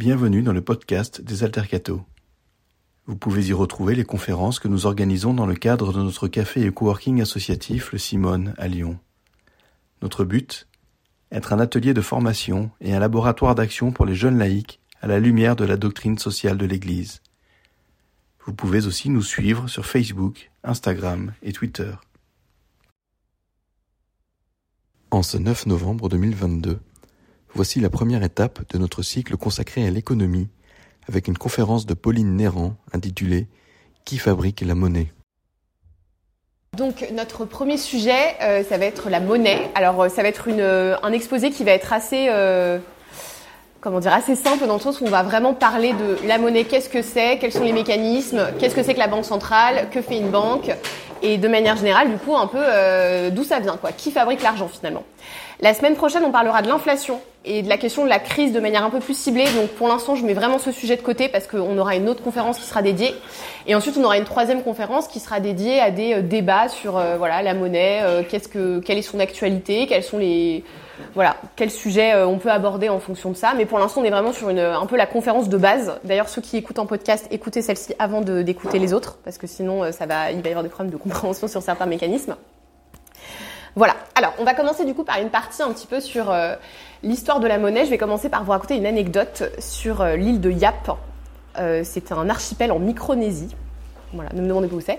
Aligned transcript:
Bienvenue 0.00 0.40
dans 0.40 0.54
le 0.54 0.62
podcast 0.62 1.20
des 1.20 1.44
Altercato. 1.44 2.00
Vous 3.04 3.16
pouvez 3.16 3.48
y 3.48 3.52
retrouver 3.52 3.94
les 3.94 4.04
conférences 4.04 4.58
que 4.58 4.66
nous 4.66 4.86
organisons 4.86 5.34
dans 5.34 5.44
le 5.44 5.54
cadre 5.54 5.92
de 5.92 6.02
notre 6.02 6.26
café 6.26 6.64
et 6.64 6.70
coworking 6.70 7.20
associatif 7.20 7.92
Le 7.92 7.98
Simone 7.98 8.54
à 8.56 8.66
Lyon. 8.66 8.98
Notre 10.00 10.24
but 10.24 10.68
Être 11.30 11.52
un 11.52 11.60
atelier 11.60 11.92
de 11.92 12.00
formation 12.00 12.70
et 12.80 12.94
un 12.94 12.98
laboratoire 12.98 13.54
d'action 13.54 13.92
pour 13.92 14.06
les 14.06 14.14
jeunes 14.14 14.38
laïcs 14.38 14.80
à 15.02 15.06
la 15.06 15.20
lumière 15.20 15.54
de 15.54 15.66
la 15.66 15.76
doctrine 15.76 16.16
sociale 16.16 16.56
de 16.56 16.64
l'Église. 16.64 17.20
Vous 18.46 18.54
pouvez 18.54 18.86
aussi 18.86 19.10
nous 19.10 19.20
suivre 19.22 19.68
sur 19.68 19.84
Facebook, 19.84 20.50
Instagram 20.64 21.34
et 21.42 21.52
Twitter. 21.52 21.92
En 25.10 25.22
ce 25.22 25.36
9 25.36 25.66
novembre 25.66 26.08
2022, 26.08 26.80
voici 27.54 27.80
la 27.80 27.90
première 27.90 28.22
étape 28.22 28.60
de 28.72 28.78
notre 28.78 29.02
cycle 29.02 29.36
consacré 29.36 29.86
à 29.86 29.90
l'économie 29.90 30.48
avec 31.08 31.28
une 31.28 31.36
conférence 31.36 31.86
de 31.86 31.94
Pauline 31.94 32.36
Néran 32.36 32.76
intitulée 32.92 33.48
Qui 34.04 34.18
fabrique 34.18 34.60
la 34.60 34.74
monnaie? 34.74 35.12
Donc 36.76 37.04
notre 37.12 37.44
premier 37.44 37.76
sujet, 37.76 38.36
euh, 38.42 38.62
ça 38.62 38.78
va 38.78 38.86
être 38.86 39.10
la 39.10 39.18
monnaie. 39.18 39.68
Alors 39.74 40.02
euh, 40.02 40.08
ça 40.08 40.22
va 40.22 40.28
être 40.28 40.44
euh, 40.48 40.96
un 41.02 41.12
exposé 41.12 41.50
qui 41.50 41.64
va 41.64 41.72
être 41.72 41.92
assez, 41.92 42.30
comment 43.80 43.98
dire, 43.98 44.12
assez 44.12 44.36
simple 44.36 44.66
dans 44.66 44.74
le 44.74 44.80
sens 44.80 45.00
où 45.00 45.04
on 45.04 45.10
va 45.10 45.22
vraiment 45.22 45.52
parler 45.52 45.92
de 45.92 46.28
la 46.28 46.38
monnaie, 46.38 46.64
qu'est-ce 46.64 46.88
que 46.88 47.02
c'est, 47.02 47.38
quels 47.38 47.52
sont 47.52 47.64
les 47.64 47.72
mécanismes, 47.72 48.46
qu'est-ce 48.58 48.74
que 48.74 48.82
c'est 48.82 48.94
que 48.94 49.00
la 49.00 49.08
banque 49.08 49.24
centrale, 49.24 49.88
que 49.90 50.00
fait 50.00 50.18
une 50.18 50.30
banque, 50.30 50.70
et 51.22 51.38
de 51.38 51.48
manière 51.48 51.76
générale, 51.76 52.10
du 52.10 52.16
coup, 52.18 52.36
un 52.36 52.46
peu 52.46 52.62
d'où 53.30 53.42
ça 53.42 53.58
vient, 53.58 53.76
quoi, 53.76 53.92
qui 53.92 54.12
fabrique 54.12 54.42
l'argent 54.42 54.68
finalement? 54.68 55.04
La 55.62 55.74
semaine 55.74 55.94
prochaine, 55.94 56.24
on 56.24 56.30
parlera 56.30 56.62
de 56.62 56.68
l'inflation 56.68 57.20
et 57.44 57.60
de 57.60 57.68
la 57.68 57.76
question 57.76 58.04
de 58.04 58.08
la 58.08 58.18
crise 58.18 58.54
de 58.54 58.60
manière 58.60 58.82
un 58.82 58.88
peu 58.88 58.98
plus 58.98 59.12
ciblée. 59.12 59.44
Donc 59.44 59.68
pour 59.68 59.88
l'instant, 59.88 60.14
je 60.14 60.24
mets 60.24 60.32
vraiment 60.32 60.58
ce 60.58 60.72
sujet 60.72 60.96
de 60.96 61.02
côté 61.02 61.28
parce 61.28 61.46
qu'on 61.46 61.76
aura 61.76 61.96
une 61.96 62.08
autre 62.08 62.22
conférence 62.22 62.58
qui 62.58 62.64
sera 62.64 62.80
dédiée. 62.80 63.14
Et 63.66 63.74
ensuite, 63.74 63.98
on 63.98 64.04
aura 64.04 64.16
une 64.16 64.24
troisième 64.24 64.62
conférence 64.62 65.06
qui 65.06 65.20
sera 65.20 65.38
dédiée 65.38 65.78
à 65.78 65.90
des 65.90 66.14
euh, 66.14 66.22
débats 66.22 66.68
sur 66.70 66.96
euh, 66.96 67.18
voilà 67.18 67.42
la 67.42 67.52
monnaie, 67.52 68.00
euh, 68.02 68.22
qu'est-ce 68.26 68.48
que, 68.48 68.78
quelle 68.78 68.96
est 68.96 69.02
son 69.02 69.20
actualité, 69.20 69.86
quels 69.86 70.02
sont 70.02 70.16
les 70.16 70.64
voilà 71.14 71.36
quels 71.56 71.70
sujets 71.70 72.14
on 72.24 72.38
peut 72.38 72.50
aborder 72.50 72.88
en 72.88 72.98
fonction 72.98 73.30
de 73.30 73.36
ça. 73.36 73.52
Mais 73.54 73.66
pour 73.66 73.78
l'instant, 73.78 74.00
on 74.00 74.04
est 74.04 74.10
vraiment 74.10 74.32
sur 74.32 74.48
une 74.48 74.60
un 74.60 74.86
peu 74.86 74.96
la 74.96 75.06
conférence 75.06 75.50
de 75.50 75.58
base. 75.58 75.98
D'ailleurs, 76.04 76.30
ceux 76.30 76.40
qui 76.40 76.56
écoutent 76.56 76.78
en 76.78 76.86
podcast, 76.86 77.26
écoutez 77.30 77.60
celle-ci 77.60 77.94
avant 77.98 78.22
d'écouter 78.22 78.78
les 78.78 78.94
autres 78.94 79.18
parce 79.24 79.36
que 79.36 79.46
sinon, 79.46 79.92
ça 79.92 80.06
va 80.06 80.30
il 80.30 80.40
va 80.40 80.48
y 80.48 80.52
avoir 80.52 80.62
des 80.62 80.70
problèmes 80.70 80.92
de 80.92 80.98
compréhension 80.98 81.48
sur 81.48 81.62
certains 81.62 81.86
mécanismes. 81.86 82.36
Voilà. 83.76 83.94
Alors, 84.14 84.34
on 84.38 84.44
va 84.44 84.54
commencer 84.54 84.84
du 84.84 84.94
coup 84.94 85.04
par 85.04 85.20
une 85.20 85.30
partie 85.30 85.62
un 85.62 85.72
petit 85.72 85.86
peu 85.86 86.00
sur 86.00 86.30
euh, 86.30 86.54
l'histoire 87.02 87.40
de 87.40 87.46
la 87.46 87.58
monnaie. 87.58 87.84
Je 87.84 87.90
vais 87.90 87.98
commencer 87.98 88.28
par 88.28 88.44
vous 88.44 88.50
raconter 88.50 88.76
une 88.76 88.86
anecdote 88.86 89.44
sur 89.58 90.00
euh, 90.00 90.16
l'île 90.16 90.40
de 90.40 90.50
Yap. 90.50 90.90
Euh, 91.58 91.82
c'est 91.84 92.12
un 92.12 92.28
archipel 92.28 92.72
en 92.72 92.78
Micronésie. 92.78 93.54
Voilà, 94.12 94.30
ne 94.34 94.42
me 94.42 94.48
demandez 94.48 94.66
pas 94.66 94.74
où 94.74 94.80
c'est. 94.80 94.98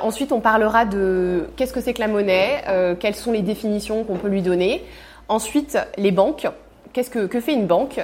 ensuite, 0.00 0.30
on 0.30 0.38
parlera 0.38 0.84
de 0.84 1.50
qu'est-ce 1.56 1.72
que 1.72 1.80
c'est 1.80 1.92
que 1.92 2.00
la 2.00 2.06
monnaie, 2.06 2.62
quelles 3.00 3.16
sont 3.16 3.32
les 3.32 3.42
définitions 3.42 4.04
qu'on 4.04 4.14
peut 4.14 4.28
lui 4.28 4.42
donner. 4.42 4.84
Ensuite, 5.26 5.76
les 5.96 6.12
banques. 6.12 6.46
Qu'est-ce 6.92 7.10
que, 7.10 7.26
que 7.26 7.40
fait 7.40 7.52
une 7.54 7.66
banque? 7.66 8.00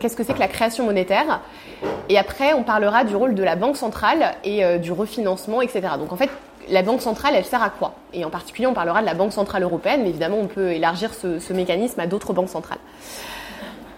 Qu'est-ce 0.00 0.16
que 0.16 0.24
c'est 0.24 0.34
que 0.34 0.40
la 0.40 0.48
création 0.48 0.84
monétaire? 0.84 1.42
Et 2.08 2.18
après, 2.18 2.54
on 2.54 2.64
parlera 2.64 3.04
du 3.04 3.14
rôle 3.14 3.36
de 3.36 3.44
la 3.44 3.54
banque 3.54 3.76
centrale 3.76 4.34
et 4.42 4.80
du 4.80 4.90
refinancement, 4.90 5.62
etc. 5.62 5.90
Donc 5.96 6.12
en 6.12 6.16
fait, 6.16 6.30
la 6.70 6.82
Banque 6.82 7.00
centrale, 7.00 7.34
elle 7.36 7.44
sert 7.44 7.62
à 7.62 7.70
quoi? 7.70 7.94
Et 8.12 8.24
en 8.24 8.30
particulier, 8.30 8.66
on 8.66 8.74
parlera 8.74 9.00
de 9.00 9.06
la 9.06 9.14
Banque 9.14 9.32
centrale 9.32 9.62
européenne, 9.62 10.02
mais 10.02 10.10
évidemment, 10.10 10.38
on 10.38 10.46
peut 10.46 10.72
élargir 10.72 11.12
ce, 11.14 11.52
mécanisme 11.52 12.00
à 12.00 12.06
d'autres 12.06 12.32
banques 12.32 12.48
centrales. 12.48 12.78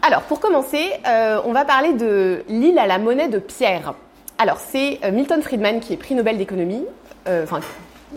Alors, 0.02 0.22
pour 0.22 0.40
commencer, 0.40 0.92
euh, 1.06 1.40
on 1.44 1.52
va 1.52 1.64
parler 1.64 1.92
de 1.92 2.42
l'île 2.48 2.78
à 2.78 2.86
la 2.86 2.98
monnaie 2.98 3.28
de 3.28 3.38
pierre. 3.38 3.94
Alors, 4.38 4.58
c'est 4.58 4.98
euh, 5.04 5.12
Milton 5.12 5.42
Friedman 5.42 5.80
qui 5.80 5.92
est 5.92 5.96
prix 5.96 6.14
Nobel 6.14 6.38
d'économie. 6.38 6.84
Euh, 7.28 7.44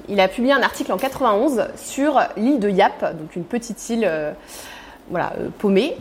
il 0.08 0.20
a 0.20 0.28
publié 0.28 0.54
un 0.54 0.62
article 0.62 0.94
en 0.94 0.98
91 0.98 1.68
sur 1.76 2.22
l'île 2.38 2.60
de 2.60 2.70
Yap, 2.70 3.02
donc 3.18 3.36
une 3.36 3.44
petite 3.44 3.90
île, 3.90 4.10
paumée. 5.60 5.96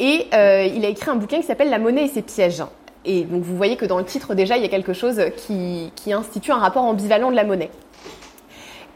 Et 0.00 0.28
il 0.32 0.84
a 0.84 0.88
écrit 0.88 1.10
un 1.10 1.16
bouquin 1.16 1.38
qui 1.38 1.42
s'appelle 1.42 1.68
La 1.68 1.78
monnaie 1.78 2.04
et 2.04 2.08
ses 2.08 2.22
pièges. 2.22 2.62
Et 3.04 3.24
donc 3.24 3.42
vous 3.42 3.56
voyez 3.56 3.76
que 3.76 3.86
dans 3.86 3.98
le 3.98 4.04
titre 4.04 4.34
déjà, 4.34 4.56
il 4.56 4.62
y 4.62 4.66
a 4.66 4.68
quelque 4.68 4.92
chose 4.92 5.20
qui, 5.36 5.90
institue 6.12 6.52
un 6.52 6.58
rapport 6.58 6.84
ambivalent 6.84 7.30
de 7.30 7.36
la 7.36 7.44
monnaie. 7.44 7.70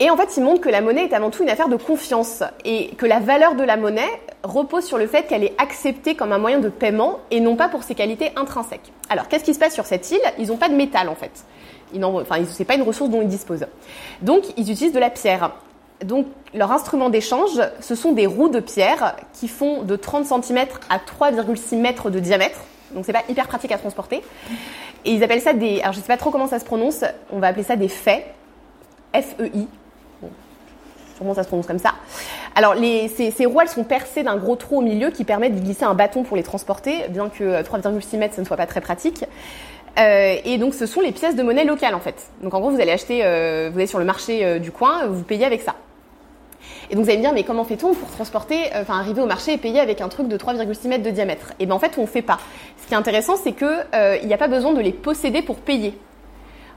Et 0.00 0.10
en 0.10 0.16
fait, 0.16 0.36
il 0.36 0.42
montre 0.42 0.60
que 0.60 0.68
la 0.68 0.80
monnaie 0.80 1.04
est 1.04 1.12
avant 1.12 1.30
tout 1.30 1.42
une 1.42 1.50
affaire 1.50 1.68
de 1.68 1.76
confiance 1.76 2.42
et 2.64 2.88
que 2.96 3.06
la 3.06 3.20
valeur 3.20 3.54
de 3.54 3.62
la 3.62 3.76
monnaie 3.76 4.08
repose 4.42 4.84
sur 4.84 4.98
le 4.98 5.06
fait 5.06 5.28
qu'elle 5.28 5.44
est 5.44 5.54
acceptée 5.58 6.16
comme 6.16 6.32
un 6.32 6.38
moyen 6.38 6.58
de 6.58 6.68
paiement 6.68 7.20
et 7.30 7.38
non 7.38 7.54
pas 7.54 7.68
pour 7.68 7.84
ses 7.84 7.94
qualités 7.94 8.32
intrinsèques. 8.34 8.92
Alors, 9.10 9.28
qu'est-ce 9.28 9.44
qui 9.44 9.54
se 9.54 9.58
passe 9.60 9.74
sur 9.74 9.84
cette 9.84 10.10
île? 10.10 10.20
Ils 10.38 10.48
n'ont 10.48 10.56
pas 10.56 10.68
de 10.68 10.74
métal 10.74 11.08
en 11.08 11.14
fait. 11.14 11.44
Ils 11.94 12.04
enfin, 12.04 12.36
c'est 12.48 12.64
pas 12.64 12.74
une 12.74 12.82
ressource 12.82 13.10
dont 13.10 13.22
ils 13.22 13.28
disposent. 13.28 13.66
Donc, 14.22 14.44
ils 14.56 14.70
utilisent 14.70 14.94
de 14.94 14.98
la 14.98 15.10
pierre. 15.10 15.52
Donc, 16.04 16.26
leur 16.54 16.72
instrument 16.72 17.10
d'échange, 17.10 17.60
ce 17.80 17.94
sont 17.94 18.12
des 18.12 18.26
roues 18.26 18.48
de 18.48 18.60
pierre 18.60 19.14
qui 19.34 19.46
font 19.46 19.82
de 19.82 19.94
30 19.94 20.42
cm 20.42 20.66
à 20.88 20.98
3,6 20.98 21.76
mètres 21.76 22.10
de 22.10 22.18
diamètre 22.18 22.60
donc 22.94 23.04
c'est 23.04 23.12
pas 23.12 23.24
hyper 23.28 23.48
pratique 23.48 23.72
à 23.72 23.78
transporter. 23.78 24.22
Et 25.04 25.12
ils 25.12 25.22
appellent 25.22 25.40
ça 25.40 25.52
des, 25.52 25.80
alors 25.80 25.92
je 25.92 26.00
sais 26.00 26.06
pas 26.06 26.16
trop 26.16 26.30
comment 26.30 26.46
ça 26.46 26.58
se 26.58 26.64
prononce, 26.64 27.04
on 27.30 27.38
va 27.38 27.48
appeler 27.48 27.64
ça 27.64 27.76
des 27.76 27.88
faits, 27.88 28.24
F-E-I. 29.14 29.66
Bon, 30.20 30.30
sûrement 31.16 31.34
ça 31.34 31.42
se 31.42 31.48
prononce 31.48 31.66
comme 31.66 31.78
ça. 31.78 31.94
Alors 32.54 32.74
les, 32.74 33.08
ces, 33.08 33.30
ces, 33.30 33.46
roues 33.46 33.60
elles 33.60 33.68
sont 33.68 33.84
percées 33.84 34.22
d'un 34.22 34.36
gros 34.36 34.56
trou 34.56 34.78
au 34.78 34.82
milieu 34.82 35.10
qui 35.10 35.24
permet 35.24 35.50
de 35.50 35.58
glisser 35.58 35.84
un 35.84 35.94
bâton 35.94 36.22
pour 36.22 36.36
les 36.36 36.42
transporter, 36.42 37.08
bien 37.08 37.28
que 37.28 37.62
3,6 37.62 38.16
mètres 38.18 38.34
ce 38.34 38.40
ne 38.40 38.46
soit 38.46 38.56
pas 38.56 38.66
très 38.66 38.80
pratique. 38.80 39.24
Euh, 39.98 40.36
et 40.44 40.56
donc 40.56 40.74
ce 40.74 40.86
sont 40.86 41.00
les 41.00 41.12
pièces 41.12 41.36
de 41.36 41.42
monnaie 41.42 41.64
locales 41.64 41.94
en 41.94 42.00
fait. 42.00 42.30
Donc 42.42 42.54
en 42.54 42.60
gros 42.60 42.70
vous 42.70 42.80
allez 42.80 42.92
acheter, 42.92 43.24
euh, 43.24 43.68
vous 43.70 43.78
allez 43.78 43.86
sur 43.86 43.98
le 43.98 44.04
marché 44.04 44.44
euh, 44.44 44.58
du 44.58 44.72
coin, 44.72 45.06
vous 45.06 45.22
payez 45.22 45.44
avec 45.44 45.60
ça. 45.60 45.74
Et 46.92 46.94
donc 46.94 47.04
vous 47.04 47.10
allez 47.10 47.18
me 47.18 47.24
dire, 47.24 47.32
mais 47.32 47.42
comment 47.42 47.64
fait-on 47.64 47.94
pour 47.94 48.10
transporter, 48.10 48.66
euh, 48.74 48.82
enfin 48.82 48.98
arriver 48.98 49.22
au 49.22 49.26
marché 49.26 49.54
et 49.54 49.56
payer 49.56 49.80
avec 49.80 50.02
un 50.02 50.10
truc 50.10 50.28
de 50.28 50.36
3,6 50.36 50.88
mètres 50.88 51.02
de 51.02 51.10
diamètre? 51.10 51.52
Et 51.52 51.54
eh 51.60 51.66
bien 51.66 51.74
en 51.74 51.78
fait, 51.78 51.94
on 51.96 52.02
ne 52.02 52.06
fait 52.06 52.20
pas. 52.20 52.38
Ce 52.82 52.86
qui 52.86 52.92
est 52.92 52.96
intéressant, 52.96 53.36
c'est 53.42 53.52
qu'il 53.52 53.86
euh, 53.94 54.18
n'y 54.22 54.34
a 54.34 54.36
pas 54.36 54.46
besoin 54.46 54.74
de 54.74 54.80
les 54.80 54.92
posséder 54.92 55.40
pour 55.40 55.56
payer. 55.56 55.98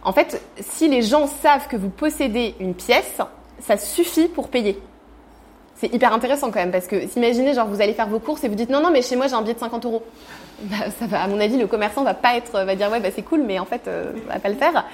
En 0.04 0.14
fait, 0.14 0.42
si 0.62 0.88
les 0.88 1.02
gens 1.02 1.28
savent 1.28 1.68
que 1.68 1.76
vous 1.76 1.90
possédez 1.90 2.56
une 2.62 2.76
pièce, 2.76 3.18
ça 3.60 3.76
suffit 3.76 4.30
pour 4.30 4.48
payer. 4.48 4.80
C'est 5.76 5.94
hyper 5.94 6.14
intéressant 6.14 6.50
quand 6.50 6.60
même 6.60 6.72
parce 6.72 6.88
que 6.88 6.96
imaginez 7.18 7.54
genre 7.54 7.68
vous 7.68 7.82
allez 7.82 7.94
faire 7.94 8.08
vos 8.08 8.20
courses 8.20 8.46
et 8.46 8.48
vous 8.48 8.56
dites 8.56 8.70
non 8.70 8.80
non 8.80 8.92
mais 8.92 9.02
chez 9.02 9.18
moi 9.18 9.28
j'ai 9.28 9.34
un 9.34 9.42
billet 9.42 9.56
de 9.56 9.60
50 9.60 9.86
euros. 9.86 10.04
Bah, 10.62 10.90
ça 10.98 11.06
va, 11.06 11.22
à 11.22 11.28
mon 11.28 11.38
avis 11.42 11.58
le 11.58 11.68
commerçant 11.68 12.06
va 12.06 12.14
pas 12.14 12.38
être 12.38 12.64
va 12.64 12.76
dire 12.78 12.90
ouais 12.90 13.02
bah 13.02 13.10
c'est 13.14 13.24
cool 13.24 13.44
mais 13.44 13.60
en 13.60 13.66
fait 13.66 13.90
euh, 13.90 14.14
va 14.30 14.40
pas 14.40 14.48
le 14.48 14.56
faire. 14.56 14.86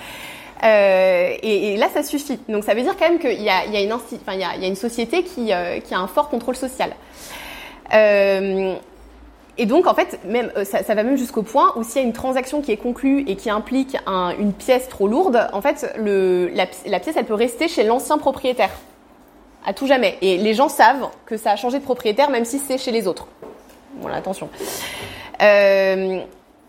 Euh, 0.63 1.33
et, 1.41 1.75
là, 1.77 1.87
ça 1.93 2.03
suffit. 2.03 2.39
Donc, 2.47 2.63
ça 2.63 2.73
veut 2.73 2.81
dire 2.81 2.95
quand 2.97 3.09
même 3.09 3.19
qu'il 3.19 3.41
y, 3.41 3.49
a 3.49 4.67
une 4.67 4.75
société 4.75 5.23
qui, 5.23 5.53
euh, 5.53 5.79
qui, 5.79 5.93
a 5.93 5.99
un 5.99 6.07
fort 6.07 6.29
contrôle 6.29 6.55
social. 6.55 6.91
Euh, 7.93 8.75
et 9.57 9.65
donc, 9.65 9.87
en 9.87 9.93
fait, 9.93 10.19
même, 10.25 10.51
ça, 10.63 10.81
va 10.81 11.03
même 11.03 11.17
jusqu'au 11.17 11.43
point 11.43 11.73
où 11.75 11.83
s'il 11.83 12.01
y 12.01 12.03
a 12.03 12.07
une 12.07 12.13
transaction 12.13 12.61
qui 12.61 12.71
est 12.71 12.77
conclue 12.77 13.23
et 13.27 13.35
qui 13.35 13.49
implique 13.49 13.97
un, 14.05 14.33
une 14.39 14.53
pièce 14.53 14.87
trop 14.87 15.07
lourde, 15.07 15.47
en 15.51 15.61
fait, 15.61 15.93
la, 15.97 16.99
pièce, 16.99 17.15
elle 17.17 17.25
peut 17.25 17.33
rester 17.33 17.67
chez 17.67 17.83
l'ancien 17.83 18.17
propriétaire 18.17 18.71
à 19.65 19.73
tout 19.73 19.87
jamais. 19.87 20.17
Et 20.21 20.37
les 20.37 20.53
gens 20.53 20.69
savent 20.69 21.09
que 21.25 21.37
ça 21.37 21.51
a 21.51 21.55
changé 21.55 21.79
de 21.79 21.83
propriétaire, 21.83 22.29
même 22.29 22.45
si 22.45 22.59
c'est 22.59 22.77
chez 22.77 22.91
les 22.91 23.07
autres. 23.07 23.27
Voilà, 23.99 24.17
attention. 24.17 24.49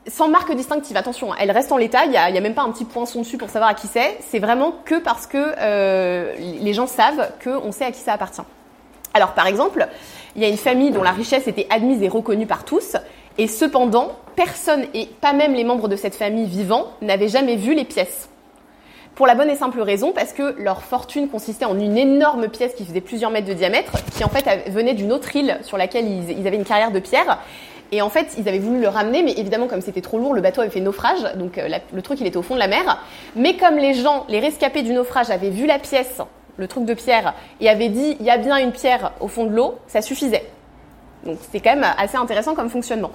Sans 0.08 0.28
marque 0.28 0.54
distinctive, 0.54 0.96
attention, 0.96 1.32
hein. 1.32 1.36
elle 1.38 1.50
reste 1.50 1.70
en 1.70 1.76
l'état, 1.76 2.04
il 2.04 2.10
n'y 2.10 2.16
a, 2.16 2.40
même 2.40 2.54
pas 2.54 2.62
un 2.62 2.70
petit 2.70 2.84
poinçon 2.84 3.20
dessus 3.20 3.38
pour 3.38 3.50
savoir 3.50 3.70
à 3.70 3.74
qui 3.74 3.86
c'est, 3.86 4.18
c'est 4.20 4.40
vraiment 4.40 4.74
que 4.84 4.98
parce 4.98 5.26
que 5.26 5.54
euh, 5.58 6.34
les 6.38 6.72
gens 6.72 6.86
savent 6.86 7.30
qu'on 7.42 7.70
sait 7.72 7.84
à 7.84 7.92
qui 7.92 8.00
ça 8.00 8.12
appartient. 8.12 8.42
Alors 9.14 9.32
par 9.34 9.46
exemple, 9.46 9.86
il 10.34 10.42
y 10.42 10.44
a 10.44 10.48
une 10.48 10.56
famille 10.56 10.90
dont 10.90 11.02
la 11.02 11.12
richesse 11.12 11.46
était 11.46 11.66
admise 11.70 12.02
et 12.02 12.08
reconnue 12.08 12.46
par 12.46 12.64
tous, 12.64 12.96
et 13.38 13.46
cependant, 13.46 14.12
personne, 14.34 14.86
et 14.94 15.06
pas 15.06 15.32
même 15.32 15.54
les 15.54 15.64
membres 15.64 15.88
de 15.88 15.96
cette 15.96 16.14
famille 16.14 16.46
vivants, 16.46 16.92
n'avaient 17.00 17.28
jamais 17.28 17.56
vu 17.56 17.74
les 17.74 17.84
pièces. 17.84 18.28
Pour 19.14 19.26
la 19.26 19.34
bonne 19.34 19.50
et 19.50 19.56
simple 19.56 19.80
raison, 19.82 20.12
parce 20.12 20.32
que 20.32 20.56
leur 20.58 20.82
fortune 20.82 21.28
consistait 21.28 21.66
en 21.66 21.78
une 21.78 21.98
énorme 21.98 22.48
pièce 22.48 22.72
qui 22.74 22.86
faisait 22.86 23.02
plusieurs 23.02 23.30
mètres 23.30 23.46
de 23.46 23.52
diamètre, 23.52 23.92
qui 24.16 24.24
en 24.24 24.28
fait 24.28 24.70
venait 24.70 24.94
d'une 24.94 25.12
autre 25.12 25.36
île 25.36 25.58
sur 25.62 25.76
laquelle 25.76 26.08
ils 26.08 26.46
avaient 26.46 26.56
une 26.56 26.64
carrière 26.64 26.90
de 26.90 26.98
pierre, 26.98 27.38
et 27.92 28.00
en 28.00 28.08
fait, 28.08 28.34
ils 28.38 28.48
avaient 28.48 28.58
voulu 28.58 28.80
le 28.80 28.88
ramener, 28.88 29.22
mais 29.22 29.32
évidemment, 29.32 29.68
comme 29.68 29.82
c'était 29.82 30.00
trop 30.00 30.18
lourd, 30.18 30.32
le 30.32 30.40
bateau 30.40 30.62
avait 30.62 30.70
fait 30.70 30.80
naufrage. 30.80 31.20
Donc 31.36 31.58
euh, 31.58 31.68
le 31.92 32.02
truc, 32.02 32.18
il 32.20 32.26
était 32.26 32.38
au 32.38 32.42
fond 32.42 32.54
de 32.54 32.58
la 32.58 32.66
mer. 32.66 32.98
Mais 33.36 33.56
comme 33.58 33.76
les 33.76 33.92
gens, 33.92 34.24
les 34.30 34.40
rescapés 34.40 34.82
du 34.82 34.94
naufrage, 34.94 35.28
avaient 35.28 35.50
vu 35.50 35.66
la 35.66 35.78
pièce, 35.78 36.22
le 36.56 36.66
truc 36.66 36.86
de 36.86 36.94
pierre, 36.94 37.34
et 37.60 37.68
avaient 37.68 37.90
dit, 37.90 38.16
il 38.18 38.24
y 38.24 38.30
a 38.30 38.38
bien 38.38 38.56
une 38.56 38.72
pierre 38.72 39.12
au 39.20 39.28
fond 39.28 39.44
de 39.44 39.54
l'eau, 39.54 39.74
ça 39.88 40.00
suffisait. 40.00 40.46
Donc 41.26 41.38
c'est 41.52 41.60
quand 41.60 41.74
même 41.74 41.86
assez 41.98 42.16
intéressant 42.16 42.54
comme 42.54 42.70
fonctionnement. 42.70 43.10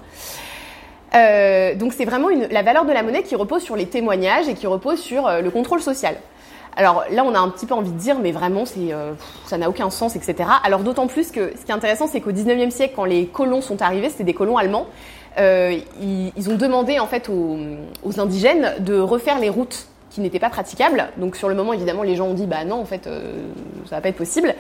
Euh, 1.15 1.74
donc 1.74 1.94
c'est 1.94 2.06
vraiment 2.06 2.27
la 2.29 2.62
valeur 2.62 2.85
de 2.85 2.91
la 2.91 3.01
monnaie 3.01 3.24
qui 3.24 3.35
repose 3.35 3.63
sur 3.63 3.75
les 3.75 3.88
témoignages 3.88 4.47
et 4.47 4.53
qui 4.53 4.68
repose 4.68 5.00
sur 5.00 5.25
euh, 5.25 5.41
le 5.41 5.50
contrôle 5.50 5.81
social. 5.81 6.15
Alors 6.77 7.03
là, 7.12 7.24
on 7.25 7.33
a 7.33 7.39
un 7.39 7.50
petit 7.50 7.65
peu 7.65 7.74
envie 7.74 7.91
de 7.91 7.97
dire, 7.97 8.19
mais 8.19 8.31
vraiment, 8.31 8.65
c'est, 8.65 8.94
euh, 8.94 9.13
ça 9.45 9.57
n'a 9.57 9.68
aucun 9.68 9.89
sens, 9.89 10.15
etc. 10.15 10.50
Alors 10.63 10.81
d'autant 10.81 11.07
plus 11.07 11.31
que 11.31 11.51
ce 11.57 11.65
qui 11.65 11.71
est 11.71 11.75
intéressant, 11.75 12.07
c'est 12.07 12.21
qu'au 12.21 12.31
19e 12.31 12.69
siècle, 12.69 12.94
quand 12.95 13.06
les 13.06 13.25
colons 13.25 13.62
sont 13.62 13.81
arrivés, 13.81 14.09
c'était 14.09 14.24
des 14.24 14.33
colons 14.33 14.57
allemands, 14.57 14.88
ils, 15.39 16.50
ont 16.50 16.56
demandé 16.56 17.00
en 17.00 17.06
fait 17.06 17.29
aux, 17.29 18.19
indigènes 18.19 18.74
de 18.79 18.97
refaire 18.97 19.39
les 19.39 19.50
routes 19.50 19.88
qui 20.09 20.21
n'étaient 20.21 20.39
pas 20.39 20.50
praticables. 20.50 21.09
Donc 21.18 21.35
sur 21.35 21.50
le 21.50 21.56
moment, 21.56 21.74
évidemment, 21.74 22.03
les 22.03 22.15
gens 22.15 22.27
ont 22.27 22.33
dit 22.33 22.47
bah 22.47 22.63
non, 22.65 22.77
en 22.77 22.85
fait, 22.85 23.03
ça 23.03 23.95
va 23.95 24.01
pas 24.01 24.09
être 24.09 24.15
possible. 24.15 24.56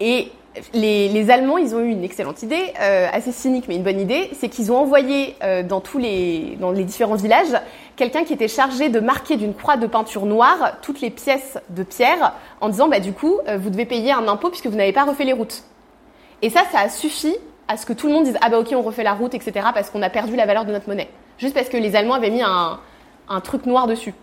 Et 0.00 0.30
les, 0.72 1.30
Allemands, 1.30 1.58
ils 1.58 1.74
ont 1.74 1.80
eu 1.80 1.90
une 1.90 2.04
excellente 2.04 2.42
idée, 2.42 2.72
euh, 2.80 3.06
assez 3.12 3.32
cynique 3.32 3.64
mais 3.68 3.76
une 3.76 3.82
bonne 3.82 4.00
idée, 4.00 4.30
c'est 4.38 4.48
qu'ils 4.48 4.72
ont 4.72 4.76
envoyé 4.76 5.36
euh, 5.42 5.62
dans 5.62 5.80
tous 5.80 5.98
les, 5.98 6.56
dans 6.60 6.70
les 6.70 6.84
différents 6.84 7.14
villages 7.14 7.54
quelqu'un 7.98 8.24
qui 8.24 8.32
était 8.32 8.48
chargé 8.48 8.88
de 8.88 9.00
marquer 9.00 9.36
d'une 9.36 9.52
croix 9.52 9.76
de 9.76 9.86
peinture 9.86 10.24
noire 10.24 10.76
toutes 10.80 11.00
les 11.00 11.10
pièces 11.10 11.58
de 11.68 11.82
pierre 11.82 12.32
en 12.60 12.68
disant 12.68 12.88
bah 12.88 13.00
du 13.00 13.12
coup 13.12 13.40
euh, 13.48 13.58
vous 13.58 13.70
devez 13.70 13.84
payer 13.84 14.12
un 14.12 14.26
impôt 14.28 14.48
puisque 14.48 14.68
vous 14.68 14.76
n'avez 14.76 14.92
pas 14.92 15.04
refait 15.04 15.24
les 15.24 15.32
routes. 15.32 15.64
Et 16.40 16.48
ça, 16.48 16.62
ça 16.70 16.78
a 16.78 16.88
suffi 16.88 17.34
à 17.66 17.76
ce 17.76 17.84
que 17.84 17.92
tout 17.92 18.06
le 18.06 18.14
monde 18.14 18.24
dise 18.24 18.38
ah 18.40 18.48
bah 18.48 18.60
ok 18.60 18.68
on 18.72 18.82
refait 18.82 19.02
la 19.02 19.12
route 19.12 19.34
etc 19.34 19.66
parce 19.74 19.90
qu'on 19.90 20.00
a 20.00 20.10
perdu 20.10 20.36
la 20.36 20.46
valeur 20.46 20.64
de 20.64 20.72
notre 20.72 20.88
monnaie 20.88 21.10
juste 21.38 21.54
parce 21.54 21.68
que 21.68 21.76
les 21.76 21.96
Allemands 21.96 22.14
avaient 22.14 22.30
mis 22.30 22.42
un, 22.42 22.78
truc 23.42 23.66
noir 23.66 23.86
dessus. 23.86 24.14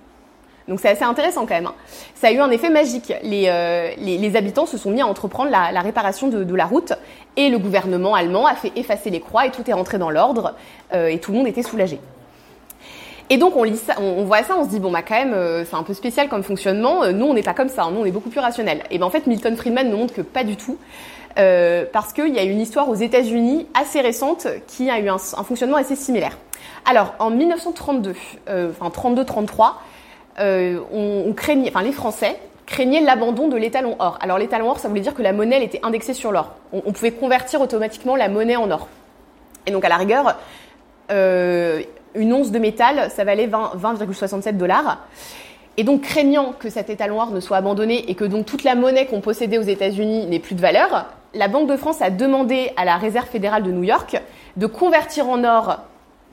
Donc 0.67 0.79
c'est 0.79 0.89
assez 0.89 1.03
intéressant 1.03 1.41
quand 1.41 1.53
même. 1.53 1.67
Hein. 1.67 1.75
Ça 2.15 2.29
a 2.29 2.31
eu 2.31 2.39
un 2.39 2.49
effet 2.49 2.69
magique. 2.69 3.13
Les, 3.21 3.49
euh, 3.49 3.91
les, 3.97 4.35
habitants 4.35 4.65
se 4.65 4.79
sont 4.79 4.89
mis 4.89 5.01
à 5.01 5.05
entreprendre 5.05 5.51
la, 5.51 5.81
réparation 5.81 6.27
de, 6.27 6.43
de, 6.43 6.55
la 6.55 6.65
route 6.65 6.93
et 7.35 7.49
le 7.49 7.59
gouvernement 7.59 8.15
allemand 8.15 8.47
a 8.47 8.55
fait 8.55 8.71
effacer 8.75 9.11
les 9.11 9.19
croix 9.19 9.45
et 9.45 9.51
tout 9.51 9.69
est 9.69 9.73
rentré 9.73 9.99
dans 9.99 10.09
l'ordre 10.09 10.55
euh, 10.93 11.07
et 11.07 11.19
tout 11.19 11.33
le 11.33 11.37
monde 11.37 11.47
était 11.47 11.61
soulagé. 11.61 11.99
Et 13.29 13.37
donc 13.37 13.55
on 13.55 13.63
lit 13.63 13.77
ça, 13.77 13.95
on, 13.99 14.23
voit 14.23 14.43
ça, 14.43 14.55
on 14.57 14.65
se 14.65 14.69
dit 14.69 14.79
bon 14.79 14.91
bah 14.91 15.01
quand 15.01 15.15
même 15.15 15.33
euh, 15.33 15.65
c'est 15.65 15.75
un 15.75 15.83
peu 15.83 15.93
spécial 15.93 16.29
comme 16.29 16.43
fonctionnement. 16.43 17.03
Euh, 17.03 17.11
nous 17.11 17.25
on 17.25 17.33
n'est 17.33 17.43
pas 17.43 17.53
comme 17.53 17.69
ça, 17.69 17.83
hein. 17.83 17.91
nous 17.91 18.01
on 18.01 18.05
est 18.05 18.11
beaucoup 18.11 18.29
plus 18.29 18.39
rationnel. 18.39 18.83
Et 18.91 18.99
ben 18.99 19.05
en 19.05 19.09
fait 19.09 19.25
Milton 19.25 19.55
Friedman 19.55 19.89
nous 19.89 19.97
montre 19.97 20.13
que 20.13 20.21
pas 20.21 20.43
du 20.43 20.57
tout, 20.57 20.77
euh, 21.39 21.85
parce 21.91 22.13
qu'il 22.13 22.33
y 22.33 22.39
a 22.39 22.43
une 22.43 22.61
histoire 22.61 22.87
aux 22.87 22.95
États-Unis 22.95 23.67
assez 23.73 24.01
récente 24.01 24.47
qui 24.67 24.89
a 24.89 24.99
eu 24.99 25.09
un, 25.09 25.17
fonctionnement 25.17 25.77
assez 25.77 25.95
similaire. 25.95 26.37
Alors 26.85 27.15
en 27.17 27.31
1932, 27.31 28.13
enfin 28.79 28.89
32-33, 28.89 29.73
euh, 30.39 30.79
on, 30.91 31.33
craignait, 31.33 31.69
enfin 31.69 31.81
les 31.81 31.93
Français 31.93 32.37
craignaient 32.65 32.99
l'abandon 32.99 33.47
de 33.47 33.55
l'étalon 33.55 33.95
or. 33.99 34.17
Alors 34.21 34.37
l'étalon 34.37 34.69
or, 34.69 34.79
ça 34.79 34.87
voulait 34.87 35.01
dire 35.01 35.13
que 35.13 35.21
la 35.21 35.33
monnaie 35.33 35.63
était 35.63 35.79
indexée 35.83 36.13
sur 36.13 36.31
l'or. 36.31 36.55
On, 36.73 36.91
pouvait 36.91 37.11
convertir 37.11 37.61
automatiquement 37.61 38.15
la 38.15 38.27
monnaie 38.27 38.55
en 38.55 38.69
or. 38.69 38.87
Et 39.65 39.71
donc 39.71 39.85
à 39.85 39.89
la 39.89 39.97
rigueur, 39.97 40.37
euh, 41.11 41.81
une 42.15 42.33
once 42.33 42.51
de 42.51 42.59
métal, 42.59 43.09
ça 43.11 43.23
valait 43.23 43.47
20,67 43.47 44.57
dollars. 44.57 44.99
Et 45.77 45.83
donc 45.83 46.01
craignant 46.01 46.53
que 46.57 46.69
cet 46.69 46.89
étalon 46.89 47.25
ne 47.31 47.39
soit 47.39 47.57
abandonné 47.57 48.09
et 48.09 48.15
que 48.15 48.23
donc 48.23 48.45
toute 48.45 48.63
la 48.63 48.75
monnaie 48.75 49.05
qu'on 49.05 49.21
possédait 49.21 49.57
aux 49.57 49.63
États-Unis 49.63 50.25
n'ait 50.27 50.39
plus 50.39 50.55
de 50.55 50.61
valeur, 50.61 51.05
la 51.33 51.49
Banque 51.49 51.67
de 51.67 51.75
France 51.75 52.01
a 52.01 52.09
demandé 52.09 52.71
à 52.77 52.85
la 52.85 52.95
Réserve 52.95 53.27
fédérale 53.27 53.63
de 53.63 53.71
New 53.71 53.83
York 53.83 54.21
de 54.55 54.65
convertir 54.67 55.27
en 55.27 55.43
or 55.43 55.79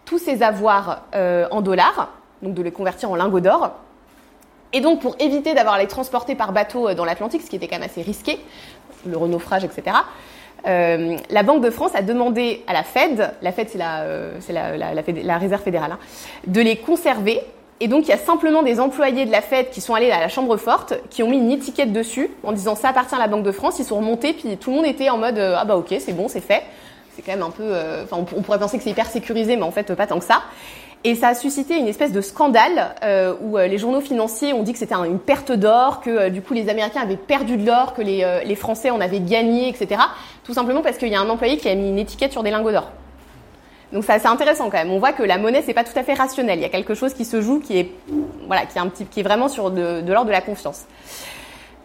tous 0.04 0.18
ses 0.18 0.42
avoirs 0.42 1.02
euh, 1.14 1.46
en 1.50 1.60
dollars, 1.60 2.12
donc 2.42 2.54
de 2.54 2.62
les 2.62 2.70
convertir 2.70 3.10
en 3.10 3.16
lingots 3.16 3.40
d'or, 3.40 3.72
et 4.72 4.80
donc, 4.80 5.00
pour 5.00 5.16
éviter 5.18 5.54
d'avoir 5.54 5.74
à 5.74 5.78
les 5.78 5.86
transporter 5.86 6.34
par 6.34 6.52
bateau 6.52 6.88
euh, 6.88 6.94
dans 6.94 7.04
l'Atlantique, 7.04 7.42
ce 7.42 7.50
qui 7.50 7.56
était 7.56 7.68
quand 7.68 7.78
même 7.78 7.88
assez 7.88 8.02
risqué, 8.02 8.40
le 9.06 9.16
renaufrage, 9.16 9.64
etc., 9.64 9.96
euh, 10.66 11.16
la 11.30 11.42
Banque 11.42 11.62
de 11.62 11.70
France 11.70 11.92
a 11.94 12.02
demandé 12.02 12.62
à 12.66 12.72
la 12.72 12.82
Fed, 12.82 13.32
la 13.42 13.52
Fed 13.52 13.68
c'est 13.68 13.78
la, 13.78 14.02
euh, 14.02 14.38
la, 14.48 14.76
la, 14.76 14.92
la, 14.94 15.38
réserve 15.38 15.62
fédérale, 15.62 15.92
hein, 15.92 15.98
de 16.46 16.60
les 16.60 16.76
conserver. 16.76 17.40
Et 17.80 17.88
donc 17.88 18.04
il 18.06 18.10
y 18.10 18.12
a 18.12 18.18
simplement 18.18 18.62
des 18.62 18.78
employés 18.78 19.24
de 19.24 19.32
la 19.32 19.40
Fed 19.40 19.70
qui 19.70 19.80
sont 19.80 19.94
allés 19.94 20.10
à 20.12 20.20
la 20.20 20.28
chambre 20.28 20.56
forte, 20.56 20.94
qui 21.10 21.22
ont 21.22 21.28
mis 21.28 21.38
une 21.38 21.50
étiquette 21.50 21.92
dessus 21.92 22.30
en 22.44 22.52
disant 22.52 22.76
ça 22.76 22.90
appartient 22.90 23.14
à 23.14 23.18
la 23.18 23.26
Banque 23.26 23.42
de 23.42 23.52
France. 23.52 23.78
Ils 23.80 23.84
sont 23.84 23.96
remontés, 23.96 24.34
puis 24.34 24.56
tout 24.56 24.70
le 24.70 24.76
monde 24.76 24.86
était 24.86 25.10
en 25.10 25.18
mode 25.18 25.38
ah 25.38 25.64
bah 25.64 25.76
ok 25.76 25.94
c'est 25.98 26.12
bon 26.12 26.28
c'est 26.28 26.40
fait. 26.40 26.62
C'est 27.14 27.22
quand 27.22 27.32
même 27.32 27.42
un 27.42 27.50
peu, 27.50 27.74
enfin 28.04 28.24
on 28.36 28.42
pourrait 28.42 28.58
penser 28.58 28.78
que 28.78 28.84
c'est 28.84 28.90
hyper 28.90 29.06
sécurisé, 29.06 29.56
mais 29.56 29.64
en 29.64 29.72
fait 29.72 29.94
pas 29.94 30.06
tant 30.06 30.18
que 30.18 30.24
ça. 30.24 30.42
Et 31.04 31.16
ça 31.16 31.28
a 31.28 31.34
suscité 31.34 31.76
une 31.78 31.88
espèce 31.88 32.12
de 32.12 32.20
scandale 32.20 32.94
euh, 33.02 33.34
où 33.40 33.58
euh, 33.58 33.66
les 33.66 33.76
journaux 33.76 34.00
financiers 34.00 34.52
ont 34.52 34.62
dit 34.62 34.72
que 34.72 34.78
c'était 34.78 34.94
une 34.94 35.18
perte 35.18 35.50
d'or, 35.50 36.00
que 36.00 36.10
euh, 36.10 36.30
du 36.30 36.42
coup 36.42 36.54
les 36.54 36.68
Américains 36.68 37.00
avaient 37.00 37.16
perdu 37.16 37.56
de 37.56 37.66
l'or, 37.66 37.92
que 37.94 38.02
les, 38.02 38.24
les, 38.44 38.54
Français 38.54 38.90
en 38.90 39.00
avaient 39.00 39.18
gagné, 39.18 39.68
etc. 39.68 40.00
Tout 40.44 40.54
simplement 40.54 40.82
parce 40.82 40.98
qu'il 40.98 41.08
y 41.08 41.14
a 41.14 41.20
un 41.20 41.28
employé 41.28 41.56
qui 41.56 41.68
a 41.68 41.74
mis 41.74 41.88
une 41.88 41.98
étiquette 41.98 42.32
sur 42.32 42.42
des 42.42 42.50
lingots 42.50 42.72
d'or. 42.72 42.90
Donc 43.92 44.04
c'est 44.04 44.12
assez 44.12 44.26
intéressant 44.26 44.70
quand 44.70 44.78
même. 44.78 44.90
On 44.90 44.98
voit 44.98 45.12
que 45.12 45.22
la 45.22 45.38
monnaie 45.38 45.62
c'est 45.62 45.74
pas 45.74 45.84
tout 45.84 45.96
à 45.96 46.02
fait 46.02 46.14
rationnel. 46.14 46.58
Il 46.58 46.62
y 46.62 46.66
a 46.66 46.70
quelque 46.70 46.94
chose 46.94 47.14
qui 47.14 47.24
se 47.24 47.40
joue 47.42 47.60
qui 47.60 47.78
est 47.78 47.90
voilà 48.46 48.66
qui 48.66 48.78
est 48.78 48.80
un 48.80 48.88
petit 48.88 49.04
qui 49.04 49.20
est 49.20 49.22
vraiment 49.22 49.48
sur 49.48 49.70
de, 49.70 50.00
de 50.00 50.12
l'ordre 50.12 50.28
de 50.28 50.32
la 50.32 50.40
confiance. 50.40 50.86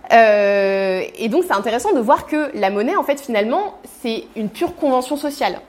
et 0.10 1.30
donc 1.30 1.44
c'est 1.46 1.54
intéressant 1.54 1.92
de 1.94 2.00
voir 2.00 2.26
que 2.26 2.50
la 2.54 2.70
monnaie 2.70 2.96
en 2.96 3.04
fait 3.04 3.20
finalement 3.20 3.76
c'est 4.02 4.24
une 4.36 4.50
pure 4.50 4.76
convention 4.76 5.18
sociale. 5.18 5.60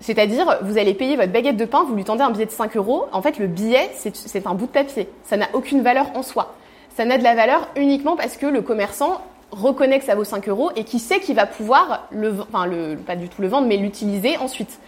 C'est-à-dire, 0.00 0.58
vous 0.62 0.78
allez 0.78 0.94
payer 0.94 1.16
votre 1.16 1.32
baguette 1.32 1.56
de 1.56 1.64
pain, 1.64 1.84
vous 1.84 1.94
lui 1.94 2.04
tendez 2.04 2.22
un 2.22 2.30
billet 2.30 2.46
de 2.46 2.50
5 2.50 2.76
euros. 2.76 3.06
En 3.12 3.20
fait, 3.20 3.38
le 3.38 3.46
billet, 3.46 3.90
c'est 3.94 4.46
un 4.46 4.54
bout 4.54 4.66
de 4.66 4.70
papier. 4.70 5.08
Ça 5.24 5.36
n'a 5.36 5.48
aucune 5.54 5.82
valeur 5.82 6.06
en 6.14 6.22
soi. 6.22 6.54
Ça 6.96 7.04
n'a 7.04 7.18
de 7.18 7.24
la 7.24 7.34
valeur 7.34 7.68
uniquement 7.76 8.16
parce 8.16 8.36
que 8.36 8.46
le 8.46 8.62
commerçant 8.62 9.20
reconnaît 9.50 9.98
que 9.98 10.04
ça 10.04 10.14
vaut 10.14 10.24
5 10.24 10.48
euros 10.48 10.70
et 10.76 10.84
qui 10.84 10.98
sait 10.98 11.20
qu'il 11.20 11.36
va 11.36 11.46
pouvoir, 11.46 12.06
le, 12.10 12.34
enfin, 12.40 12.66
le, 12.66 12.96
pas 12.96 13.16
du 13.16 13.28
tout 13.28 13.42
le 13.42 13.48
vendre, 13.48 13.66
mais 13.66 13.76
l'utiliser 13.76 14.36
ensuite. 14.38 14.78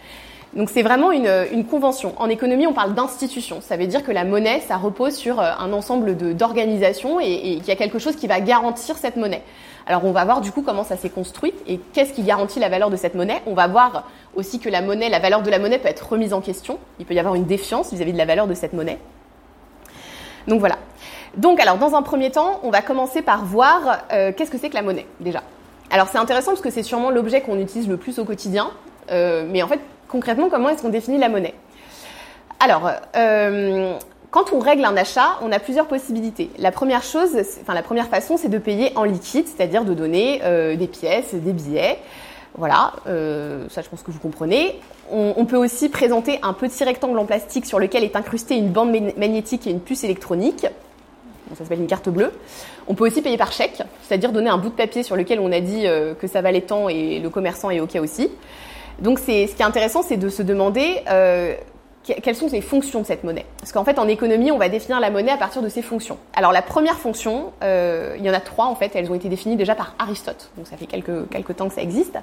Donc 0.53 0.69
c'est 0.69 0.81
vraiment 0.81 1.11
une, 1.11 1.31
une, 1.53 1.65
convention. 1.65 2.13
En 2.17 2.27
économie, 2.27 2.67
on 2.67 2.73
parle 2.73 2.93
d'institution. 2.93 3.61
Ça 3.61 3.77
veut 3.77 3.87
dire 3.87 4.03
que 4.03 4.11
la 4.11 4.25
monnaie, 4.25 4.59
ça 4.59 4.75
repose 4.75 5.15
sur 5.15 5.39
euh, 5.39 5.49
un 5.57 5.71
ensemble 5.71 6.17
d'organisations 6.35 7.21
et, 7.21 7.31
et 7.31 7.55
qu'il 7.57 7.67
y 7.67 7.71
a 7.71 7.77
quelque 7.77 7.99
chose 7.99 8.17
qui 8.17 8.27
va 8.27 8.41
garantir 8.41 8.97
cette 8.97 9.15
monnaie. 9.15 9.43
Alors 9.87 10.05
on 10.05 10.11
va 10.11 10.25
voir 10.25 10.41
du 10.41 10.51
coup 10.51 10.61
comment 10.61 10.83
ça 10.83 10.97
s'est 10.97 11.09
construit 11.09 11.53
et 11.67 11.79
qu'est-ce 11.93 12.13
qui 12.13 12.23
garantit 12.23 12.59
la 12.59 12.69
valeur 12.69 12.89
de 12.89 12.95
cette 12.95 13.15
monnaie. 13.15 13.41
On 13.47 13.53
va 13.53 13.67
voir 13.67 14.07
aussi 14.35 14.59
que 14.59 14.69
la 14.69 14.81
monnaie, 14.81 15.09
la 15.09 15.19
valeur 15.19 15.41
de 15.41 15.49
la 15.49 15.57
monnaie 15.57 15.79
peut 15.79 15.87
être 15.87 16.07
remise 16.07 16.33
en 16.33 16.41
question. 16.41 16.77
Il 16.99 17.05
peut 17.05 17.13
y 17.13 17.19
avoir 17.19 17.35
une 17.35 17.45
défiance 17.45 17.91
vis-à-vis 17.91 18.13
de 18.13 18.17
la 18.17 18.25
valeur 18.25 18.47
de 18.47 18.53
cette 18.53 18.73
monnaie. 18.73 18.99
Donc 20.47 20.59
voilà. 20.59 20.77
Donc 21.37 21.59
alors 21.59 21.77
dans 21.77 21.95
un 21.95 22.01
premier 22.01 22.29
temps, 22.29 22.59
on 22.63 22.69
va 22.69 22.81
commencer 22.81 23.21
par 23.21 23.45
voir 23.45 23.99
euh, 24.11 24.31
qu'est-ce 24.35 24.51
que 24.51 24.57
c'est 24.57 24.69
que 24.69 24.75
la 24.75 24.81
monnaie 24.81 25.05
déjà. 25.19 25.43
Alors 25.89 26.07
c'est 26.09 26.17
intéressant 26.17 26.51
parce 26.51 26.61
que 26.61 26.69
c'est 26.69 26.83
sûrement 26.83 27.09
l'objet 27.09 27.41
qu'on 27.41 27.57
utilise 27.57 27.87
le 27.87 27.97
plus 27.97 28.19
au 28.19 28.25
quotidien, 28.25 28.71
euh, 29.11 29.45
mais 29.49 29.63
en 29.63 29.67
fait 29.67 29.79
concrètement 30.09 30.49
comment 30.49 30.69
est-ce 30.69 30.81
qu'on 30.81 30.89
définit 30.89 31.17
la 31.17 31.29
monnaie? 31.29 31.53
Alors 32.59 32.91
euh, 33.15 33.93
quand 34.29 34.51
on 34.51 34.59
règle 34.59 34.83
un 34.83 34.97
achat, 34.97 35.37
on 35.41 35.51
a 35.53 35.59
plusieurs 35.59 35.87
possibilités. 35.87 36.49
La 36.57 36.71
première 36.71 37.03
chose, 37.03 37.37
enfin 37.61 37.73
la 37.73 37.83
première 37.83 38.07
façon, 38.07 38.35
c'est 38.37 38.49
de 38.49 38.57
payer 38.57 38.91
en 38.95 39.03
liquide, 39.03 39.45
c'est-à-dire 39.47 39.83
de 39.83 39.93
donner 39.93 40.41
des 40.77 40.87
pièces, 40.87 41.33
des 41.33 41.51
billets. 41.51 41.99
Voilà, 42.57 42.93
ça 43.05 43.81
je 43.81 43.89
pense 43.89 44.03
que 44.03 44.11
vous 44.11 44.19
comprenez. 44.19 44.79
On, 45.11 45.43
peut 45.43 45.57
aussi 45.57 45.89
présenter 45.89 46.39
un 46.43 46.53
petit 46.53 46.85
rectangle 46.85 47.19
en 47.19 47.25
plastique 47.25 47.65
sur 47.65 47.77
lequel 47.77 48.05
est 48.05 48.15
incrustée 48.15 48.55
une 48.55 48.69
bande 48.69 48.95
magnétique 49.17 49.67
et 49.67 49.71
une 49.71 49.81
puce 49.81 50.05
électronique. 50.05 50.65
Ça 51.55 51.63
s'appelle 51.63 51.79
une 51.79 51.87
carte 51.87 52.09
bleue. 52.09 52.31
On 52.87 52.93
peut 52.93 53.05
aussi 53.07 53.21
payer 53.21 53.37
par 53.37 53.51
chèque, 53.51 53.81
c'est-à-dire 54.01 54.31
donner 54.31 54.49
un 54.49 54.57
bout 54.57 54.69
de 54.69 54.75
papier 54.75 55.03
sur 55.03 55.15
lequel 55.15 55.39
on 55.39 55.51
a 55.51 55.59
dit 55.59 55.87
euh, 55.87 56.13
que 56.13 56.27
ça 56.27 56.41
valait 56.41 56.61
tant 56.61 56.89
et 56.89 57.19
le 57.19 57.29
commerçant 57.29 57.69
est 57.69 57.79
OK 57.79 57.95
aussi. 57.95 58.29
Donc 58.99 59.19
ce 59.19 59.25
qui 59.25 59.31
est 59.31 59.61
intéressant, 59.61 60.03
c'est 60.03 60.17
de 60.17 60.29
se 60.29 60.43
demander 60.43 61.01
quelles 62.03 62.35
sont 62.35 62.47
les 62.51 62.61
fonctions 62.61 63.01
de 63.01 63.05
cette 63.05 63.23
monnaie 63.23 63.45
Parce 63.59 63.71
qu'en 63.71 63.83
fait, 63.83 63.99
en 63.99 64.07
économie, 64.07 64.51
on 64.51 64.57
va 64.57 64.69
définir 64.69 64.99
la 64.99 65.09
monnaie 65.09 65.31
à 65.31 65.37
partir 65.37 65.61
de 65.61 65.69
ses 65.69 65.81
fonctions. 65.81 66.17
Alors, 66.33 66.51
la 66.51 66.61
première 66.61 66.97
fonction, 66.97 67.53
euh, 67.63 68.15
il 68.17 68.25
y 68.25 68.29
en 68.29 68.33
a 68.33 68.39
trois 68.39 68.65
en 68.65 68.75
fait, 68.75 68.91
elles 68.95 69.11
ont 69.11 69.15
été 69.15 69.29
définies 69.29 69.55
déjà 69.55 69.75
par 69.75 69.93
Aristote, 69.99 70.49
donc 70.57 70.67
ça 70.67 70.77
fait 70.77 70.87
quelques 70.87 71.55
temps 71.55 71.67
que 71.67 71.75
ça 71.75 71.81
existe. 71.81 72.17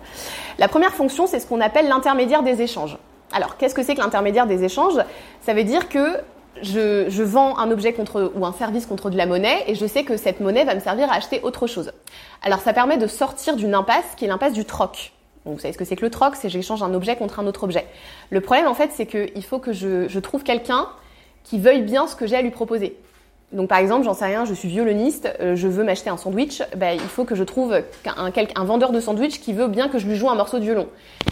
La 0.59 0.69
première 0.69 0.93
fonction, 0.93 1.27
c'est 1.27 1.39
ce 1.39 1.47
qu'on 1.47 1.61
appelle 1.61 1.89
l'intermédiaire 1.89 2.43
des 2.43 2.63
échanges. 2.63 2.99
Alors, 3.33 3.57
qu'est-ce 3.57 3.75
que 3.75 3.83
c'est 3.83 3.95
que 3.95 4.01
l'intermédiaire 4.01 4.47
des 4.47 4.65
échanges? 4.65 4.99
Ça 5.43 5.55
veut 5.55 5.65
dire 5.65 5.89
que 5.89 6.17
je, 6.63 7.07
je, 7.09 7.23
vends 7.23 7.59
un 7.59 7.71
objet 7.71 7.93
contre 7.93 8.33
ou 8.35 8.45
un 8.45 8.53
service 8.53 8.87
contre 8.87 9.11
de 9.11 9.17
la 9.17 9.27
monnaie 9.27 9.65
et 9.67 9.75
je 9.75 9.87
sais 9.87 10.05
que 10.05 10.17
cette 10.17 10.41
monnaie 10.41 10.65
va 10.65 10.75
me 10.75 10.81
servir 10.81 11.11
à 11.11 11.15
acheter 11.15 11.41
autre 11.43 11.67
chose. 11.67 11.93
Alors, 12.43 12.61
ça 12.61 12.73
permet 12.73 12.97
de 12.97 13.07
sortir 13.07 13.57
d'une 13.57 13.75
impasse 13.75 14.15
qui 14.17 14.25
est 14.25 14.29
l'impasse 14.29 14.53
du 14.53 14.65
troc 14.65 15.13
vous 15.53 15.59
savez 15.59 15.73
ce 15.73 15.79
que 15.79 15.85
c'est 15.85 15.97
que 15.97 16.05
le 16.05 16.11
troc, 16.11 16.35
c'est 16.37 16.49
j'échange 16.49 16.83
un 16.83 16.95
objet 16.95 17.17
contre 17.17 17.41
un 17.41 17.47
autre 17.47 17.65
objet. 17.65 17.87
Le 18.31 18.41
problème 18.41 18.67
en 18.67 18.75
fait, 18.75 18.91
c'est 18.93 19.07
qu'il 19.07 19.45
faut 19.45 19.59
que 19.59 19.73
je, 19.73 20.19
trouve 20.19 20.43
quelqu'un 20.43 20.89
qui 21.45 21.59
veuille 21.59 21.83
bien 21.83 22.07
ce 22.07 22.17
que 22.17 22.27
j'ai 22.27 22.37
à 22.37 22.43
lui 22.43 22.51
proposer. 22.51 22.97
Donc 23.53 23.69
par 23.69 23.79
exemple, 23.79 24.05
j'en 24.05 24.13
sais 24.13 24.27
rien, 24.27 24.45
je 24.45 24.53
suis 24.53 24.69
violoniste, 24.69 25.33
euh, 25.41 25.57
je 25.57 25.69
veux 25.69 25.83
m'acheter 25.83 26.11
un 26.11 26.19
sandwich, 26.19 26.63
ben, 26.77 26.93
il 26.93 27.01
faut 27.01 27.25
que 27.25 27.35
je 27.35 27.45
trouve 27.45 27.73
un, 28.05 28.31
un, 28.55 28.65
vendeur 28.65 28.93
de 28.93 29.01
sandwich 29.01 29.41
qui 29.41 29.55
veut 29.55 29.69
bien 29.69 29.89
que 29.89 29.99
je 29.99 30.07
lui 30.07 30.17
joue 30.17 30.29
un 30.29 30.35
morceau 30.35 30.59
de 30.59 30.65
violon. 30.65 30.89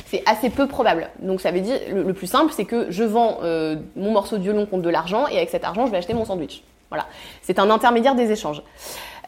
C'est 0.07 0.23
assez 0.25 0.49
peu 0.49 0.67
probable. 0.67 1.11
Donc 1.21 1.43
ça 1.43 1.51
veut 1.51 1.61
dire, 1.61 1.79
le, 1.93 2.15
plus 2.15 2.27
simple, 2.27 2.53
c'est 2.57 2.65
que 2.65 2.87
je 2.91 3.05
vends 3.05 3.39
euh, 3.43 3.77
mon 3.97 4.13
morceau 4.13 4.39
de 4.39 4.43
violon 4.43 4.65
contre 4.65 4.83
de 4.83 4.91
l'argent 4.91 5.27
et 5.29 5.37
avec 5.37 5.51
cet 5.51 5.65
argent, 5.65 5.85
je 5.85 5.91
vais 5.91 5.99
acheter 5.99 6.15
mon 6.15 6.25
sandwich. 6.25 6.63
Voilà. 6.89 7.07
C'est 7.43 7.59
un 7.59 7.69
intermédiaire 7.69 8.15
des 8.15 8.31
échanges. 8.31 8.63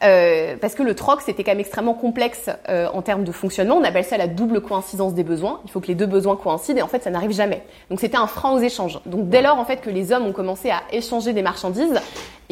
Euh, 0.03 0.55
parce 0.59 0.75
que 0.75 0.83
le 0.83 0.95
troc, 0.95 1.21
c'était 1.21 1.43
quand 1.43 1.51
même 1.51 1.59
extrêmement 1.59 1.93
complexe 1.93 2.49
euh, 2.69 2.87
en 2.93 3.01
termes 3.01 3.23
de 3.23 3.31
fonctionnement. 3.31 3.75
On 3.75 3.83
appelle 3.83 4.05
ça 4.05 4.17
la 4.17 4.27
double 4.27 4.61
coïncidence 4.61 5.13
des 5.13 5.23
besoins. 5.23 5.59
Il 5.65 5.71
faut 5.71 5.79
que 5.79 5.87
les 5.87 5.95
deux 5.95 6.05
besoins 6.05 6.35
coïncident 6.35 6.79
et 6.79 6.81
en 6.81 6.87
fait, 6.87 7.03
ça 7.03 7.09
n'arrive 7.09 7.31
jamais. 7.31 7.63
Donc 7.89 7.99
c'était 7.99 8.17
un 8.17 8.27
frein 8.27 8.51
aux 8.51 8.59
échanges. 8.59 8.99
Donc 9.05 9.29
dès 9.29 9.41
lors, 9.41 9.57
en 9.59 9.65
fait, 9.65 9.81
que 9.81 9.89
les 9.89 10.11
hommes 10.11 10.25
ont 10.25 10.31
commencé 10.31 10.69
à 10.69 10.81
échanger 10.91 11.33
des 11.33 11.41
marchandises, 11.41 11.99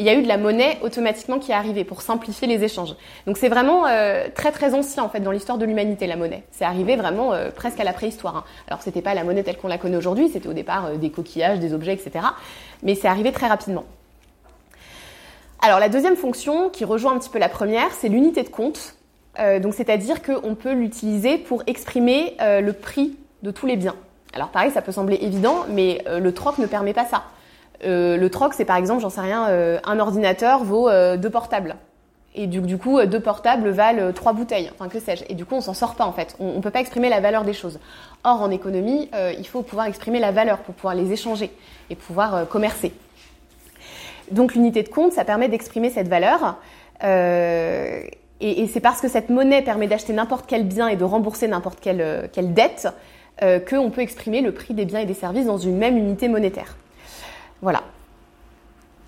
il 0.00 0.04
y 0.04 0.10
a 0.10 0.14
eu 0.14 0.22
de 0.22 0.28
la 0.28 0.36
monnaie 0.36 0.78
automatiquement 0.82 1.38
qui 1.40 1.50
est 1.50 1.54
arrivée 1.54 1.84
pour 1.84 2.02
simplifier 2.02 2.46
les 2.46 2.62
échanges. 2.62 2.94
Donc 3.26 3.36
c'est 3.36 3.48
vraiment 3.48 3.86
euh, 3.86 4.28
très 4.32 4.52
très 4.52 4.74
ancien 4.74 5.02
en 5.02 5.08
fait 5.08 5.18
dans 5.20 5.32
l'histoire 5.32 5.58
de 5.58 5.64
l'humanité 5.64 6.06
la 6.06 6.16
monnaie. 6.16 6.44
C'est 6.52 6.64
arrivé 6.64 6.94
vraiment 6.94 7.32
presque 7.56 7.80
à 7.80 7.84
la 7.84 7.92
préhistoire. 7.92 8.36
Hein. 8.36 8.44
Alors 8.68 8.82
c'était 8.82 9.02
pas 9.02 9.14
la 9.14 9.24
monnaie 9.24 9.42
telle 9.42 9.56
qu'on 9.56 9.68
la 9.68 9.78
connaît 9.78 9.96
aujourd'hui, 9.96 10.28
c'était 10.28 10.48
au 10.48 10.52
départ 10.52 10.92
des 10.92 11.10
coquillages, 11.10 11.58
des 11.58 11.72
objets, 11.72 11.94
etc. 11.94 12.26
Mais 12.84 12.94
c'est 12.94 13.08
arrivé 13.08 13.32
très 13.32 13.48
rapidement. 13.48 13.84
Alors 15.60 15.80
la 15.80 15.88
deuxième 15.88 16.16
fonction, 16.16 16.70
qui 16.70 16.84
rejoint 16.84 17.14
un 17.14 17.18
petit 17.18 17.30
peu 17.30 17.38
la 17.38 17.48
première, 17.48 17.90
c'est 17.92 18.08
l'unité 18.08 18.44
de 18.44 18.48
compte. 18.48 18.94
Euh, 19.40 19.58
donc 19.58 19.74
c'est-à-dire 19.74 20.22
qu'on 20.22 20.54
peut 20.54 20.72
l'utiliser 20.72 21.36
pour 21.36 21.62
exprimer 21.66 22.36
euh, 22.40 22.60
le 22.60 22.72
prix 22.72 23.16
de 23.42 23.50
tous 23.50 23.66
les 23.66 23.76
biens. 23.76 23.96
Alors 24.34 24.48
pareil, 24.48 24.70
ça 24.70 24.82
peut 24.82 24.92
sembler 24.92 25.18
évident, 25.20 25.64
mais 25.68 26.02
euh, 26.06 26.20
le 26.20 26.32
troc 26.32 26.58
ne 26.58 26.66
permet 26.66 26.92
pas 26.92 27.06
ça. 27.06 27.24
le 27.84 28.26
troc, 28.28 28.54
c'est 28.54 28.64
par 28.64 28.76
exemple, 28.76 29.02
j'en 29.02 29.10
sais 29.10 29.20
rien, 29.20 29.46
un 29.84 29.98
ordinateur 29.98 30.62
vaut 30.64 30.88
deux 31.16 31.30
portables. 31.30 31.76
Et 32.34 32.46
du, 32.46 32.60
du, 32.60 32.78
coup, 32.78 33.00
deux 33.04 33.20
portables 33.20 33.70
valent 33.70 34.12
trois 34.12 34.32
bouteilles, 34.32 34.70
enfin 34.72 34.88
que 34.88 35.00
sais-je. 35.00 35.24
Et 35.28 35.34
du 35.34 35.44
coup, 35.44 35.54
on 35.56 35.60
s'en 35.60 35.74
sort 35.74 35.94
pas 35.94 36.04
en 36.04 36.12
fait. 36.12 36.36
On 36.38 36.56
ne 36.56 36.60
peut 36.60 36.70
pas 36.70 36.80
exprimer 36.80 37.08
la 37.08 37.20
valeur 37.20 37.44
des 37.44 37.52
choses. 37.52 37.80
Or, 38.22 38.42
en 38.42 38.50
économie, 38.50 39.10
il 39.38 39.46
faut 39.46 39.62
pouvoir 39.62 39.86
exprimer 39.86 40.20
la 40.20 40.30
valeur 40.30 40.58
pour 40.58 40.74
pouvoir 40.74 40.94
les 40.94 41.12
échanger 41.12 41.50
et 41.90 41.96
pouvoir 41.96 42.48
commercer. 42.48 42.92
Donc 44.30 44.54
l'unité 44.54 44.82
de 44.82 44.88
compte, 44.88 45.12
ça 45.12 45.24
permet 45.24 45.48
d'exprimer 45.48 45.90
cette 45.90 46.08
valeur. 46.08 46.58
Euh, 47.04 48.02
et, 48.40 48.66
c'est 48.68 48.80
parce 48.80 49.00
que 49.00 49.08
cette 49.08 49.30
monnaie 49.30 49.62
permet 49.62 49.88
d'acheter 49.88 50.12
n'importe 50.12 50.46
quel 50.46 50.66
bien 50.66 50.88
et 50.88 50.96
de 50.96 51.04
rembourser 51.04 51.48
n'importe 51.48 51.80
quelle, 51.80 52.00
euh, 52.00 52.26
dette 52.36 52.88
euh, 53.42 53.58
qu'on 53.58 53.90
peut 53.90 54.00
exprimer 54.00 54.40
le 54.40 54.52
prix 54.52 54.74
des 54.74 54.84
biens 54.84 55.00
et 55.00 55.06
des 55.06 55.14
services 55.14 55.46
dans 55.46 55.58
une 55.58 55.76
même 55.76 55.96
unité 55.96 56.28
monétaire. 56.28 56.76
Voilà. 57.62 57.82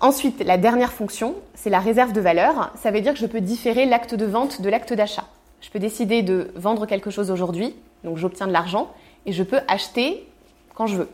Ensuite, 0.01 0.43
la 0.43 0.57
dernière 0.57 0.91
fonction, 0.91 1.35
c'est 1.53 1.69
la 1.69 1.79
réserve 1.79 2.11
de 2.11 2.21
valeur. 2.21 2.71
Ça 2.75 2.91
veut 2.91 3.01
dire 3.01 3.13
que 3.13 3.19
je 3.19 3.25
peux 3.25 3.41
différer 3.41 3.85
l'acte 3.85 4.15
de 4.15 4.25
vente 4.25 4.61
de 4.61 4.69
l'acte 4.69 4.93
d'achat. 4.93 5.25
Je 5.61 5.69
peux 5.69 5.79
décider 5.79 6.23
de 6.23 6.51
vendre 6.55 6.85
quelque 6.87 7.11
chose 7.11 7.29
aujourd'hui, 7.29 7.75
donc 8.03 8.17
j'obtiens 8.17 8.47
de 8.47 8.51
l'argent, 8.51 8.91
et 9.27 9.31
je 9.31 9.43
peux 9.43 9.59
acheter 9.67 10.27
quand 10.73 10.87
je 10.87 10.97
veux. 10.97 11.09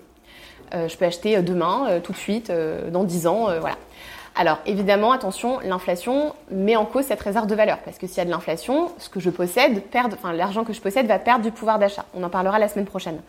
Je 0.72 0.96
peux 0.98 1.06
acheter 1.06 1.42
demain, 1.42 2.00
tout 2.04 2.12
de 2.12 2.18
suite, 2.18 2.52
dans 2.92 3.04
10 3.04 3.28
ans, 3.28 3.48
voilà. 3.60 3.76
Alors 4.40 4.60
évidemment, 4.68 5.14
attention, 5.14 5.60
l'inflation 5.64 6.34
met 6.52 6.76
en 6.76 6.86
cause 6.86 7.06
cette 7.06 7.22
réserve 7.22 7.48
de 7.48 7.56
valeur 7.56 7.80
parce 7.80 7.98
que 7.98 8.06
s'il 8.06 8.20
y 8.20 8.22
a 8.22 8.26
de 8.26 8.30
l'inflation, 8.30 8.92
ce 9.00 9.10
que 9.10 9.20
je 9.20 9.32
possède, 9.32 9.82
perd, 9.82 10.14
enfin 10.14 10.32
l'argent 10.32 10.64
que 10.64 10.74
je 10.74 10.80
possède 10.80 11.08
va 11.08 11.18
perdre 11.18 11.44
du 11.44 11.52
pouvoir 11.52 11.80
d'achat. 11.80 12.06
On 12.14 12.22
en 12.22 12.30
parlera 12.30 12.60
la 12.60 12.68
semaine 12.68 12.86
prochaine. 12.86 13.20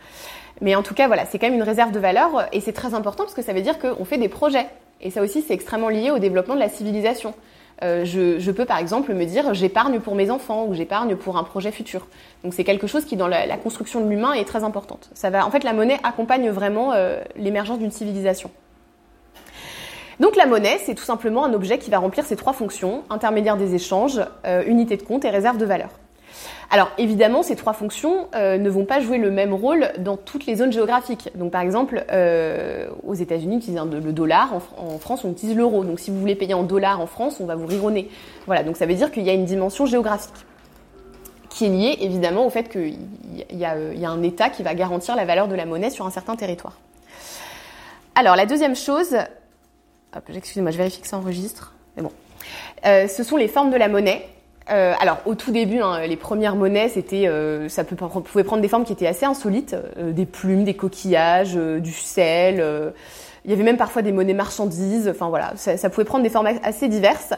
Mais 0.61 0.75
en 0.75 0.83
tout 0.83 0.93
cas, 0.93 1.07
voilà, 1.07 1.25
c'est 1.25 1.39
quand 1.39 1.47
même 1.47 1.55
une 1.55 1.63
réserve 1.63 1.93
de 1.93 1.99
valeur 1.99 2.47
et 2.53 2.61
c'est 2.61 2.75
très 2.75 2.93
important 2.93 3.25
parce 3.25 3.33
que 3.33 3.41
ça 3.41 3.55
veut 3.55 3.63
dire 3.63 3.79
qu'on 3.79 4.05
fait 4.05 4.19
des 4.19 4.29
projets. 4.29 4.67
Et 5.01 5.11
ça 5.11 5.23
aussi, 5.23 5.41
c'est 5.41 5.55
extrêmement 5.55 5.89
lié 5.89 6.11
au 6.11 6.19
développement 6.19 6.55
de 6.55 6.61
la 6.61 6.69
civilisation. 6.69 7.33
Euh, 7.83 8.05
je, 8.05 8.51
peux 8.51 8.65
par 8.65 8.79
exemple 8.79 9.15
me 9.15 9.25
dire 9.25 9.55
j'épargne 9.55 10.01
pour 10.01 10.17
mes 10.17 10.31
enfants 10.31 10.67
ou 10.67 10.75
j'épargne 10.75 11.15
pour 11.17 11.37
un 11.37 11.45
projet 11.45 11.71
futur. 11.71 12.09
Donc 12.43 12.55
c'est 12.55 12.65
quelque 12.65 12.87
chose 12.87 13.05
qui 13.05 13.17
dans 13.17 13.29
la, 13.29 13.57
construction 13.57 14.01
de 14.01 14.09
l'humain 14.09 14.33
est 14.33 14.45
très 14.45 14.65
importante. 14.65 15.11
Ça 15.15 15.31
va, 15.31 15.47
en 15.47 15.51
fait, 15.51 15.65
la 15.65 15.73
monnaie 15.73 15.99
accompagne 16.03 16.51
vraiment 16.51 16.93
euh, 16.93 17.21
l'émergence 17.37 17.79
d'une 17.79 17.91
civilisation. 17.91 18.51
Donc 20.21 20.35
la 20.35 20.47
monnaie, 20.47 20.79
c'est 20.85 20.95
tout 20.95 21.05
simplement 21.05 21.45
un 21.45 21.53
objet 21.53 21.79
qui 21.79 21.91
va 21.91 21.99
remplir 21.99 22.25
ces 22.25 22.35
trois 22.35 22.53
fonctions, 22.53 23.05
intermédiaire 23.09 23.57
des 23.57 23.77
échanges, 23.77 24.21
euh, 24.45 24.65
unité 24.67 24.97
de 24.97 25.03
compte 25.03 25.25
et 25.25 25.31
réserve 25.31 25.59
de 25.59 25.65
valeur. 25.65 25.91
Alors 26.71 26.91
évidemment, 26.99 27.43
ces 27.43 27.57
trois 27.57 27.73
fonctions 27.73 28.29
euh, 28.35 28.59
ne 28.59 28.69
vont 28.69 28.85
pas 28.85 29.01
jouer 29.01 29.17
le 29.17 29.31
même 29.31 29.55
rôle 29.55 29.91
dans 29.99 30.19
toutes 30.19 30.45
les 30.45 30.57
zones 30.57 30.73
géographiques. 30.73 31.31
Donc 31.35 31.51
par 31.51 31.63
exemple, 31.63 32.05
euh, 32.13 32.89
aux 33.07 33.15
États-Unis, 33.15 33.55
on 33.55 33.59
utilise 33.59 33.81
le 34.05 34.13
dollar, 34.13 34.53
en, 34.53 34.99
France, 34.99 35.25
on 35.25 35.31
utilise 35.31 35.57
l'euro. 35.57 35.85
Donc 35.85 35.99
si 35.99 36.11
vous 36.11 36.21
voulez 36.21 36.35
payer 36.35 36.55
en 36.55 36.65
dollars 36.65 37.01
en 37.01 37.07
France, 37.07 37.39
on 37.41 37.47
va 37.47 37.55
vous 37.55 37.67
rironner. 37.67 38.11
Voilà, 38.47 38.63
donc 38.65 38.77
ça 38.77 38.85
veut 38.85 38.95
dire 38.95 39.11
qu'il 39.11 39.23
y 39.23 39.31
a 39.31 39.33
une 39.33 39.47
dimension 39.47 39.87
géographique 39.87 40.35
qui 41.49 41.65
est 41.65 41.69
liée 41.71 41.97
évidemment 42.03 42.47
au 42.47 42.51
fait 42.51 42.69
qu'il 42.69 42.99
y, 43.51 43.65
a 43.65 44.11
un 44.11 44.23
État 44.23 44.51
qui 44.51 44.63
va 44.63 44.75
garantir 44.75 45.17
la 45.17 45.25
valeur 45.25 45.49
de 45.49 45.55
la 45.55 45.65
monnaie 45.65 45.91
sur 45.91 46.07
un 46.07 46.11
certain 46.11 46.37
territoire. 46.37 46.79
Alors 48.15 48.37
la 48.37 48.45
deuxième 48.45 48.77
chose, 48.77 49.17
excusez-moi, 50.33 50.71
je 50.71 50.77
vérifie 50.77 51.01
que 51.01 51.09
ça 51.09 51.17
enregistre. 51.17 51.73
Mais 51.97 52.03
bon. 52.03 52.13
Euh, 52.87 53.09
ce 53.09 53.23
sont 53.23 53.37
les 53.37 53.49
formes 53.49 53.71
de 53.71 53.77
la 53.77 53.89
monnaie. 53.89 54.29
Euh, 54.71 54.95
alors 55.01 55.19
au 55.25 55.35
tout 55.35 55.51
début, 55.51 55.81
hein, 55.81 56.07
les 56.07 56.17
premières 56.17 56.57
monnaies, 56.57 56.89
c'était, 56.89 57.27
euh, 57.27 57.69
ça 57.69 57.85
pouvait 57.85 58.45
prendre 58.45 58.63
des 58.63 58.69
formes 58.69 58.85
qui 58.85 58.93
étaient 58.93 59.07
assez 59.07 59.27
insolites, 59.27 59.77
des 59.99 60.27
plumes, 60.27 60.65
des 60.65 60.75
coquillages, 60.75 61.55
du 61.55 61.93
sel. 61.93 62.65
il 63.45 63.51
y 63.51 63.55
avait 63.55 63.63
même 63.63 63.77
parfois 63.77 64.03
des 64.03 64.13
monnaies 64.13 64.35
marchandises. 64.35 65.09
Enfin 65.09 65.29
voilà, 65.29 65.53
ça, 65.57 65.91
pouvait 65.91 66.05
prendre 66.05 66.23
des 66.23 66.31
formes 66.31 66.49
assez 66.63 66.89
diverses. 66.89 67.35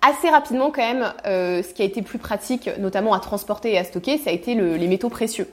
Assez 0.00 0.28
rapidement 0.28 0.70
quand 0.70 0.82
même, 0.82 1.12
ce 1.24 1.74
qui 1.74 1.82
a 1.82 1.84
été 1.84 2.02
plus 2.02 2.18
pratique, 2.18 2.70
notamment 2.78 3.14
à 3.14 3.18
transporter 3.18 3.72
et 3.72 3.78
à 3.78 3.84
stocker, 3.84 4.18
ça 4.18 4.30
a 4.30 4.32
été 4.32 4.54
les 4.54 4.86
métaux 4.86 5.08
précieux. 5.08 5.48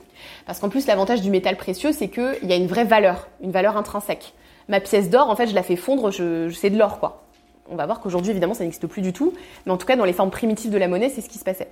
Parce 0.45 0.59
qu'en 0.59 0.69
plus, 0.69 0.85
l'avantage 0.85 1.21
du 1.21 1.31
métal 1.31 1.57
précieux, 1.57 1.91
c'est 1.91 2.09
qu'il 2.09 2.43
y 2.43 2.53
a 2.53 2.55
une 2.55 2.67
vraie 2.67 2.85
valeur, 2.85 3.27
une 3.41 3.51
valeur 3.51 3.75
intrinsèque 3.75 4.33
ma 4.67 4.79
pièce 4.79 5.09
d'or, 5.09 5.29
en 5.29 5.35
fait, 5.35 5.47
je 5.47 5.55
la 5.55 5.63
fais 5.63 5.75
fondre, 5.75 6.11
je, 6.11 6.49
c'est 6.49 6.69
de 6.69 6.77
l'or, 6.77 6.99
quoi. 6.99 7.24
On 7.69 7.75
va 7.75 7.85
voir 7.85 7.99
qu'aujourd'hui, 7.99 8.31
évidemment, 8.31 8.53
ça 8.53 8.63
n'existe 8.63 8.87
plus 8.87 9.01
du 9.01 9.13
tout, 9.13 9.33
mais 9.65 9.71
en 9.71 9.77
tout 9.77 9.87
cas, 9.87 9.95
dans 9.95 10.05
les 10.05 10.13
formes 10.13 10.31
primitives 10.31 10.71
de 10.71 10.77
la 10.77 10.87
monnaie, 10.87 11.09
c'est 11.09 11.21
ce 11.21 11.29
qui 11.29 11.39
se 11.39 11.43
passait. 11.43 11.69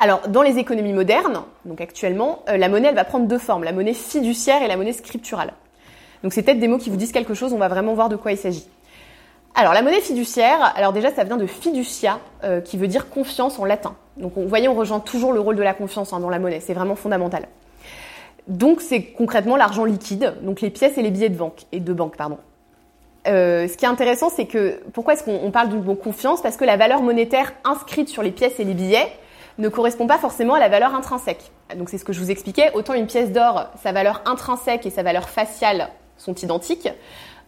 Alors, 0.00 0.28
dans 0.28 0.42
les 0.42 0.58
économies 0.58 0.92
modernes, 0.92 1.42
donc 1.64 1.80
actuellement, 1.80 2.42
euh, 2.48 2.56
la 2.56 2.68
monnaie, 2.68 2.88
elle 2.88 2.94
va 2.94 3.04
prendre 3.04 3.26
deux 3.26 3.38
formes, 3.38 3.64
la 3.64 3.72
monnaie 3.72 3.94
fiduciaire 3.94 4.62
et 4.62 4.68
la 4.68 4.76
monnaie 4.76 4.92
scripturale. 4.92 5.52
Donc, 6.22 6.32
c'est 6.32 6.42
peut-être 6.42 6.60
des 6.60 6.68
mots 6.68 6.78
qui 6.78 6.90
vous 6.90 6.96
disent 6.96 7.12
quelque 7.12 7.34
chose, 7.34 7.52
on 7.52 7.58
va 7.58 7.68
vraiment 7.68 7.94
voir 7.94 8.08
de 8.08 8.16
quoi 8.16 8.32
il 8.32 8.38
s'agit. 8.38 8.66
Alors, 9.54 9.74
la 9.74 9.82
monnaie 9.82 10.00
fiduciaire, 10.00 10.72
alors 10.76 10.92
déjà, 10.92 11.12
ça 11.12 11.24
vient 11.24 11.36
de 11.36 11.46
fiducia, 11.46 12.18
euh, 12.42 12.60
qui 12.60 12.76
veut 12.78 12.88
dire 12.88 13.10
confiance 13.10 13.58
en 13.58 13.64
latin. 13.64 13.94
Donc, 14.16 14.32
vous 14.36 14.48
voyez, 14.48 14.68
on 14.68 14.74
rejoint 14.74 15.00
toujours 15.00 15.32
le 15.32 15.40
rôle 15.40 15.56
de 15.56 15.62
la 15.62 15.74
confiance 15.74 16.12
hein, 16.12 16.20
dans 16.20 16.30
la 16.30 16.38
monnaie, 16.38 16.60
c'est 16.60 16.74
vraiment 16.74 16.96
fondamental. 16.96 17.46
Donc 18.48 18.80
c'est 18.80 19.02
concrètement 19.02 19.56
l'argent 19.56 19.84
liquide, 19.84 20.34
donc 20.42 20.60
les 20.60 20.70
pièces 20.70 20.98
et 20.98 21.02
les 21.02 21.10
billets 21.10 21.28
de 21.28 21.36
banque 21.36 21.62
et 21.70 21.80
de 21.80 21.92
banque 21.92 22.16
pardon. 22.16 22.38
Euh, 23.28 23.68
ce 23.68 23.76
qui 23.76 23.84
est 23.84 23.88
intéressant, 23.88 24.30
c'est 24.30 24.46
que 24.46 24.80
pourquoi 24.92 25.14
est-ce 25.14 25.24
qu'on 25.24 25.50
parle 25.50 25.68
d'une 25.68 25.80
bonne 25.80 25.96
confiance? 25.96 26.42
Parce 26.42 26.56
que 26.56 26.64
la 26.64 26.76
valeur 26.76 27.02
monétaire 27.02 27.52
inscrite 27.64 28.08
sur 28.08 28.22
les 28.22 28.32
pièces 28.32 28.58
et 28.58 28.64
les 28.64 28.74
billets 28.74 29.12
ne 29.58 29.68
correspond 29.68 30.06
pas 30.06 30.18
forcément 30.18 30.54
à 30.54 30.60
la 30.60 30.68
valeur 30.68 30.94
intrinsèque. 30.94 31.52
Donc 31.76 31.88
c'est 31.88 31.98
ce 31.98 32.04
que 32.04 32.12
je 32.12 32.20
vous 32.20 32.30
expliquais. 32.30 32.70
Autant 32.74 32.94
une 32.94 33.06
pièce 33.06 33.30
d'or, 33.32 33.66
sa 33.82 33.92
valeur 33.92 34.22
intrinsèque 34.24 34.86
et 34.86 34.90
sa 34.90 35.02
valeur 35.02 35.28
faciale 35.28 35.88
sont 36.16 36.34
identiques, 36.34 36.88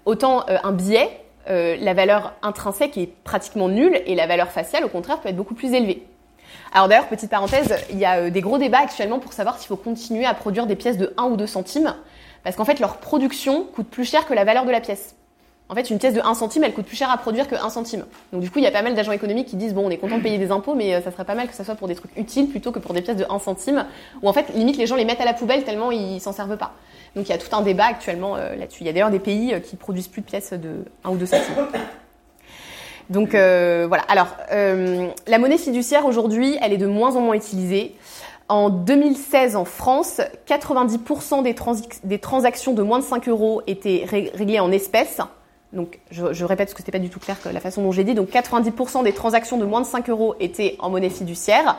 autant 0.05 0.45
euh, 0.49 0.59
un 0.63 0.73
billet, 0.73 1.21
euh, 1.49 1.77
la 1.81 1.95
valeur 1.95 2.35
intrinsèque 2.43 2.97
est 2.97 3.07
pratiquement 3.25 3.69
nulle 3.69 4.01
et 4.07 4.15
la 4.15 4.27
valeur 4.27 4.51
faciale, 4.51 4.85
au 4.85 4.89
contraire, 4.89 5.21
peut 5.21 5.29
être 5.29 5.37
beaucoup 5.37 5.55
plus 5.55 5.73
élevée. 5.73 6.07
Alors 6.73 6.89
d'ailleurs, 6.89 7.09
petite 7.09 7.31
parenthèse, 7.31 7.75
il 7.91 7.99
y 7.99 8.05
a 8.05 8.19
euh, 8.19 8.31
des 8.31 8.41
gros 8.41 8.59
débats 8.59 8.81
actuellement 8.81 9.19
pour 9.19 9.33
savoir 9.33 9.59
s'il 9.59 9.69
faut 9.69 9.77
continuer 9.77 10.25
à 10.25 10.35
produire 10.35 10.67
des 10.67 10.77
pièces 10.77 10.99
de 10.99 11.13
1 11.17 11.25
ou 11.25 11.37
2 11.37 11.47
centimes, 11.47 11.95
parce 12.43 12.57
qu'en 12.57 12.65
fait, 12.65 12.81
leur 12.81 12.99
production 12.99 13.65
coûte 13.65 13.89
plus 13.89 14.05
cher 14.05 14.27
que 14.27 14.35
la 14.35 14.45
valeur 14.45 14.65
de 14.65 14.71
la 14.71 14.81
pièce. 14.81 15.15
En 15.71 15.75
fait, 15.75 15.89
une 15.89 15.99
pièce 15.99 16.15
de 16.15 16.21
1 16.21 16.35
centime, 16.35 16.63
elle 16.63 16.75
coûte 16.75 16.85
plus 16.85 16.97
cher 16.97 17.11
à 17.11 17.17
produire 17.17 17.49
que 17.49 17.55
1 17.55 17.71
centime. 17.71 18.05
Donc 18.33 18.43
du 18.43 18.51
coup, 18.51 18.59
il 18.59 18.65
y 18.65 18.67
a 18.67 18.71
pas 18.71 18.83
mal 18.83 18.95
d'agents 18.95 19.13
économiques 19.13 19.49
qui 19.49 19.57
disent 19.57 19.75
bon, 19.75 19.87
on 19.87 19.91
est 19.91 19.97
content 19.97 20.19
de 20.19 20.23
payer 20.23 20.39
des 20.39 20.51
impôts, 20.51 20.75
mais 20.75 20.95
euh, 20.95 21.01
ça 21.01 21.11
serait 21.11 21.25
pas 21.25 21.35
mal 21.35 21.49
que 21.49 21.55
ça 21.55 21.65
soit 21.65 21.75
pour 21.75 21.89
des 21.89 21.95
trucs 21.95 22.15
utiles 22.17 22.49
plutôt 22.49 22.71
que 22.71 22.79
pour 22.79 22.95
des 22.95 23.01
pièces 23.01 23.17
de 23.17 23.27
1 23.29 23.39
centime, 23.39 23.87
où 24.23 24.29
en 24.29 24.33
fait, 24.33 24.55
limite 24.55 24.77
les 24.77 24.87
gens 24.87 24.97
les 24.97 25.05
mettent 25.05 25.21
à 25.21 25.25
la 25.25 25.35
poubelle 25.35 25.65
tellement 25.65 25.91
ils 25.91 26.21
s'en 26.21 26.33
servent 26.33 26.59
pas. 26.59 26.73
Donc 27.17 27.29
il 27.29 27.31
y 27.31 27.35
a 27.35 27.39
tout 27.39 27.55
un 27.57 27.63
débat 27.63 27.87
actuellement 27.87 28.37
euh, 28.37 28.57
là-dessus. 28.57 28.83
Il 28.83 28.87
y 28.87 28.91
a 28.91 28.93
d'ailleurs 28.93 29.11
des 29.11 29.21
pays 29.21 29.55
qui 29.63 29.77
produisent 29.77 30.09
plus 30.09 30.21
de 30.21 30.27
pièces 30.27 30.53
de 30.53 30.85
1 31.05 31.11
ou 31.11 31.17
2 31.17 31.27
centimes. 31.27 31.55
Donc 33.11 33.35
euh, 33.35 33.87
voilà. 33.89 34.05
Alors 34.09 34.29
euh, 34.53 35.09
la 35.27 35.39
monnaie 35.39 35.59
fiduciaire 35.59 36.07
aujourd'hui, 36.07 36.57
elle 36.61 36.73
est 36.73 36.79
de 36.79 36.87
moins 36.87 37.17
en 37.17 37.21
moins 37.21 37.35
utilisée. 37.35 37.95
En 38.49 38.69
2016, 38.69 39.57
en 39.57 39.65
France, 39.65 40.21
90% 40.47 41.43
des, 41.43 41.55
des, 42.05 42.19
transactions 42.19 42.75
de 42.75 42.83
moins 42.83 42.99
de 42.99 43.05
5 43.05 43.27
euros 43.29 43.63
étaient 43.67 44.05
réglées 44.07 44.61
en 44.61 44.71
espèces. 44.71 45.21
Donc, 45.75 45.99
je, 46.11 46.45
répète 46.45 46.69
parce 46.69 46.75
que 46.75 46.79
c'était 46.79 46.93
pas 46.93 46.99
du 46.99 47.11
tout 47.11 47.21
clair 47.21 47.41
que 47.43 47.49
la 47.49 47.61
façon 47.61 47.83
dont 47.83 47.93
j'ai 47.93 48.05
dit. 48.05 48.15
Donc, 48.15 48.31
90% 48.31 49.03
des 49.05 49.13
transactions 49.13 49.59
de 49.59 49.65
moins 49.65 49.81
de 49.81 49.87
5 49.87 50.09
euros 50.09 50.35
étaient 50.41 50.77
en 50.79 50.91
monnaie 50.91 51.11
fiduciaire 51.11 51.77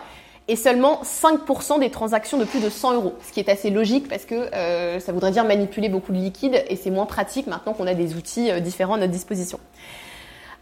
et 0.48 0.56
seulement 0.56 1.02
5% 1.04 1.80
des 1.80 1.90
transactions 1.90 2.38
de 2.38 2.46
plus 2.46 2.60
de 2.60 2.70
100 2.70 2.94
euros. 2.94 3.14
Ce 3.26 3.32
qui 3.32 3.40
est 3.40 3.50
assez 3.50 3.70
logique 3.70 4.08
parce 4.08 4.26
que 4.26 4.36
euh, 4.54 5.00
ça 5.00 5.12
voudrait 5.12 5.32
dire 5.32 5.44
manipuler 5.46 5.90
beaucoup 5.90 6.12
de 6.12 6.18
liquide 6.18 6.64
et 6.70 6.76
c'est 6.76 6.92
moins 6.92 7.06
pratique 7.06 7.48
maintenant 7.48 7.74
qu'on 7.74 7.88
a 7.88 7.94
des 7.94 8.16
outils 8.16 8.52
euh, 8.52 8.60
différents 8.60 8.96
à 8.96 9.00
notre 9.00 9.12
disposition. 9.12 9.60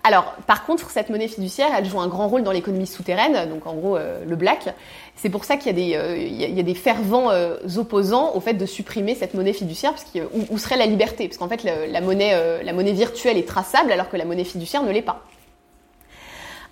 Alors, 0.05 0.33
par 0.47 0.65
contre, 0.65 0.89
cette 0.91 1.09
monnaie 1.09 1.29
fiduciaire, 1.29 1.69
elle 1.77 1.85
joue 1.85 2.01
un 2.01 2.09
grand 2.09 2.27
rôle 2.27 2.43
dans 2.43 2.51
l'économie 2.51 2.87
souterraine, 2.87 3.49
donc 3.49 3.65
en 3.65 3.73
gros 3.73 3.95
euh, 3.95 4.25
le 4.27 4.35
black. 4.35 4.75
C'est 5.15 5.29
pour 5.29 5.45
ça 5.45 5.55
qu'il 5.55 5.67
y 5.79 5.95
a 5.95 6.63
des, 6.63 6.71
euh, 6.71 6.73
fervents 6.75 7.31
euh, 7.31 7.55
opposants 7.77 8.35
au 8.35 8.41
fait 8.41 8.53
de 8.53 8.65
supprimer 8.65 9.15
cette 9.15 9.33
monnaie 9.33 9.53
fiduciaire, 9.53 9.91
parce 9.93 10.05
où, 10.33 10.53
où, 10.53 10.57
serait 10.57 10.75
la 10.75 10.87
liberté? 10.87 11.29
Parce 11.29 11.37
qu'en 11.37 11.47
fait, 11.47 11.63
la, 11.63 12.01
monnaie, 12.01 12.91
virtuelle 12.91 13.37
est 13.37 13.47
traçable, 13.47 13.93
alors 13.93 14.09
que 14.09 14.17
la 14.17 14.25
monnaie 14.25 14.43
fiduciaire 14.43 14.83
ne 14.83 14.91
l'est 14.91 15.01
pas. 15.01 15.23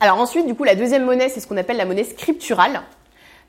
Alors 0.01 0.19
ensuite, 0.19 0.45
du 0.45 0.53
coup, 0.53 0.65
la 0.65 0.75
deuxième 0.75 1.05
monnaie, 1.05 1.29
c'est 1.29 1.39
ce 1.39 1.47
qu'on 1.47 1.57
appelle 1.57 1.77
la 1.77 1.85
monnaie 1.85 2.03
scripturale. 2.03 2.81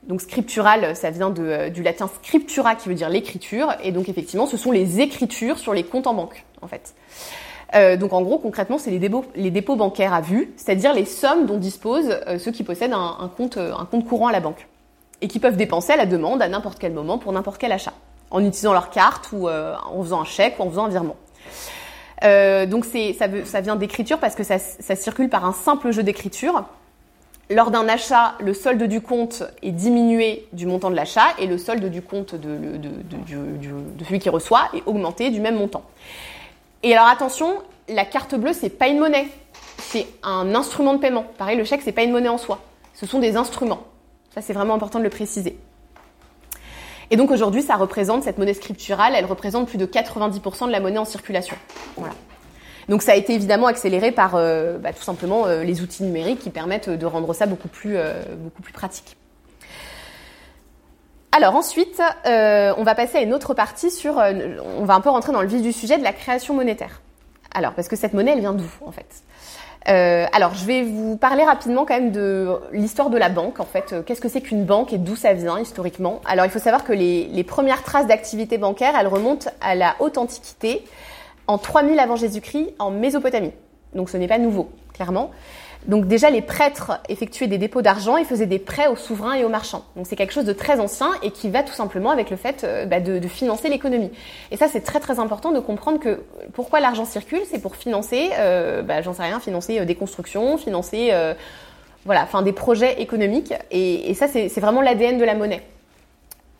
Donc 0.03 0.21
scripturale, 0.21 0.95
ça 0.95 1.09
vient 1.09 1.29
du 1.29 1.83
latin 1.83 2.09
scriptura 2.21 2.75
qui 2.75 2.87
veut 2.87 2.95
dire 2.95 3.09
l'écriture. 3.09 3.73
Et 3.83 3.91
donc 3.91 4.07
effectivement, 4.07 4.45
ce 4.45 4.55
sont 4.55 4.71
les 4.71 5.01
écritures 5.01 5.57
sur 5.57 5.73
les 5.73 5.83
comptes 5.83 6.07
en 6.07 6.13
banque, 6.13 6.45
en 6.61 6.67
fait. 6.67 6.93
Euh, 7.75 7.97
donc 7.97 8.13
en 8.13 8.21
gros, 8.21 8.37
concrètement, 8.37 8.77
c'est 8.77 8.91
les 8.91 8.99
dépôts, 8.99 9.75
bancaires 9.75 10.13
à 10.13 10.21
vue, 10.21 10.53
c'est-à-dire 10.57 10.93
les 10.93 11.05
sommes 11.05 11.45
dont 11.45 11.57
disposent 11.57 12.19
euh, 12.27 12.37
ceux 12.37 12.51
qui 12.51 12.63
possèdent 12.63 12.93
un, 12.93 13.17
un, 13.19 13.27
compte, 13.27 13.57
courant 14.07 14.27
à 14.27 14.31
la 14.31 14.39
banque 14.39 14.67
et 15.23 15.27
qui 15.27 15.39
peuvent 15.39 15.55
dépenser 15.55 15.93
à 15.93 15.95
la 15.95 16.05
demande 16.05 16.41
à 16.41 16.49
n'importe 16.49 16.77
quel 16.77 16.91
moment 16.91 17.17
pour 17.17 17.31
n'importe 17.31 17.57
quel 17.57 17.71
achat, 17.71 17.93
en 18.29 18.41
utilisant 18.41 18.73
leur 18.73 18.89
carte 18.89 19.29
ou 19.31 19.47
euh, 19.47 19.73
en 19.85 20.03
faisant 20.03 20.21
un 20.21 20.25
chèque 20.25 20.59
ou 20.59 20.63
en 20.63 20.69
faisant 20.69 20.85
un 20.85 20.89
virement. 20.89 21.15
Euh, 22.23 22.65
donc 22.65 22.85
ça, 22.85 23.61
vient 23.61 23.77
d'écriture 23.77 24.19
parce 24.19 24.35
que 24.35 24.43
ça, 24.43 24.59
circule 24.59 25.29
par 25.29 25.45
un 25.45 25.53
simple 25.53 25.91
jeu 25.91 26.03
d'écriture. 26.03 26.65
Lors 27.49 27.71
d'un 27.71 27.87
achat, 27.87 28.35
le 28.39 28.53
solde 28.53 28.83
du 28.83 29.01
compte 29.01 29.43
est 29.61 29.71
diminué 29.71 30.47
du 30.53 30.65
montant 30.65 30.89
de 30.89 30.95
l'achat 30.95 31.27
et 31.39 31.47
le 31.47 31.57
solde 31.57 31.85
du 31.85 32.01
compte 32.01 32.35
de 32.35 34.05
celui 34.05 34.19
qui 34.19 34.29
reçoit 34.29 34.69
est 34.73 34.83
augmenté 34.85 35.29
du 35.29 35.39
même 35.39 35.55
montant. 35.55 35.83
Et 36.83 36.93
alors 36.93 37.07
attention, 37.07 37.61
la 37.87 38.05
carte 38.05 38.35
bleue, 38.35 38.53
c'est 38.53 38.69
pas 38.69 38.87
une 38.87 38.99
monnaie, 38.99 39.27
c'est 39.79 40.05
un 40.21 40.53
instrument 40.53 40.93
de 40.93 40.99
paiement. 40.99 41.25
Pareil, 41.37 41.57
le 41.57 41.63
chèque, 41.63 41.81
c'est 41.83 41.93
pas 41.93 42.03
une 42.03 42.11
monnaie 42.11 42.29
en 42.29 42.37
soi. 42.37 42.59
Ce 42.93 43.05
sont 43.05 43.19
des 43.19 43.37
instruments. 43.37 43.83
Ça, 44.33 44.41
c'est 44.41 44.53
vraiment 44.53 44.73
important 44.73 44.99
de 44.99 45.03
le 45.03 45.09
préciser. 45.09 45.57
Et 47.09 47.15
donc 47.15 47.31
aujourd'hui, 47.31 47.61
ça 47.61 47.75
représente, 47.75 48.23
cette 48.23 48.37
monnaie 48.37 48.53
scripturale, 48.53 49.13
elle 49.15 49.25
représente 49.25 49.67
plus 49.67 49.77
de 49.77 49.85
90% 49.85 50.67
de 50.67 50.71
la 50.71 50.79
monnaie 50.79 50.97
en 50.97 51.05
circulation. 51.05 51.55
Voilà. 51.95 52.15
Donc 52.89 53.01
ça 53.01 53.13
a 53.13 53.15
été 53.15 53.33
évidemment 53.33 53.67
accéléré 53.67 54.11
par 54.11 54.35
euh, 54.35 54.77
bah, 54.77 54.91
tout 54.93 55.03
simplement 55.03 55.45
euh, 55.45 55.63
les 55.63 55.81
outils 55.81 56.03
numériques 56.03 56.39
qui 56.39 56.49
permettent 56.49 56.89
de 56.89 57.05
rendre 57.05 57.33
ça 57.33 57.45
euh, 57.45 58.23
beaucoup 58.35 58.61
plus 58.61 58.73
pratique. 58.73 59.15
Alors 61.35 61.55
ensuite, 61.55 61.99
euh, 62.27 62.75
on 62.77 62.83
va 62.83 62.93
passer 62.93 63.17
à 63.17 63.21
une 63.21 63.33
autre 63.33 63.55
partie 63.55 63.89
sur, 63.89 64.19
euh, 64.19 64.57
on 64.77 64.85
va 64.85 64.93
un 64.93 65.01
peu 65.01 65.09
rentrer 65.09 65.31
dans 65.31 65.41
le 65.41 65.47
vif 65.47 65.63
du 65.63 65.73
sujet 65.73 65.97
de 65.97 66.03
la 66.03 66.13
création 66.13 66.53
monétaire. 66.53 67.01
Alors 67.55 67.73
parce 67.73 67.87
que 67.87 67.95
cette 67.95 68.13
monnaie, 68.13 68.33
elle 68.33 68.39
vient 68.39 68.53
d'où 68.53 68.69
en 68.85 68.91
fait? 68.91 69.07
Euh, 69.89 70.27
alors, 70.31 70.53
je 70.53 70.63
vais 70.63 70.83
vous 70.83 71.17
parler 71.17 71.43
rapidement 71.43 71.85
quand 71.85 71.95
même 71.95 72.11
de 72.11 72.55
l'histoire 72.71 73.09
de 73.09 73.17
la 73.17 73.29
banque. 73.29 73.59
En 73.59 73.65
fait, 73.65 73.95
qu'est-ce 74.05 74.21
que 74.21 74.29
c'est 74.29 74.41
qu'une 74.41 74.63
banque 74.63 74.93
et 74.93 74.97
d'où 74.97 75.15
ça 75.15 75.33
vient 75.33 75.59
historiquement? 75.59 76.21
Alors, 76.25 76.45
il 76.45 76.51
faut 76.51 76.59
savoir 76.59 76.85
que 76.85 76.93
les, 76.93 77.25
les 77.25 77.43
premières 77.43 77.83
traces 77.83 78.07
d'activité 78.07 78.57
bancaire, 78.57 78.93
elles 78.97 79.07
remontent 79.07 79.49
à 79.59 79.75
la 79.75 79.95
haute 79.99 80.17
antiquité, 80.17 80.85
en 81.47 81.57
3000 81.57 81.99
avant 81.99 82.15
Jésus-Christ, 82.15 82.75
en 82.79 82.91
Mésopotamie. 82.91 83.51
Donc, 83.93 84.09
ce 84.09 84.15
n'est 84.15 84.29
pas 84.29 84.37
nouveau, 84.37 84.69
clairement. 84.93 85.31
Donc 85.85 86.07
déjà, 86.07 86.29
les 86.29 86.41
prêtres 86.41 86.99
effectuaient 87.09 87.47
des 87.47 87.57
dépôts 87.57 87.81
d'argent 87.81 88.15
et 88.17 88.23
faisaient 88.23 88.45
des 88.45 88.59
prêts 88.59 88.87
aux 88.87 88.95
souverains 88.95 89.33
et 89.33 89.43
aux 89.43 89.49
marchands. 89.49 89.83
Donc 89.95 90.07
c'est 90.07 90.15
quelque 90.15 90.33
chose 90.33 90.45
de 90.45 90.53
très 90.53 90.79
ancien 90.79 91.11
et 91.21 91.31
qui 91.31 91.49
va 91.49 91.63
tout 91.63 91.73
simplement 91.73 92.09
avec 92.09 92.29
le 92.29 92.37
fait 92.37 92.63
euh, 92.63 92.85
bah, 92.85 92.99
de, 92.99 93.19
financer 93.27 93.69
l'économie. 93.69 94.11
Et 94.51 94.57
ça, 94.57 94.67
c'est 94.67 94.81
très 94.81 94.99
très 94.99 95.19
important 95.19 95.51
de 95.51 95.59
comprendre 95.59 95.99
que 95.99 96.21
pourquoi 96.53 96.79
l'argent 96.79 97.05
circule, 97.05 97.41
c'est 97.49 97.59
pour 97.59 97.75
financer, 97.75 98.29
euh, 98.37 98.81
bah, 98.81 99.01
j'en 99.01 99.13
sais 99.13 99.23
rien, 99.23 99.39
financer 99.39 99.79
euh, 99.79 99.85
des 99.85 99.95
constructions, 99.95 100.57
financer, 100.57 101.09
euh, 101.11 101.33
voilà, 102.05 102.23
enfin 102.23 102.41
des 102.41 102.53
projets 102.53 103.01
économiques. 103.01 103.53
Et, 103.71 104.09
et 104.09 104.13
ça, 104.13 104.27
c'est 104.27 104.59
vraiment 104.59 104.81
l'ADN 104.81 105.17
de 105.17 105.25
la 105.25 105.35
monnaie. 105.35 105.63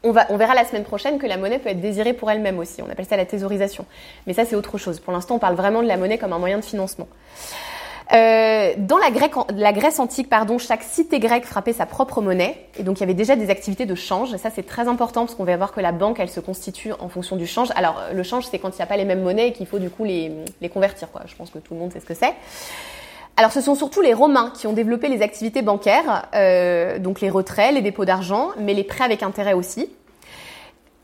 On, 0.06 0.12
va, 0.12 0.26
on 0.30 0.38
verra 0.38 0.54
la 0.54 0.66
semaine 0.66 0.84
prochaine 0.84 1.18
que 1.18 1.26
la 1.26 1.38
monnaie 1.38 1.60
peut 1.60 1.70
être 1.70 1.80
désirée 1.80 2.12
pour 2.12 2.30
elle-même 2.30 2.60
aussi. 2.60 2.82
On 2.82 2.90
appelle 2.90 3.06
ça 3.06 3.16
la 3.16 3.26
thésaurisation. 3.26 3.86
Mais 4.28 4.34
ça, 4.34 4.44
c'est 4.44 4.58
autre 4.58 4.78
chose. 4.78 5.00
Pour 5.00 5.14
l'instant, 5.14 5.36
on 5.36 5.40
parle 5.40 5.56
vraiment 5.56 5.82
de 5.82 5.88
la 5.88 5.96
monnaie 5.96 6.18
comme 6.18 6.34
un 6.34 6.40
moyen 6.40 6.58
de 6.58 6.66
financement. 6.66 7.08
Euh, 8.12 8.74
dans 8.78 8.98
la, 8.98 9.12
Grèce, 9.72 10.00
antique, 10.00 10.30
pardon, 10.30 10.58
chaque 10.58 10.84
cité 10.84 11.20
grecque 11.20 11.46
frappait 11.46 11.74
sa 11.74 11.86
propre 11.86 12.22
monnaie, 12.22 12.68
et 12.78 12.84
donc 12.84 12.98
il 12.98 13.02
y 13.02 13.04
avait 13.04 13.14
déjà 13.14 13.36
des 13.36 13.50
activités 13.50 13.86
de 13.86 13.96
change. 13.96 14.36
Ça, 14.38 14.50
c'est 14.54 14.66
très 14.66 14.88
important 14.88 15.22
parce 15.22 15.36
qu'on 15.36 15.46
va 15.46 15.56
voir 15.56 15.72
que 15.72 15.80
la 15.80 15.92
banque, 15.92 16.20
elle 16.20 16.30
se 16.30 16.40
constitue 16.40 16.92
en 17.00 17.10
fonction 17.10 17.36
du 17.36 17.48
change. 17.48 17.70
Alors, 17.76 17.96
le 18.14 18.24
change, 18.24 18.46
c'est 18.46 18.60
quand 18.60 18.70
il 18.70 18.78
n'y 18.78 18.84
a 18.84 18.88
pas 18.88 18.98
les 18.98 19.06
mêmes 19.06 19.24
monnaies 19.24 19.50
et 19.50 19.54
qu'il 19.54 19.68
faut 19.68 19.80
du 19.80 19.90
coup 19.90 20.04
les, 20.04 20.32
les 20.62 20.70
convertir. 20.70 21.12
Quoi. 21.12 21.22
Je 21.28 21.36
pense 21.36 21.50
que 21.50 21.60
tout 21.60 21.74
le 21.74 21.80
monde 21.80 21.94
sait 21.94 22.00
ce 22.00 22.06
que 22.06 22.14
c'est. 22.14 22.34
Alors, 23.36 23.52
ce 23.52 23.62
sont 23.62 23.74
surtout 23.74 24.02
les 24.02 24.14
Romains 24.14 24.52
qui 24.56 24.68
ont 24.68 24.74
développé 24.74 25.10
les 25.10 25.24
activités 25.24 25.64
bancaires, 25.64 26.28
euh, 26.36 27.00
donc 27.00 27.20
les 27.20 27.32
retraits, 27.32 27.74
les 27.74 27.82
dépôts 27.82 28.06
d'argent, 28.06 28.50
mais 28.60 28.76
les 28.76 28.84
prêts 28.84 29.04
avec 29.04 29.24
intérêt 29.24 29.54
aussi. 29.54 29.90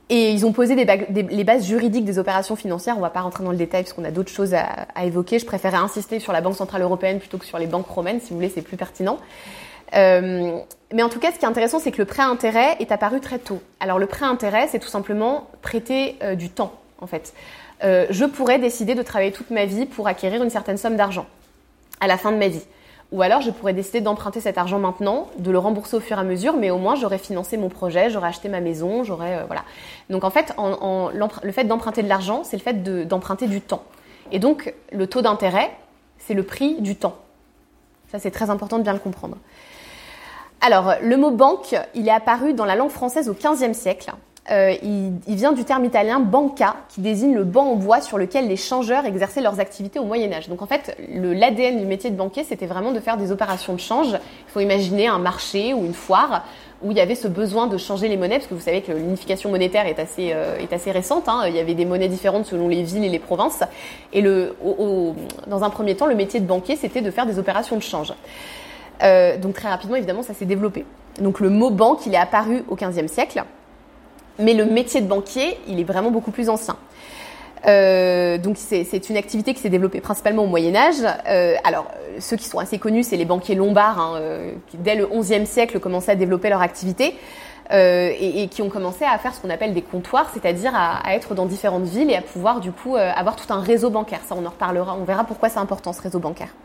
Et 0.10 0.32
ils 0.32 0.44
ont 0.46 0.52
posé 0.54 0.74
les 0.76 1.44
bases 1.44 1.66
juridiques 1.68 2.06
des 2.06 2.18
opérations 2.18 2.56
financières. 2.56 2.98
On 2.98 3.02
va 3.02 3.12
pas 3.12 3.22
rentrer 3.22 3.44
dans 3.44 3.52
le 3.52 3.58
détail 3.58 3.84
parce 3.84 3.94
qu'on 3.94 4.04
a 4.04 4.12
d'autres 4.12 4.32
choses 4.32 4.56
à, 4.56 5.06
évoquer. 5.06 5.38
Je 5.38 5.46
préférais 5.46 5.78
insister 5.78 6.20
sur 6.20 6.34
la 6.34 6.42
Banque 6.42 6.56
centrale 6.56 6.82
européenne 6.82 7.20
plutôt 7.20 7.38
que 7.38 7.46
sur 7.46 7.60
les 7.60 7.68
banques 7.68 7.88
romaines. 7.88 8.20
Si 8.20 8.30
vous 8.30 8.36
voulez, 8.36 8.50
c'est 8.50 8.64
plus 8.64 8.78
pertinent. 8.78 9.20
Euh, 9.96 10.60
mais 10.92 11.04
en 11.04 11.10
tout 11.10 11.20
cas, 11.20 11.32
ce 11.32 11.38
qui 11.38 11.46
est 11.46 11.48
intéressant, 11.48 11.80
c'est 11.80 11.92
que 11.92 12.00
le 12.00 12.06
prêt 12.06 12.24
intérêt 12.24 12.76
est 12.80 12.92
apparu 12.92 13.20
très 13.20 13.38
tôt. 13.38 13.62
Alors 13.80 14.00
le 14.00 14.08
prêt 14.08 14.26
intérêt, 14.26 14.68
c'est 14.68 14.80
tout 14.80 14.88
simplement 14.88 15.48
prêter 15.62 16.16
euh, 16.24 16.34
du 16.34 16.50
temps, 16.50 16.74
en 17.02 17.08
fait. 17.08 17.34
Euh, 17.84 18.08
je 18.10 18.26
pourrais 18.26 18.58
décider 18.58 18.96
de 18.96 19.04
travailler 19.04 19.32
toute 19.32 19.52
ma 19.52 19.66
vie 19.66 19.86
pour 19.86 20.08
acquérir 20.08 20.44
une 20.44 20.50
certaine 20.50 20.78
somme 20.78 20.96
d'argent 20.96 21.28
à 22.00 22.08
la 22.08 22.18
fin 22.18 22.32
de 22.32 22.38
ma 22.38 22.48
vie. 22.48 22.64
Ou 23.12 23.24
alors 23.24 23.42
je 23.42 23.50
pourrais 23.50 23.74
décider 23.74 24.02
d'emprunter 24.02 24.40
cet 24.40 24.58
argent 24.58 24.78
maintenant, 24.78 25.30
de 25.40 25.50
le 25.50 25.58
rembourser 25.58 25.98
au 25.98 26.00
fur 26.00 26.18
et 26.18 26.20
à 26.20 26.24
mesure, 26.24 26.56
mais 26.58 26.70
au 26.70 26.78
moins 26.78 26.96
j'aurais 26.96 27.18
financé 27.18 27.58
mon 27.58 27.70
projet, 27.70 28.10
j'aurais 28.10 28.28
acheté 28.28 28.50
ma 28.50 28.62
maison, 28.62 29.04
j'aurais 29.04 29.38
euh, 29.38 29.46
voilà. 29.48 29.64
Donc 30.10 30.24
en 30.24 30.30
fait, 30.30 30.54
le 30.58 31.52
fait 31.52 31.64
d'emprunter 31.64 32.04
de 32.04 32.10
l'argent, 32.10 32.44
c'est 32.44 32.58
le 32.58 32.62
fait 32.62 33.08
d'emprunter 33.08 33.48
du 33.48 33.62
temps. 33.62 33.84
Et 34.32 34.38
donc 34.38 34.74
le 34.92 35.08
taux 35.08 35.22
d'intérêt, 35.22 35.72
c'est 36.20 36.36
le 36.36 36.44
prix 36.44 36.82
du 36.82 36.96
temps. 36.96 37.16
Ça 38.12 38.20
c'est 38.20 38.32
très 38.32 38.52
important 38.52 38.78
de 38.78 38.84
bien 38.84 38.94
le 38.94 39.00
comprendre. 39.00 39.38
Alors 40.62 40.94
le 41.02 41.18
mot 41.18 41.32
banque, 41.32 41.76
il 41.96 42.08
est 42.08 42.12
apparu 42.12 42.54
dans 42.54 42.66
la 42.66 42.76
langue 42.76 42.92
française 42.92 43.28
au 43.28 43.34
XVe 43.34 43.74
siècle. 43.74 44.12
Euh, 44.52 44.74
il, 44.82 45.36
vient 45.36 45.52
du 45.52 45.64
terme 45.64 45.86
italien 45.86 46.20
banca, 46.20 46.76
qui 46.90 47.02
désigne 47.02 47.36
le 47.36 47.44
banc 47.44 47.72
en 47.72 47.76
bois 47.76 48.02
sur 48.02 48.18
lequel 48.18 48.48
les 48.48 48.56
changeurs 48.56 49.06
exerçaient 49.06 49.42
leurs 49.42 49.60
activités 49.60 50.00
au 50.00 50.06
Moyen 50.06 50.32
Âge. 50.34 50.50
Donc 50.50 50.64
en 50.64 50.66
fait, 50.66 50.98
l'ADN 51.08 51.78
du 51.78 51.86
métier 51.86 52.10
de 52.10 52.16
banquier, 52.16 52.44
c'était 52.44 52.66
vraiment 52.66 52.92
de 52.92 53.00
faire 53.00 53.18
des 53.18 53.32
opérations 53.32 53.74
de 53.74 53.80
change. 53.80 54.08
Il 54.14 54.52
faut 54.52 54.60
imaginer 54.60 55.08
un 55.08 55.20
marché 55.20 55.74
ou 55.74 55.86
une 55.86 55.94
foire 55.94 56.44
où 56.82 56.92
il 56.92 56.98
y 56.98 57.02
avait 57.02 57.16
ce 57.16 57.28
besoin 57.28 57.68
de 57.68 57.78
changer 57.78 58.08
les 58.08 58.18
monnaies, 58.18 58.38
parce 58.38 58.48
que 58.48 58.56
vous 58.56 58.62
savez 58.62 58.82
que 58.82 58.92
l'unification 58.92 59.52
monétaire 59.52 59.86
est 59.86 60.00
assez, 60.00 60.32
euh, 60.34 60.58
est 60.58 60.74
assez 60.74 60.92
récente. 60.92 61.28
Hein. 61.28 61.44
Il 61.48 61.56
y 61.56 61.60
avait 61.60 61.76
des 61.76 61.86
monnaies 61.86 62.08
différentes 62.08 62.46
selon 62.46 62.70
les 62.70 62.82
villes 62.82 63.04
et 63.04 63.10
les 63.10 63.20
provinces. 63.20 63.62
Et 64.14 64.24
dans 64.24 65.64
un 65.64 65.70
premier 65.70 65.96
temps, 65.96 66.08
le 66.08 66.16
métier 66.16 66.40
de 66.40 66.46
banquier, 66.46 66.76
c'était 66.76 67.02
de 67.02 67.12
faire 67.12 67.28
des 67.28 67.38
opérations 67.38 67.76
de 67.76 67.84
change. 67.84 68.14
Euh, 69.04 69.38
donc 69.38 69.54
très 69.54 69.70
rapidement, 69.70 69.96
évidemment, 69.96 70.24
ça 70.24 70.34
s'est 70.34 70.46
développé. 70.46 70.86
Donc 71.20 71.40
le 71.40 71.50
mot 71.50 71.70
banque, 71.70 72.06
il 72.08 72.14
est 72.14 72.18
apparu 72.18 72.64
au 72.68 72.76
XVe 72.76 73.08
siècle 73.08 73.44
mais 74.40 74.54
le 74.54 74.66
métier 74.66 75.02
de 75.02 75.08
banquier, 75.08 75.58
il 75.68 75.80
est 75.80 75.84
vraiment 75.84 76.12
beaucoup 76.12 76.32
plus 76.32 76.50
ancien. 76.50 76.78
Euh, 77.68 78.38
donc 78.38 78.56
c'est 78.58 79.10
une 79.10 79.18
activité 79.18 79.54
qui 79.54 79.62
s'est 79.62 79.70
développée 79.70 80.00
principalement 80.00 80.44
au 80.44 80.48
Moyen 80.48 80.76
Âge. 80.76 80.96
Euh, 81.28 81.56
alors 81.64 81.88
ceux 82.20 82.38
qui 82.38 82.46
sont 82.46 82.60
assez 82.60 82.80
connus, 82.80 83.04
c'est 83.04 83.18
les 83.18 83.26
banquiers 83.26 83.56
lombards, 83.56 84.00
hein, 84.00 84.14
euh, 84.18 84.52
qui 84.68 84.78
dès 84.78 84.96
le 84.96 85.08
XIe 85.08 85.46
siècle 85.46 85.80
commençaient 85.80 86.14
à 86.14 86.16
développer 86.16 86.50
leur 86.50 86.62
activité 86.62 87.16
et, 87.72 88.48
qui 88.50 88.64
ont 88.64 88.70
commencé 88.70 89.06
à 89.06 89.16
faire 89.20 89.36
ce 89.36 89.40
qu'on 89.40 89.52
appelle 89.52 89.76
des 89.76 89.84
comptoirs, 89.84 90.32
c'est-à-dire 90.34 90.72
à, 90.74 91.14
être 91.14 91.36
dans 91.36 91.46
différentes 91.46 91.84
villes 91.84 92.10
et 92.10 92.16
à 92.16 92.24
pouvoir 92.24 92.62
du 92.62 92.72
coup 92.72 92.96
avoir 92.96 93.36
tout 93.36 93.54
un 93.54 93.60
réseau 93.60 93.92
bancaire. 93.92 94.22
Ça, 94.28 94.34
on 94.36 94.44
en 94.44 94.50
reparlera, 94.50 94.98
on 95.00 95.04
verra 95.04 95.24
pourquoi 95.24 95.50
c'est 95.50 95.60
important 95.60 95.94
ce 95.94 96.02
réseau 96.02 96.18
bancaire. 96.18 96.56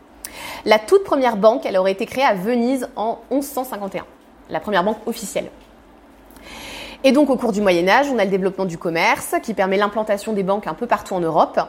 La 0.65 0.79
toute 0.79 1.03
première 1.03 1.37
banque, 1.37 1.63
elle 1.67 1.77
aurait 1.77 1.91
été 1.91 2.07
créée 2.07 2.23
à 2.23 2.33
Venise 2.33 2.89
en 2.95 3.19
1151, 3.29 4.03
la 4.49 4.59
première 4.59 4.83
banque 4.83 4.97
officielle. 5.05 5.51
Et 7.07 7.11
donc 7.11 7.29
au 7.29 7.35
cours 7.35 7.51
du 7.51 7.61
Moyen 7.61 7.87
Âge, 7.87 8.07
on 8.11 8.17
a 8.17 8.25
le 8.25 8.31
développement 8.31 8.65
du 8.65 8.79
commerce 8.79 9.35
qui 9.43 9.53
permet 9.53 9.77
l'implantation 9.77 10.33
des 10.33 10.41
banques 10.41 10.65
un 10.65 10.73
peu 10.73 10.87
partout 10.87 11.13
en 11.13 11.19
Europe. 11.19 11.59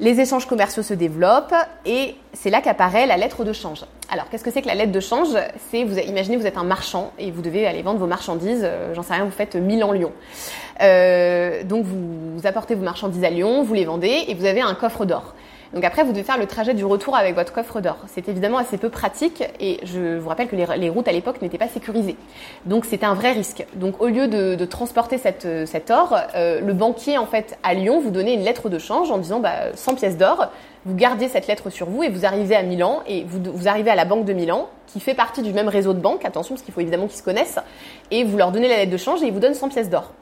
Les 0.00 0.18
échanges 0.18 0.46
commerciaux 0.46 0.82
se 0.82 0.94
développent 0.94 1.54
et 1.84 2.16
c'est 2.32 2.48
là 2.48 2.62
qu'apparaît 2.62 3.06
la 3.06 3.18
lettre 3.18 3.44
de 3.44 3.52
change. 3.52 3.84
Alors 4.10 4.30
qu'est-ce 4.30 4.42
que 4.42 4.50
c'est 4.50 4.62
que 4.62 4.66
la 4.66 4.74
lettre 4.74 4.92
de 4.92 5.00
change? 5.00 5.28
C'est 5.70 5.84
vous 5.84 5.98
imaginez 5.98 6.38
vous 6.38 6.46
êtes 6.46 6.56
un 6.56 6.64
marchand 6.64 7.12
et 7.18 7.30
vous 7.30 7.42
devez 7.42 7.66
aller 7.66 7.82
vendre 7.82 7.98
vos 7.98 8.06
marchandises. 8.06 8.62
Euh, 8.64 8.94
J'en 8.94 9.02
sais 9.02 9.12
rien, 9.12 9.26
vous 9.26 9.30
faites 9.30 9.56
Milan 9.56 9.92
Lyon. 9.92 10.12
Euh, 10.80 11.64
donc 11.64 11.84
vous 11.84 12.46
apportez 12.46 12.74
vos 12.74 12.84
marchandises 12.84 13.24
à 13.24 13.28
Lyon, 13.28 13.64
vous 13.64 13.74
les 13.74 13.84
vendez 13.84 14.24
et 14.28 14.34
vous 14.34 14.46
avez 14.46 14.62
un 14.62 14.74
coffre 14.74 15.04
d'or. 15.04 15.34
Donc 15.74 15.84
après, 15.84 16.02
vous 16.02 16.12
devez 16.12 16.22
faire 16.22 16.38
le 16.38 16.46
trajet 16.46 16.74
du 16.74 16.84
retour 16.84 17.14
avec 17.16 17.34
votre 17.34 17.52
coffre 17.52 17.80
d'or. 17.80 17.98
C'est 18.06 18.28
évidemment 18.28 18.58
assez 18.58 18.78
peu 18.78 18.88
pratique 18.88 19.44
et 19.60 19.78
je 19.82 20.18
vous 20.18 20.28
rappelle 20.28 20.48
que 20.48 20.56
les, 20.56 20.88
routes 20.88 21.08
à 21.08 21.12
l'époque 21.12 21.42
n'étaient 21.42 21.58
pas 21.58 21.68
sécurisées. 21.68 22.16
Donc 22.64 22.84
c'était 22.84 23.06
un 23.06 23.14
vrai 23.14 23.32
risque. 23.32 23.66
Donc 23.74 24.00
au 24.00 24.06
lieu 24.06 24.28
de, 24.28 24.64
transporter 24.64 25.18
cette, 25.18 25.46
cet 25.66 25.90
or, 25.90 26.16
euh, 26.34 26.60
le 26.60 26.72
banquier 26.72 27.18
en 27.18 27.26
fait 27.26 27.58
à 27.62 27.74
Lyon 27.74 28.00
vous 28.00 28.10
donnait 28.10 28.34
une 28.34 28.42
lettre 28.42 28.68
de 28.68 28.78
change 28.78 29.10
en 29.10 29.18
disant 29.18 29.40
bah, 29.40 29.74
100 29.74 29.94
pièces 29.94 30.16
d'or. 30.16 30.50
Vous 30.84 30.94
gardiez 30.94 31.28
cette 31.28 31.46
lettre 31.46 31.70
sur 31.70 31.88
vous 31.88 32.02
et 32.02 32.08
vous 32.08 32.24
arrivez 32.24 32.54
à 32.54 32.62
Milan 32.62 33.02
et 33.06 33.24
vous, 33.24 33.40
vous 33.52 33.68
arrivez 33.68 33.90
à 33.90 33.94
la 33.94 34.04
banque 34.04 34.24
de 34.24 34.32
Milan 34.32 34.68
qui 34.86 35.00
fait 35.00 35.14
partie 35.14 35.42
du 35.42 35.52
même 35.52 35.68
réseau 35.68 35.92
de 35.92 36.00
banques. 36.00 36.24
Attention 36.24 36.54
parce 36.54 36.64
qu'il 36.64 36.72
faut 36.72 36.80
évidemment 36.80 37.06
qu'ils 37.06 37.18
se 37.18 37.22
connaissent 37.22 37.58
et 38.10 38.24
vous 38.24 38.36
leur 38.36 38.52
donnez 38.52 38.68
la 38.68 38.76
lettre 38.76 38.92
de 38.92 38.96
change 38.96 39.22
et 39.22 39.26
ils 39.26 39.32
vous 39.32 39.40
donnent 39.40 39.54
100 39.54 39.68
pièces 39.68 39.90
d'or. 39.90 40.12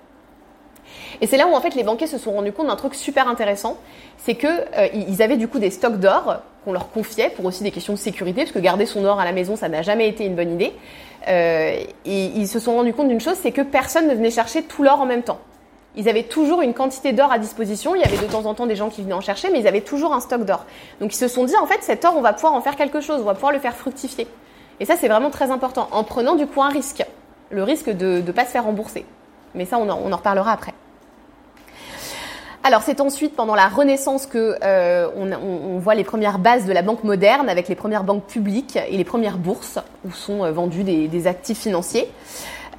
Et 1.20 1.26
c'est 1.26 1.37
là 1.37 1.46
où 1.46 1.55
en 1.55 1.61
fait 1.61 1.74
les 1.74 1.83
banquiers 1.83 2.07
se 2.07 2.18
sont 2.18 2.33
rendus 2.33 2.52
compte 2.52 2.66
d'un 2.66 2.76
truc 2.76 2.94
super 2.94 3.29
intéressant, 3.29 3.76
c'est 4.18 4.35
que 4.35 4.46
euh, 4.46 4.88
ils 4.92 5.22
avaient 5.22 5.37
du 5.37 5.48
coup 5.48 5.59
des 5.59 5.70
stocks 5.70 5.98
d'or 5.98 6.42
qu'on 6.64 6.72
leur 6.72 6.90
confiait 6.90 7.31
pour 7.31 7.44
aussi 7.44 7.62
des 7.62 7.70
questions 7.70 7.92
de 7.92 7.98
sécurité, 7.98 8.42
parce 8.42 8.52
que 8.52 8.59
garder 8.59 8.87
son 8.87 9.05
or 9.05 9.20
à 9.20 9.24
la 9.24 9.33
maison, 9.33 9.57
ça 9.57 9.68
n'a 9.68 9.83
jamais 9.83 10.09
été 10.09 10.24
une 10.24 10.35
bonne 10.35 10.52
idée. 10.52 10.72
Euh, 11.29 11.79
et 12.05 12.24
ils 12.24 12.48
se 12.48 12.59
sont 12.59 12.74
rendus 12.74 12.92
compte 12.92 13.09
d'une 13.09 13.20
chose, 13.20 13.37
c'est 13.40 13.52
que 13.52 13.62
personne 13.62 14.09
ne 14.09 14.14
venait 14.14 14.31
chercher 14.31 14.62
tout 14.62 14.83
l'or 14.83 15.00
en 15.00 15.07
même 15.07 15.22
temps. 15.22 15.38
Ils 15.96 16.09
avaient 16.09 16.24
toujours 16.24 16.61
une 16.61 16.74
quantité 16.74 17.12
d'or 17.12 17.33
à 17.33 17.38
disposition. 17.38 17.94
Il 17.94 18.02
y 18.02 18.05
avait 18.05 18.18
de 18.18 18.31
temps 18.31 18.44
en 18.44 18.55
temps 18.55 18.66
des 18.66 18.76
gens 18.76 18.90
qui 18.90 19.02
venaient 19.02 19.14
en 19.14 19.22
chercher, 19.22 19.48
mais 19.50 19.61
ils 19.61 19.66
avaient 19.66 19.81
toujours 19.81 20.12
un 20.12 20.20
stock 20.20 20.44
d'or. 20.44 20.66
Donc 21.00 21.14
ils 21.14 21.18
se 21.18 21.26
sont 21.26 21.44
dit, 21.44 21.57
en 21.57 21.66
fait, 21.66 21.83
cet 21.83 22.05
or, 22.05 22.14
on 22.16 22.20
va 22.20 22.35
pouvoir 22.35 22.52
en 22.52 22.61
faire 22.61 22.76
quelque 22.76 23.00
chose, 23.00 23.20
on 23.22 23.24
va 23.24 23.35
pouvoir 23.35 23.52
le 23.52 23.59
faire 23.59 23.74
fructifier. 23.74 24.26
Et 24.79 24.85
ça, 24.85 24.96
c'est 24.96 25.09
vraiment 25.09 25.31
très 25.31 25.50
important, 25.50 25.88
en 25.92 26.05
prenant 26.05 26.35
du 26.35 26.46
coup 26.46 26.62
un 26.62 26.68
risque, 26.68 27.05
le 27.50 27.62
risque 27.62 27.88
de 27.88 28.22
ne 28.26 28.33
pas 28.33 28.44
se 28.44 28.50
faire 28.50 28.64
rembourser. 28.64 29.07
Mais 29.55 29.64
ça, 29.64 29.79
on 29.79 29.88
en 29.88 30.16
reparlera 30.16 30.52
après. 30.52 30.74
Alors 32.66 32.83
c'est 32.83 33.00
ensuite 33.00 33.37
pendant 33.37 33.55
la 33.55 33.68
Renaissance 33.68 34.26
que 34.26 34.57
euh, 34.64 35.07
voit 35.79 35.94
les 35.94 36.02
premières 36.02 36.40
bases 36.40 36.66
de 36.66 36.72
la 36.72 36.83
banque 36.83 37.05
moderne 37.05 37.48
avec 37.48 37.68
les 37.68 37.76
premières 37.76 38.02
banques 38.02 38.26
publiques 38.26 38.76
et 38.88 38.96
les 38.96 39.05
premières 39.05 39.38
bourses 39.38 39.79
où 40.05 40.11
sont 40.11 40.42
euh, 40.42 40.50
vendus 40.50 40.83
des, 40.83 41.26
actifs 41.29 41.61
financiers. 41.61 42.09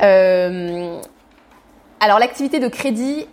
Euh, 0.02 1.00
alors 2.02 2.20
l'activité 2.20 2.60
de 2.60 2.68
crédit 2.68 3.28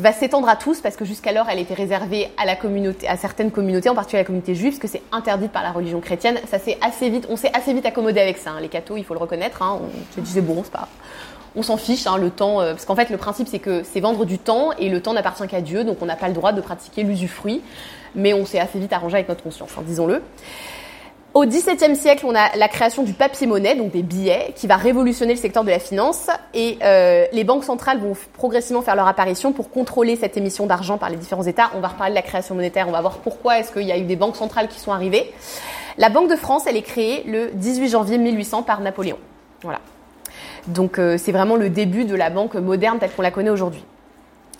va 0.00 0.12
s'étendre 0.12 0.48
à 0.48 0.56
tous 0.56 0.80
parce 0.80 0.96
que 0.96 1.04
jusqu'alors 1.04 1.50
elle 1.50 1.58
était 1.58 1.74
réservée 1.74 2.30
à 2.38 3.16
certaines 3.18 3.50
communautés, 3.50 3.90
en 3.90 3.94
particulier 3.94 4.20
à 4.20 4.22
la 4.22 4.26
communauté 4.26 4.54
juive, 4.54 4.72
parce 4.72 4.80
que 4.80 4.88
c'est 4.88 5.02
interdit 5.12 5.48
par 5.48 5.62
la 5.62 5.70
religion 5.70 6.00
chrétienne. 6.00 6.38
Ça 6.50 6.58
s'est 6.58 6.78
assez 6.80 7.10
vite, 7.10 7.26
on 7.28 7.36
s'est 7.36 7.54
assez 7.54 7.74
vite 7.74 7.84
accommodé 7.84 8.20
avec 8.20 8.38
ça. 8.38 8.52
Hein. 8.52 8.60
Les 8.62 8.68
cathos, 8.68 8.96
il 8.96 9.04
faut 9.04 9.12
le 9.12 9.20
reconnaître. 9.20 9.60
Hein. 9.60 9.80
on 10.16 10.20
dit 10.22 10.30
c'est 10.30 10.40
bon, 10.40 10.62
c'est 10.64 10.72
pas 10.72 10.88
on 11.56 11.62
s'en 11.62 11.76
fiche, 11.76 12.06
hein, 12.06 12.16
le 12.16 12.30
temps, 12.30 12.60
euh, 12.60 12.72
parce 12.72 12.84
qu'en 12.84 12.96
fait 12.96 13.10
le 13.10 13.16
principe 13.16 13.48
c'est 13.48 13.58
que 13.58 13.82
c'est 13.82 14.00
vendre 14.00 14.24
du 14.24 14.38
temps 14.38 14.70
et 14.78 14.88
le 14.88 15.00
temps 15.00 15.12
n'appartient 15.12 15.46
qu'à 15.46 15.60
Dieu, 15.60 15.84
donc 15.84 15.98
on 16.00 16.06
n'a 16.06 16.16
pas 16.16 16.28
le 16.28 16.34
droit 16.34 16.52
de 16.52 16.60
pratiquer 16.60 17.02
l'usufruit, 17.02 17.62
mais 18.14 18.34
on 18.34 18.44
s'est 18.44 18.60
assez 18.60 18.78
vite 18.78 18.92
arrangé 18.92 19.16
avec 19.16 19.28
notre 19.28 19.42
conscience, 19.42 19.70
hein, 19.78 19.82
disons-le. 19.86 20.22
Au 21.32 21.46
XVIIe 21.46 21.94
siècle, 21.94 22.26
on 22.26 22.34
a 22.34 22.56
la 22.56 22.66
création 22.66 23.04
du 23.04 23.12
papier-monnaie, 23.12 23.76
donc 23.76 23.92
des 23.92 24.02
billets, 24.02 24.52
qui 24.56 24.66
va 24.66 24.74
révolutionner 24.74 25.34
le 25.34 25.38
secteur 25.38 25.62
de 25.62 25.70
la 25.70 25.78
finance, 25.78 26.26
et 26.54 26.76
euh, 26.82 27.24
les 27.32 27.44
banques 27.44 27.62
centrales 27.62 28.00
vont 28.00 28.14
progressivement 28.32 28.82
faire 28.82 28.96
leur 28.96 29.06
apparition 29.06 29.52
pour 29.52 29.70
contrôler 29.70 30.16
cette 30.16 30.36
émission 30.36 30.66
d'argent 30.66 30.98
par 30.98 31.08
les 31.08 31.16
différents 31.16 31.44
États. 31.44 31.70
On 31.76 31.80
va 31.80 31.86
reparler 31.86 32.10
de 32.10 32.16
la 32.16 32.22
création 32.22 32.56
monétaire, 32.56 32.88
on 32.88 32.92
va 32.92 33.00
voir 33.00 33.18
pourquoi 33.18 33.60
est-ce 33.60 33.70
qu'il 33.70 33.84
y 33.84 33.92
a 33.92 33.98
eu 33.98 34.02
des 34.02 34.16
banques 34.16 34.34
centrales 34.34 34.66
qui 34.66 34.80
sont 34.80 34.90
arrivées. 34.90 35.32
La 35.98 36.08
Banque 36.08 36.28
de 36.28 36.34
France, 36.34 36.64
elle 36.66 36.76
est 36.76 36.82
créée 36.82 37.22
le 37.28 37.50
18 37.54 37.90
janvier 37.90 38.18
1800 38.18 38.64
par 38.64 38.80
Napoléon. 38.80 39.18
Voilà. 39.62 39.78
Donc 40.66 40.98
euh, 40.98 41.16
c'est 41.18 41.32
vraiment 41.32 41.56
le 41.56 41.70
début 41.70 42.04
de 42.04 42.14
la 42.14 42.30
banque 42.30 42.54
moderne 42.54 42.98
telle 42.98 43.10
qu'on 43.10 43.22
la 43.22 43.30
connaît 43.30 43.50
aujourd'hui. 43.50 43.84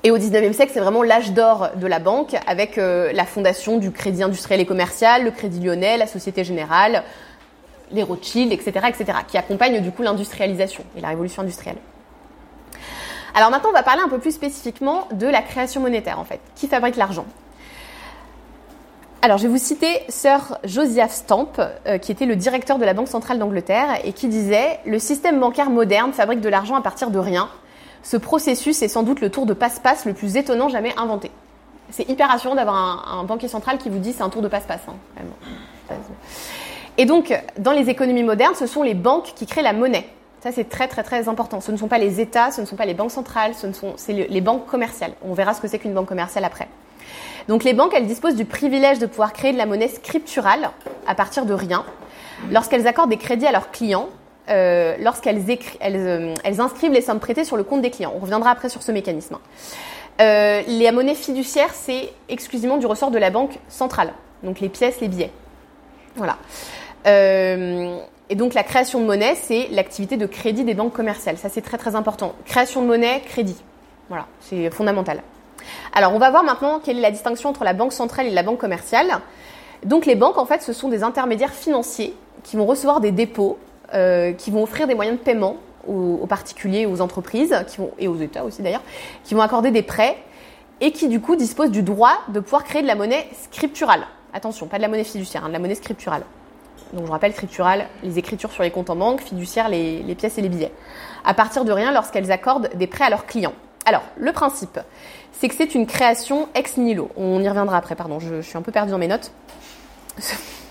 Et 0.03 0.11
au 0.11 0.19
19e 0.19 0.55
siècle, 0.55 0.73
c'est 0.73 0.81
vraiment 0.81 1.03
l'âge 1.03 1.33
d'or 1.33 1.71
de 1.77 1.87
la 1.87 1.99
banque 1.99 2.35
avec 2.47 2.79
euh, 2.79 3.13
la 3.13 3.25
fondation 3.25 3.77
du 3.77 3.91
crédit 3.91 4.23
industriel 4.23 4.61
et 4.61 4.67
commercial, 4.67 5.25
le 5.25 5.31
crédit 5.31 5.61
lyonnais, 5.61 5.99
la 5.99 6.07
Société 6.07 6.43
Générale, 6.43 7.03
les 7.93 8.03
Rothschild, 8.03 8.53
etc., 8.53 8.87
etc., 8.89 9.19
qui 9.29 9.37
accompagnent 9.37 9.81
du 9.81 9.91
coup 9.91 10.03
l'industrialisation 10.03 10.85
et 10.97 11.01
la 11.03 11.09
révolution 11.09 11.43
industrielle. 11.43 11.77
Alors 13.35 13.51
maintenant, 13.51 13.71
on 13.71 13.75
va 13.75 13.83
parler 13.83 14.03
un 14.03 14.09
peu 14.09 14.19
plus 14.19 14.33
spécifiquement 14.33 15.07
de 15.13 15.27
la 15.27 15.43
création 15.43 15.81
monétaire 15.81 16.19
en 16.19 16.25
fait. 16.25 16.41
Qui 16.55 16.67
fabrique 16.67 16.97
l'argent 16.97 17.27
alors, 19.23 19.37
je 19.37 19.43
vais 19.43 19.51
vous 19.51 19.59
citer 19.59 20.01
Sir 20.09 20.59
Joseph 20.65 21.13
Stamp, 21.13 21.53
euh, 21.59 21.99
qui 21.99 22.11
était 22.11 22.25
le 22.25 22.37
directeur 22.37 22.79
de 22.79 22.87
la 22.87 22.95
Banque 22.95 23.09
centrale 23.09 23.39
d'Angleterre, 23.39 23.99
et 24.03 24.15
qui 24.15 24.29
disait 24.29 24.81
Le 24.87 24.99
système 24.99 25.39
bancaire 25.39 25.69
moderne 25.69 26.15
fabrique 26.15 26.41
de 26.41 26.49
l'argent 26.49 26.75
à 26.75 26.81
partir 26.81 27.11
de 27.11 27.19
rien. 27.19 27.51
Ce 28.03 28.17
processus 28.17 28.81
est 28.81 28.89
sans 28.89 29.03
doute 29.03 29.21
le 29.21 29.29
tour 29.29 29.45
de 29.45 29.53
passe-passe 29.53 30.07
le 30.07 30.15
plus 30.15 30.39
étonnant 30.39 30.71
jamais 30.71 30.95
inventé. 30.97 31.31
C'est 31.91 32.09
hyper 32.09 32.29
rassurant 32.29 32.55
d'avoir 32.55 33.15
un, 33.15 33.25
banquier 33.25 33.49
central 33.49 33.77
qui 33.77 33.91
vous 33.91 33.99
dit 33.99 34.15
c'est 34.15 34.23
un 34.23 34.31
tour 34.31 34.41
de 34.41 34.49
passe-passe. 34.49 34.81
Hein, 34.89 35.25
et 36.97 37.05
donc, 37.05 37.39
dans 37.59 37.73
les 37.73 37.91
économies 37.91 38.23
modernes, 38.23 38.55
ce 38.55 38.67
sont 38.67 38.83
les 38.83 38.95
banques 38.95 39.33
qui 39.37 39.45
créent 39.45 39.61
la 39.61 39.75
monnaie. 39.75 40.09
Ça, 40.43 40.51
c'est 40.51 40.71
très, 40.71 40.89
très, 40.89 41.03
très 41.03 41.29
important. 41.29 41.61
Ce 41.61 41.73
ne 41.73 41.77
sont 41.77 41.89
pas 41.89 41.99
les 41.99 42.23
États, 42.23 42.51
ce 42.53 42.63
ne 42.63 42.67
sont 42.67 42.77
pas 42.77 42.87
les 42.87 42.95
banques 42.95 43.11
centrales, 43.11 43.55
ce 43.55 43.71
sont 43.73 43.93
c'est 43.97 44.15
les 44.15 44.41
banques 44.41 44.65
commerciales. 44.65 45.13
On 45.23 45.35
verra 45.35 45.53
ce 45.53 45.61
que 45.61 45.69
c'est 45.69 45.79
qu'une 45.79 45.93
banque 45.93 46.09
commerciale 46.09 46.47
après. 46.47 46.69
Donc 47.51 47.65
les 47.65 47.73
banques, 47.73 47.93
elles 47.97 48.07
disposent 48.07 48.37
du 48.37 48.45
privilège 48.45 49.01
de 49.01 49.07
pouvoir 49.07 49.33
créer 49.33 49.53
de 49.53 49.59
la 49.59 49.67
monnaie 49.67 49.89
scripturale 49.89 50.71
à 51.09 51.17
partir 51.17 51.47
de 51.47 51.53
rien, 51.53 51.85
lorsqu'elles 52.53 52.87
accordent 52.87 53.11
des 53.11 53.17
crédits 53.17 53.45
à 53.45 53.51
leurs 53.51 53.73
clients, 53.73 54.09
euh, 54.51 54.95
lorsqu'elles 55.01 55.45
euh, 55.83 56.35
inscrivent 56.61 56.93
les 56.93 57.01
sommes 57.01 57.19
prêtées 57.19 57.43
sur 57.43 57.57
le 57.57 57.65
compte 57.65 57.83
des 57.83 57.91
clients. 57.91 58.13
On 58.15 58.21
reviendra 58.21 58.53
après 58.53 58.69
sur 58.69 58.85
ce 58.85 58.93
mécanisme. 58.93 59.37
Euh, 60.21 60.63
les 60.69 60.93
monnaies 60.93 61.17
fiduciaires, 61.17 61.75
c'est 61.75 62.13
exclusivement 62.29 62.77
du 62.77 62.87
ressort 62.87 63.11
de 63.11 63.19
la 63.19 63.31
banque 63.31 63.59
centrale, 63.69 64.13
donc 64.45 64.61
les 64.61 64.69
pièces, 64.69 65.01
les 65.01 65.09
billets. 65.09 65.33
Voilà. 66.15 66.39
et 67.05 68.35
donc 68.37 68.55
la 68.55 68.63
création 68.63 69.01
de 69.01 69.07
monnaie, 69.07 69.35
c'est 69.35 69.67
l'activité 69.73 70.17
de 70.17 70.27
crédit 70.27 70.63
des 70.63 70.75
banques 70.75 70.93
commerciales. 70.93 71.37
Ça, 71.37 71.49
c'est 71.49 71.63
très 71.63 71.79
très 71.79 71.97
important. 71.97 72.37
Création 72.45 72.81
de 72.83 72.87
monnaie, 72.87 73.23
crédit. 73.27 73.57
Voilà, 74.09 74.29
c'est 74.39 74.71
fondamental. 74.71 75.21
Alors, 75.95 76.15
on 76.15 76.19
va 76.19 76.31
voir 76.31 76.45
maintenant 76.45 76.81
quelle 76.83 76.99
est 76.99 77.03
la 77.03 77.11
distinction 77.11 77.49
entre 77.49 77.65
la 77.65 77.73
banque 77.73 77.93
centrale 77.93 78.27
et 78.27 78.31
la 78.31 78.43
banque 78.43 78.59
commerciale. 78.59 79.21
Donc, 79.85 80.07
les 80.07 80.15
banques, 80.15 80.39
en 80.39 80.47
fait, 80.47 80.63
ce 80.63 80.73
sont 80.73 80.89
des 80.89 81.03
intermédiaires 81.03 81.53
financiers 81.53 82.15
qui 82.43 82.57
vont 82.57 82.67
recevoir 82.67 83.01
des 83.01 83.13
dépôts, 83.13 83.59
euh, 83.95 84.33
qui 84.33 84.51
vont 84.51 84.63
offrir 84.63 84.87
des 84.87 84.95
moyens 84.95 85.19
de 85.19 85.23
paiement 85.23 85.57
aux, 85.89 86.27
particuliers, 86.27 86.87
aux 86.87 87.01
entreprises, 87.01 87.57
et 87.99 88.07
aux 88.07 88.17
États 88.17 88.45
aussi 88.45 88.63
d'ailleurs, 88.63 88.83
qui 89.25 89.35
vont 89.35 89.41
accorder 89.41 89.71
des 89.71 89.83
prêts 89.83 90.19
et 90.81 90.93
qui, 90.93 91.09
du 91.09 91.21
coup, 91.21 91.37
disposent 91.37 91.71
du 91.71 91.83
droit 91.83 92.19
de 92.29 92.41
pouvoir 92.41 92.65
créer 92.65 92.83
de 92.83 92.87
la 92.87 92.95
monnaie 92.95 93.27
scripturale. 93.43 94.07
Attention, 94.33 94.67
pas 94.67 94.77
de 94.77 94.83
la 94.83 94.89
monnaie 94.89 95.05
fiduciaire, 95.05 95.45
hein, 95.45 95.49
de 95.49 95.53
la 95.53 95.59
monnaie 95.59 95.75
scripturale. 95.75 96.23
Donc 96.93 97.07
je 97.07 97.11
rappelle, 97.11 97.33
scripturale, 97.33 97.87
les 98.03 98.19
écritures 98.19 98.51
sur 98.51 98.63
les 98.63 98.71
comptes 98.71 98.91
en 98.91 98.97
banque, 98.97 99.21
fiduciaire, 99.21 99.69
les, 99.69 100.03
les 100.03 100.15
pièces 100.15 100.39
et 100.39 100.43
les 100.43 100.49
billets. 100.49 100.73
À 101.25 101.35
partir 101.35 101.65
de 101.65 101.73
rien 101.73 101.93
lorsqu'elles 101.93 102.33
accordent 102.33 102.71
des 102.75 102.87
prêts 102.87 103.05
à 103.05 103.11
leurs 103.11 103.27
clients. 103.27 103.53
Alors, 103.85 104.03
le 104.17 104.33
principe, 104.33 104.79
c'est 105.33 105.49
que 105.49 105.55
c'est 105.55 105.75
une 105.75 105.87
création 105.87 106.49
ex 106.55 106.77
nihilo. 106.77 107.11
On 107.17 107.43
y 107.43 107.49
reviendra 107.49 107.77
après, 107.77 107.95
pardon, 107.95 108.21
je, 108.21 108.41
suis 108.43 108.57
un 108.57 108.63
peu 108.63 108.73
perdue 108.73 108.91
dans 108.91 108.99
mes 108.99 109.09
notes. 109.09 109.33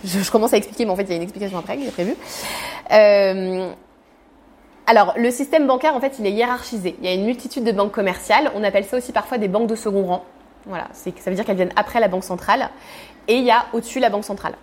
Je, 0.06 0.32
commence 0.32 0.54
à 0.54 0.58
expliquer, 0.58 0.86
mais 0.86 0.92
en 0.92 0.96
fait, 0.96 1.04
il 1.04 1.10
y 1.10 1.14
a 1.14 1.16
une 1.18 1.24
explication 1.24 1.58
après 1.58 1.76
que 1.76 1.84
j'ai 1.84 1.92
prévue. 1.92 2.16
Euh, 2.94 3.70
alors, 4.88 5.14
le 5.18 5.30
système 5.30 5.68
bancaire, 5.68 5.94
en 5.94 6.00
fait, 6.00 6.16
il 6.20 6.26
est 6.26 6.32
hiérarchisé. 6.32 6.96
Il 7.00 7.06
y 7.06 7.10
a 7.10 7.14
une 7.14 7.26
multitude 7.26 7.66
de 7.66 7.74
banques 7.74 7.92
commerciales. 7.92 8.50
On 8.56 8.64
appelle 8.64 8.86
ça 8.86 8.96
aussi 8.96 9.12
parfois 9.12 9.38
des 9.38 9.50
banques 9.50 9.68
de 9.68 9.76
second 9.76 10.06
rang. 10.06 10.24
Voilà, 10.66 10.88
ça 10.94 11.12
veut 11.30 11.36
dire 11.36 11.44
qu'elles 11.44 11.58
viennent 11.58 11.74
après 11.76 12.00
la 12.00 12.08
banque 12.08 12.24
centrale. 12.24 12.70
Et 13.28 13.36
il 13.36 13.44
y 13.44 13.52
a 13.52 13.66
au-dessus 13.74 14.00
la 14.00 14.10
banque 14.10 14.24
centrale. 14.24 14.56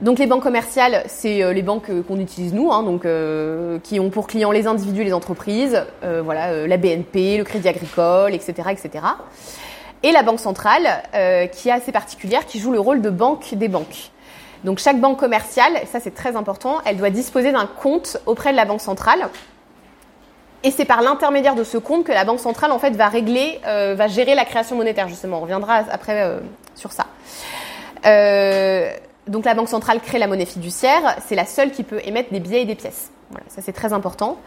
Donc 0.00 0.20
les 0.20 0.26
banques 0.26 0.44
commerciales, 0.44 1.02
c'est 1.08 1.42
euh, 1.42 1.52
les 1.52 1.62
banques 1.62 1.90
euh, 1.90 2.02
qu'on 2.02 2.20
utilise 2.20 2.54
nous, 2.54 2.70
hein, 2.70 2.84
donc 2.84 3.04
euh, 3.04 3.80
qui 3.82 3.98
ont 3.98 4.10
pour 4.10 4.28
clients 4.28 4.52
les 4.52 4.68
individus 4.68 5.02
les 5.02 5.12
entreprises, 5.12 5.82
voilà, 6.02 6.66
la 6.66 6.76
BNP, 6.76 7.38
le 7.38 7.44
Crédit 7.44 7.68
Agricole, 7.68 8.34
etc., 8.34 8.68
etc. 8.70 9.04
Et 10.02 10.12
la 10.12 10.22
banque 10.22 10.40
centrale, 10.40 11.02
qui 11.52 11.68
est 11.68 11.72
assez 11.72 11.92
particulière, 11.92 12.46
qui 12.46 12.60
joue 12.60 12.72
le 12.72 12.80
rôle 12.80 13.00
de 13.00 13.10
banque 13.10 13.54
des 13.54 13.68
banques. 13.68 14.10
Donc 14.64 14.78
chaque 14.78 15.00
banque 15.00 15.18
commerciale, 15.18 15.72
ça 15.90 16.00
c'est 16.00 16.14
très 16.14 16.36
important, 16.36 16.78
elle 16.84 16.96
doit 16.96 17.10
disposer 17.10 17.52
d'un 17.52 17.66
compte 17.66 18.18
auprès 18.26 18.52
de 18.52 18.56
la 18.56 18.64
banque 18.64 18.80
centrale. 18.80 19.28
Et 20.64 20.70
c'est 20.70 20.84
par 20.84 21.02
l'intermédiaire 21.02 21.54
de 21.54 21.64
ce 21.64 21.78
compte 21.78 22.04
que 22.04 22.12
la 22.12 22.24
banque 22.24 22.40
centrale 22.40 22.72
en 22.72 22.78
fait 22.78 22.90
va 22.90 23.08
régler, 23.08 23.60
va 23.64 24.06
gérer 24.08 24.34
la 24.34 24.44
création 24.44 24.76
monétaire 24.76 25.08
justement. 25.08 25.38
On 25.38 25.42
reviendra 25.42 25.82
après 25.90 26.38
sur 26.74 26.92
ça. 26.92 27.06
Donc 29.28 29.44
la 29.44 29.54
Banque 29.54 29.68
centrale 29.68 30.00
crée 30.00 30.18
la 30.18 30.26
monnaie 30.26 30.46
fiduciaire, 30.46 31.16
c'est 31.26 31.34
la 31.34 31.44
seule 31.44 31.70
qui 31.70 31.84
peut 31.84 32.00
émettre 32.04 32.32
des 32.32 32.40
billets 32.40 32.62
et 32.62 32.64
des 32.64 32.74
pièces. 32.74 33.10
Ça 33.48 33.62
c'est 33.62 33.72
très 33.72 33.92
important. 33.92 34.38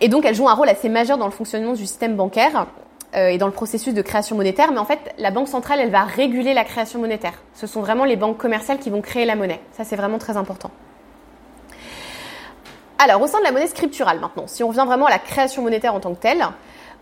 Et 0.00 0.08
donc 0.08 0.24
elle 0.24 0.34
joue 0.34 0.48
un 0.48 0.54
rôle 0.54 0.68
assez 0.68 0.88
majeur 0.88 1.16
dans 1.16 1.26
le 1.26 1.32
fonctionnement 1.32 1.72
du 1.72 1.86
système 1.86 2.16
bancaire 2.16 2.66
euh, 3.14 3.28
et 3.28 3.38
dans 3.38 3.46
le 3.46 3.52
processus 3.52 3.94
de 3.94 4.02
création 4.02 4.36
monétaire. 4.36 4.72
Mais 4.72 4.78
en 4.78 4.84
fait, 4.84 4.98
la 5.18 5.30
Banque 5.30 5.48
centrale, 5.48 5.80
elle 5.80 5.90
va 5.90 6.02
réguler 6.04 6.54
la 6.54 6.64
création 6.64 6.98
monétaire. 6.98 7.34
Ce 7.54 7.66
sont 7.66 7.80
vraiment 7.80 8.04
les 8.04 8.16
banques 8.16 8.36
commerciales 8.36 8.78
qui 8.78 8.90
vont 8.90 9.00
créer 9.00 9.24
la 9.24 9.36
monnaie. 9.36 9.60
Ça 9.72 9.84
c'est 9.84 9.96
vraiment 9.96 10.18
très 10.18 10.36
important. 10.36 10.70
Alors, 13.00 13.22
au 13.22 13.28
sein 13.28 13.38
de 13.38 13.44
la 13.44 13.52
monnaie 13.52 13.68
scripturale 13.68 14.18
maintenant, 14.18 14.48
si 14.48 14.64
on 14.64 14.68
revient 14.68 14.84
vraiment 14.84 15.06
à 15.06 15.10
la 15.10 15.20
création 15.20 15.62
monétaire 15.62 15.94
en 15.94 16.00
tant 16.00 16.12
que 16.14 16.20
telle, 16.20 16.44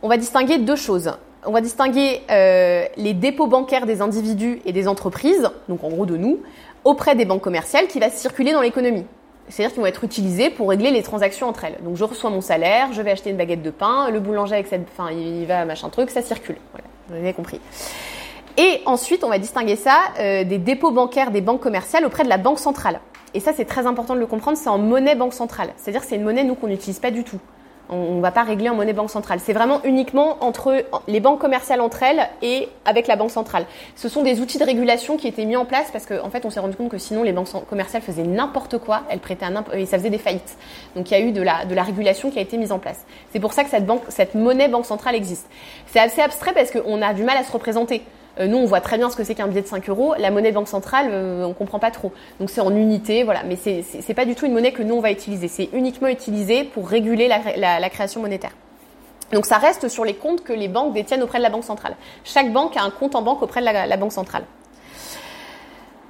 on 0.02 0.08
va 0.08 0.18
distinguer 0.18 0.58
deux 0.58 0.76
choses 0.76 1.14
on 1.46 1.52
va 1.52 1.60
distinguer 1.60 2.22
euh, 2.30 2.84
les 2.96 3.14
dépôts 3.14 3.46
bancaires 3.46 3.86
des 3.86 4.02
individus 4.02 4.60
et 4.64 4.72
des 4.72 4.88
entreprises, 4.88 5.48
donc 5.68 5.84
en 5.84 5.88
gros 5.88 6.06
de 6.06 6.16
nous, 6.16 6.40
auprès 6.86 7.16
des 7.16 7.24
banques 7.24 7.42
commerciales 7.42 7.88
qui 7.88 7.98
va 7.98 8.10
circuler 8.10 8.52
dans 8.52 8.62
l'économie. 8.62 9.04
C'est-à-dire 9.48 9.74
qu'ils 9.74 9.80
vont 9.82 9.86
être 9.86 10.04
utilisés 10.04 10.50
pour 10.50 10.68
régler 10.68 10.92
les 10.92 11.02
transactions 11.02 11.48
entre 11.48 11.64
elles. 11.64 11.78
Donc 11.82 11.96
je 11.96 12.04
reçois 12.04 12.30
mon 12.30 12.40
salaire, 12.40 12.92
je 12.92 13.02
vais 13.02 13.10
acheter 13.10 13.30
une 13.30 13.36
baguette 13.36 13.62
de 13.62 13.70
pain, 13.70 14.08
le 14.10 14.20
boulanger 14.20 14.54
avec 14.54 14.68
cette, 14.68 14.86
enfin 14.96 15.10
il 15.10 15.46
va 15.46 15.64
machin 15.64 15.88
truc, 15.88 16.10
ça 16.10 16.22
circule. 16.22 16.56
Voilà, 16.72 16.86
vous 17.08 17.16
avez 17.16 17.32
compris. 17.32 17.60
Et 18.56 18.80
ensuite, 18.86 19.24
on 19.24 19.28
va 19.28 19.38
distinguer 19.38 19.76
ça 19.76 19.98
euh, 20.20 20.44
des 20.44 20.58
dépôts 20.58 20.92
bancaires 20.92 21.32
des 21.32 21.40
banques 21.40 21.60
commerciales 21.60 22.06
auprès 22.06 22.22
de 22.22 22.28
la 22.28 22.38
banque 22.38 22.60
centrale. 22.60 23.00
Et 23.34 23.40
ça, 23.40 23.52
c'est 23.52 23.66
très 23.66 23.86
important 23.86 24.14
de 24.14 24.20
le 24.20 24.26
comprendre, 24.26 24.56
c'est 24.56 24.70
en 24.70 24.78
monnaie 24.78 25.16
banque 25.16 25.34
centrale. 25.34 25.70
C'est-à-dire 25.76 26.00
que 26.02 26.06
c'est 26.06 26.16
une 26.16 26.24
monnaie 26.24 26.44
nous 26.44 26.54
qu'on 26.54 26.68
n'utilise 26.68 27.00
pas 27.00 27.10
du 27.10 27.24
tout. 27.24 27.40
On 27.88 28.16
ne 28.16 28.20
va 28.20 28.32
pas 28.32 28.42
régler 28.42 28.68
en 28.68 28.74
monnaie 28.74 28.92
banque 28.92 29.10
centrale. 29.10 29.38
C'est 29.42 29.52
vraiment 29.52 29.80
uniquement 29.84 30.36
entre 30.40 30.84
les 31.08 31.20
banques 31.20 31.40
commerciales 31.40 31.80
entre 31.80 32.02
elles 32.02 32.28
et 32.42 32.68
avec 32.84 33.06
la 33.06 33.16
banque 33.16 33.30
centrale. 33.30 33.66
Ce 33.94 34.08
sont 34.08 34.22
des 34.22 34.40
outils 34.40 34.58
de 34.58 34.64
régulation 34.64 35.16
qui 35.16 35.28
étaient 35.28 35.44
mis 35.44 35.56
en 35.56 35.64
place 35.64 35.90
parce 35.92 36.04
qu'en 36.04 36.26
en 36.26 36.30
fait, 36.30 36.44
on 36.44 36.50
s'est 36.50 36.60
rendu 36.60 36.76
compte 36.76 36.90
que 36.90 36.98
sinon 36.98 37.22
les 37.22 37.32
banques 37.32 37.48
commerciales 37.68 38.02
faisaient 38.02 38.24
n'importe 38.24 38.78
quoi, 38.78 39.02
elles 39.08 39.20
prêtaient 39.20 39.46
et 39.74 39.86
ça 39.86 39.98
faisait 39.98 40.10
des 40.10 40.18
faillites. 40.18 40.56
Donc 40.94 41.10
il 41.10 41.14
y 41.14 41.16
a 41.16 41.20
eu 41.20 41.32
de 41.32 41.42
la, 41.42 41.64
de 41.64 41.74
la 41.74 41.82
régulation 41.82 42.30
qui 42.30 42.38
a 42.38 42.42
été 42.42 42.56
mise 42.56 42.72
en 42.72 42.78
place. 42.78 43.04
C'est 43.32 43.40
pour 43.40 43.52
ça 43.52 43.64
que 43.64 43.70
cette, 43.70 43.86
banque, 43.86 44.02
cette 44.08 44.34
monnaie 44.34 44.68
banque 44.68 44.86
centrale 44.86 45.14
existe. 45.14 45.48
C'est 45.86 46.00
assez 46.00 46.20
abstrait 46.20 46.52
parce 46.52 46.70
qu'on 46.70 47.02
a 47.02 47.14
du 47.14 47.22
mal 47.22 47.36
à 47.36 47.44
se 47.44 47.52
représenter. 47.52 48.02
Euh, 48.38 48.46
nous, 48.46 48.58
on 48.58 48.66
voit 48.66 48.80
très 48.80 48.98
bien 48.98 49.08
ce 49.10 49.16
que 49.16 49.24
c'est 49.24 49.34
qu'un 49.34 49.46
billet 49.46 49.62
de 49.62 49.66
5 49.66 49.88
euros. 49.88 50.14
La 50.18 50.30
monnaie 50.30 50.52
banque 50.52 50.68
centrale, 50.68 51.08
euh, 51.10 51.44
on 51.44 51.54
comprend 51.54 51.78
pas 51.78 51.90
trop. 51.90 52.12
Donc 52.38 52.50
c'est 52.50 52.60
en 52.60 52.74
unité, 52.74 53.22
voilà. 53.24 53.42
Mais 53.44 53.56
c'est 53.56 53.84
n'est 54.06 54.14
pas 54.14 54.24
du 54.24 54.34
tout 54.34 54.46
une 54.46 54.52
monnaie 54.52 54.72
que 54.72 54.82
nous 54.82 54.94
on 54.94 55.00
va 55.00 55.10
utiliser. 55.10 55.48
C'est 55.48 55.70
uniquement 55.72 56.08
utilisé 56.08 56.64
pour 56.64 56.88
réguler 56.88 57.28
la, 57.28 57.90
création 57.90 58.20
monétaire. 58.20 58.52
Donc 59.32 59.46
ça 59.46 59.58
reste 59.58 59.88
sur 59.88 60.04
les 60.04 60.14
comptes 60.14 60.44
que 60.44 60.52
les 60.52 60.68
banques 60.68 60.92
détiennent 60.92 61.22
auprès 61.22 61.38
de 61.38 61.42
la 61.42 61.50
banque 61.50 61.64
centrale. 61.64 61.96
Chaque 62.24 62.52
banque 62.52 62.76
a 62.76 62.82
un 62.82 62.90
compte 62.90 63.14
en 63.14 63.22
banque 63.22 63.42
auprès 63.42 63.60
de 63.60 63.66
la, 63.66 63.96
banque 63.96 64.12
centrale. 64.12 64.44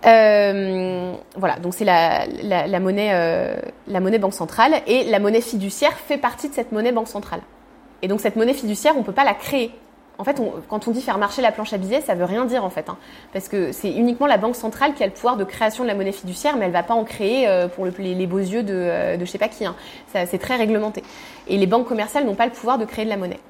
Euh, 0.04 1.14
voilà, 1.36 1.56
donc 1.56 1.74
c'est 1.74 1.84
la, 1.84 2.26
monnaie, 2.80 3.58
la 3.86 4.00
monnaie 4.00 4.18
banque 4.18 4.34
centrale 4.34 4.74
et 4.86 5.04
la 5.04 5.18
monnaie 5.18 5.40
fiduciaire 5.40 5.94
fait 5.94 6.18
partie 6.18 6.48
de 6.48 6.54
cette 6.54 6.72
monnaie 6.72 6.92
banque 6.92 7.08
centrale. 7.08 7.40
Et 8.02 8.08
donc 8.08 8.20
cette 8.20 8.36
monnaie 8.36 8.52
fiduciaire, 8.52 8.94
on 8.96 9.00
ne 9.00 9.04
peut 9.04 9.12
pas 9.12 9.24
la 9.24 9.34
créer 9.34 9.72
en 10.18 10.24
fait, 10.24 10.40
quand 10.68 10.88
on 10.88 10.90
dit 10.90 11.02
faire 11.02 11.18
marcher 11.18 11.42
la 11.42 11.52
planche 11.52 11.72
à 11.72 11.78
billets, 11.78 12.00
ça 12.00 12.14
veut 12.14 12.24
rien 12.24 12.44
dire 12.46 12.64
en 12.64 12.70
fait, 12.70 12.88
hein. 12.88 12.96
parce 13.32 13.48
que 13.48 13.72
c'est 13.72 13.90
uniquement 13.90 14.26
la 14.26 14.38
banque 14.38 14.56
centrale 14.56 14.94
qui 14.94 15.02
a 15.02 15.06
le 15.06 15.12
pouvoir 15.12 15.36
de 15.36 15.44
création 15.44 15.82
de 15.82 15.88
la 15.88 15.94
monnaie 15.94 16.12
fiduciaire, 16.12 16.56
mais 16.56 16.66
elle 16.66 16.72
va 16.72 16.82
pas 16.82 16.94
en 16.94 17.04
créer 17.04 17.46
euh, 17.48 17.68
pour 17.68 17.86
les, 17.86 18.26
beaux 18.26 18.38
yeux 18.38 18.62
de, 18.62 18.74
euh, 18.74 19.16
de 19.16 19.24
sais 19.24 19.38
pas 19.38 19.48
qui. 19.48 19.66
Hein. 19.66 19.76
C'est 20.12 20.38
très 20.38 20.56
réglementé. 20.56 21.02
Et 21.48 21.58
les 21.58 21.66
banques 21.66 21.86
commerciales 21.86 22.24
n'ont 22.24 22.34
pas 22.34 22.46
le 22.46 22.52
pouvoir 22.52 22.78
de 22.78 22.84
créer 22.84 23.04
de 23.04 23.10
la 23.10 23.16
monnaie 23.16 23.40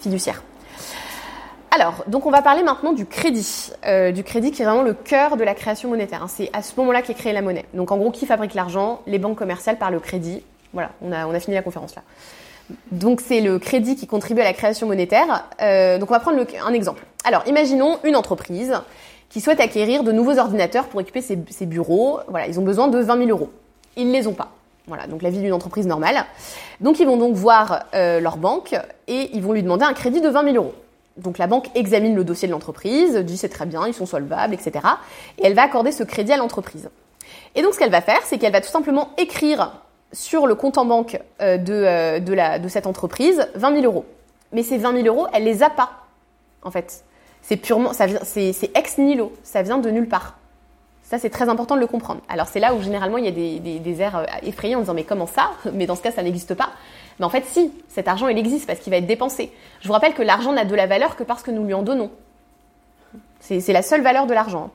fiduciaire. 0.00 0.42
Alors, 1.72 2.04
donc 2.08 2.26
on 2.26 2.30
va 2.30 2.42
parler 2.42 2.62
maintenant 2.62 2.92
du 2.92 3.06
crédit, 3.06 3.70
euh, 3.86 4.10
du 4.10 4.24
crédit 4.24 4.50
qui 4.50 4.62
est 4.62 4.64
vraiment 4.64 4.82
le 4.82 4.92
cœur 4.92 5.36
de 5.36 5.44
la 5.44 5.54
création 5.54 5.88
monétaire. 5.88 6.22
Hein. 6.24 6.28
C'est 6.28 6.50
à 6.52 6.62
ce 6.62 6.74
moment-là 6.80 7.00
qu'est 7.00 7.14
créée 7.14 7.32
la 7.32 7.42
monnaie. 7.42 7.64
Donc 7.74 7.92
en 7.92 7.96
gros, 7.96 8.10
qui 8.10 8.26
fabrique 8.26 8.54
l'argent? 8.54 9.02
Les 9.06 9.18
banques 9.18 9.38
commerciales 9.38 9.78
par 9.78 9.90
le 9.90 10.00
crédit. 10.00 10.42
Voilà, 10.72 10.90
on 11.00 11.12
a 11.12 11.40
fini 11.40 11.54
la 11.54 11.62
conférence 11.62 11.94
là. 11.96 12.02
Donc 12.90 13.20
c'est 13.20 13.40
le 13.40 13.58
crédit 13.58 13.96
qui 13.96 14.06
contribue 14.06 14.40
à 14.40 14.44
la 14.44 14.52
création 14.52 14.86
monétaire. 14.86 15.48
Euh, 15.60 15.98
donc 15.98 16.10
on 16.10 16.14
va 16.14 16.20
prendre 16.20 16.38
un 16.64 16.72
exemple. 16.72 17.04
Alors 17.24 17.42
imaginons 17.46 17.98
une 18.04 18.16
entreprise 18.16 18.74
qui 19.28 19.40
souhaite 19.40 19.60
acquérir 19.60 20.02
de 20.02 20.12
nouveaux 20.12 20.38
ordinateurs 20.38 20.86
pour 20.86 21.00
équiper 21.00 21.20
ses, 21.22 21.66
bureaux. 21.66 22.20
Voilà, 22.28 22.48
ils 22.48 22.58
ont 22.58 22.64
besoin 22.64 22.88
de 22.88 22.98
20 22.98 23.18
000 23.26 23.30
euros. 23.30 23.50
Ils 23.96 24.08
ne 24.08 24.12
les 24.12 24.26
ont 24.26 24.32
pas. 24.32 24.48
Voilà, 24.86 25.06
donc 25.06 25.22
la 25.22 25.30
vie 25.30 25.38
d'une 25.38 25.52
entreprise 25.52 25.86
normale. 25.86 26.24
Donc 26.80 26.98
ils 26.98 27.06
vont 27.06 27.16
donc 27.16 27.34
voir 27.34 27.84
euh, 27.94 28.18
leur 28.18 28.36
banque 28.36 28.74
et 29.06 29.30
ils 29.34 29.42
vont 29.42 29.52
lui 29.52 29.62
demander 29.62 29.84
un 29.84 29.92
crédit 29.92 30.20
de 30.20 30.28
20 30.28 30.52
000 30.52 30.56
euros. 30.56 30.74
Donc 31.16 31.38
la 31.38 31.46
banque 31.46 31.66
examine 31.74 32.16
le 32.16 32.24
dossier 32.24 32.48
de 32.48 32.52
l'entreprise, 32.52 33.16
dit 33.16 33.36
c'est 33.36 33.48
très 33.48 33.66
bien, 33.66 33.86
ils 33.86 33.94
sont 33.94 34.06
solvables, 34.06 34.54
etc. 34.54 34.84
Et 35.38 35.46
elle 35.46 35.54
va 35.54 35.62
accorder 35.62 35.92
ce 35.92 36.02
crédit 36.02 36.32
à 36.32 36.36
l'entreprise. 36.36 36.88
Et 37.54 37.62
donc 37.62 37.74
ce 37.74 37.78
qu'elle 37.78 37.90
va 37.90 38.00
faire, 38.00 38.20
c'est 38.24 38.38
qu'elle 38.38 38.52
va 38.52 38.60
tout 38.60 38.70
simplement 38.70 39.10
écrire 39.18 39.72
sur 40.12 40.46
le 40.46 40.54
compte 40.54 40.78
en 40.78 40.84
banque 40.84 41.20
euh, 41.40 41.56
de, 41.56 41.72
euh, 41.72 42.20
de, 42.20 42.32
la, 42.32 42.58
de 42.58 42.68
cette 42.68 42.86
entreprise 42.86 43.48
20 43.54 43.80
000 43.80 43.84
euros. 43.84 44.04
Mais 44.52 44.62
ces 44.62 44.78
20 44.78 45.02
000 45.02 45.06
euros, 45.06 45.26
elle 45.32 45.44
les 45.44 45.62
a 45.62 45.70
pas, 45.70 45.90
en 46.62 46.70
fait. 46.70 47.04
C'est 47.42 47.56
purement, 47.56 47.92
ça 47.92 48.06
vient, 48.06 48.20
c'est, 48.22 48.70
ex 48.74 48.98
nihilo, 48.98 49.32
ça 49.42 49.62
vient 49.62 49.78
de 49.78 49.90
nulle 49.90 50.08
part. 50.08 50.36
Ça, 51.02 51.18
c'est 51.18 51.30
très 51.30 51.48
important 51.48 51.74
de 51.74 51.80
le 51.80 51.86
comprendre. 51.86 52.20
Alors, 52.28 52.46
c'est 52.46 52.60
là 52.60 52.74
où 52.74 52.82
généralement 52.82 53.18
il 53.18 53.24
y 53.24 53.28
a 53.28 53.32
des, 53.32 53.58
des, 53.78 54.00
airs 54.00 54.16
euh, 54.16 54.24
effrayés 54.42 54.76
en 54.76 54.80
disant 54.80 54.94
mais 54.94 55.04
comment 55.04 55.26
ça? 55.26 55.50
Mais 55.72 55.86
dans 55.86 55.96
ce 55.96 56.02
cas, 56.02 56.12
ça 56.12 56.22
n'existe 56.22 56.54
pas. 56.54 56.70
Mais 57.18 57.24
en 57.24 57.30
fait, 57.30 57.44
si, 57.46 57.72
cet 57.88 58.08
argent, 58.08 58.28
il 58.28 58.38
existe 58.38 58.66
parce 58.66 58.78
qu'il 58.80 58.90
va 58.90 58.98
être 58.98 59.06
dépensé. 59.06 59.52
Je 59.80 59.88
vous 59.88 59.92
rappelle 59.92 60.14
que 60.14 60.22
l'argent 60.22 60.52
n'a 60.52 60.64
de 60.64 60.74
la 60.74 60.86
valeur 60.86 61.16
que 61.16 61.24
parce 61.24 61.42
que 61.42 61.50
nous 61.50 61.64
lui 61.64 61.74
en 61.74 61.82
donnons. 61.82 62.10
C'est, 63.40 63.60
c'est 63.60 63.72
la 63.72 63.82
seule 63.82 64.02
valeur 64.02 64.26
de 64.26 64.34
l'argent. 64.34 64.70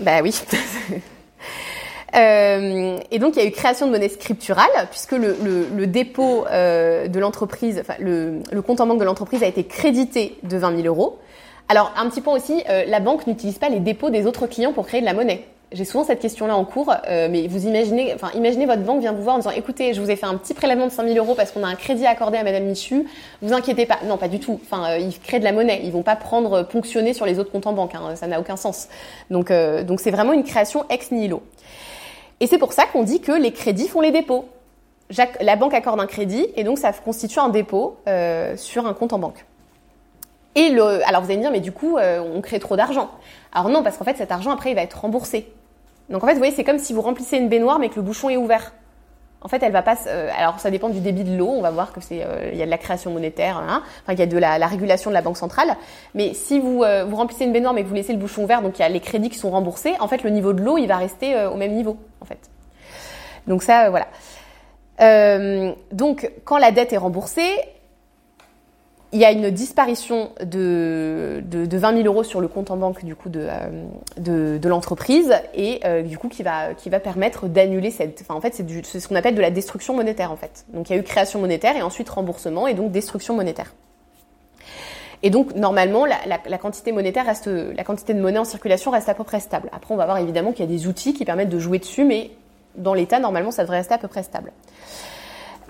Bah 0.00 0.22
oui. 0.22 0.34
Euh, 2.14 2.98
et 3.10 3.18
donc 3.18 3.34
il 3.34 3.42
y 3.42 3.44
a 3.44 3.48
eu 3.48 3.50
création 3.50 3.86
de 3.86 3.90
monnaie 3.90 4.08
scripturale 4.08 4.70
puisque 4.90 5.12
le, 5.12 5.36
le, 5.42 5.66
le 5.74 5.86
dépôt 5.88 6.44
euh, 6.48 7.08
de 7.08 7.18
l'entreprise, 7.18 7.80
enfin 7.80 7.94
le, 7.98 8.38
le, 8.52 8.62
compte 8.62 8.80
en 8.80 8.86
banque 8.86 9.00
de 9.00 9.04
l'entreprise 9.04 9.42
a 9.42 9.46
été 9.46 9.64
crédité 9.64 10.36
de 10.44 10.56
20 10.56 10.82
000 10.82 10.86
euros. 10.86 11.18
Alors 11.68 11.92
un 11.96 12.08
petit 12.08 12.20
point 12.20 12.34
aussi, 12.36 12.62
euh, 12.68 12.84
la 12.86 13.00
banque 13.00 13.26
n'utilise 13.26 13.58
pas 13.58 13.68
les 13.68 13.80
dépôts 13.80 14.10
des 14.10 14.26
autres 14.26 14.46
clients 14.46 14.72
pour 14.72 14.86
créer 14.86 15.00
de 15.00 15.06
la 15.06 15.14
monnaie. 15.14 15.46
J'ai 15.72 15.84
souvent 15.84 16.04
cette 16.04 16.20
question-là 16.20 16.54
en 16.54 16.64
cours, 16.64 16.94
euh, 17.08 17.26
mais 17.28 17.48
vous 17.48 17.66
imaginez, 17.66 18.14
enfin 18.14 18.30
imaginez 18.36 18.64
votre 18.64 18.82
banque 18.82 19.00
vient 19.00 19.12
vous 19.12 19.24
voir 19.24 19.34
en 19.34 19.38
disant, 19.38 19.50
écoutez, 19.50 19.92
je 19.92 20.00
vous 20.00 20.08
ai 20.08 20.14
fait 20.14 20.26
un 20.26 20.36
petit 20.36 20.54
prélèvement 20.54 20.86
de 20.86 20.92
5 20.92 21.08
000 21.08 21.16
euros 21.18 21.34
parce 21.34 21.50
qu'on 21.50 21.64
a 21.64 21.66
un 21.66 21.74
crédit 21.74 22.06
accordé 22.06 22.38
à 22.38 22.44
Madame 22.44 22.62
Michu. 22.62 23.06
Vous 23.42 23.52
inquiétez 23.52 23.86
pas, 23.86 23.98
non 24.04 24.16
pas 24.16 24.28
du 24.28 24.38
tout. 24.38 24.60
Enfin, 24.62 24.98
ils 24.98 25.18
créent 25.18 25.40
de 25.40 25.44
la 25.44 25.50
monnaie, 25.50 25.80
ils 25.82 25.90
vont 25.90 26.04
pas 26.04 26.14
prendre 26.14 26.62
ponctionner 26.62 27.12
sur 27.12 27.26
les 27.26 27.40
autres 27.40 27.50
comptes 27.50 27.66
en 27.66 27.72
banque, 27.72 27.96
hein. 27.96 28.14
ça 28.14 28.28
n'a 28.28 28.38
aucun 28.38 28.56
sens. 28.56 28.88
Donc 29.30 29.50
donc 29.50 29.98
c'est 29.98 30.12
vraiment 30.12 30.32
une 30.32 30.44
création 30.44 30.84
ex 30.90 31.10
nihilo. 31.10 31.42
Et 32.40 32.46
c'est 32.46 32.58
pour 32.58 32.72
ça 32.72 32.86
qu'on 32.86 33.02
dit 33.02 33.20
que 33.20 33.32
les 33.32 33.52
crédits 33.52 33.88
font 33.88 34.00
les 34.00 34.10
dépôts. 34.10 34.46
La 35.40 35.56
banque 35.56 35.74
accorde 35.74 36.00
un 36.00 36.06
crédit 36.06 36.46
et 36.56 36.64
donc 36.64 36.78
ça 36.78 36.92
constitue 36.92 37.38
un 37.38 37.48
dépôt 37.48 37.96
euh, 38.08 38.56
sur 38.56 38.86
un 38.86 38.94
compte 38.94 39.12
en 39.12 39.18
banque. 39.18 39.44
Et 40.54 40.70
le, 40.70 41.06
alors 41.06 41.22
vous 41.22 41.28
allez 41.28 41.36
me 41.36 41.42
dire, 41.42 41.50
mais 41.50 41.60
du 41.60 41.72
coup, 41.72 41.96
euh, 41.96 42.20
on 42.20 42.40
crée 42.40 42.58
trop 42.58 42.76
d'argent. 42.76 43.10
Alors 43.52 43.68
non, 43.68 43.82
parce 43.82 43.96
qu'en 43.96 44.04
fait, 44.04 44.16
cet 44.16 44.32
argent 44.32 44.50
après, 44.50 44.70
il 44.70 44.74
va 44.74 44.82
être 44.82 45.00
remboursé. 45.00 45.52
Donc 46.08 46.22
en 46.22 46.26
fait, 46.26 46.32
vous 46.32 46.38
voyez, 46.38 46.54
c'est 46.54 46.64
comme 46.64 46.78
si 46.78 46.92
vous 46.92 47.02
remplissez 47.02 47.36
une 47.36 47.48
baignoire 47.48 47.78
mais 47.78 47.88
que 47.88 47.96
le 47.96 48.02
bouchon 48.02 48.30
est 48.30 48.36
ouvert 48.36 48.72
en 49.44 49.48
fait, 49.48 49.62
elle 49.62 49.72
va 49.72 49.82
pas. 49.82 49.96
Euh, 50.06 50.30
alors, 50.36 50.58
ça 50.58 50.70
dépend 50.70 50.88
du 50.88 51.00
débit 51.00 51.22
de 51.22 51.36
l'eau. 51.36 51.50
On 51.50 51.60
va 51.60 51.70
voir 51.70 51.92
que 51.92 52.00
c'est, 52.00 52.24
euh, 52.24 52.48
il 52.50 52.58
y 52.58 52.62
a 52.62 52.64
de 52.64 52.70
la 52.70 52.78
création 52.78 53.10
monétaire, 53.10 53.58
hein. 53.58 53.82
enfin, 54.02 54.14
il 54.14 54.18
y 54.18 54.22
a 54.22 54.26
de 54.26 54.38
la, 54.38 54.66
régulation 54.66 55.10
de 55.10 55.14
la 55.14 55.20
banque 55.20 55.36
centrale. 55.36 55.76
Mais 56.14 56.32
si 56.32 56.58
vous 56.58 56.82
euh, 56.82 57.04
vous 57.04 57.16
remplissez 57.16 57.44
une 57.44 57.52
baignoire 57.52 57.74
mais 57.74 57.82
que 57.82 57.88
vous 57.88 57.94
laissez 57.94 58.14
le 58.14 58.18
bouchon 58.18 58.44
ouvert, 58.44 58.62
donc 58.62 58.78
il 58.78 58.82
y 58.82 58.84
a 58.84 58.88
les 58.88 59.00
crédits 59.00 59.28
qui 59.28 59.38
sont 59.38 59.50
remboursés. 59.50 59.94
En 60.00 60.08
fait, 60.08 60.22
le 60.22 60.30
niveau 60.30 60.54
de 60.54 60.62
l'eau, 60.62 60.78
il 60.78 60.86
va 60.86 60.96
rester 60.96 61.36
au 61.46 61.56
même 61.56 61.72
niveau, 61.72 61.98
en 62.22 62.24
fait. 62.24 62.38
Donc 63.46 63.62
ça, 63.62 63.90
voilà. 63.90 64.06
donc, 65.92 66.30
quand 66.44 66.56
la 66.56 66.70
dette 66.70 66.94
est 66.94 66.98
remboursée, 66.98 67.50
il 69.14 69.20
y 69.20 69.24
a 69.24 69.30
une 69.30 69.48
disparition 69.50 70.30
de, 70.44 71.40
de, 71.46 71.78
20 71.78 72.02
000 72.02 72.06
euros 72.06 72.24
sur 72.24 72.40
le 72.40 72.48
compte 72.48 72.72
en 72.72 72.76
banque 72.76 73.04
du 73.04 73.14
coup 73.14 73.28
de, 73.28 73.46
euh, 73.48 74.58
de, 74.58 74.68
l'entreprise 74.68 75.32
et 75.54 75.80
euh, 75.84 76.02
du 76.02 76.18
coup 76.18 76.28
qui 76.28 76.42
va, 76.42 76.74
qui 76.74 76.90
va 76.90 76.98
permettre 76.98 77.46
d'annuler 77.46 77.92
cette. 77.92 78.20
Enfin, 78.22 78.34
en 78.34 78.40
fait, 78.40 78.60
c'est 78.82 79.00
ce 79.00 79.06
qu'on 79.06 79.14
appelle 79.14 79.36
de 79.36 79.40
la 79.40 79.52
destruction 79.52 79.94
monétaire 79.94 80.32
en 80.32 80.36
fait. 80.36 80.66
Donc 80.74 80.90
il 80.90 80.94
y 80.94 80.96
a 80.96 80.98
eu 80.98 81.04
création 81.04 81.40
monétaire 81.40 81.76
et 81.76 81.82
ensuite 81.82 82.08
remboursement 82.08 82.66
et 82.66 82.74
donc 82.74 82.90
destruction 82.90 83.36
monétaire. 83.36 83.72
Et 85.22 85.30
donc 85.30 85.54
normalement, 85.54 86.06
la, 86.06 86.18
la, 86.26 86.58
quantité 86.58 86.90
monétaire 86.90 87.24
reste, 87.24 87.46
la 87.46 87.84
quantité 87.84 88.14
de 88.14 88.20
monnaie 88.20 88.40
en 88.40 88.44
circulation 88.44 88.90
reste 88.90 89.08
à 89.08 89.14
peu 89.14 89.24
près 89.24 89.38
stable. 89.38 89.70
Après, 89.72 89.94
on 89.94 89.96
va 89.96 90.06
voir 90.06 90.18
évidemment 90.18 90.50
qu'il 90.50 90.64
y 90.64 90.68
a 90.68 90.76
des 90.76 90.88
outils 90.88 91.14
qui 91.14 91.24
permettent 91.24 91.50
de 91.50 91.60
jouer 91.60 91.78
dessus, 91.78 92.04
mais 92.04 92.32
dans 92.74 92.94
l'état, 92.94 93.20
normalement, 93.20 93.52
ça 93.52 93.62
devrait 93.62 93.78
rester 93.78 93.94
à 93.94 93.98
peu 93.98 94.08
près 94.08 94.24
stable. 94.24 94.50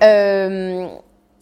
Euh, 0.03 0.89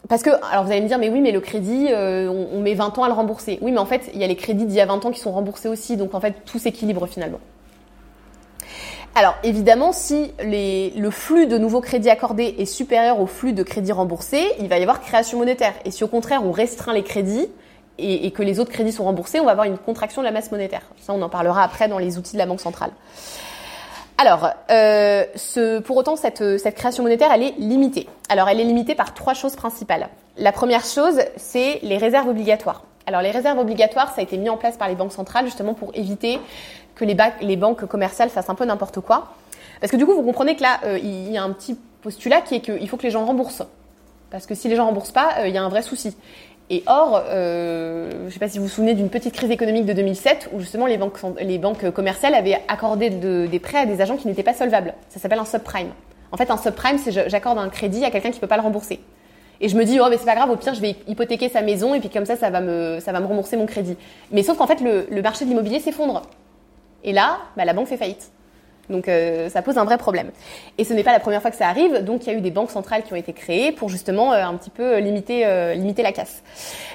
parce 0.09 0.21
que, 0.21 0.31
alors 0.51 0.65
vous 0.65 0.71
allez 0.71 0.81
me 0.81 0.87
dire, 0.87 0.99
mais 0.99 1.09
oui, 1.09 1.21
mais 1.21 1.31
le 1.31 1.39
crédit, 1.39 1.87
euh, 1.89 2.27
on, 2.27 2.59
met 2.59 2.73
20 2.73 2.97
ans 2.97 3.03
à 3.03 3.07
le 3.07 3.13
rembourser. 3.13 3.57
Oui, 3.61 3.71
mais 3.71 3.77
en 3.77 3.85
fait, 3.85 4.09
il 4.13 4.19
y 4.19 4.23
a 4.23 4.27
les 4.27 4.35
crédits 4.35 4.65
d'il 4.65 4.75
y 4.75 4.81
a 4.81 4.85
20 4.85 5.05
ans 5.05 5.11
qui 5.11 5.19
sont 5.19 5.31
remboursés 5.31 5.69
aussi, 5.69 5.95
donc 5.95 6.13
en 6.13 6.19
fait, 6.19 6.35
tout 6.45 6.59
s'équilibre 6.59 7.07
finalement. 7.07 7.39
Alors 9.15 9.35
évidemment, 9.43 9.93
si 9.93 10.31
les, 10.43 10.89
le 10.97 11.11
flux 11.11 11.45
de 11.45 11.57
nouveaux 11.57 11.81
crédits 11.81 12.09
accordés 12.09 12.55
est 12.57 12.65
supérieur 12.65 13.21
au 13.21 13.27
flux 13.27 13.53
de 13.53 13.61
crédits 13.61 13.91
remboursés, 13.91 14.43
il 14.59 14.67
va 14.67 14.79
y 14.79 14.81
avoir 14.81 15.01
création 15.01 15.37
monétaire. 15.37 15.73
Et 15.85 15.91
si 15.91 16.03
au 16.03 16.07
contraire 16.07 16.41
on 16.43 16.51
restreint 16.51 16.93
les 16.93 17.03
crédits 17.03 17.47
et, 17.99 18.25
et 18.25 18.31
que 18.31 18.41
les 18.41 18.59
autres 18.59 18.71
crédits 18.71 18.91
sont 18.91 19.03
remboursés, 19.03 19.39
on 19.39 19.45
va 19.45 19.51
avoir 19.51 19.67
une 19.67 19.77
contraction 19.77 20.23
de 20.23 20.25
la 20.25 20.31
masse 20.31 20.51
monétaire. 20.51 20.81
Ça, 20.99 21.13
on 21.13 21.21
en 21.21 21.29
parlera 21.29 21.61
après 21.61 21.87
dans 21.87 21.99
les 21.99 22.17
outils 22.17 22.33
de 22.33 22.39
la 22.39 22.47
Banque 22.47 22.61
centrale. 22.61 22.89
Alors, 24.17 24.49
euh, 24.69 25.25
pour 25.85 25.97
autant, 25.97 26.15
cette, 26.15 26.43
création 26.75 27.03
monétaire, 27.03 27.31
elle 27.31 27.43
est 27.43 27.55
limitée. 27.57 28.07
Alors, 28.29 28.47
elle 28.47 28.59
est 28.59 28.65
limitée 28.65 28.95
par 28.95 29.13
trois 29.13 29.33
choses 29.33 29.55
principales. 29.55 30.09
La 30.37 30.51
première 30.51 30.83
chose, 30.83 31.19
c'est 31.35 31.79
les 31.81 31.97
réserves 31.97 32.27
obligatoires. 32.27 32.83
Alors, 33.05 33.21
les 33.21 33.31
réserves 33.31 33.59
obligatoires, 33.59 34.13
ça 34.13 34.21
a 34.21 34.23
été 34.23 34.37
mis 34.37 34.49
en 34.49 34.57
place 34.57 34.77
par 34.77 34.87
les 34.87 34.95
banques 34.95 35.13
centrales 35.13 35.45
justement 35.45 35.73
pour 35.73 35.91
éviter 35.93 36.39
que 36.95 37.05
les, 37.05 37.17
les 37.41 37.55
banques 37.55 37.85
commerciales 37.85 38.29
fassent 38.29 38.49
un 38.49 38.55
peu 38.55 38.65
n'importe 38.65 38.99
quoi. 39.01 39.33
Parce 39.81 39.91
que 39.91 39.97
du 39.97 40.05
coup, 40.05 40.13
vous 40.13 40.23
comprenez 40.23 40.55
que 40.55 40.61
là, 40.61 40.79
euh, 40.85 40.97
il 40.97 41.31
y 41.31 41.37
a 41.37 41.43
un 41.43 41.51
petit 41.51 41.77
postulat 42.01 42.41
qui 42.41 42.55
est 42.55 42.61
qu'il 42.61 42.87
faut 42.87 42.97
que 42.97 43.03
les 43.03 43.11
gens 43.11 43.25
remboursent. 43.25 43.63
Parce 44.29 44.45
que 44.45 44.55
si 44.55 44.67
les 44.67 44.75
gens 44.75 44.85
remboursent 44.85 45.11
pas, 45.11 45.39
euh, 45.39 45.47
il 45.47 45.53
y 45.53 45.57
a 45.57 45.63
un 45.63 45.69
vrai 45.69 45.81
souci. 45.81 46.15
Et 46.73 46.81
or, 46.87 47.21
euh, 47.27 48.09
je 48.21 48.25
ne 48.25 48.29
sais 48.31 48.39
pas 48.39 48.47
si 48.47 48.57
vous 48.57 48.63
vous 48.63 48.69
souvenez 48.69 48.95
d'une 48.95 49.09
petite 49.09 49.35
crise 49.35 49.51
économique 49.51 49.85
de 49.85 49.93
2007 49.93 50.49
où 50.53 50.59
justement 50.59 50.87
les 50.87 50.97
banques, 50.97 51.19
les 51.39 51.59
banques 51.59 51.91
commerciales 51.91 52.33
avaient 52.33 52.59
accordé 52.67 53.11
des 53.11 53.59
prêts 53.59 53.77
à 53.77 53.85
des 53.85 54.01
agents 54.01 54.17
qui 54.17 54.27
n'étaient 54.27 54.41
pas 54.41 54.55
solvables. 54.55 54.95
Ça 55.09 55.19
s'appelle 55.19 55.37
un 55.37 55.45
subprime. 55.45 55.89
En 56.31 56.37
fait, 56.37 56.49
un 56.49 56.57
subprime, 56.57 56.97
c'est 56.97 57.11
j'accorde 57.29 57.59
un 57.59 57.69
crédit 57.69 58.03
à 58.03 58.09
quelqu'un 58.09 58.31
qui 58.31 58.37
ne 58.37 58.41
peut 58.41 58.47
pas 58.47 58.57
le 58.57 58.63
rembourser. 58.63 58.99
Et 59.61 59.69
je 59.69 59.77
me 59.77 59.85
dis, 59.85 59.99
oh, 60.01 60.07
mais 60.09 60.17
c'est 60.17 60.25
pas 60.25 60.33
grave, 60.33 60.49
au 60.49 60.55
pire, 60.55 60.73
je 60.73 60.81
vais 60.81 60.95
hypothéquer 61.07 61.47
sa 61.47 61.61
maison 61.61 61.93
et 61.93 61.99
puis 61.99 62.09
comme 62.09 62.25
ça, 62.25 62.35
ça 62.35 62.49
va 62.49 62.59
me, 62.59 62.99
ça 63.01 63.11
va 63.11 63.19
me 63.19 63.27
rembourser 63.27 63.55
mon 63.55 63.67
crédit. 63.67 63.95
Mais 64.31 64.41
sauf 64.41 64.57
qu'en 64.57 64.65
fait, 64.65 64.81
le, 64.81 65.21
marché 65.21 65.45
de 65.45 65.51
l'immobilier 65.51 65.79
s'effondre. 65.79 66.23
Et 67.03 67.11
là, 67.11 67.37
bah, 67.55 67.65
la 67.65 67.73
banque 67.73 67.87
fait 67.87 67.97
faillite. 67.97 68.31
Donc 68.89 69.07
euh, 69.07 69.49
ça 69.49 69.61
pose 69.61 69.77
un 69.77 69.85
vrai 69.85 69.97
problème. 69.97 70.31
Et 70.77 70.83
ce 70.83 70.93
n'est 70.93 71.03
pas 71.03 71.13
la 71.13 71.19
première 71.19 71.41
fois 71.41 71.51
que 71.51 71.57
ça 71.57 71.67
arrive, 71.67 72.03
donc 72.03 72.25
il 72.25 72.31
y 72.31 72.35
a 72.35 72.37
eu 72.37 72.41
des 72.41 72.51
banques 72.51 72.71
centrales 72.71 73.03
qui 73.03 73.13
ont 73.13 73.17
été 73.17 73.33
créées 73.33 73.71
pour 73.71 73.89
justement 73.89 74.33
euh, 74.33 74.43
un 74.43 74.55
petit 74.55 74.69
peu 74.69 74.97
limiter, 74.97 75.45
euh, 75.45 75.73
limiter 75.73 76.03
la 76.03 76.11
casse. 76.11 76.43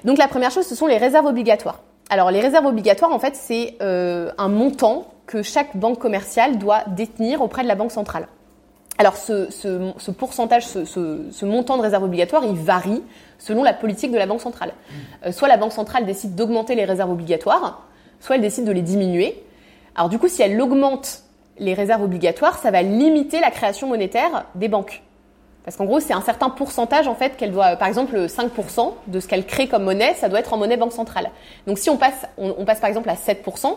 Donc 0.04 0.18
la 0.18 0.28
première 0.28 0.50
chose, 0.50 0.66
ce 0.66 0.74
sont 0.74 0.86
les 0.86 0.98
réserves 0.98 1.26
obligatoires. 1.26 1.80
Alors 2.10 2.30
les 2.30 2.40
réserves 2.40 2.66
obligatoires, 2.66 3.12
en 3.12 3.18
fait, 3.18 3.36
c'est 3.36 3.76
un 3.80 4.48
montant 4.48 5.12
que 5.26 5.42
chaque 5.42 5.76
banque 5.76 5.98
commerciale 5.98 6.56
doit 6.56 6.82
détenir 6.86 7.42
auprès 7.42 7.62
de 7.62 7.68
la 7.68 7.74
banque 7.74 7.92
centrale. 7.92 8.28
Alors 8.96 9.16
ce, 9.16 9.50
ce, 9.50 9.92
ce 9.98 10.10
pourcentage, 10.10 10.66
ce, 10.66 10.86
ce, 10.86 11.44
montant 11.44 11.76
de 11.76 11.82
réserves 11.82 12.04
obligatoires, 12.04 12.44
il 12.46 12.56
varie 12.56 13.02
selon 13.38 13.62
la 13.62 13.74
politique 13.74 14.10
de 14.10 14.16
la 14.16 14.24
banque 14.24 14.40
centrale. 14.40 14.72
soit 15.32 15.48
la 15.48 15.58
banque 15.58 15.72
centrale 15.72 16.06
décide 16.06 16.34
d'augmenter 16.34 16.74
les 16.74 16.86
réserves 16.86 17.10
obligatoires, 17.10 17.86
soit 18.20 18.36
elle 18.36 18.42
décide 18.42 18.64
de 18.64 18.72
les 18.72 18.82
diminuer. 18.82 19.44
Alors 19.94 20.08
du 20.08 20.18
coup, 20.18 20.28
si 20.28 20.40
elle 20.40 20.58
augmente 20.60 21.24
les 21.58 21.74
réserves 21.74 22.02
obligatoires, 22.02 22.58
ça 22.58 22.70
va 22.70 22.82
limiter 22.82 23.40
la 23.40 23.50
création 23.50 23.88
monétaire 23.88 24.46
des 24.54 24.68
banques. 24.68 25.02
Parce 25.68 25.76
qu'en 25.76 25.84
gros, 25.84 26.00
c'est 26.00 26.14
un 26.14 26.22
certain 26.22 26.48
pourcentage 26.48 27.08
en 27.08 27.14
fait 27.14 27.36
qu'elle 27.36 27.52
doit, 27.52 27.76
par 27.76 27.88
exemple, 27.88 28.16
5% 28.16 28.94
de 29.06 29.20
ce 29.20 29.28
qu'elle 29.28 29.44
crée 29.44 29.68
comme 29.68 29.84
monnaie, 29.84 30.14
ça 30.14 30.30
doit 30.30 30.40
être 30.40 30.54
en 30.54 30.56
monnaie 30.56 30.78
banque 30.78 30.92
centrale. 30.92 31.30
Donc 31.66 31.78
si 31.78 31.90
on 31.90 31.98
passe, 31.98 32.26
on, 32.38 32.64
passe 32.64 32.80
par 32.80 32.88
exemple 32.88 33.10
à 33.10 33.16
7%, 33.16 33.36
ça 33.60 33.74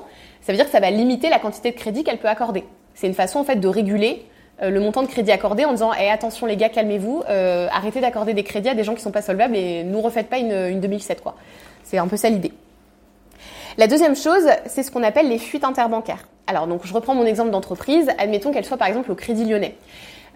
veut 0.47 0.53
dire 0.53 0.63
que 0.63 0.71
ça 0.71 0.79
va 0.79 0.89
limiter 0.89 1.29
la 1.29 1.37
quantité 1.37 1.71
de 1.71 1.75
crédit 1.75 2.05
qu'elle 2.05 2.19
peut 2.19 2.29
accorder. 2.29 2.63
C'est 2.93 3.07
une 3.07 3.13
façon 3.13 3.39
en 3.39 3.43
fait 3.43 3.57
de 3.57 3.67
réguler 3.67 4.25
euh, 4.61 4.69
le 4.69 4.79
montant 4.79 5.01
de 5.01 5.07
crédit 5.07 5.33
accordé 5.33 5.65
en 5.65 5.71
disant, 5.71 5.91
eh, 5.99 6.09
attention 6.09 6.45
les 6.45 6.55
gars, 6.55 6.69
calmez-vous, 6.69 7.23
euh, 7.29 7.67
arrêtez 7.73 7.99
d'accorder 7.99 8.33
des 8.33 8.43
crédits 8.43 8.69
à 8.69 8.73
des 8.73 8.85
gens 8.85 8.95
qui 8.95 9.01
sont 9.01 9.11
pas 9.11 9.21
solvables 9.21 9.57
et 9.57 9.83
nous 9.83 9.99
refaites 9.99 10.29
pas 10.29 10.37
une, 10.37 10.53
une 10.53 10.79
2007 10.79 11.21
quoi. 11.21 11.35
C'est 11.83 11.97
un 11.97 12.07
peu 12.07 12.15
ça 12.15 12.29
l'idée. 12.29 12.53
La 13.77 13.87
deuxième 13.87 14.15
chose, 14.15 14.47
c'est 14.65 14.83
ce 14.83 14.91
qu'on 14.91 15.03
appelle 15.03 15.27
les 15.27 15.39
fuites 15.39 15.65
interbancaires. 15.65 16.25
Alors, 16.47 16.67
donc, 16.67 16.85
je 16.85 16.93
reprends 16.93 17.15
mon 17.15 17.25
exemple 17.25 17.51
d'entreprise. 17.51 18.09
Admettons 18.17 18.51
qu'elle 18.51 18.65
soit 18.65 18.77
par 18.77 18.87
exemple 18.87 19.11
au 19.11 19.15
Crédit 19.15 19.45
Lyonnais. 19.45 19.75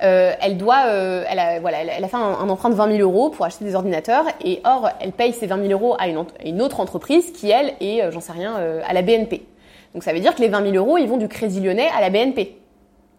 Euh, 0.03 0.33
elle 0.41 0.57
doit, 0.57 0.87
euh, 0.87 1.23
elle, 1.29 1.39
a, 1.39 1.59
voilà, 1.59 1.77
elle 1.83 2.03
a 2.03 2.07
fait 2.07 2.17
un, 2.17 2.49
emprunt 2.49 2.69
de 2.69 2.75
20 2.75 2.97
000 2.97 3.01
euros 3.01 3.29
pour 3.29 3.45
acheter 3.45 3.63
des 3.63 3.75
ordinateurs 3.75 4.25
et 4.43 4.59
or 4.65 4.89
elle 4.99 5.13
paye 5.13 5.31
ces 5.31 5.47
20 5.47 5.67
000 5.67 5.71
euros 5.71 5.95
à 5.97 6.07
une, 6.09 6.61
autre 6.61 6.81
entreprise 6.81 7.31
qui 7.31 7.49
elle 7.49 7.73
est, 7.79 8.03
euh, 8.03 8.11
j'en 8.11 8.19
sais 8.19 8.33
rien, 8.33 8.55
à 8.85 8.93
la 8.93 9.01
BNP. 9.01 9.45
Donc 9.93 10.03
ça 10.03 10.11
veut 10.11 10.19
dire 10.19 10.35
que 10.35 10.41
les 10.41 10.49
20 10.49 10.63
000 10.71 10.75
euros 10.75 10.97
ils 10.97 11.07
vont 11.07 11.15
du 11.15 11.29
Crédit 11.29 11.61
Lyonnais 11.61 11.87
à 11.97 12.01
la 12.01 12.09
BNP. 12.09 12.57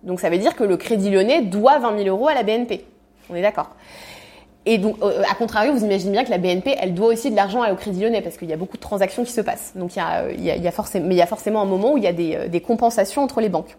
Donc 0.02 0.20
ça 0.20 0.28
veut 0.28 0.36
dire 0.36 0.54
que 0.54 0.64
le 0.64 0.76
Crédit 0.76 1.10
Lyonnais 1.10 1.40
doit 1.40 1.78
20 1.78 1.96
000 1.96 2.08
euros 2.08 2.28
à 2.28 2.34
la 2.34 2.42
BNP. 2.42 2.84
On 3.30 3.34
est 3.34 3.42
d'accord. 3.42 3.70
Et 4.68 4.78
donc, 4.78 4.96
euh, 5.00 5.22
à 5.30 5.34
contrario, 5.36 5.72
vous 5.72 5.84
imaginez 5.84 6.10
bien 6.10 6.24
que 6.24 6.30
la 6.30 6.38
BNP, 6.38 6.76
elle 6.80 6.92
doit 6.92 7.06
aussi 7.06 7.30
de 7.30 7.36
l'argent 7.36 7.62
au 7.70 7.76
Crédit 7.76 8.02
Lyonnais 8.02 8.20
parce 8.20 8.36
qu'il 8.36 8.50
y 8.50 8.52
a 8.52 8.56
beaucoup 8.56 8.76
de 8.76 8.82
transactions 8.82 9.24
qui 9.24 9.30
se 9.30 9.40
passent. 9.40 9.72
Donc, 9.76 9.94
il 9.94 10.44
y 10.44 10.50
a, 10.50 10.68
a, 10.68 10.70
forcément, 10.72 11.06
mais 11.06 11.14
il 11.14 11.18
y 11.18 11.22
a 11.22 11.26
forcément 11.26 11.62
un 11.62 11.66
moment 11.66 11.92
où 11.92 11.96
il 11.96 12.02
y 12.02 12.08
a 12.08 12.12
des, 12.12 12.34
euh, 12.34 12.60
compensations 12.60 13.22
entre 13.22 13.40
les 13.40 13.48
banques. 13.48 13.76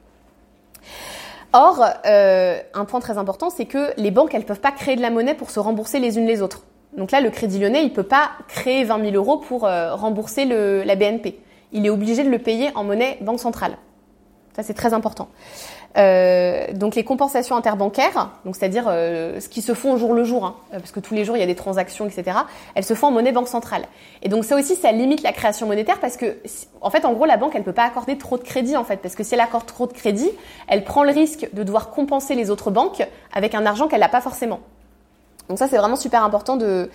Or, 1.51 1.83
euh, 2.05 2.59
un 2.73 2.85
point 2.85 3.01
très 3.01 3.17
important, 3.17 3.49
c'est 3.49 3.65
que 3.65 3.91
les 3.97 4.11
banques, 4.11 4.33
elles 4.33 4.45
peuvent 4.45 4.61
pas 4.61 4.71
créer 4.71 4.95
de 4.95 5.01
la 5.01 5.09
monnaie 5.09 5.33
pour 5.33 5.49
se 5.49 5.59
rembourser 5.59 5.99
les 5.99 6.17
unes 6.17 6.25
les 6.25 6.41
autres. 6.41 6.63
Donc 6.95 7.11
là, 7.11 7.19
le 7.19 7.29
Crédit 7.31 7.59
Lyonnais, 7.59 7.83
il 7.83 7.91
peut 7.91 8.03
pas 8.03 8.31
créer 8.47 8.85
20 8.85 9.11
000 9.11 9.15
euros 9.15 9.37
pour 9.37 9.61
rembourser 9.61 10.45
la 10.45 10.95
BNP. 10.95 11.37
Il 11.73 11.85
est 11.85 11.89
obligé 11.89 12.23
de 12.23 12.29
le 12.29 12.39
payer 12.39 12.71
en 12.75 12.83
monnaie 12.83 13.17
banque 13.21 13.39
centrale. 13.39 13.77
Ça, 14.55 14.63
c'est 14.63 14.73
très 14.73 14.93
important. 14.93 15.27
Euh, 15.97 16.67
donc 16.73 16.95
les 16.95 17.03
compensations 17.03 17.55
interbancaires, 17.55 18.29
donc 18.45 18.55
c'est-à-dire 18.55 18.85
euh, 18.87 19.39
ce 19.39 19.49
qui 19.49 19.63
se 19.63 19.73
font 19.73 19.93
au 19.93 19.97
jour 19.97 20.13
le 20.13 20.23
jour, 20.23 20.45
hein, 20.45 20.55
parce 20.71 20.91
que 20.91 20.99
tous 20.99 21.15
les 21.15 21.25
jours 21.25 21.37
il 21.37 21.39
y 21.39 21.43
a 21.43 21.47
des 21.47 21.55
transactions, 21.55 22.05
etc. 22.05 22.37
Elles 22.75 22.83
se 22.83 22.93
font 22.93 23.07
en 23.07 23.11
monnaie 23.11 23.31
banque 23.31 23.47
centrale. 23.47 23.83
Et 24.21 24.29
donc 24.29 24.45
ça 24.45 24.55
aussi, 24.55 24.75
ça 24.75 24.91
limite 24.91 25.23
la 25.23 25.31
création 25.31 25.65
monétaire 25.65 25.99
parce 25.99 26.15
que, 26.15 26.37
en 26.81 26.91
fait, 26.91 27.03
en 27.03 27.13
gros, 27.13 27.25
la 27.25 27.37
banque 27.37 27.53
elle 27.55 27.63
peut 27.63 27.73
pas 27.73 27.85
accorder 27.85 28.17
trop 28.17 28.37
de 28.37 28.43
crédit 28.43 28.77
en 28.77 28.83
fait, 28.83 28.97
parce 28.97 29.15
que 29.15 29.23
si 29.23 29.33
elle 29.33 29.39
accorde 29.39 29.65
trop 29.65 29.87
de 29.87 29.93
crédit, 29.93 30.29
elle 30.67 30.83
prend 30.83 31.03
le 31.03 31.11
risque 31.11 31.49
de 31.53 31.63
devoir 31.63 31.89
compenser 31.89 32.35
les 32.35 32.51
autres 32.51 32.69
banques 32.69 33.03
avec 33.33 33.55
un 33.55 33.65
argent 33.65 33.87
qu'elle 33.87 34.01
n'a 34.01 34.09
pas 34.09 34.21
forcément. 34.21 34.59
Donc 35.49 35.57
ça, 35.57 35.67
c'est 35.67 35.77
vraiment 35.77 35.95
super 35.95 36.23
important 36.23 36.57
de 36.57 36.89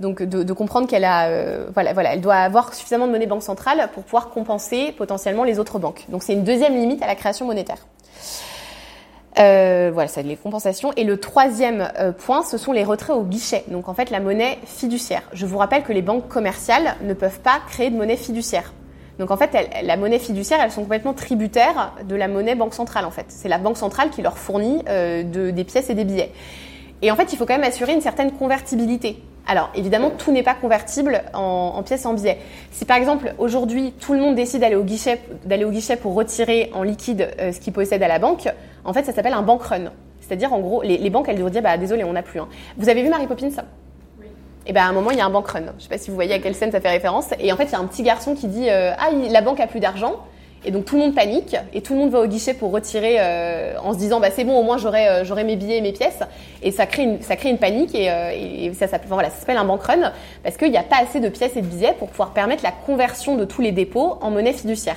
donc 0.00 0.22
de, 0.22 0.42
de 0.42 0.52
comprendre 0.52 0.88
qu'elle 0.88 1.04
a, 1.04 1.28
euh, 1.28 1.66
voilà, 1.72 1.92
voilà, 1.92 2.14
elle 2.14 2.20
doit 2.20 2.34
avoir 2.34 2.74
suffisamment 2.74 3.06
de 3.06 3.12
monnaie 3.12 3.26
banque 3.26 3.42
centrale 3.42 3.88
pour 3.94 4.02
pouvoir 4.02 4.30
compenser 4.30 4.92
potentiellement 4.92 5.44
les 5.44 5.58
autres 5.58 5.78
banques. 5.78 6.04
Donc 6.08 6.22
c'est 6.22 6.32
une 6.32 6.44
deuxième 6.44 6.74
limite 6.74 7.02
à 7.02 7.06
la 7.06 7.14
création 7.14 7.46
monétaire. 7.46 7.78
Euh, 9.38 9.90
voilà, 9.92 10.08
c'est 10.08 10.22
les 10.22 10.36
compensations. 10.36 10.92
Et 10.96 11.04
le 11.04 11.18
troisième 11.18 11.90
euh, 11.98 12.12
point, 12.12 12.42
ce 12.42 12.56
sont 12.56 12.72
les 12.72 12.84
retraits 12.84 13.16
au 13.16 13.24
guichet. 13.24 13.64
Donc 13.68 13.88
en 13.88 13.94
fait, 13.94 14.10
la 14.10 14.20
monnaie 14.20 14.58
fiduciaire. 14.64 15.22
Je 15.32 15.46
vous 15.46 15.58
rappelle 15.58 15.82
que 15.82 15.92
les 15.92 16.02
banques 16.02 16.28
commerciales 16.28 16.96
ne 17.02 17.14
peuvent 17.14 17.40
pas 17.40 17.58
créer 17.68 17.90
de 17.90 17.96
monnaie 17.96 18.16
fiduciaire. 18.16 18.72
Donc 19.18 19.30
en 19.30 19.36
fait, 19.36 19.56
la 19.82 19.96
monnaie 19.96 20.18
fiduciaire, 20.18 20.60
elles 20.60 20.72
sont 20.72 20.82
complètement 20.82 21.14
tributaires 21.14 21.94
de 22.08 22.16
la 22.16 22.28
monnaie 22.28 22.54
banque 22.54 22.74
centrale. 22.74 23.04
En 23.04 23.10
fait, 23.10 23.26
c'est 23.28 23.48
la 23.48 23.58
banque 23.58 23.76
centrale 23.76 24.10
qui 24.10 24.22
leur 24.22 24.38
fournit 24.38 24.82
euh, 24.88 25.22
de, 25.22 25.50
des 25.50 25.64
pièces 25.64 25.90
et 25.90 25.94
des 25.94 26.04
billets. 26.04 26.32
Et 27.02 27.10
en 27.10 27.16
fait, 27.16 27.32
il 27.32 27.36
faut 27.36 27.46
quand 27.46 27.54
même 27.54 27.68
assurer 27.68 27.92
une 27.92 28.00
certaine 28.00 28.32
convertibilité. 28.32 29.18
Alors, 29.46 29.70
évidemment, 29.74 30.10
tout 30.10 30.32
n'est 30.32 30.42
pas 30.42 30.54
convertible 30.54 31.22
en, 31.34 31.74
en, 31.76 31.82
pièces 31.82 32.06
en 32.06 32.14
billets. 32.14 32.38
Si 32.70 32.84
par 32.84 32.96
exemple, 32.96 33.34
aujourd'hui, 33.38 33.92
tout 33.92 34.14
le 34.14 34.20
monde 34.20 34.34
décide 34.34 34.62
d'aller 34.62 34.76
au 34.76 34.84
guichet, 34.84 35.20
d'aller 35.44 35.64
au 35.64 35.70
guichet 35.70 35.96
pour 35.96 36.14
retirer 36.14 36.70
en 36.74 36.82
liquide 36.82 37.28
euh, 37.38 37.52
ce 37.52 37.60
qu'il 37.60 37.72
possède 37.72 38.02
à 38.02 38.08
la 38.08 38.18
banque, 38.18 38.48
en 38.84 38.92
fait, 38.92 39.04
ça 39.04 39.12
s'appelle 39.12 39.34
un 39.34 39.42
bank 39.42 39.62
run. 39.62 39.92
C'est-à-dire, 40.20 40.52
en 40.54 40.60
gros, 40.60 40.82
les, 40.82 40.96
les, 40.96 41.10
banques, 41.10 41.28
elles 41.28 41.38
doivent 41.38 41.52
dire, 41.52 41.62
bah, 41.62 41.76
désolé, 41.76 42.04
on 42.04 42.14
n'a 42.14 42.22
plus. 42.22 42.40
Hein. 42.40 42.48
Vous 42.78 42.88
avez 42.88 43.02
vu 43.02 43.10
Mary 43.10 43.26
Poppins? 43.26 43.50
Oui. 44.18 44.26
Et 44.66 44.72
ben, 44.72 44.82
à 44.82 44.88
un 44.88 44.92
moment, 44.92 45.10
il 45.10 45.18
y 45.18 45.20
a 45.20 45.26
un 45.26 45.30
bank 45.30 45.46
run. 45.48 45.64
Je 45.78 45.82
sais 45.82 45.88
pas 45.90 45.98
si 45.98 46.08
vous 46.08 46.14
voyez 46.14 46.32
à 46.32 46.38
quelle 46.38 46.54
scène 46.54 46.72
ça 46.72 46.80
fait 46.80 46.90
référence. 46.90 47.26
Et 47.38 47.52
en 47.52 47.56
fait, 47.56 47.64
il 47.64 47.72
y 47.72 47.74
a 47.74 47.80
un 47.80 47.84
petit 47.84 48.02
garçon 48.02 48.34
qui 48.34 48.46
dit, 48.46 48.70
euh, 48.70 48.92
ah, 48.98 49.10
la 49.12 49.42
banque 49.42 49.60
a 49.60 49.66
plus 49.66 49.80
d'argent. 49.80 50.14
Et 50.64 50.70
donc 50.70 50.84
tout 50.84 50.96
le 50.96 51.02
monde 51.02 51.14
panique 51.14 51.56
et 51.72 51.82
tout 51.82 51.92
le 51.94 52.00
monde 52.00 52.10
va 52.10 52.20
au 52.20 52.26
guichet 52.26 52.54
pour 52.54 52.70
retirer 52.70 53.16
euh, 53.18 53.74
en 53.82 53.92
se 53.92 53.98
disant 53.98 54.20
bah 54.20 54.30
c'est 54.30 54.44
bon 54.44 54.58
au 54.58 54.62
moins 54.62 54.78
j'aurai 54.78 55.08
euh, 55.08 55.24
j'aurai 55.24 55.44
mes 55.44 55.56
billets 55.56 55.76
et 55.76 55.80
mes 55.82 55.92
pièces 55.92 56.20
et 56.62 56.70
ça 56.70 56.86
crée 56.86 57.02
une 57.02 57.20
ça 57.20 57.36
crée 57.36 57.50
une 57.50 57.58
panique 57.58 57.94
et, 57.94 58.10
euh, 58.10 58.30
et 58.34 58.72
ça 58.72 58.88
s'appelle 58.88 59.08
voilà 59.08 59.28
ça 59.28 59.36
s'appelle 59.40 59.58
un 59.58 59.64
bank 59.64 59.82
run 59.82 60.12
parce 60.42 60.56
qu'il 60.56 60.70
n'y 60.70 60.78
a 60.78 60.82
pas 60.82 60.96
assez 61.02 61.20
de 61.20 61.28
pièces 61.28 61.56
et 61.56 61.60
de 61.60 61.66
billets 61.66 61.94
pour 61.98 62.08
pouvoir 62.08 62.30
permettre 62.30 62.62
la 62.62 62.72
conversion 62.72 63.36
de 63.36 63.44
tous 63.44 63.60
les 63.60 63.72
dépôts 63.72 64.18
en 64.22 64.30
monnaie 64.30 64.54
fiduciaire. 64.54 64.96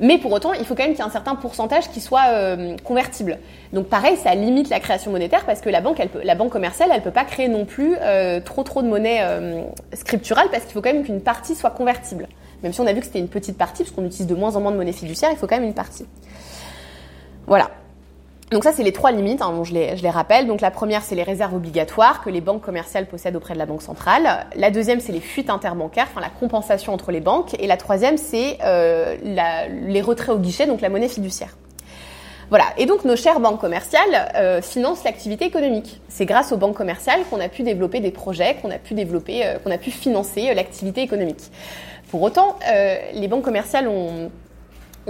Mais 0.00 0.18
pour 0.18 0.32
autant, 0.32 0.52
il 0.52 0.64
faut 0.64 0.74
quand 0.74 0.82
même 0.82 0.92
qu'il 0.92 1.00
y 1.00 1.06
ait 1.06 1.08
un 1.08 1.12
certain 1.12 1.34
pourcentage 1.36 1.88
qui 1.90 2.00
soit 2.00 2.26
euh, 2.28 2.76
convertible. 2.82 3.38
Donc 3.72 3.86
pareil, 3.86 4.16
ça 4.16 4.34
limite 4.34 4.68
la 4.68 4.80
création 4.80 5.10
monétaire 5.10 5.44
parce 5.44 5.60
que 5.60 5.70
la 5.70 5.80
banque, 5.80 6.00
elle 6.00 6.08
peut, 6.08 6.20
la 6.22 6.34
banque 6.34 6.50
commerciale, 6.50 6.90
elle 6.92 7.02
peut 7.02 7.10
pas 7.10 7.24
créer 7.24 7.48
non 7.48 7.64
plus 7.64 7.96
euh, 8.00 8.40
trop 8.40 8.62
trop 8.64 8.82
de 8.82 8.88
monnaie 8.88 9.20
euh, 9.22 9.62
scripturale 9.92 10.48
parce 10.50 10.64
qu'il 10.64 10.72
faut 10.72 10.82
quand 10.82 10.92
même 10.92 11.04
qu'une 11.04 11.20
partie 11.20 11.54
soit 11.54 11.70
convertible. 11.70 12.28
Même 12.64 12.72
si 12.72 12.80
on 12.80 12.86
a 12.86 12.92
vu 12.92 13.00
que 13.00 13.06
c'était 13.06 13.20
une 13.20 13.28
petite 13.28 13.58
partie, 13.58 13.84
parce 13.84 13.94
qu'on 13.94 14.04
utilise 14.04 14.26
de 14.26 14.34
moins 14.34 14.56
en 14.56 14.60
moins 14.60 14.72
de 14.72 14.76
monnaie 14.76 14.92
fiduciaire, 14.92 15.30
il 15.30 15.36
faut 15.36 15.46
quand 15.46 15.56
même 15.56 15.66
une 15.66 15.74
partie. 15.74 16.06
Voilà. 17.46 17.70
Donc 18.50 18.64
ça, 18.64 18.72
c'est 18.72 18.82
les 18.82 18.92
trois 18.92 19.12
limites, 19.12 19.42
hein, 19.42 19.52
je, 19.64 19.72
les, 19.74 20.10
rappelle. 20.10 20.46
Donc 20.46 20.62
la 20.62 20.70
première, 20.70 21.02
c'est 21.02 21.14
les 21.14 21.22
réserves 21.22 21.54
obligatoires 21.54 22.22
que 22.22 22.30
les 22.30 22.40
banques 22.40 22.62
commerciales 22.62 23.06
possèdent 23.06 23.36
auprès 23.36 23.52
de 23.52 23.58
la 23.58 23.66
Banque 23.66 23.82
centrale. 23.82 24.46
La 24.56 24.70
deuxième, 24.70 25.00
c'est 25.00 25.12
les 25.12 25.20
fuites 25.20 25.50
interbancaires, 25.50 26.06
enfin 26.10 26.22
la 26.22 26.30
compensation 26.30 26.94
entre 26.94 27.12
les 27.12 27.20
banques. 27.20 27.54
Et 27.60 27.66
la 27.66 27.76
troisième, 27.76 28.16
c'est 28.16 28.58
euh, 28.64 29.16
les 29.22 30.00
retraits 30.00 30.34
au 30.34 30.38
guichet, 30.38 30.66
donc 30.66 30.80
la 30.80 30.88
monnaie 30.88 31.08
fiduciaire. 31.08 31.54
Voilà. 32.48 32.64
Et 32.78 32.86
donc 32.86 33.04
nos 33.04 33.16
chères 33.16 33.40
banques 33.40 33.60
commerciales 33.60 34.30
euh, 34.36 34.62
financent 34.62 35.04
l'activité 35.04 35.44
économique. 35.44 36.00
C'est 36.08 36.26
grâce 36.26 36.52
aux 36.52 36.56
banques 36.56 36.76
commerciales 36.76 37.20
qu'on 37.30 37.40
a 37.40 37.48
pu 37.48 37.62
développer 37.62 38.00
des 38.00 38.10
projets, 38.10 38.56
qu'on 38.62 38.70
a 38.70 38.78
pu 38.78 38.94
développer, 38.94 39.44
euh, 39.44 39.58
qu'on 39.58 39.70
a 39.70 39.78
pu 39.78 39.90
financer 39.90 40.54
l'activité 40.54 41.02
économique. 41.02 41.50
Pour 42.14 42.22
autant, 42.22 42.54
euh, 42.70 42.96
les 43.14 43.26
banques 43.26 43.42
commerciales 43.42 43.88
ont 43.88 44.30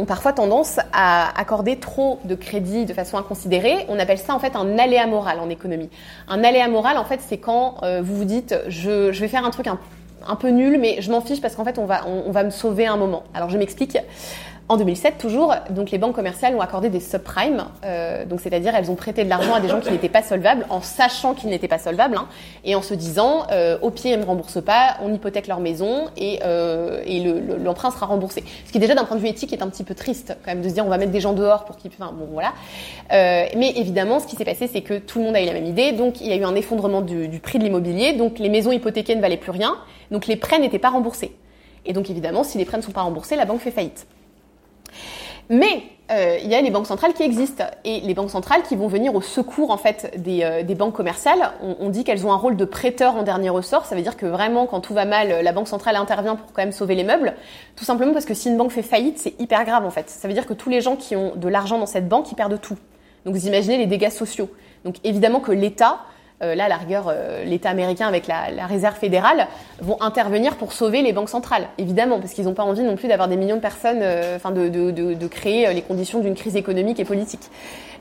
parfois 0.06 0.32
tendance 0.32 0.78
à 0.94 1.38
accorder 1.38 1.76
trop 1.76 2.18
de 2.24 2.34
crédit 2.34 2.86
de 2.86 2.94
façon 2.94 3.18
inconsidérée. 3.18 3.84
On 3.90 3.98
appelle 3.98 4.16
ça 4.16 4.34
en 4.34 4.38
fait 4.38 4.56
un 4.56 4.78
aléa 4.78 5.06
moral 5.06 5.38
en 5.38 5.50
économie. 5.50 5.90
Un 6.28 6.42
aléa 6.42 6.66
moral, 6.66 6.96
en 6.96 7.04
fait, 7.04 7.20
c'est 7.20 7.36
quand 7.36 7.74
euh, 7.82 8.00
vous 8.02 8.16
vous 8.16 8.24
dites 8.24 8.58
je, 8.68 9.10
vais 9.10 9.28
faire 9.28 9.44
un 9.44 9.50
truc 9.50 9.66
un, 9.66 10.36
peu 10.36 10.48
nul, 10.48 10.78
mais 10.80 11.02
je 11.02 11.10
m'en 11.10 11.20
fiche 11.20 11.42
parce 11.42 11.56
qu'en 11.56 11.64
fait, 11.66 11.78
on 11.78 11.84
va, 11.84 12.06
on 12.06 12.30
va 12.30 12.42
me 12.42 12.48
sauver 12.48 12.86
un 12.86 12.96
moment. 12.96 13.24
Alors, 13.34 13.50
je 13.50 13.58
m'explique. 13.58 13.98
En 14.66 14.78
2007, 14.78 15.18
toujours, 15.18 15.54
donc 15.68 15.90
les 15.90 15.98
banques 15.98 16.14
commerciales 16.14 16.54
ont 16.54 16.62
accordé 16.62 16.88
des 16.88 17.00
subprimes, 17.00 17.66
euh, 17.84 18.24
donc 18.24 18.40
c'est-à-dire 18.40 18.74
elles 18.74 18.90
ont 18.90 18.94
prêté 18.94 19.22
de 19.22 19.28
l'argent 19.28 19.52
à 19.52 19.60
des 19.60 19.68
gens 19.68 19.78
qui 19.78 19.90
n'étaient 19.90 20.08
pas 20.08 20.22
solvables, 20.22 20.64
en 20.70 20.80
sachant 20.80 21.34
qu'ils 21.34 21.50
n'étaient 21.50 21.68
pas 21.68 21.78
solvables, 21.78 22.16
hein, 22.16 22.28
et 22.64 22.74
en 22.74 22.80
se 22.80 22.94
disant, 22.94 23.46
euh, 23.52 23.76
au 23.82 23.90
pire 23.90 24.14
ils 24.14 24.18
me 24.18 24.24
remboursent 24.24 24.64
pas, 24.64 24.96
on 25.02 25.12
hypothèque 25.12 25.48
leur 25.48 25.60
maison 25.60 26.06
et, 26.16 26.40
euh, 26.46 27.02
et 27.04 27.22
l'emprunt 27.62 27.90
le, 27.90 27.94
sera 27.94 28.06
remboursé. 28.06 28.42
Ce 28.64 28.72
qui 28.72 28.78
déjà 28.78 28.94
d'un 28.94 29.04
point 29.04 29.18
de 29.18 29.20
vue 29.20 29.28
éthique 29.28 29.52
est 29.52 29.60
un 29.60 29.68
petit 29.68 29.84
peu 29.84 29.94
triste 29.94 30.34
quand 30.42 30.52
même 30.52 30.62
de 30.62 30.68
se 30.70 30.72
dire 30.72 30.86
on 30.86 30.88
va 30.88 30.96
mettre 30.96 31.12
des 31.12 31.20
gens 31.20 31.34
dehors 31.34 31.66
pour 31.66 31.76
qu'ils, 31.76 31.90
enfin 31.98 32.14
bon 32.18 32.28
voilà. 32.32 32.54
Euh, 33.12 33.44
mais 33.58 33.70
évidemment, 33.76 34.18
ce 34.18 34.26
qui 34.26 34.34
s'est 34.34 34.46
passé, 34.46 34.66
c'est 34.66 34.80
que 34.80 34.94
tout 34.94 35.18
le 35.18 35.26
monde 35.26 35.36
a 35.36 35.42
eu 35.42 35.46
la 35.46 35.52
même 35.52 35.66
idée, 35.66 35.92
donc 35.92 36.22
il 36.22 36.28
y 36.28 36.32
a 36.32 36.36
eu 36.36 36.44
un 36.44 36.54
effondrement 36.54 37.02
du, 37.02 37.28
du 37.28 37.38
prix 37.38 37.58
de 37.58 37.64
l'immobilier, 37.64 38.14
donc 38.14 38.38
les 38.38 38.48
maisons 38.48 38.72
hypothéquées 38.72 39.14
ne 39.14 39.20
valaient 39.20 39.36
plus 39.36 39.50
rien, 39.50 39.76
donc 40.10 40.26
les 40.26 40.36
prêts 40.36 40.58
n'étaient 40.58 40.78
pas 40.78 40.88
remboursés. 40.88 41.36
Et 41.84 41.92
donc 41.92 42.08
évidemment, 42.08 42.44
si 42.44 42.56
les 42.56 42.64
prêts 42.64 42.78
ne 42.78 42.82
sont 42.82 42.92
pas 42.92 43.02
remboursés, 43.02 43.36
la 43.36 43.44
banque 43.44 43.60
fait 43.60 43.70
faillite. 43.70 44.06
Mais 45.50 45.82
euh, 46.10 46.38
il 46.42 46.50
y 46.50 46.54
a 46.54 46.60
les 46.60 46.70
banques 46.70 46.86
centrales 46.86 47.14
qui 47.14 47.22
existent 47.22 47.64
et 47.84 48.00
les 48.00 48.12
banques 48.14 48.30
centrales 48.30 48.62
qui 48.62 48.76
vont 48.76 48.88
venir 48.88 49.14
au 49.14 49.22
secours 49.22 49.70
en 49.70 49.78
fait 49.78 50.12
des, 50.18 50.42
euh, 50.42 50.62
des 50.62 50.74
banques 50.74 50.94
commerciales. 50.94 51.52
On, 51.62 51.76
on, 51.80 51.88
dit 51.88 52.04
qu'elles 52.04 52.26
ont 52.26 52.32
un 52.32 52.36
rôle 52.36 52.56
de 52.56 52.64
prêteur 52.64 53.16
en 53.16 53.22
dernier 53.22 53.48
ressort. 53.48 53.86
Ça 53.86 53.94
veut 53.94 54.02
dire 54.02 54.16
que 54.16 54.26
vraiment, 54.26 54.66
quand 54.66 54.80
tout 54.80 54.92
va 54.94 55.06
mal, 55.06 55.42
la 55.42 55.52
banque 55.52 55.68
centrale 55.68 55.96
intervient 55.96 56.36
pour 56.36 56.52
quand 56.52 56.62
même 56.62 56.72
sauver 56.72 56.94
les 56.94 57.04
meubles. 57.04 57.34
Tout 57.76 57.84
simplement 57.84 58.12
parce 58.12 58.26
que 58.26 58.34
si 58.34 58.48
une 58.48 58.56
banque 58.56 58.72
fait 58.72 58.82
faillite, 58.82 59.18
c'est 59.18 59.38
hyper 59.40 59.64
grave 59.64 59.86
en 59.86 59.90
fait. 59.90 60.10
Ça 60.10 60.28
veut 60.28 60.34
dire 60.34 60.46
que 60.46 60.54
tous 60.54 60.68
les 60.68 60.80
gens 60.80 60.96
qui 60.96 61.16
ont 61.16 61.34
de 61.36 61.48
l'argent 61.48 61.78
dans 61.78 61.86
cette 61.86 62.08
banque, 62.08 62.30
ils 62.30 62.36
perdent 62.36 62.60
tout. 62.60 62.76
Donc 63.24 63.34
vous 63.34 63.46
imaginez 63.46 63.78
les 63.78 63.86
dégâts 63.86 64.10
sociaux. 64.10 64.50
Donc 64.84 64.96
évidemment 65.04 65.40
que 65.40 65.52
l'État 65.52 66.00
euh, 66.42 66.56
là, 66.56 66.68
la 66.68 66.76
rigueur, 66.76 67.06
euh, 67.08 67.44
l'État 67.44 67.70
américain 67.70 68.08
avec 68.08 68.26
la, 68.26 68.50
la, 68.50 68.66
réserve 68.66 68.96
fédérale 68.96 69.46
vont 69.80 69.96
intervenir 70.02 70.56
pour 70.56 70.72
sauver 70.72 71.00
les 71.00 71.12
banques 71.12 71.28
centrales, 71.28 71.68
évidemment, 71.78 72.18
parce 72.18 72.32
qu'ils 72.32 72.46
n'ont 72.46 72.54
pas 72.54 72.64
envie 72.64 72.82
non 72.82 72.96
plus 72.96 73.06
d'avoir 73.06 73.28
des 73.28 73.36
millions 73.36 73.54
de 73.54 73.60
personnes, 73.60 74.00
euh, 74.02 74.34
enfin 74.34 74.50
de, 74.50 74.68
de, 74.68 74.90
de, 74.90 75.14
de, 75.14 75.26
créer 75.28 75.72
les 75.72 75.82
conditions 75.82 76.18
d'une 76.18 76.34
crise 76.34 76.56
économique 76.56 76.98
et 76.98 77.04
politique. 77.04 77.50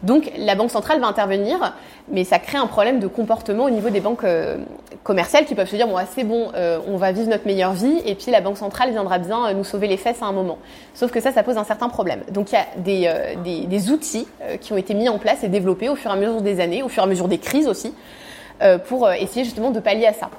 Donc 0.01 0.31
la 0.35 0.55
banque 0.55 0.71
centrale 0.71 0.99
va 0.99 1.05
intervenir, 1.05 1.75
mais 2.11 2.23
ça 2.23 2.39
crée 2.39 2.57
un 2.57 2.65
problème 2.65 2.99
de 2.99 3.05
comportement 3.07 3.65
au 3.65 3.69
niveau 3.69 3.89
des 3.89 4.01
banques 4.01 4.25
commerciales 5.03 5.45
qui 5.45 5.55
peuvent 5.55 5.69
se 5.69 5.77
dire 5.77 5.87
bon, 5.87 5.95
ah, 5.95 6.03
c'est 6.13 6.25
bon, 6.25 6.51
on 6.87 6.97
va 6.97 7.13
vivre 7.13 7.29
notre 7.29 7.45
meilleure 7.45 7.71
vie, 7.71 8.01
et 8.05 8.13
puis 8.15 8.29
la 8.29 8.41
banque 8.41 8.57
centrale 8.57 8.89
viendra 8.89 9.17
bien 9.17 9.53
nous 9.53 9.63
sauver 9.63 9.87
les 9.87 9.95
fesses 9.95 10.21
à 10.21 10.25
un 10.25 10.33
moment. 10.33 10.57
Sauf 10.93 11.09
que 11.09 11.21
ça, 11.21 11.31
ça 11.31 11.41
pose 11.41 11.57
un 11.57 11.63
certain 11.63 11.87
problème. 11.87 12.19
Donc 12.31 12.51
il 12.51 12.55
y 12.55 12.57
a 12.57 12.65
des, 12.75 13.37
des, 13.45 13.65
des 13.65 13.91
outils 13.91 14.27
qui 14.59 14.73
ont 14.73 14.77
été 14.77 14.93
mis 14.93 15.07
en 15.07 15.19
place 15.19 15.41
et 15.45 15.47
développés 15.47 15.87
au 15.87 15.95
fur 15.95 16.11
et 16.11 16.13
à 16.15 16.17
mesure 16.17 16.41
des 16.41 16.59
années, 16.59 16.83
au 16.83 16.89
fur 16.89 17.03
et 17.03 17.05
à 17.05 17.09
mesure 17.09 17.29
des 17.29 17.37
crises 17.37 17.69
aussi 17.69 17.87
euh, 17.87 17.91
pour 18.77 19.05
euh, 19.05 19.13
essayer 19.13 19.43
justement 19.43 19.71
de 19.71 19.79
pallier 19.79 20.07
à 20.07 20.13
ça. 20.13 20.29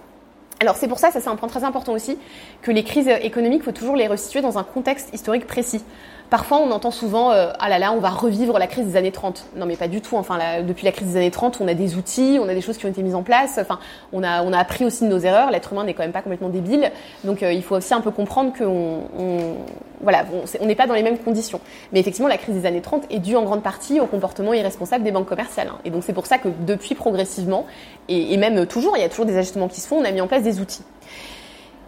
Alors 0.60 0.76
c'est 0.76 0.88
pour 0.88 0.98
ça, 0.98 1.10
ça 1.10 1.20
c'est 1.20 1.28
un 1.28 1.36
point 1.36 1.48
très 1.48 1.64
important 1.64 1.92
aussi, 1.92 2.16
que 2.62 2.70
les 2.70 2.84
crises 2.84 3.08
économiques, 3.08 3.62
faut 3.62 3.72
toujours 3.72 3.96
les 3.96 4.06
resituer 4.06 4.40
dans 4.40 4.56
un 4.56 4.64
contexte 4.64 5.12
historique 5.12 5.46
précis. 5.46 5.84
Parfois, 6.30 6.58
on 6.58 6.70
entend 6.70 6.90
souvent 6.90 7.30
euh, 7.32 7.52
ah 7.58 7.68
là 7.68 7.78
là, 7.78 7.92
on 7.92 8.00
va 8.00 8.08
revivre 8.08 8.58
la 8.58 8.66
crise 8.66 8.86
des 8.86 8.96
années 8.96 9.12
30. 9.12 9.46
Non, 9.56 9.66
mais 9.66 9.76
pas 9.76 9.88
du 9.88 10.00
tout. 10.00 10.16
Enfin, 10.16 10.38
depuis 10.62 10.84
la 10.84 10.92
crise 10.92 11.08
des 11.08 11.16
années 11.16 11.30
30, 11.30 11.60
on 11.60 11.68
a 11.68 11.74
des 11.74 11.96
outils, 11.96 12.38
on 12.40 12.48
a 12.48 12.54
des 12.54 12.60
choses 12.60 12.76
qui 12.76 12.86
ont 12.86 12.88
été 12.88 13.02
mises 13.02 13.14
en 13.14 13.22
place. 13.22 13.58
Enfin, 13.60 13.78
on 14.12 14.22
a 14.22 14.42
on 14.42 14.52
a 14.52 14.58
appris 14.58 14.84
aussi 14.84 15.04
de 15.04 15.08
nos 15.08 15.18
erreurs. 15.18 15.50
L'être 15.50 15.72
humain 15.72 15.84
n'est 15.84 15.94
quand 15.94 16.02
même 16.02 16.12
pas 16.12 16.22
complètement 16.22 16.48
débile. 16.48 16.90
Donc, 17.24 17.42
euh, 17.42 17.52
il 17.52 17.62
faut 17.62 17.76
aussi 17.76 17.94
un 17.94 18.00
peu 18.00 18.10
comprendre 18.10 18.52
qu'on 18.56 19.02
on, 19.18 19.54
voilà, 20.00 20.24
on 20.60 20.66
n'est 20.66 20.74
pas 20.74 20.86
dans 20.86 20.94
les 20.94 21.02
mêmes 21.02 21.18
conditions. 21.18 21.60
Mais 21.92 22.00
effectivement, 22.00 22.28
la 22.28 22.38
crise 22.38 22.54
des 22.54 22.66
années 22.66 22.82
30 22.82 23.04
est 23.10 23.18
due 23.18 23.36
en 23.36 23.42
grande 23.42 23.62
partie 23.62 24.00
au 24.00 24.06
comportement 24.06 24.54
irresponsable 24.54 25.04
des 25.04 25.12
banques 25.12 25.28
commerciales. 25.28 25.68
Hein. 25.72 25.78
Et 25.84 25.90
donc, 25.90 26.02
c'est 26.04 26.14
pour 26.14 26.26
ça 26.26 26.38
que 26.38 26.48
depuis 26.66 26.94
progressivement, 26.94 27.66
et, 28.08 28.32
et 28.32 28.36
même 28.38 28.66
toujours, 28.66 28.96
il 28.96 29.00
y 29.00 29.04
a 29.04 29.08
toujours 29.08 29.26
des 29.26 29.36
ajustements 29.36 29.68
qui 29.68 29.80
se 29.80 29.88
font. 29.88 29.98
On 29.98 30.04
a 30.04 30.10
mis 30.10 30.20
en 30.20 30.26
place 30.26 30.42
des 30.42 30.60
outils. 30.60 30.82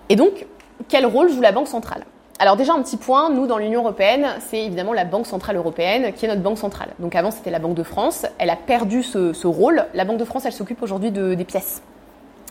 Et 0.09 0.17
donc, 0.17 0.47
quel 0.89 1.07
rôle 1.07 1.31
joue 1.31 1.41
la 1.41 1.53
banque 1.53 1.69
centrale? 1.69 2.05
Alors 2.39 2.57
déjà 2.57 2.75
un 2.75 2.83
petit 2.83 2.99
point, 2.99 3.31
nous 3.31 3.47
dans 3.47 3.57
l'Union 3.57 3.81
européenne, 3.81 4.27
c'est 4.51 4.63
évidemment 4.65 4.93
la 4.93 5.05
Banque 5.05 5.27
centrale 5.27 5.57
européenne 5.57 6.13
qui 6.13 6.27
est 6.27 6.29
notre 6.29 6.43
banque 6.43 6.59
centrale. 6.59 6.91
Donc 6.99 7.15
avant 7.15 7.31
c'était 7.31 7.51
la 7.51 7.59
Banque 7.59 7.75
de 7.75 7.83
France, 7.83 8.27
elle 8.39 8.51
a 8.51 8.57
perdu 8.57 9.03
ce, 9.03 9.33
ce 9.33 9.47
rôle. 9.47 9.87
La 9.95 10.05
Banque 10.05 10.19
de 10.19 10.25
France, 10.25 10.45
elle 10.45 10.53
s'occupe 10.53 10.83
aujourd'hui 10.83 11.11
de, 11.11 11.33
des 11.33 11.45
pièces, 11.47 11.81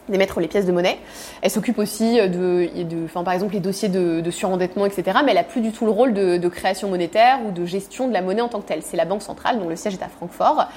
d'émettre 0.10 0.40
les 0.40 0.48
pièces 0.48 0.66
de 0.66 0.72
monnaie. 0.72 0.98
Elle 1.44 1.52
s'occupe 1.52 1.78
aussi 1.78 2.16
de, 2.16 2.68
de 2.84 3.06
enfin, 3.06 3.24
par 3.24 3.36
exemple 3.36 3.54
les 3.54 3.60
dossiers 3.60 3.90
de, 3.90 4.22
de, 4.22 4.32
surendettement, 4.32 4.88
etc. 4.88 5.20
Mais 5.24 5.34
elle 5.34 5.38
a 5.38 5.44
plus 5.44 5.62
du 5.62 5.72
tout 5.72 5.86
le 5.86 5.92
rôle 5.92 6.14
de, 6.14 6.38
de 6.38 6.48
création 6.48 6.90
monétaire 6.90 7.40
ou 7.48 7.52
de 7.52 7.66
gestion 7.66 8.08
de 8.08 8.14
la 8.14 8.24
monnaie 8.24 8.42
en 8.42 8.50
tant 8.50 8.62
que 8.62 8.68
telle. 8.68 8.82
C'est 8.82 8.98
la 8.98 9.06
Banque 9.06 9.22
centrale, 9.22 9.60
dont 9.60 9.70
le 9.70 9.76
siège 9.76 9.94
est 9.94 10.04
à 10.04 10.10
Francfort. 10.10 10.68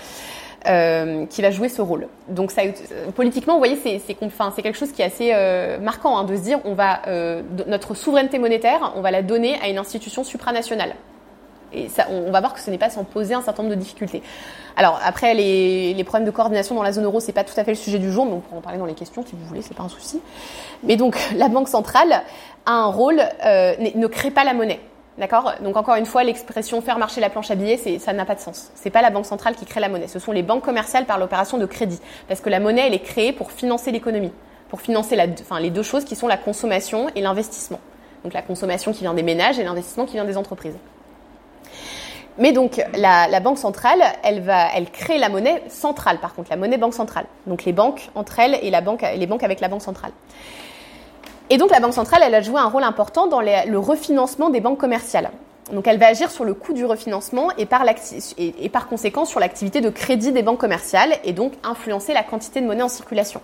Euh, 0.67 1.25
qui 1.27 1.41
va 1.41 1.53
jouer 1.53 1.69
ce 1.69 1.81
rôle. 1.81 2.09
Donc 2.29 2.51
ça, 2.51 2.63
euh, 2.63 3.13
politiquement, 3.15 3.53
vous 3.53 3.61
voyez, 3.61 3.79
c'est 3.81 4.15
quelque 4.15 4.77
chose 4.77 4.91
qui 4.91 5.03
est 5.03 5.05
assez 5.05 5.31
euh, 5.33 5.79
marquant 5.79 6.19
hein, 6.19 6.25
de 6.25 6.35
se 6.35 6.41
dire, 6.41 6.59
on 6.65 6.75
va 6.75 7.01
notre 7.69 7.95
souveraineté 7.95 8.41
monétaire, 8.41 8.93
on 8.97 9.01
va 9.01 9.13
la 9.13 9.23
donner 9.23 9.57
à 9.63 9.69
une 9.69 9.79
institution 9.79 10.25
supranationale. 10.25 10.97
Et 11.73 11.89
ça, 11.89 12.09
on 12.11 12.33
va 12.33 12.41
voir 12.41 12.55
que 12.55 12.61
ce 12.61 12.73
n'est 12.73 12.79
pas 12.79 12.91
sans 12.91 13.05
poser 13.05 13.35
un 13.35 13.41
certain 13.41 13.63
nombre 13.63 13.77
de 13.77 13.81
difficultés. 13.81 14.21
Alors 14.77 14.99
après, 15.05 15.33
les, 15.33 16.03
problèmes 16.05 16.27
de 16.27 16.33
coordination 16.33 16.75
dans 16.75 16.83
la 16.83 16.93
zone 16.93 17.05
euro, 17.05 17.21
c'est 17.21 17.33
pas 17.33 17.45
tout 17.45 17.59
à 17.59 17.63
fait 17.63 17.73
le 17.73 17.77
sujet 17.77 18.01
du 18.01 18.11
jour, 18.11 18.27
mais 18.27 18.33
on 18.33 18.41
pourra 18.41 18.57
en 18.57 18.61
parler 18.61 18.79
dans 18.79 18.87
les 18.87 18.95
questions 18.95 19.25
si 19.25 19.37
vous 19.37 19.47
voulez, 19.47 19.63
c'est 19.63 19.77
pas 19.77 19.85
un 19.85 19.89
souci. 19.89 20.21
Mais 20.83 20.97
donc 20.97 21.17
la 21.37 21.49
banque 21.49 21.69
centrale 21.69 22.25
a 22.67 22.73
un 22.73 22.87
rôle, 22.87 23.23
ne 23.45 24.07
crée 24.09 24.33
pas 24.33 24.43
la 24.43 24.55
monnaie. 24.55 24.81
D'accord? 25.19 25.55
Donc 25.63 25.77
encore 25.77 25.97
une 25.97 26.07
fois, 26.07 26.23
l'expression 26.23 26.81
faire 26.81 26.99
marcher 26.99 27.21
la 27.21 27.29
planche 27.29 27.51
à 27.51 27.57
billets, 27.57 27.99
ça 27.99 28.13
n'a 28.13 28.25
pas 28.25 28.37
de 28.37 28.41
sens. 28.41 28.71
C'est 28.77 28.91
pas 28.91 29.03
la 29.03 29.11
banque 29.11 29.27
centrale 29.27 29.57
qui 29.57 29.67
crée 29.67 29.81
la 29.81 29.89
monnaie. 29.89 30.07
Ce 30.07 30.21
sont 30.21 30.31
les 30.31 30.45
banques 30.45 30.65
commerciales 30.65 31.07
par 31.07 31.19
l'opération 31.19 31.59
de 31.59 31.67
crédit, 31.67 32.01
parce 32.29 32.41
que 32.41 32.49
la 32.49 32.61
monnaie, 32.61 32.87
elle 32.87 32.95
est 32.95 33.01
créée 33.01 33.33
pour 33.33 33.51
financer 33.51 33.91
l'économie, 33.91 34.33
pour 34.69 34.81
financer 34.81 35.17
les 35.61 35.71
deux 35.71 35.83
choses 35.83 36.05
qui 36.05 36.15
sont 36.15 36.29
la 36.29 36.37
consommation 36.37 37.09
et 37.17 37.21
l'investissement. 37.21 37.81
Donc 38.23 38.33
la 38.33 38.43
consommation 38.43 38.93
qui 38.93 39.01
vient 39.01 39.15
des 39.15 39.25
ménages 39.25 39.59
et 39.59 39.65
l'investissement 39.65 40.07
qui 40.07 40.15
vient 40.15 40.25
des 40.25 40.37
entreprises. 40.37 40.77
Mais 42.39 42.53
donc 42.53 42.81
la, 42.97 43.27
la, 43.27 43.41
banque 43.41 43.59
centrale, 43.59 44.01
elle 44.23 44.41
va, 44.41 44.69
elle 44.73 44.89
crée 44.89 45.19
la 45.19 45.29
monnaie 45.29 45.65
centrale. 45.69 46.19
Par 46.19 46.35
contre, 46.35 46.51
la 46.51 46.57
monnaie 46.57 46.79
banque 46.79 46.95
centrale. 46.95 47.27
Donc 47.49 47.65
les 47.65 47.73
banques 47.73 48.11
entre 48.15 48.39
elles 48.39 48.57
et 48.63 48.71
la 48.71 48.81
banque, 48.81 49.03
les 49.03 49.27
banques 49.27 49.43
avec 49.43 49.59
la 49.59 49.67
banque 49.67 49.83
centrale. 49.83 50.13
Et 51.51 51.57
donc 51.57 51.71
la 51.71 51.81
Banque 51.81 51.95
centrale, 51.95 52.23
elle 52.25 52.35
a 52.35 52.43
joué 52.43 52.61
un 52.61 52.69
rôle 52.69 52.85
important 52.85 53.27
dans 53.27 53.41
le 53.41 53.79
refinancement 53.79 54.51
des 54.51 54.61
banques 54.61 54.79
commerciales. 54.79 55.31
Donc 55.73 55.87
elle 55.87 55.99
va 55.99 56.07
agir 56.07 56.31
sur 56.31 56.45
le 56.45 56.55
coût 56.55 56.73
du 56.73 56.85
refinancement 56.85 57.51
et 57.59 57.67
par, 57.67 57.85
et, 58.39 58.55
et 58.65 58.69
par 58.69 58.89
conséquent 58.89 59.25
sur 59.25 59.41
l'activité 59.41 59.81
de 59.81 59.91
crédit 59.91 60.33
des 60.33 60.43
banques 60.43 60.59
commerciales 60.59 61.15
et 61.25 61.33
donc 61.33 61.53
influencer 61.63 62.15
la 62.15 62.23
quantité 62.23 62.61
de 62.61 62.67
monnaie 62.67 62.83
en 62.83 62.89
circulation. 62.89 63.41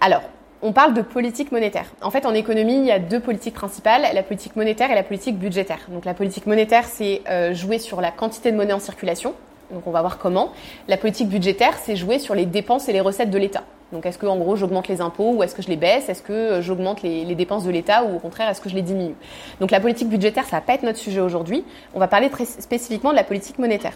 Alors, 0.00 0.22
on 0.62 0.72
parle 0.72 0.94
de 0.94 1.02
politique 1.02 1.50
monétaire. 1.50 1.86
En 2.02 2.10
fait, 2.10 2.24
en 2.24 2.34
économie, 2.34 2.76
il 2.76 2.84
y 2.84 2.92
a 2.92 3.00
deux 3.00 3.18
politiques 3.18 3.54
principales, 3.54 4.02
la 4.14 4.22
politique 4.22 4.54
monétaire 4.54 4.90
et 4.92 4.94
la 4.94 5.02
politique 5.02 5.36
budgétaire. 5.36 5.80
Donc 5.88 6.04
la 6.04 6.14
politique 6.14 6.46
monétaire, 6.46 6.84
c'est 6.86 7.22
euh, 7.28 7.52
jouer 7.52 7.78
sur 7.78 8.00
la 8.00 8.12
quantité 8.12 8.52
de 8.52 8.56
monnaie 8.56 8.72
en 8.72 8.80
circulation. 8.80 9.34
Donc 9.72 9.86
on 9.86 9.90
va 9.90 10.00
voir 10.00 10.18
comment. 10.18 10.52
La 10.86 10.96
politique 10.96 11.28
budgétaire, 11.28 11.74
c'est 11.82 11.96
jouer 11.96 12.20
sur 12.20 12.34
les 12.36 12.46
dépenses 12.46 12.88
et 12.88 12.92
les 12.92 13.00
recettes 13.00 13.30
de 13.30 13.38
l'État. 13.38 13.64
Donc 13.92 14.06
est-ce 14.06 14.18
que 14.18 14.26
en 14.26 14.36
gros 14.36 14.56
j'augmente 14.56 14.88
les 14.88 15.00
impôts 15.00 15.32
ou 15.34 15.42
est-ce 15.42 15.54
que 15.54 15.62
je 15.62 15.68
les 15.68 15.76
baisse? 15.76 16.08
Est-ce 16.08 16.22
que 16.22 16.32
euh, 16.32 16.62
j'augmente 16.62 17.02
les, 17.02 17.34
dépenses 17.34 17.64
de 17.64 17.70
l'État 17.70 18.04
ou 18.04 18.16
au 18.16 18.18
contraire 18.18 18.48
est-ce 18.48 18.60
que 18.60 18.70
je 18.70 18.74
les 18.74 18.82
diminue? 18.82 19.14
Donc 19.60 19.70
la 19.70 19.80
politique 19.80 20.08
budgétaire, 20.08 20.44
ça 20.44 20.56
va 20.56 20.60
pas 20.62 20.74
être 20.74 20.82
notre 20.82 20.98
sujet 20.98 21.20
aujourd'hui. 21.20 21.64
On 21.94 22.00
va 22.00 22.08
parler 22.08 22.30
très 22.30 22.46
spécifiquement 22.46 23.10
de 23.10 23.16
la 23.16 23.24
politique 23.24 23.58
monétaire. 23.58 23.92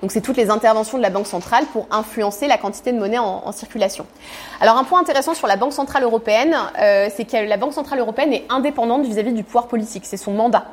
Donc 0.00 0.12
c'est 0.12 0.22
toutes 0.22 0.38
les 0.38 0.48
interventions 0.48 0.96
de 0.96 1.02
la 1.02 1.10
Banque 1.10 1.26
centrale 1.26 1.66
pour 1.74 1.86
influencer 1.90 2.48
la 2.48 2.56
quantité 2.56 2.90
de 2.90 2.98
monnaie 2.98 3.18
en, 3.18 3.52
circulation. 3.52 4.06
Alors 4.62 4.78
un 4.78 4.84
point 4.84 4.98
intéressant 4.98 5.34
sur 5.34 5.46
la 5.46 5.56
Banque 5.56 5.74
centrale 5.74 6.04
européenne, 6.04 6.56
euh, 6.80 7.10
c'est 7.14 7.26
que 7.26 7.36
la 7.36 7.58
Banque 7.58 7.74
centrale 7.74 7.98
européenne 7.98 8.32
est 8.32 8.46
indépendante 8.48 9.04
vis-à-vis 9.04 9.32
-vis 9.32 9.34
du 9.34 9.44
pouvoir 9.44 9.66
politique. 9.66 10.06
C'est 10.06 10.16
son 10.16 10.32
mandat. 10.32 10.64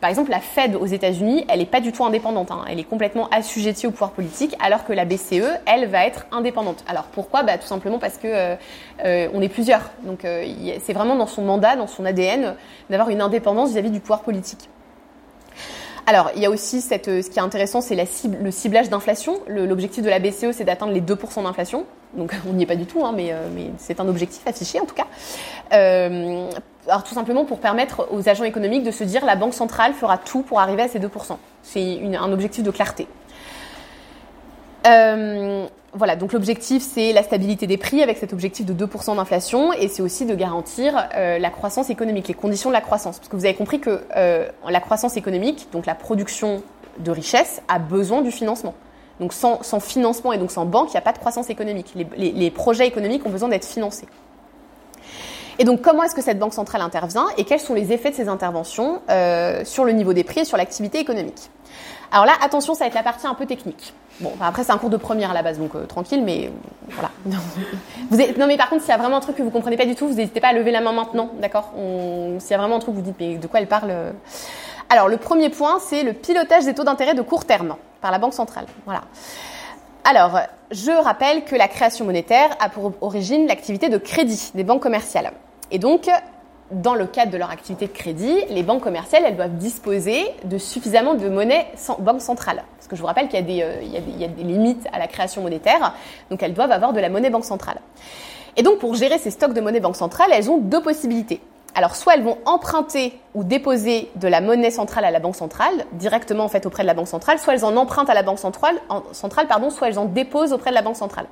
Par 0.00 0.10
exemple, 0.10 0.30
la 0.30 0.40
Fed 0.40 0.76
aux 0.76 0.86
États-Unis, 0.86 1.44
elle 1.48 1.58
n'est 1.58 1.66
pas 1.66 1.80
du 1.80 1.90
tout 1.90 2.04
indépendante. 2.04 2.52
Hein. 2.52 2.64
Elle 2.68 2.78
est 2.78 2.84
complètement 2.84 3.28
assujettie 3.30 3.86
au 3.88 3.90
pouvoir 3.90 4.12
politique, 4.12 4.54
alors 4.60 4.84
que 4.84 4.92
la 4.92 5.04
BCE, 5.04 5.42
elle, 5.66 5.86
va 5.88 6.06
être 6.06 6.26
indépendante. 6.30 6.84
Alors 6.88 7.04
pourquoi? 7.04 7.42
Bah, 7.42 7.58
Tout 7.58 7.66
simplement 7.66 7.98
parce 7.98 8.16
que 8.16 8.28
euh, 8.28 8.54
euh, 9.04 9.28
on 9.34 9.42
est 9.42 9.48
plusieurs. 9.48 9.90
Donc 10.04 10.24
euh, 10.24 10.46
c'est 10.84 10.92
vraiment 10.92 11.16
dans 11.16 11.26
son 11.26 11.42
mandat, 11.42 11.74
dans 11.74 11.88
son 11.88 12.04
ADN, 12.04 12.54
d'avoir 12.90 13.10
une 13.10 13.20
indépendance 13.20 13.70
vis-à-vis 13.70 13.88
-vis 13.88 13.92
du 13.92 14.00
pouvoir 14.00 14.20
politique. 14.20 14.68
Alors, 16.06 16.30
il 16.36 16.42
y 16.42 16.46
a 16.46 16.50
aussi 16.50 16.80
cette, 16.80 17.04
ce 17.06 17.28
qui 17.28 17.38
est 17.38 17.42
intéressant, 17.42 17.82
c'est 17.82 17.96
le 17.96 18.50
ciblage 18.50 18.88
d'inflation. 18.88 19.40
L'objectif 19.46 20.02
de 20.02 20.08
la 20.08 20.18
BCE, 20.20 20.52
c'est 20.52 20.64
d'atteindre 20.64 20.92
les 20.92 21.02
2% 21.02 21.42
d'inflation. 21.42 21.84
Donc, 22.14 22.32
on 22.48 22.54
n'y 22.54 22.62
est 22.62 22.66
pas 22.66 22.76
du 22.76 22.86
tout, 22.86 23.04
hein, 23.04 23.12
mais 23.14 23.34
c'est 23.76 24.00
un 24.00 24.08
objectif 24.08 24.40
affiché 24.46 24.80
en 24.80 24.86
tout 24.86 24.94
cas. 24.94 25.06
Alors 26.88 27.04
tout 27.04 27.14
simplement 27.14 27.44
pour 27.44 27.58
permettre 27.58 28.08
aux 28.10 28.28
agents 28.28 28.44
économiques 28.44 28.82
de 28.82 28.90
se 28.90 29.04
dire 29.04 29.24
la 29.26 29.36
banque 29.36 29.52
centrale 29.52 29.92
fera 29.92 30.16
tout 30.16 30.42
pour 30.42 30.60
arriver 30.60 30.82
à 30.82 30.88
ces 30.88 30.98
2%. 30.98 31.08
C'est 31.62 32.00
un 32.16 32.32
objectif 32.32 32.64
de 32.64 32.70
clarté. 32.70 33.06
Euh, 34.86 35.66
voilà, 35.92 36.16
donc 36.16 36.32
l'objectif 36.32 36.82
c'est 36.82 37.12
la 37.12 37.22
stabilité 37.22 37.66
des 37.66 37.76
prix 37.76 38.02
avec 38.02 38.16
cet 38.16 38.32
objectif 38.32 38.64
de 38.64 38.86
2% 38.86 39.16
d'inflation 39.16 39.72
et 39.74 39.88
c'est 39.88 40.00
aussi 40.00 40.24
de 40.24 40.34
garantir 40.34 41.08
euh, 41.14 41.38
la 41.38 41.50
croissance 41.50 41.90
économique, 41.90 42.28
les 42.28 42.34
conditions 42.34 42.70
de 42.70 42.74
la 42.74 42.80
croissance. 42.80 43.18
Parce 43.18 43.28
que 43.28 43.36
vous 43.36 43.44
avez 43.44 43.54
compris 43.54 43.80
que 43.80 44.00
euh, 44.16 44.48
la 44.66 44.80
croissance 44.80 45.18
économique, 45.18 45.68
donc 45.72 45.84
la 45.84 45.94
production 45.94 46.62
de 47.00 47.10
richesse, 47.10 47.60
a 47.68 47.78
besoin 47.78 48.22
du 48.22 48.30
financement. 48.30 48.74
Donc 49.20 49.34
sans, 49.34 49.60
financement 49.80 50.32
et 50.32 50.38
donc 50.38 50.50
sans 50.50 50.64
banque, 50.64 50.88
il 50.90 50.92
n'y 50.92 50.98
a 50.98 51.02
pas 51.02 51.12
de 51.12 51.18
croissance 51.18 51.50
économique. 51.50 51.92
Les 52.16 52.50
projets 52.52 52.86
économiques 52.86 53.26
ont 53.26 53.30
besoin 53.30 53.48
d'être 53.48 53.66
financés. 53.66 54.06
Et 55.58 55.64
donc, 55.64 55.82
comment 55.82 56.04
est-ce 56.04 56.14
que 56.14 56.22
cette 56.22 56.38
banque 56.38 56.54
centrale 56.54 56.82
intervient 56.82 57.26
et 57.36 57.44
quels 57.44 57.60
sont 57.60 57.74
les 57.74 57.92
effets 57.92 58.10
de 58.10 58.14
ces 58.14 58.28
interventions 58.28 59.02
euh, 59.10 59.64
sur 59.64 59.84
le 59.84 59.92
niveau 59.92 60.12
des 60.12 60.24
prix 60.24 60.40
et 60.40 60.44
sur 60.44 60.56
l'activité 60.56 60.98
économique? 60.98 61.50
Alors 62.12 62.26
là, 62.26 62.32
attention, 62.42 62.74
ça 62.74 62.84
va 62.84 62.86
être 62.86 62.94
la 62.94 63.02
partie 63.02 63.26
un 63.26 63.34
peu 63.34 63.44
technique. 63.44 63.92
Bon, 64.20 64.32
après, 64.40 64.64
c'est 64.64 64.72
un 64.72 64.78
cours 64.78 64.90
de 64.90 64.96
première 64.96 65.30
à 65.30 65.34
la 65.34 65.42
base, 65.42 65.58
donc 65.58 65.74
euh, 65.74 65.84
tranquille, 65.84 66.22
mais 66.24 66.50
voilà. 66.90 67.10
vous 68.10 68.20
êtes... 68.20 68.38
Non, 68.38 68.46
mais 68.46 68.56
par 68.56 68.70
contre, 68.70 68.82
s'il 68.82 68.90
y 68.90 68.94
a 68.94 68.98
vraiment 68.98 69.16
un 69.16 69.20
truc 69.20 69.36
que 69.36 69.42
vous 69.42 69.50
comprenez 69.50 69.76
pas 69.76 69.84
du 69.84 69.94
tout, 69.94 70.08
vous 70.08 70.14
n'hésitez 70.14 70.40
pas 70.40 70.48
à 70.48 70.52
lever 70.52 70.70
la 70.70 70.80
main 70.80 70.92
maintenant, 70.92 71.30
d'accord? 71.40 71.72
S'il 71.74 72.50
y 72.50 72.54
a 72.54 72.58
vraiment 72.58 72.76
un 72.76 72.80
truc, 72.80 72.94
vous 72.94 73.02
dites, 73.02 73.16
mais 73.18 73.36
de 73.36 73.46
quoi 73.46 73.60
elle 73.60 73.68
parle 73.68 73.90
euh? 73.90 74.10
Alors, 74.90 75.08
le 75.08 75.18
premier 75.18 75.50
point, 75.50 75.78
c'est 75.80 76.02
le 76.02 76.14
pilotage 76.14 76.64
des 76.64 76.74
taux 76.74 76.84
d'intérêt 76.84 77.14
de 77.14 77.22
court 77.22 77.44
terme 77.44 77.76
par 78.00 78.10
la 78.10 78.18
Banque 78.18 78.32
centrale. 78.32 78.64
Voilà. 78.86 79.02
Alors, 80.04 80.40
je 80.70 80.90
rappelle 80.90 81.44
que 81.44 81.54
la 81.54 81.68
création 81.68 82.06
monétaire 82.06 82.48
a 82.60 82.70
pour 82.70 82.92
origine 83.02 83.46
l'activité 83.46 83.90
de 83.90 83.98
crédit 83.98 84.50
des 84.54 84.64
banques 84.64 84.82
commerciales. 84.82 85.32
Et 85.70 85.78
donc, 85.78 86.08
dans 86.70 86.94
le 86.94 87.06
cadre 87.06 87.32
de 87.32 87.38
leur 87.38 87.50
activité 87.50 87.86
de 87.86 87.92
crédit, 87.92 88.36
les 88.50 88.62
banques 88.62 88.82
commerciales, 88.82 89.24
elles 89.26 89.36
doivent 89.36 89.56
disposer 89.56 90.26
de 90.44 90.58
suffisamment 90.58 91.14
de 91.14 91.28
monnaie 91.28 91.66
banque 91.98 92.20
centrale. 92.20 92.62
Parce 92.76 92.88
que 92.88 92.96
je 92.96 93.00
vous 93.00 93.06
rappelle 93.06 93.28
qu'il 93.28 93.50
y, 93.50 93.62
euh, 93.62 93.82
y, 93.82 94.24
a 94.24 94.28
des 94.28 94.42
limites 94.42 94.86
à 94.92 94.98
la 94.98 95.06
création 95.06 95.42
monétaire, 95.42 95.94
donc 96.30 96.42
elles 96.42 96.54
doivent 96.54 96.72
avoir 96.72 96.92
de 96.92 97.00
la 97.00 97.08
monnaie 97.08 97.30
banque 97.30 97.44
centrale. 97.44 97.78
Et 98.56 98.62
donc 98.62 98.78
pour 98.78 98.94
gérer 98.94 99.18
ces 99.18 99.30
stocks 99.30 99.54
de 99.54 99.60
monnaie 99.60 99.80
banque 99.80 99.96
centrale, 99.96 100.30
elles 100.32 100.50
ont 100.50 100.58
deux 100.58 100.82
possibilités. 100.82 101.40
Alors 101.74 101.94
soit 101.94 102.14
elles 102.14 102.24
vont 102.24 102.38
emprunter 102.44 103.18
ou 103.34 103.44
déposer 103.44 104.10
de 104.16 104.26
la 104.26 104.40
monnaie 104.40 104.70
centrale 104.70 105.04
à 105.04 105.10
la 105.10 105.20
banque 105.20 105.36
centrale, 105.36 105.86
directement 105.92 106.44
en 106.44 106.48
fait 106.48 106.66
auprès 106.66 106.82
de 106.82 106.88
la 106.88 106.94
banque 106.94 107.08
centrale, 107.08 107.38
soit 107.38 107.54
elles 107.54 107.64
en 107.64 107.76
empruntent 107.76 108.10
à 108.10 108.14
la 108.14 108.22
banque 108.22 108.38
centrale, 108.38 108.74
centrale 109.12 109.46
pardon, 109.46 109.70
soit 109.70 109.88
elles 109.88 109.98
en 109.98 110.06
déposent 110.06 110.52
auprès 110.52 110.70
de 110.70 110.74
la 110.74 110.82
banque 110.82 110.96
centrale. 110.96 111.26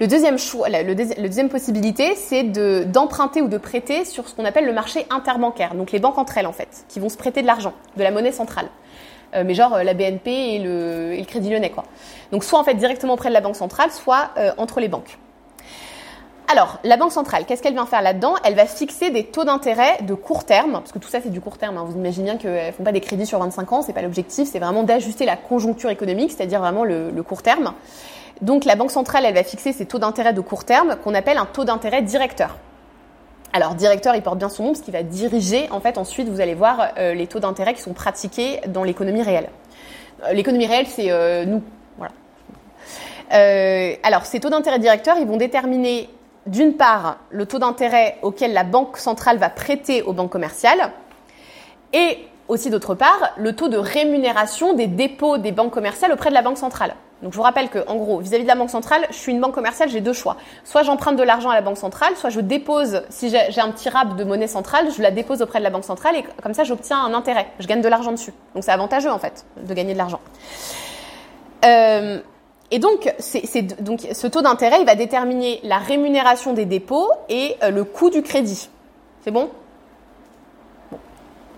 Le 0.00 0.06
deuxième 0.06 0.38
choix, 0.38 0.68
le, 0.70 0.94
deuxième 0.94 1.50
possibilité, 1.50 2.16
c'est 2.16 2.44
d'emprunter 2.90 3.42
ou 3.42 3.48
de 3.48 3.58
prêter 3.58 4.06
sur 4.06 4.26
ce 4.26 4.34
qu'on 4.34 4.46
appelle 4.46 4.64
le 4.64 4.72
marché 4.72 5.06
interbancaire. 5.10 5.74
Donc 5.74 5.92
les 5.92 5.98
banques 5.98 6.16
entre 6.16 6.38
elles 6.38 6.46
en 6.46 6.52
fait, 6.52 6.86
qui 6.88 7.00
vont 7.00 7.10
se 7.10 7.18
prêter 7.18 7.42
de 7.42 7.46
l'argent, 7.46 7.74
de 7.98 8.02
la 8.02 8.10
monnaie 8.10 8.32
centrale. 8.32 8.68
Euh, 9.34 9.44
mais 9.44 9.54
genre 9.54 9.74
euh, 9.74 9.82
la 9.82 9.92
BNP 9.92 10.30
et 10.30 10.58
le, 10.58 11.22
Crédit 11.24 11.50
Lyonnais 11.50 11.70
quoi. 11.70 11.84
Donc 12.32 12.44
soit 12.44 12.58
en 12.58 12.64
fait 12.64 12.74
directement 12.74 13.12
auprès 13.12 13.28
de 13.28 13.34
la 13.34 13.42
banque 13.42 13.56
centrale, 13.56 13.90
soit 13.90 14.30
euh, 14.38 14.52
entre 14.56 14.80
les 14.80 14.88
banques. 14.88 15.18
Alors, 16.52 16.80
la 16.82 16.96
Banque 16.96 17.12
centrale, 17.12 17.44
qu'est-ce 17.44 17.62
qu'elle 17.62 17.74
vient 17.74 17.86
faire 17.86 18.02
là-dedans? 18.02 18.34
Elle 18.42 18.56
va 18.56 18.66
fixer 18.66 19.10
des 19.10 19.22
taux 19.22 19.44
d'intérêt 19.44 19.98
de 20.02 20.14
court 20.14 20.44
terme, 20.44 20.72
parce 20.72 20.90
que 20.90 20.98
tout 20.98 21.08
ça 21.08 21.20
c'est 21.22 21.30
du 21.30 21.40
court 21.40 21.58
terme. 21.58 21.76
Hein. 21.78 21.84
Vous 21.86 21.96
imaginez 21.96 22.24
bien 22.24 22.38
qu'elles 22.38 22.66
ne 22.68 22.72
font 22.72 22.82
pas 22.82 22.90
des 22.90 23.00
crédits 23.00 23.26
sur 23.26 23.38
25 23.38 23.72
ans, 23.72 23.82
c'est 23.82 23.92
pas 23.92 24.02
l'objectif, 24.02 24.48
c'est 24.50 24.58
vraiment 24.58 24.82
d'ajuster 24.82 25.26
la 25.26 25.36
conjoncture 25.36 25.90
économique, 25.90 26.32
c'est-à-dire 26.32 26.58
vraiment 26.58 26.82
le, 26.82 27.22
court 27.22 27.42
terme. 27.42 27.72
Donc 28.42 28.64
la 28.64 28.74
Banque 28.74 28.90
centrale, 28.90 29.24
elle 29.26 29.34
va 29.34 29.44
fixer 29.44 29.72
ses 29.72 29.86
taux 29.86 29.98
d'intérêt 29.98 30.32
de 30.32 30.40
court 30.40 30.64
terme 30.64 30.96
qu'on 30.96 31.14
appelle 31.14 31.38
un 31.38 31.46
taux 31.46 31.64
d'intérêt 31.64 32.02
directeur. 32.02 32.56
Alors 33.52 33.74
directeur, 33.74 34.14
il 34.14 34.22
porte 34.22 34.38
bien 34.38 34.48
son 34.48 34.62
nom 34.62 34.68
parce 34.70 34.80
qu'il 34.80 34.92
va 34.92 35.02
diriger, 35.02 35.68
en 35.72 35.80
fait, 35.80 35.98
ensuite, 35.98 36.28
vous 36.28 36.40
allez 36.40 36.54
voir 36.54 36.92
euh, 36.98 37.14
les 37.14 37.26
taux 37.26 37.40
d'intérêt 37.40 37.74
qui 37.74 37.82
sont 37.82 37.92
pratiqués 37.92 38.60
dans 38.68 38.84
l'économie 38.84 39.22
réelle. 39.22 39.50
Euh, 40.24 40.32
l'économie 40.32 40.66
réelle, 40.66 40.86
c'est 40.86 41.10
euh, 41.10 41.44
nous. 41.44 41.62
Voilà. 41.98 42.12
alors, 44.02 44.24
ces 44.24 44.40
taux 44.40 44.50
d'intérêt 44.50 44.78
directeurs, 44.78 45.16
ils 45.18 45.26
vont 45.26 45.36
déterminer, 45.36 46.08
d'une 46.46 46.74
part, 46.74 47.18
le 47.30 47.44
taux 47.44 47.58
d'intérêt 47.58 48.18
auquel 48.22 48.52
la 48.52 48.64
Banque 48.64 48.96
centrale 48.96 49.38
va 49.38 49.50
prêter 49.50 50.02
aux 50.02 50.12
banques 50.12 50.30
commerciales, 50.30 50.92
et 51.92 52.18
aussi, 52.48 52.70
d'autre 52.70 52.94
part, 52.94 53.32
le 53.36 53.54
taux 53.54 53.68
de 53.68 53.76
rémunération 53.76 54.74
des 54.74 54.86
dépôts 54.86 55.38
des 55.38 55.52
banques 55.52 55.72
commerciales 55.72 56.12
auprès 56.12 56.30
de 56.30 56.34
la 56.34 56.42
Banque 56.42 56.58
centrale. 56.58 56.94
Donc 57.22 57.32
je 57.32 57.36
vous 57.36 57.42
rappelle 57.42 57.68
que, 57.68 57.86
en 57.86 57.96
gros, 57.96 58.18
vis-à-vis 58.20 58.44
de 58.44 58.48
la 58.48 58.54
banque 58.54 58.70
centrale, 58.70 59.06
je 59.10 59.16
suis 59.16 59.32
une 59.32 59.40
banque 59.40 59.54
commerciale, 59.54 59.88
j'ai 59.90 60.00
deux 60.00 60.12
choix. 60.12 60.36
Soit 60.64 60.82
j'emprunte 60.82 61.16
de 61.16 61.22
l'argent 61.22 61.50
à 61.50 61.54
la 61.54 61.60
banque 61.60 61.76
centrale, 61.76 62.16
soit 62.16 62.30
je 62.30 62.40
dépose, 62.40 63.02
si 63.10 63.28
j'ai 63.28 63.60
un 63.60 63.70
petit 63.70 63.88
rab 63.88 64.16
de 64.16 64.24
monnaie 64.24 64.46
centrale, 64.46 64.90
je 64.96 65.02
la 65.02 65.10
dépose 65.10 65.42
auprès 65.42 65.58
de 65.58 65.64
la 65.64 65.70
banque 65.70 65.84
centrale 65.84 66.16
et 66.16 66.24
comme 66.42 66.54
ça 66.54 66.64
j'obtiens 66.64 66.98
un 66.98 67.12
intérêt. 67.12 67.48
Je 67.58 67.66
gagne 67.66 67.82
de 67.82 67.88
l'argent 67.88 68.12
dessus. 68.12 68.32
Donc 68.54 68.64
c'est 68.64 68.72
avantageux 68.72 69.10
en 69.10 69.18
fait 69.18 69.44
de 69.56 69.74
gagner 69.74 69.92
de 69.92 69.98
l'argent. 69.98 70.20
Euh, 71.64 72.20
et 72.70 72.78
donc, 72.78 73.12
ce 73.20 74.26
taux 74.28 74.42
d'intérêt, 74.42 74.80
il 74.80 74.86
va 74.86 74.94
déterminer 74.94 75.60
la 75.64 75.78
rémunération 75.78 76.52
des 76.52 76.66
dépôts 76.66 77.10
et 77.28 77.56
euh, 77.62 77.70
le 77.70 77.82
coût 77.82 78.10
du 78.10 78.22
crédit. 78.22 78.70
C'est 79.24 79.32
bon? 79.32 79.50
Bon, 80.92 80.98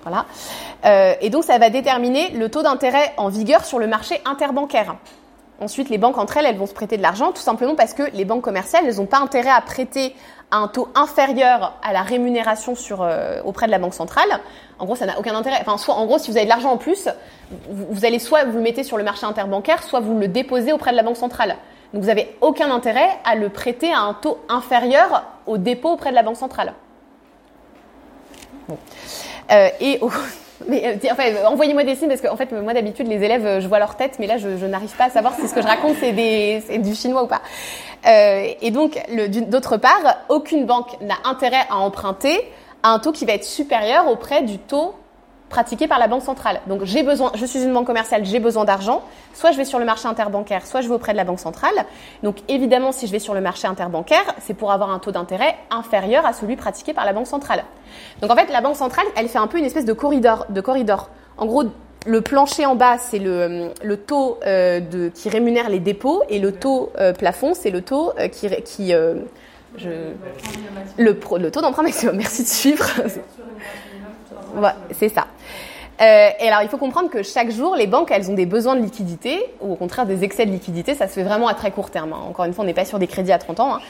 voilà. 0.02 0.24
Euh, 0.86 1.14
et 1.20 1.28
donc 1.28 1.44
ça 1.44 1.58
va 1.58 1.68
déterminer 1.68 2.30
le 2.30 2.50
taux 2.50 2.62
d'intérêt 2.62 3.12
en 3.18 3.28
vigueur 3.28 3.64
sur 3.64 3.78
le 3.78 3.86
marché 3.86 4.20
interbancaire. 4.24 4.96
Ensuite, 5.62 5.90
les 5.90 5.98
banques 5.98 6.18
entre 6.18 6.38
elles, 6.38 6.46
elles 6.46 6.56
vont 6.56 6.66
se 6.66 6.74
prêter 6.74 6.96
de 6.96 7.02
l'argent 7.02 7.30
tout 7.30 7.40
simplement 7.40 7.76
parce 7.76 7.94
que 7.94 8.02
les 8.14 8.24
banques 8.24 8.42
commerciales, 8.42 8.84
elles 8.84 8.96
n'ont 8.96 9.06
pas 9.06 9.20
intérêt 9.20 9.50
à 9.50 9.60
prêter 9.60 10.16
à 10.50 10.56
un 10.56 10.66
taux 10.66 10.88
inférieur 10.96 11.74
à 11.84 11.92
la 11.92 12.02
rémunération 12.02 12.74
euh, 13.00 13.40
auprès 13.44 13.66
de 13.66 13.70
la 13.70 13.78
banque 13.78 13.94
centrale. 13.94 14.40
En 14.80 14.86
gros, 14.86 14.96
ça 14.96 15.06
n'a 15.06 15.20
aucun 15.20 15.36
intérêt. 15.36 15.58
Enfin, 15.60 15.78
soit, 15.78 15.94
en 15.94 16.04
gros, 16.06 16.18
si 16.18 16.32
vous 16.32 16.36
avez 16.36 16.46
de 16.46 16.50
l'argent 16.50 16.72
en 16.72 16.78
plus, 16.78 17.08
vous, 17.70 18.04
allez 18.04 18.18
soit 18.18 18.42
vous 18.44 18.56
le 18.56 18.62
mettez 18.62 18.82
sur 18.82 18.98
le 18.98 19.04
marché 19.04 19.24
interbancaire, 19.24 19.84
soit 19.84 20.00
vous 20.00 20.18
le 20.18 20.26
déposez 20.26 20.72
auprès 20.72 20.90
de 20.90 20.96
la 20.96 21.04
banque 21.04 21.16
centrale. 21.16 21.56
Donc, 21.94 22.02
vous 22.02 22.08
n'avez 22.08 22.36
aucun 22.40 22.72
intérêt 22.72 23.08
à 23.24 23.36
le 23.36 23.48
prêter 23.48 23.92
à 23.92 24.00
un 24.00 24.14
taux 24.14 24.38
inférieur 24.48 25.22
au 25.46 25.58
dépôt 25.58 25.90
auprès 25.90 26.10
de 26.10 26.16
la 26.16 26.24
banque 26.24 26.38
centrale. 26.38 26.74
Euh, 29.52 29.68
mais 30.68 30.86
euh, 30.86 31.10
enfin, 31.10 31.24
envoyez-moi 31.46 31.84
des 31.84 31.94
signes 31.94 32.08
parce 32.08 32.20
que 32.20 32.28
en 32.28 32.36
fait, 32.36 32.52
moi 32.52 32.74
d'habitude, 32.74 33.08
les 33.08 33.22
élèves, 33.22 33.46
euh, 33.46 33.60
je 33.60 33.68
vois 33.68 33.78
leur 33.78 33.96
tête, 33.96 34.16
mais 34.18 34.26
là, 34.26 34.38
je, 34.38 34.48
n'arrive 34.66 34.94
pas 34.96 35.04
à 35.04 35.10
savoir 35.10 35.34
si 35.34 35.48
ce 35.48 35.54
que 35.54 35.62
je 35.62 35.66
raconte 35.66 35.96
c'est 36.00 36.78
du 36.78 36.94
chinois 36.94 37.24
ou 37.24 37.26
pas. 37.26 37.42
Euh, 38.06 38.48
et 38.60 38.70
donc, 38.70 39.00
d'autre 39.48 39.76
part, 39.76 40.18
aucune 40.28 40.66
banque 40.66 41.00
n'a 41.00 41.16
intérêt 41.24 41.64
à 41.70 41.76
emprunter 41.76 42.40
à 42.82 42.90
un 42.90 42.98
taux 42.98 43.12
qui 43.12 43.24
va 43.24 43.34
être 43.34 43.44
supérieur 43.44 44.08
auprès 44.08 44.42
du 44.42 44.58
taux 44.58 44.94
pratiqué 45.52 45.86
par 45.86 45.98
la 45.98 46.08
banque 46.08 46.22
centrale. 46.22 46.60
Donc 46.66 46.84
j'ai 46.84 47.02
besoin, 47.02 47.30
je 47.34 47.46
suis 47.46 47.62
une 47.62 47.72
banque 47.72 47.86
commerciale, 47.86 48.24
j'ai 48.24 48.40
besoin 48.40 48.64
d'argent. 48.64 49.02
Soit 49.34 49.52
je 49.52 49.58
vais 49.58 49.64
sur 49.64 49.78
le 49.78 49.84
marché 49.84 50.08
interbancaire, 50.08 50.66
soit 50.66 50.80
je 50.80 50.88
vais 50.88 50.94
auprès 50.94 51.12
de 51.12 51.18
la 51.18 51.24
banque 51.24 51.38
centrale. 51.38 51.84
Donc 52.22 52.38
évidemment, 52.48 52.90
si 52.90 53.06
je 53.06 53.12
vais 53.12 53.18
sur 53.18 53.34
le 53.34 53.40
marché 53.40 53.68
interbancaire, 53.68 54.24
c'est 54.40 54.54
pour 54.54 54.72
avoir 54.72 54.90
un 54.90 54.98
taux 54.98 55.12
d'intérêt 55.12 55.54
inférieur 55.70 56.26
à 56.26 56.32
celui 56.32 56.56
pratiqué 56.56 56.94
par 56.94 57.04
la 57.04 57.12
banque 57.12 57.26
centrale. 57.26 57.64
Donc 58.20 58.32
en 58.32 58.34
fait, 58.34 58.50
la 58.50 58.62
banque 58.62 58.76
centrale, 58.76 59.06
elle 59.14 59.28
fait 59.28 59.38
un 59.38 59.46
peu 59.46 59.58
une 59.58 59.64
espèce 59.66 59.84
de 59.84 59.92
corridor, 59.92 60.46
de 60.48 60.60
corridor. 60.60 61.10
En 61.36 61.46
gros, 61.46 61.64
le 62.06 62.20
plancher 62.22 62.66
en 62.66 62.74
bas, 62.74 62.96
c'est 62.98 63.18
le, 63.18 63.70
le, 63.82 63.96
taux 63.98 64.38
euh, 64.46 64.80
de, 64.80 65.10
qui 65.14 65.28
rémunère 65.28 65.68
les 65.68 65.80
dépôts 65.80 66.22
et 66.28 66.38
le 66.38 66.52
taux 66.52 66.90
euh, 66.98 67.12
plafond, 67.12 67.52
c'est 67.54 67.70
le 67.70 67.82
taux 67.82 68.12
euh, 68.18 68.28
qui, 68.28 68.48
qui 68.64 68.92
je, 69.78 69.88
le, 70.98 71.16
le 71.38 71.50
taux 71.50 71.60
d'emprunt 71.60 71.82
maximum. 71.82 72.16
Merci 72.18 72.42
de 72.42 72.48
suivre. 72.48 72.86
C'est 74.92 75.08
ça. 75.08 75.26
Euh, 76.00 76.30
et 76.40 76.48
alors, 76.48 76.62
il 76.62 76.68
faut 76.68 76.78
comprendre 76.78 77.10
que 77.10 77.22
chaque 77.22 77.50
jour, 77.50 77.76
les 77.76 77.86
banques, 77.86 78.10
elles 78.10 78.30
ont 78.30 78.34
des 78.34 78.46
besoins 78.46 78.74
de 78.74 78.82
liquidité, 78.82 79.44
ou 79.60 79.72
au 79.72 79.76
contraire 79.76 80.06
des 80.06 80.24
excès 80.24 80.46
de 80.46 80.50
liquidité. 80.50 80.94
Ça 80.94 81.06
se 81.06 81.12
fait 81.12 81.22
vraiment 81.22 81.46
à 81.46 81.54
très 81.54 81.70
court 81.70 81.90
terme. 81.90 82.12
Hein. 82.12 82.22
Encore 82.28 82.44
une 82.44 82.52
fois, 82.52 82.64
on 82.64 82.66
n'est 82.66 82.74
pas 82.74 82.84
sur 82.84 82.98
des 82.98 83.06
crédits 83.06 83.32
à 83.32 83.38
30 83.38 83.60
ans. 83.60 83.76
Hein. 83.76 83.80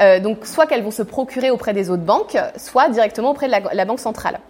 Euh, 0.00 0.20
donc, 0.20 0.46
soit 0.46 0.66
qu'elles 0.66 0.82
vont 0.82 0.90
se 0.90 1.02
procurer 1.02 1.50
auprès 1.50 1.72
des 1.72 1.90
autres 1.90 2.02
banques, 2.02 2.36
soit 2.56 2.88
directement 2.88 3.30
auprès 3.30 3.46
de 3.46 3.52
la, 3.72 3.84
banque 3.84 4.00
centrale. 4.00 4.40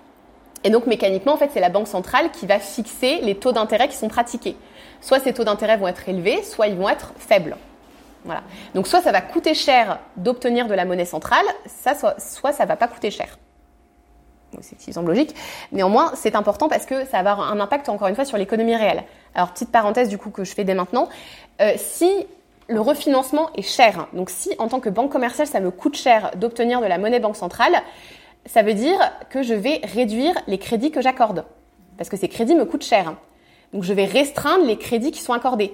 Et 0.64 0.70
donc, 0.70 0.86
mécaniquement, 0.86 1.34
en 1.34 1.36
fait, 1.36 1.50
c'est 1.52 1.60
la 1.60 1.70
banque 1.70 1.88
centrale 1.88 2.30
qui 2.30 2.46
va 2.46 2.58
fixer 2.58 3.18
les 3.20 3.34
taux 3.34 3.52
d'intérêt 3.52 3.88
qui 3.88 3.96
sont 3.96 4.08
pratiqués. 4.08 4.56
Soit 5.00 5.18
ces 5.18 5.34
taux 5.34 5.44
d'intérêt 5.44 5.76
vont 5.76 5.88
être 5.88 6.08
élevés, 6.08 6.42
soit 6.44 6.68
ils 6.68 6.76
vont 6.76 6.88
être 6.88 7.12
faibles. 7.18 7.56
Voilà. 8.24 8.42
Donc, 8.74 8.86
soit 8.86 9.02
ça 9.02 9.10
va 9.10 9.20
coûter 9.20 9.54
cher 9.54 9.98
d'obtenir 10.16 10.68
de 10.68 10.74
la 10.74 10.84
monnaie 10.84 11.04
centrale, 11.04 11.44
ça, 11.66 11.96
soit, 11.96 12.18
soit 12.20 12.52
ça 12.52 12.64
va 12.64 12.76
pas 12.76 12.86
coûter 12.86 13.10
cher 13.10 13.36
c'est 14.60 14.76
qui 14.76 14.92
semble 14.92 15.08
logique. 15.08 15.34
Néanmoins, 15.72 16.12
c'est 16.14 16.34
important 16.34 16.68
parce 16.68 16.86
que 16.86 17.04
ça 17.06 17.22
va 17.22 17.32
avoir 17.32 17.52
un 17.52 17.60
impact, 17.60 17.88
encore 17.88 18.08
une 18.08 18.14
fois, 18.14 18.24
sur 18.24 18.38
l'économie 18.38 18.76
réelle. 18.76 19.04
Alors, 19.34 19.52
petite 19.52 19.70
parenthèse 19.70 20.08
du 20.08 20.18
coup 20.18 20.30
que 20.30 20.44
je 20.44 20.54
fais 20.54 20.64
dès 20.64 20.74
maintenant. 20.74 21.08
Euh, 21.60 21.72
si 21.76 22.10
le 22.68 22.80
refinancement 22.80 23.50
est 23.54 23.62
cher, 23.62 24.08
donc 24.12 24.30
si 24.30 24.50
en 24.58 24.68
tant 24.68 24.80
que 24.80 24.88
banque 24.88 25.10
commerciale, 25.10 25.46
ça 25.46 25.60
me 25.60 25.70
coûte 25.70 25.96
cher 25.96 26.30
d'obtenir 26.36 26.80
de 26.80 26.86
la 26.86 26.98
monnaie 26.98 27.20
banque 27.20 27.36
centrale, 27.36 27.82
ça 28.46 28.62
veut 28.62 28.74
dire 28.74 28.98
que 29.30 29.42
je 29.42 29.54
vais 29.54 29.80
réduire 29.84 30.34
les 30.46 30.58
crédits 30.58 30.90
que 30.90 31.00
j'accorde. 31.00 31.44
Parce 31.96 32.08
que 32.08 32.16
ces 32.16 32.28
crédits 32.28 32.54
me 32.54 32.64
coûtent 32.64 32.84
cher. 32.84 33.14
Donc, 33.72 33.84
je 33.84 33.92
vais 33.92 34.04
restreindre 34.04 34.64
les 34.64 34.76
crédits 34.76 35.12
qui 35.12 35.20
sont 35.20 35.32
accordés. 35.32 35.72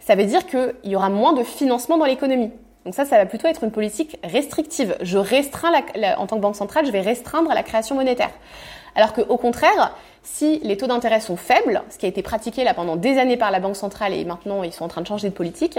Ça 0.00 0.14
veut 0.14 0.24
dire 0.24 0.46
qu'il 0.46 0.74
y 0.84 0.96
aura 0.96 1.10
moins 1.10 1.32
de 1.32 1.42
financement 1.42 1.98
dans 1.98 2.04
l'économie. 2.04 2.50
Donc 2.88 2.94
ça, 2.94 3.04
ça 3.04 3.18
va 3.18 3.26
plutôt 3.26 3.46
être 3.48 3.64
une 3.64 3.70
politique 3.70 4.18
restrictive. 4.24 4.96
Je 5.02 5.18
restreins, 5.18 5.70
en 6.16 6.26
tant 6.26 6.36
que 6.36 6.40
banque 6.40 6.56
centrale, 6.56 6.86
je 6.86 6.90
vais 6.90 7.02
restreindre 7.02 7.52
la 7.52 7.62
création 7.62 7.94
monétaire. 7.94 8.30
Alors 8.94 9.12
qu'au 9.12 9.36
contraire, 9.36 9.94
si 10.22 10.58
les 10.60 10.78
taux 10.78 10.86
d'intérêt 10.86 11.20
sont 11.20 11.36
faibles, 11.36 11.82
ce 11.90 11.98
qui 11.98 12.06
a 12.06 12.08
été 12.08 12.22
pratiqué 12.22 12.64
là 12.64 12.72
pendant 12.72 12.96
des 12.96 13.18
années 13.18 13.36
par 13.36 13.50
la 13.50 13.60
banque 13.60 13.76
centrale 13.76 14.14
et 14.14 14.24
maintenant 14.24 14.62
ils 14.62 14.72
sont 14.72 14.86
en 14.86 14.88
train 14.88 15.02
de 15.02 15.06
changer 15.06 15.28
de 15.28 15.34
politique, 15.34 15.78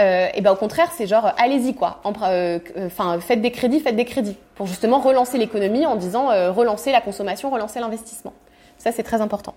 euh, 0.00 0.26
et 0.34 0.40
ben 0.40 0.50
au 0.50 0.56
contraire 0.56 0.90
c'est 0.96 1.06
genre 1.06 1.32
allez-y 1.38 1.76
quoi, 1.76 2.02
euh, 2.24 2.58
enfin 2.86 3.20
faites 3.20 3.40
des 3.40 3.52
crédits, 3.52 3.78
faites 3.78 3.94
des 3.94 4.04
crédits 4.04 4.36
pour 4.56 4.66
justement 4.66 4.98
relancer 4.98 5.38
l'économie 5.38 5.86
en 5.86 5.94
disant 5.94 6.32
euh, 6.32 6.50
relancer 6.50 6.90
la 6.90 7.00
consommation, 7.00 7.50
relancer 7.50 7.78
l'investissement. 7.78 8.32
Ça 8.78 8.90
c'est 8.90 9.04
très 9.04 9.20
important. 9.20 9.54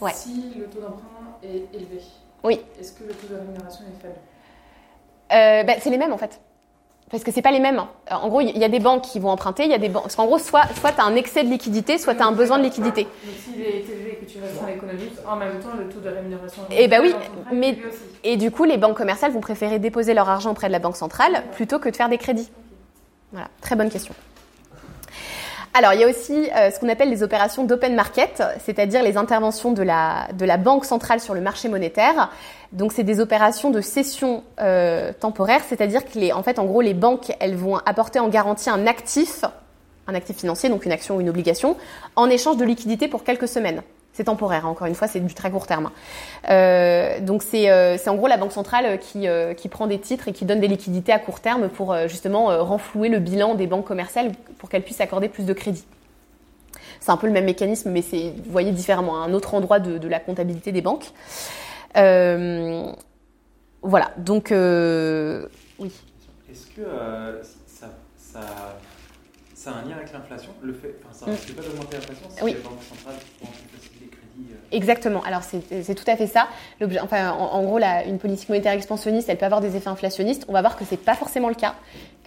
Ouais. 0.00 0.12
Si 0.14 0.52
le 0.56 0.66
taux 0.66 0.80
d'emprunt 0.80 1.38
est 1.42 1.74
élevé, 1.74 2.00
oui. 2.44 2.60
est-ce 2.80 2.92
que 2.92 3.02
le 3.02 3.14
taux 3.14 3.26
de 3.26 3.34
rémunération 3.34 3.82
est 3.86 4.00
faible? 4.00 4.20
Euh, 5.32 5.62
ben, 5.64 5.76
C'est 5.80 5.90
les 5.90 5.98
mêmes 5.98 6.12
en 6.12 6.18
fait. 6.18 6.40
Parce 7.10 7.24
que 7.24 7.30
c'est 7.30 7.42
pas 7.42 7.50
les 7.50 7.60
mêmes. 7.60 7.82
En 8.10 8.28
gros, 8.28 8.40
il 8.40 8.56
y 8.56 8.64
a 8.64 8.70
des 8.70 8.78
banques 8.78 9.02
qui 9.02 9.20
vont 9.20 9.28
emprunter, 9.28 9.64
il 9.64 9.70
y 9.70 9.74
a 9.74 9.78
des 9.78 9.90
banques. 9.90 10.04
Parce 10.04 10.16
qu'en 10.16 10.24
gros, 10.24 10.38
soit, 10.38 10.64
soit 10.80 10.92
tu 10.92 11.00
as 11.02 11.04
un 11.04 11.14
excès 11.14 11.44
de 11.44 11.50
liquidité, 11.50 11.98
soit 11.98 12.14
tu 12.14 12.22
as 12.22 12.26
un 12.26 12.32
besoin 12.32 12.56
de 12.58 12.64
liquidité. 12.64 13.02
Donc 13.02 13.34
s'il 13.44 13.60
est 13.60 13.80
élevé 13.80 14.18
et 14.18 14.24
que 14.24 14.30
tu 14.30 14.38
restes 14.40 14.58
dans 14.58 14.66
l'économie, 14.66 15.10
en 15.28 15.36
même 15.36 15.60
temps, 15.60 15.76
le 15.78 15.92
taux 15.92 16.00
de 16.00 16.08
rémunération. 16.08 16.62
Eh 16.70 16.88
ben 16.88 17.02
oui, 17.02 17.14
mais 17.52 17.76
et 18.24 18.38
du 18.38 18.50
coup, 18.50 18.64
les 18.64 18.78
banques 18.78 18.96
commerciales 18.96 19.30
vont 19.30 19.40
préférer 19.40 19.78
déposer 19.78 20.14
leur 20.14 20.30
argent 20.30 20.52
auprès 20.52 20.68
de 20.68 20.72
la 20.72 20.78
banque 20.78 20.96
centrale 20.96 21.42
plutôt 21.52 21.78
que 21.78 21.90
de 21.90 21.96
faire 21.96 22.08
des 22.08 22.16
crédits. 22.16 22.50
Voilà, 23.30 23.48
très 23.60 23.76
bonne 23.76 23.90
question. 23.90 24.14
Alors, 25.74 25.94
il 25.94 26.00
y 26.00 26.04
a 26.04 26.08
aussi 26.08 26.50
euh, 26.54 26.70
ce 26.70 26.78
qu'on 26.78 26.88
appelle 26.90 27.08
les 27.08 27.22
opérations 27.22 27.64
d'open 27.64 27.94
market, 27.94 28.42
c'est-à-dire 28.62 29.02
les 29.02 29.16
interventions 29.16 29.72
de 29.72 29.82
la, 29.82 30.28
de 30.34 30.44
la 30.44 30.58
banque 30.58 30.84
centrale 30.84 31.18
sur 31.18 31.32
le 31.32 31.40
marché 31.40 31.70
monétaire. 31.70 32.30
Donc, 32.72 32.92
c'est 32.92 33.04
des 33.04 33.20
opérations 33.20 33.70
de 33.70 33.80
cession 33.80 34.44
euh, 34.60 35.12
temporaire, 35.18 35.62
c'est-à-dire 35.66 36.04
que, 36.04 36.18
les, 36.18 36.32
en 36.32 36.42
fait, 36.42 36.58
en 36.58 36.66
gros, 36.66 36.82
les 36.82 36.92
banques, 36.92 37.32
elles 37.40 37.56
vont 37.56 37.78
apporter 37.86 38.18
en 38.18 38.28
garantie 38.28 38.68
un 38.68 38.86
actif 38.86 39.44
un 40.08 40.14
actif 40.14 40.36
financier, 40.36 40.68
donc 40.68 40.84
une 40.84 40.92
action 40.92 41.16
ou 41.16 41.20
une 41.20 41.28
obligation, 41.28 41.76
en 42.16 42.28
échange 42.28 42.56
de 42.56 42.64
liquidité 42.64 43.08
pour 43.08 43.24
quelques 43.24 43.48
semaines. 43.48 43.82
C'est 44.14 44.24
temporaire, 44.24 44.66
hein, 44.66 44.68
encore 44.68 44.86
une 44.86 44.94
fois, 44.94 45.08
c'est 45.08 45.20
du 45.20 45.32
très 45.32 45.50
court 45.50 45.66
terme. 45.66 45.90
Euh, 46.50 47.18
donc 47.20 47.42
c'est 47.42 47.70
euh, 47.70 47.96
c'est 47.96 48.10
en 48.10 48.14
gros 48.14 48.26
la 48.26 48.36
banque 48.36 48.52
centrale 48.52 48.98
qui, 48.98 49.26
euh, 49.26 49.54
qui 49.54 49.70
prend 49.70 49.86
des 49.86 49.98
titres 49.98 50.28
et 50.28 50.34
qui 50.34 50.44
donne 50.44 50.60
des 50.60 50.68
liquidités 50.68 51.12
à 51.12 51.18
court 51.18 51.40
terme 51.40 51.70
pour 51.70 51.96
justement 52.08 52.62
renflouer 52.62 53.08
le 53.08 53.20
bilan 53.20 53.54
des 53.54 53.66
banques 53.66 53.86
commerciales 53.86 54.32
pour 54.58 54.68
qu'elles 54.68 54.82
puissent 54.82 55.00
accorder 55.00 55.30
plus 55.30 55.46
de 55.46 55.54
crédit. 55.54 55.86
C'est 57.00 57.10
un 57.10 57.16
peu 57.16 57.26
le 57.26 57.32
même 57.32 57.46
mécanisme, 57.46 57.90
mais 57.90 58.02
c'est, 58.02 58.34
vous 58.44 58.52
voyez, 58.52 58.70
différemment, 58.70 59.22
un 59.22 59.32
autre 59.32 59.54
endroit 59.54 59.80
de, 59.80 59.96
de 59.96 60.08
la 60.08 60.20
comptabilité 60.20 60.72
des 60.72 60.82
banques. 60.82 61.06
Voilà, 61.94 62.92
donc 64.18 64.48
oui. 64.50 65.90
Est-ce 66.50 66.66
que 66.66 66.82
ça, 67.66 67.86
ça, 68.18 68.40
ça 69.54 69.70
a 69.70 69.74
un 69.74 69.84
lien 69.88 69.96
avec 69.96 70.12
l'inflation? 70.12 70.50
Le 70.62 70.74
fait, 70.74 70.96
enfin, 71.02 71.12
ça 71.12 71.24
risque 71.30 71.54
pas 71.56 71.62
d'augmenter 71.62 71.96
l'inflation 71.96 72.28
si 72.28 72.44
Oui. 72.44 72.52
les 72.52 72.60
banques 72.60 72.82
centrales 72.82 73.16
euh, 74.38 74.54
Exactement. 74.72 75.22
Alors 75.26 75.42
c'est 75.42 75.94
tout 75.94 76.04
à 76.10 76.16
fait 76.16 76.26
ça. 76.26 76.48
Enfin, 77.02 77.30
en, 77.32 77.62
gros, 77.62 77.78
la- 77.78 78.04
une 78.04 78.18
politique 78.18 78.48
monétaire 78.48 78.72
expansionniste, 78.72 79.28
elle 79.28 79.36
peut 79.38 79.44
avoir 79.46 79.60
des 79.60 79.76
effets 79.76 79.88
inflationnistes. 79.90 80.44
On 80.48 80.52
va 80.52 80.60
voir 80.62 80.76
que 80.76 80.84
c'est 80.88 80.96
pas 80.96 81.14
forcément 81.14 81.48
le 81.48 81.54
cas. 81.54 81.74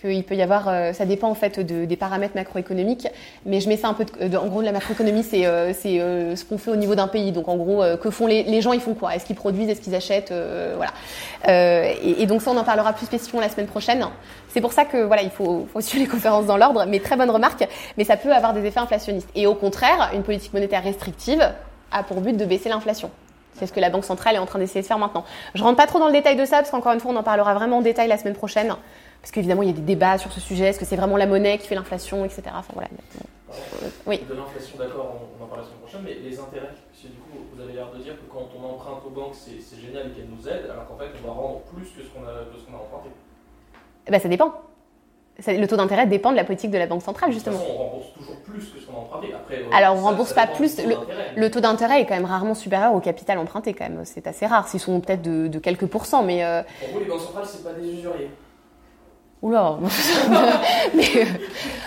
Qu'il 0.02 0.24
peut 0.26 0.36
y 0.36 0.42
avoir, 0.42 0.68
euh, 0.68 0.92
ça 0.94 1.06
dépend 1.06 1.30
en 1.30 1.36
fait 1.36 1.60
de- 1.60 1.86
des 1.86 1.96
paramètres 1.96 2.36
macroéconomiques. 2.36 3.08
Mais 3.46 3.62
je 3.62 3.70
mets 3.70 3.78
ça 3.78 3.88
un 3.88 3.94
peu. 3.94 4.06
De, 4.28 4.38
en 4.38 4.46
gros, 4.48 4.62
la 4.62 4.74
macroéconomie, 4.74 5.24
c'est 5.24 5.46
euh, 5.48 5.74
c'est, 5.74 6.00
euh, 6.00 6.36
ce 6.36 6.44
qu'on 6.46 6.58
fait 6.60 6.70
au 6.70 6.76
niveau 6.76 6.94
d'un 6.96 7.08
pays. 7.08 7.32
Donc 7.32 7.48
en 7.48 7.56
gros, 7.56 7.82
que 8.00 8.10
font 8.12 8.28
les, 8.28 8.62
gens 8.62 8.74
Ils 8.74 8.82
font 8.82 8.94
quoi? 8.94 9.16
Est-ce 9.16 9.26
qu'ils 9.26 9.36
produisent? 9.38 9.70
Est-ce 9.70 9.82
qu'ils 9.82 9.96
achètent? 9.96 10.34
Voilà. 10.76 10.92
Et, 11.48 12.22
et 12.22 12.26
donc 12.28 12.42
ça, 12.42 12.52
on 12.52 12.58
en 12.58 12.64
parlera 12.64 12.94
plus 12.94 13.06
spécifiquement 13.06 13.42
la 13.42 13.50
semaine 13.50 13.68
prochaine. 13.68 14.06
C'est 14.50 14.62
pour 14.62 14.74
ça 14.74 14.86
que 14.86 14.98
voilà, 15.04 15.22
il 15.24 15.30
faut, 15.32 15.68
faut 15.72 15.82
suivre 15.82 16.06
les 16.06 16.10
conférences 16.10 16.46
dans 16.46 16.58
l'ordre. 16.58 16.86
Mais 16.88 17.00
très 17.00 17.16
bonne 17.18 17.30
remarque. 17.32 17.66
Mais 17.98 18.04
ça 18.04 18.18
peut 18.18 18.34
avoir 18.34 18.54
des 18.54 18.66
effets 18.66 18.80
inflationnistes. 18.80 19.30
Et 19.36 19.48
au 19.48 19.56
contraire, 19.56 20.12
une 20.14 20.24
politique 20.24 20.54
monétaire 20.54 20.84
restrictive 20.84 21.42
a 21.92 22.04
pour 22.04 22.22
but 22.22 22.36
de 22.36 22.46
baisser 22.46 22.70
l'inflation. 22.70 23.12
C'est 23.54 23.68
ce 23.68 23.74
que 23.74 23.80
la 23.80 23.90
Banque 23.90 24.04
centrale 24.04 24.36
est 24.36 24.40
en 24.40 24.46
train 24.46 24.60
d'essayer 24.60 24.82
de 24.82 24.86
faire 24.86 25.00
maintenant. 25.00 25.24
Je 25.54 25.64
rentre 25.64 25.78
pas 25.78 25.88
trop 25.88 26.00
dans 26.00 26.08
le 26.08 26.14
détail 26.14 26.36
de 26.36 26.46
ça, 26.46 26.58
parce 26.58 26.72
qu'encore 26.72 26.92
une 26.92 27.00
fois, 27.00 27.12
on 27.12 27.16
en 27.16 27.24
parlera 27.24 27.54
vraiment 27.54 27.78
en 27.78 27.82
détail 27.82 28.08
la 28.08 28.18
semaine 28.18 28.36
prochaine. 28.36 28.76
Parce 29.22 29.32
qu'évidemment, 29.32 29.64
il 29.64 29.70
y 29.70 29.72
a 29.72 29.76
des 29.76 29.82
débats 29.82 30.18
sur 30.18 30.32
ce 30.32 30.42
sujet. 30.42 30.66
Est-ce 30.66 30.80
que 30.80 30.86
c'est 30.86 30.98
vraiment 30.98 31.18
la 31.18 31.26
monnaie 31.26 31.58
qui 31.58 31.68
fait 31.68 31.76
l'inflation, 31.76 32.26
etc. 32.26 32.44
Enfin, 32.54 32.74
voilà. 32.74 32.90
Euh, 33.50 33.88
oui. 34.06 34.20
De 34.30 34.36
l'inflation, 34.36 34.78
d'accord, 34.78 35.22
on, 35.40 35.44
en 35.44 35.48
parle 35.48 35.62
la 35.62 35.68
semaine 35.68 35.80
prochaine, 35.80 36.02
mais 36.04 36.16
les 36.16 36.38
intérêts, 36.38 36.76
parce 36.92 37.02
que 37.02 37.08
du 37.08 37.18
coup, 37.18 37.40
vous 37.54 37.62
avez 37.62 37.74
l'air 37.74 37.90
de 37.92 38.04
dire 38.04 38.14
que 38.14 38.32
quand 38.32 38.50
on 38.60 38.74
emprunte 38.76 39.06
aux 39.06 39.10
banques, 39.10 39.36
c'est 39.36 39.80
génial 39.80 40.08
et 40.08 40.10
qu'elles 40.12 40.30
nous 40.30 40.48
aident, 40.48 40.70
alors 40.70 40.88
qu'en 40.88 40.98
fait, 40.98 41.10
on 41.24 41.28
va 41.28 41.34
rendre 41.34 41.62
plus 41.74 41.88
que 41.96 42.04
ce 42.04 42.10
qu'on 42.10 42.28
a, 42.28 42.44
que 42.52 42.60
ce 42.60 42.66
qu'on 42.66 42.78
a 42.78 42.82
emprunté. 42.82 43.10
Eh 44.08 44.12
ben, 44.12 44.20
ça 44.20 44.28
dépend. 44.28 44.54
Ça- 45.40 45.52
le 45.54 45.68
taux 45.68 45.76
d'intérêt 45.76 46.06
dépend 46.06 46.32
de 46.32 46.38
la 46.38 46.46
politique 46.46 46.72
de 46.72 46.78
la 46.78 46.88
Banque 46.88 47.02
centrale, 47.04 47.30
De 47.30 47.36
toute 47.36 47.44
justement. 47.44 47.60
façon, 47.60 47.74
on 47.78 47.84
rembourse 47.84 48.14
toujours 48.18 48.36
plus 48.38 48.60
que 48.72 48.80
ce 48.80 48.86
qu'on 48.86 48.96
a 48.96 49.00
emprunté. 49.02 49.34
Après, 49.34 49.56
euh, 49.56 49.76
Alors, 49.76 49.96
on 49.96 49.98
ça- 49.98 50.04
rembourse 50.04 50.30
ça 50.30 50.36
pas 50.36 50.48
plus. 50.48 50.78
Le 51.36 51.52
taux 51.52 51.60
d'intérêt 51.60 52.02
est 52.02 52.06
quand 52.06 52.16
même 52.16 52.26
rarement 52.26 52.54
supérieur 52.56 52.94
au 52.94 53.00
capital 53.02 53.38
emprunté, 53.38 53.74
quand 53.74 53.84
même. 53.84 54.02
C'est 54.06 54.28
assez 54.28 54.46
rare. 54.46 54.68
S'ils 54.70 54.80
sont 54.80 55.00
peut-être 55.02 55.22
de, 55.22 55.48
de 55.48 55.60
quelques 55.60 55.88
pourcents, 55.88 56.24
mais. 56.24 56.44
euh, 56.46 56.62
En 56.62 56.92
gros, 56.92 57.00
les 57.00 57.06
banques 57.06 57.20
centrales, 57.20 57.44
c'est 57.46 57.64
pas 57.66 57.74
des 57.74 57.86
usuriers. 57.94 58.30
Oula 59.42 59.78
Mais, 60.96 61.04
euh, 61.18 61.26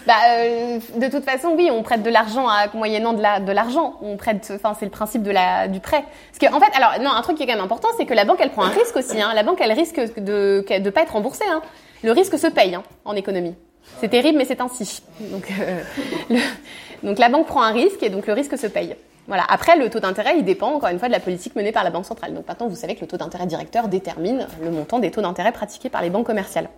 bah, 0.06 0.12
euh, 0.28 0.78
de 0.96 1.08
toute 1.10 1.24
façon, 1.24 1.54
oui, 1.56 1.70
on 1.72 1.82
prête 1.82 2.02
de 2.02 2.10
l'argent 2.10 2.46
moyennant 2.74 3.14
de 3.14 3.22
la 3.22 3.40
de 3.40 3.50
l'argent. 3.50 3.94
On 4.02 4.16
prête, 4.16 4.52
enfin, 4.54 4.74
c'est 4.78 4.84
le 4.84 4.90
principe 4.90 5.22
de 5.22 5.30
la 5.30 5.66
du 5.66 5.80
prêt. 5.80 6.04
Parce 6.30 6.38
que 6.52 6.54
en 6.56 6.60
fait, 6.60 6.70
alors 6.76 7.00
non, 7.02 7.10
un 7.10 7.22
truc 7.22 7.36
qui 7.36 7.42
est 7.42 7.46
quand 7.46 7.54
même 7.54 7.64
important, 7.64 7.88
c'est 7.96 8.04
que 8.04 8.14
la 8.14 8.24
banque, 8.26 8.38
elle 8.40 8.50
prend 8.50 8.62
un 8.64 8.68
risque 8.68 8.94
aussi. 8.96 9.20
Hein. 9.20 9.32
La 9.34 9.42
banque, 9.42 9.60
elle 9.60 9.72
risque 9.72 9.98
de 10.20 10.64
de 10.78 10.90
pas 10.90 11.02
être 11.02 11.14
remboursée. 11.14 11.44
Hein. 11.50 11.62
Le 12.02 12.12
risque 12.12 12.38
se 12.38 12.46
paye 12.46 12.74
hein, 12.74 12.82
en 13.04 13.14
économie. 13.16 13.54
C'est 14.00 14.08
terrible, 14.08 14.38
mais 14.38 14.44
c'est 14.44 14.60
ainsi. 14.60 15.02
Donc, 15.20 15.50
euh, 15.60 16.36
donc 17.02 17.18
la 17.18 17.28
banque 17.28 17.46
prend 17.46 17.62
un 17.62 17.72
risque 17.72 18.02
et 18.02 18.10
donc 18.10 18.26
le 18.26 18.32
risque 18.34 18.56
se 18.58 18.66
paye. 18.66 18.94
Voilà. 19.26 19.44
Après, 19.48 19.76
le 19.76 19.90
taux 19.90 20.00
d'intérêt, 20.00 20.34
il 20.38 20.44
dépend 20.44 20.68
encore 20.72 20.88
une 20.90 20.98
fois 20.98 21.08
de 21.08 21.12
la 21.12 21.20
politique 21.20 21.54
menée 21.56 21.72
par 21.72 21.84
la 21.84 21.90
banque 21.90 22.06
centrale. 22.06 22.32
Donc 22.34 22.46
maintenant, 22.48 22.68
vous 22.68 22.76
savez 22.76 22.94
que 22.94 23.00
le 23.02 23.06
taux 23.06 23.16
d'intérêt 23.16 23.46
directeur 23.46 23.88
détermine 23.88 24.46
le 24.62 24.70
montant 24.70 24.98
des 24.98 25.10
taux 25.10 25.20
d'intérêt 25.22 25.52
pratiqués 25.52 25.88
par 25.90 26.02
les 26.02 26.10
banques 26.10 26.26
commerciales. 26.26 26.68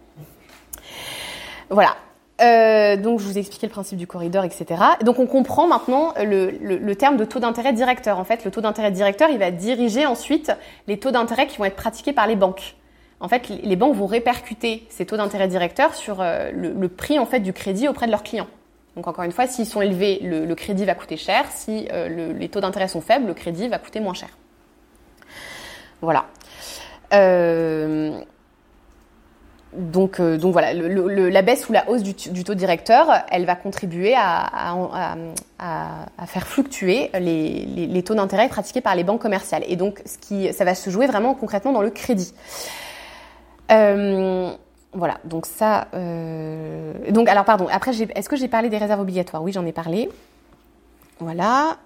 Voilà. 1.68 1.97
Euh, 2.41 2.97
donc 2.97 3.21
je 3.21 3.25
vous 3.27 3.37
ai 3.37 3.41
expliqué 3.41 3.66
le 3.66 3.71
principe 3.73 3.99
du 3.99 4.07
corridor, 4.07 4.45
etc. 4.45 4.64
Donc 5.03 5.18
on 5.18 5.27
comprend 5.27 5.66
maintenant 5.66 6.14
le, 6.16 6.51
le- 6.62 6.79
le 6.79 6.97
terme 6.97 7.18
de 7.18 7.25
taux 7.27 7.39
d'intérêt 7.39 7.73
directeur. 7.75 8.18
En 8.18 8.25
fait, 8.25 8.45
le 8.47 8.51
taux 8.51 8.62
d'intérêt 8.62 8.91
directeur, 8.91 9.29
il 9.31 9.39
va 9.39 9.51
diriger 9.51 10.07
ensuite 10.07 10.51
les 10.89 10.99
taux 10.99 11.11
d'intérêt 11.11 11.47
qui 11.47 11.59
vont 11.59 11.66
être 11.66 11.77
pratiqués 11.77 12.14
par 12.14 12.27
les 12.27 12.37
banques. 12.37 12.77
En 13.21 13.29
fait, 13.29 13.49
les 13.49 13.77
banques 13.77 13.95
vont 13.95 14.07
répercuter 14.07 14.87
ces 14.89 15.05
taux 15.05 15.18
d'intérêt 15.18 15.47
directeurs 15.47 15.95
sur 15.95 16.21
euh, 16.21 16.51
le, 16.53 16.89
prix 16.89 17.18
en 17.18 17.27
fait 17.27 17.41
du 17.41 17.53
crédit 17.53 17.87
auprès 17.87 18.07
de 18.07 18.11
leurs 18.11 18.23
clients. 18.23 18.49
Donc 18.97 19.07
encore 19.09 19.25
une 19.25 19.33
fois, 19.33 19.47
s'ils 19.47 19.66
sont 19.66 19.83
élevés, 19.83 20.21
le, 20.23 20.53
crédit 20.55 20.87
va 20.87 20.95
coûter 20.95 21.18
cher. 21.18 21.45
Si 21.51 21.87
euh, 21.93 22.09
le- 22.09 22.33
les 22.33 22.49
taux 22.49 22.61
d'intérêt 22.61 22.89
sont 22.89 23.03
faibles, 23.03 23.27
le 23.27 23.35
crédit 23.35 23.68
va 23.68 23.79
coûter 23.79 24.01
moins 24.01 24.14
cher. 24.14 24.31
Voilà. 26.01 26.27
Euh, 27.12 28.18
donc, 29.75 30.18
voilà, 30.18 30.73
la 30.73 31.43
baisse 31.43 31.68
ou 31.68 31.73
la 31.73 31.89
hausse 31.89 32.03
du, 32.03 32.43
taux 32.43 32.55
directeur, 32.55 33.07
elle 33.31 33.45
va 33.45 33.55
contribuer 33.55 34.14
à, 34.16 34.75
faire 36.27 36.47
fluctuer 36.49 37.11
les 37.14 38.03
taux 38.03 38.16
d'intérêt 38.16 38.49
pratiqués 38.49 38.81
par 38.81 38.97
les 38.97 39.05
banques 39.05 39.21
commerciales. 39.21 39.62
Et 39.68 39.77
donc, 39.77 40.03
ce 40.07 40.18
qui, 40.18 40.53
ça 40.53 40.64
va 40.64 40.75
se 40.75 40.91
jouer 40.91 41.07
vraiment 41.07 41.35
concrètement 41.35 41.71
dans 41.71 41.83
le 41.83 41.91
crédit. 41.91 42.35
Euh, 43.71 44.51
voilà, 44.93 45.18
donc 45.25 45.47
ça. 45.47 45.87
euh, 45.95 46.93
donc, 47.11 47.29
alors, 47.29 47.45
pardon. 47.45 47.68
Après, 47.71 47.93
est-ce 48.14 48.29
que 48.29 48.37
j'ai 48.37 48.49
parlé 48.49 48.68
des 48.68 48.79
réserves 48.79 49.01
obligatoires? 49.01 49.43
Oui, 49.43 49.53
j'en 49.53 49.64
ai 49.66 49.73
parlé. 49.73 50.09
Voilà. 51.21 51.77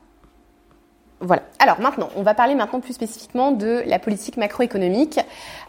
Voilà. 1.20 1.42
Alors 1.58 1.80
maintenant, 1.80 2.10
on 2.16 2.22
va 2.22 2.34
parler 2.34 2.54
maintenant 2.54 2.80
plus 2.80 2.92
spécifiquement 2.92 3.50
de 3.52 3.82
la 3.86 3.98
politique 3.98 4.36
macroéconomique. 4.36 5.18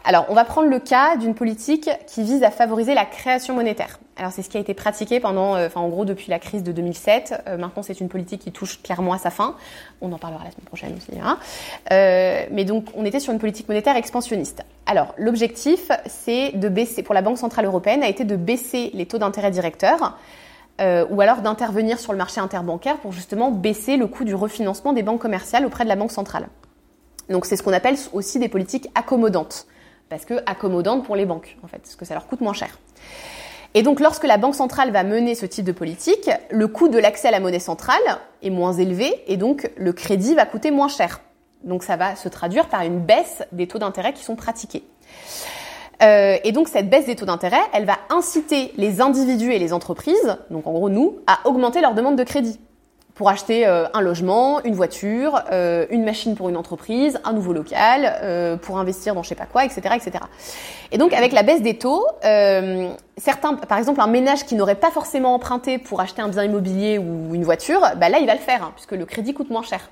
Alors, 0.04 0.26
on 0.28 0.34
va 0.34 0.44
prendre 0.44 0.68
le 0.68 0.78
cas 0.80 1.16
d'une 1.16 1.34
politique 1.34 1.88
qui 2.06 2.24
vise 2.24 2.42
à 2.42 2.50
favoriser 2.50 2.94
la 2.94 3.06
création 3.06 3.54
monétaire. 3.54 3.98
Alors, 4.16 4.32
c'est 4.32 4.42
ce 4.42 4.50
qui 4.50 4.56
a 4.58 4.60
été 4.60 4.74
pratiqué 4.74 5.18
pendant, 5.18 5.54
euh, 5.56 5.68
enfin, 5.68 5.80
en 5.80 5.88
gros, 5.88 6.04
depuis 6.04 6.30
la 6.30 6.38
crise 6.38 6.62
de 6.62 6.72
2007. 6.72 7.42
Euh, 7.46 7.56
maintenant, 7.56 7.82
c'est 7.82 8.00
une 8.00 8.08
politique 8.08 8.42
qui 8.42 8.52
touche 8.52 8.82
clairement 8.82 9.12
à 9.14 9.18
sa 9.18 9.30
fin. 9.30 9.54
On 10.02 10.12
en 10.12 10.18
parlera 10.18 10.44
la 10.44 10.50
semaine 10.50 10.66
prochaine 10.66 10.94
aussi. 10.96 11.18
hein. 11.22 11.38
Euh, 11.92 12.44
mais 12.50 12.64
donc, 12.64 12.86
on 12.94 13.04
était 13.04 13.20
sur 13.20 13.32
une 13.32 13.38
politique 13.38 13.68
monétaire 13.68 13.96
expansionniste. 13.96 14.62
Alors, 14.86 15.14
l'objectif, 15.18 15.90
c'est 16.06 16.52
de 16.52 16.68
baisser, 16.68 17.02
pour 17.02 17.14
la 17.14 17.22
Banque 17.22 17.38
centrale 17.38 17.64
européenne, 17.64 18.04
a 18.04 18.08
été 18.08 18.24
de 18.24 18.36
baisser 18.36 18.90
les 18.94 19.06
taux 19.06 19.18
d'intérêt 19.18 19.50
directeurs 19.50 20.16
euh, 20.80 21.04
ou 21.10 21.20
alors 21.20 21.38
d'intervenir 21.38 21.98
sur 21.98 22.12
le 22.12 22.18
marché 22.18 22.40
interbancaire 22.40 22.98
pour 22.98 23.12
justement 23.12 23.50
baisser 23.50 23.96
le 23.96 24.06
coût 24.06 24.22
du 24.22 24.34
refinancement 24.34 24.92
des 24.92 25.02
banques 25.02 25.20
commerciales 25.20 25.66
auprès 25.66 25.82
de 25.82 25.88
la 25.88 25.96
Banque 25.96 26.12
centrale. 26.12 26.48
Donc 27.28 27.46
c'est 27.46 27.56
ce 27.56 27.64
qu'on 27.64 27.72
appelle 27.72 27.96
aussi 28.12 28.38
des 28.38 28.48
politiques 28.48 28.88
accommodantes, 28.94 29.66
parce 30.08 30.24
que 30.24 30.34
accommodantes 30.46 31.04
pour 31.04 31.16
les 31.16 31.26
banques, 31.26 31.56
en 31.64 31.66
fait, 31.66 31.78
parce 31.78 31.96
que 31.96 32.04
ça 32.04 32.14
leur 32.14 32.28
coûte 32.28 32.40
moins 32.40 32.52
cher. 32.52 32.78
Et 33.74 33.82
donc 33.82 33.98
lorsque 33.98 34.24
la 34.24 34.38
Banque 34.38 34.54
centrale 34.54 34.92
va 34.92 35.02
mener 35.02 35.34
ce 35.34 35.46
type 35.46 35.64
de 35.64 35.72
politique, 35.72 36.30
le 36.50 36.68
coût 36.68 36.88
de 36.88 36.98
l'accès 36.98 37.28
à 37.28 37.32
la 37.32 37.40
monnaie 37.40 37.58
centrale 37.58 38.00
est 38.42 38.50
moins 38.50 38.72
élevé 38.72 39.12
et 39.26 39.36
donc 39.36 39.68
le 39.76 39.92
crédit 39.92 40.36
va 40.36 40.46
coûter 40.46 40.70
moins 40.70 40.88
cher. 40.88 41.20
Donc 41.66 41.82
ça 41.82 41.96
va 41.96 42.16
se 42.16 42.28
traduire 42.28 42.68
par 42.68 42.82
une 42.82 43.00
baisse 43.00 43.42
des 43.52 43.66
taux 43.66 43.78
d'intérêt 43.78 44.12
qui 44.12 44.24
sont 44.24 44.36
pratiqués. 44.36 44.84
Euh, 46.02 46.36
et 46.44 46.52
donc 46.52 46.68
cette 46.68 46.88
baisse 46.88 47.06
des 47.06 47.16
taux 47.16 47.26
d'intérêt, 47.26 47.60
elle 47.72 47.84
va 47.84 47.98
inciter 48.10 48.72
les 48.76 49.00
individus 49.00 49.52
et 49.52 49.58
les 49.58 49.72
entreprises, 49.72 50.36
donc 50.50 50.66
en 50.66 50.72
gros 50.72 50.88
nous, 50.90 51.18
à 51.26 51.38
augmenter 51.46 51.80
leur 51.80 51.94
demande 51.94 52.16
de 52.16 52.24
crédit 52.24 52.60
pour 53.14 53.30
acheter 53.30 53.66
euh, 53.66 53.86
un 53.94 54.02
logement, 54.02 54.62
une 54.62 54.74
voiture, 54.74 55.40
euh, 55.50 55.86
une 55.88 56.04
machine 56.04 56.36
pour 56.36 56.50
une 56.50 56.56
entreprise, 56.58 57.18
un 57.24 57.32
nouveau 57.32 57.54
local, 57.54 58.58
pour 58.60 58.78
investir 58.78 59.14
dans 59.14 59.22
je 59.22 59.30
sais 59.30 59.34
pas 59.34 59.46
quoi, 59.46 59.64
etc., 59.64 59.80
etc. 59.96 60.22
Et 60.92 60.98
donc 60.98 61.14
avec 61.14 61.32
la 61.32 61.42
baisse 61.42 61.62
des 61.62 61.78
taux, 61.78 62.06
certains, 63.16 63.54
par 63.54 63.78
exemple 63.78 64.02
un 64.02 64.06
ménage 64.06 64.44
qui 64.44 64.54
n'aurait 64.54 64.74
pas 64.74 64.90
forcément 64.90 65.34
emprunté 65.34 65.78
pour 65.78 66.00
acheter 66.00 66.20
un 66.20 66.28
bien 66.28 66.44
immobilier 66.44 66.98
ou 66.98 67.34
une 67.34 67.44
voiture, 67.44 67.80
bah 67.96 68.10
là 68.10 68.18
il 68.18 68.26
va 68.26 68.34
le 68.34 68.40
faire 68.40 68.62
hein, 68.62 68.72
puisque 68.74 68.92
le 68.92 69.06
crédit 69.06 69.32
coûte 69.32 69.48
moins 69.48 69.62
cher. 69.62 69.88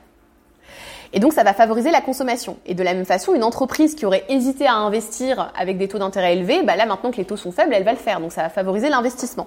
Et 1.14 1.20
donc, 1.20 1.32
ça 1.32 1.44
va 1.44 1.54
favoriser 1.54 1.90
la 1.90 2.00
consommation. 2.02 2.56
Et 2.66 2.74
de 2.74 2.82
la 2.82 2.92
même 2.92 3.04
façon, 3.06 3.34
une 3.34 3.44
entreprise 3.44 3.94
qui 3.94 4.04
aurait 4.04 4.24
hésité 4.28 4.66
à 4.66 4.74
investir 4.74 5.52
avec 5.56 5.78
des 5.78 5.88
taux 5.88 5.98
d'intérêt 5.98 6.34
élevés, 6.36 6.62
bah 6.64 6.74
là, 6.76 6.84
maintenant 6.84 7.10
que 7.12 7.16
les 7.16 7.24
taux 7.24 7.36
sont 7.36 7.52
faibles, 7.52 7.72
elle 7.72 7.84
va 7.84 7.92
le 7.92 7.98
faire. 7.98 8.20
Donc, 8.20 8.32
ça 8.32 8.42
va 8.42 8.48
favoriser 8.50 8.88
l'investissement. 8.90 9.46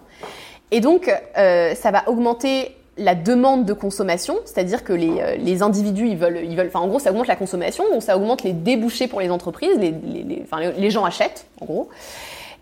Et 0.72 0.80
donc, 0.80 1.14
euh, 1.38 1.76
ça 1.76 1.92
va 1.92 2.04
augmenter 2.08 2.74
la 2.98 3.14
demande 3.14 3.66
de 3.66 3.74
consommation, 3.74 4.38
c'est-à-dire 4.46 4.84
que 4.84 4.92
les, 4.94 5.20
euh, 5.20 5.36
les 5.36 5.62
individus, 5.62 6.08
ils 6.08 6.18
veulent, 6.18 6.40
ils 6.44 6.56
veulent, 6.58 6.68
enfin, 6.74 6.80
en 6.80 6.88
gros, 6.88 6.98
ça 7.00 7.12
augmente 7.12 7.28
la 7.28 7.36
consommation, 7.36 7.84
donc 7.92 8.02
ça 8.02 8.18
augmente 8.18 8.42
les 8.44 8.54
débouchés 8.54 9.08
pour 9.08 9.20
les 9.22 9.30
entreprises, 9.30 9.78
les, 9.78 9.92
les, 9.92 10.24
les- 10.24 10.42
enfin, 10.44 10.72
les- 10.76 10.90
gens 10.90 11.06
achètent, 11.06 11.46
en 11.62 11.66
gros. 11.66 11.90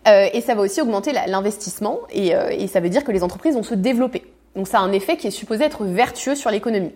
Euh, 0.08 0.26
et 0.34 0.42
ça 0.42 0.54
va 0.54 0.60
aussi 0.60 0.80
augmenter 0.82 1.12
l'investissement, 1.26 2.00
et, 2.12 2.34
euh, 2.34 2.50
et 2.50 2.66
ça 2.66 2.80
veut 2.80 2.90
dire 2.90 3.02
que 3.02 3.12
les 3.12 3.22
entreprises 3.22 3.54
vont 3.54 3.62
se 3.62 3.74
développer. 3.74 4.24
Donc, 4.56 4.68
ça 4.68 4.78
a 4.78 4.82
un 4.82 4.92
effet 4.92 5.16
qui 5.16 5.26
est 5.26 5.30
supposé 5.30 5.64
être 5.64 5.84
vertueux 5.84 6.34
sur 6.34 6.50
l'économie. 6.50 6.92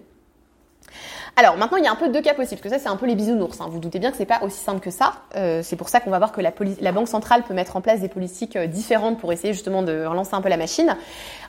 Alors 1.37 1.57
maintenant, 1.57 1.79
il 1.79 1.85
y 1.85 1.87
a 1.87 1.93
un 1.93 1.97
peu 1.97 2.09
deux 2.09 2.21
cas 2.21 2.35
possibles, 2.35 2.61
parce 2.61 2.75
que 2.75 2.79
ça, 2.79 2.83
c'est 2.83 2.89
un 2.91 2.97
peu 2.97 3.07
les 3.07 3.15
bisounours. 3.15 3.61
Hein. 3.61 3.69
Vous 3.71 3.79
doutez 3.79 3.99
bien 3.99 4.11
que 4.11 4.17
c'est 4.17 4.27
pas 4.27 4.41
aussi 4.43 4.59
simple 4.59 4.81
que 4.81 4.91
ça. 4.91 5.15
Euh, 5.37 5.61
c'est 5.63 5.77
pour 5.77 5.89
ça 5.89 6.01
qu'on 6.01 6.11
va 6.11 6.19
voir 6.19 6.33
que 6.33 6.41
la, 6.41 6.53
la 6.81 6.93
Banque 6.93 7.09
centrale 7.09 7.45
peut 7.45 7.55
mettre 7.55 7.77
en 7.77 7.81
place 7.81 8.01
des 8.01 8.09
politiques 8.09 8.57
euh, 8.57 8.67
différentes 8.67 9.19
pour 9.19 9.33
essayer 9.33 9.53
justement 9.53 9.83
de 9.83 10.05
relancer 10.05 10.35
un 10.35 10.43
peu 10.43 10.49
la 10.49 10.57
machine. 10.57 10.97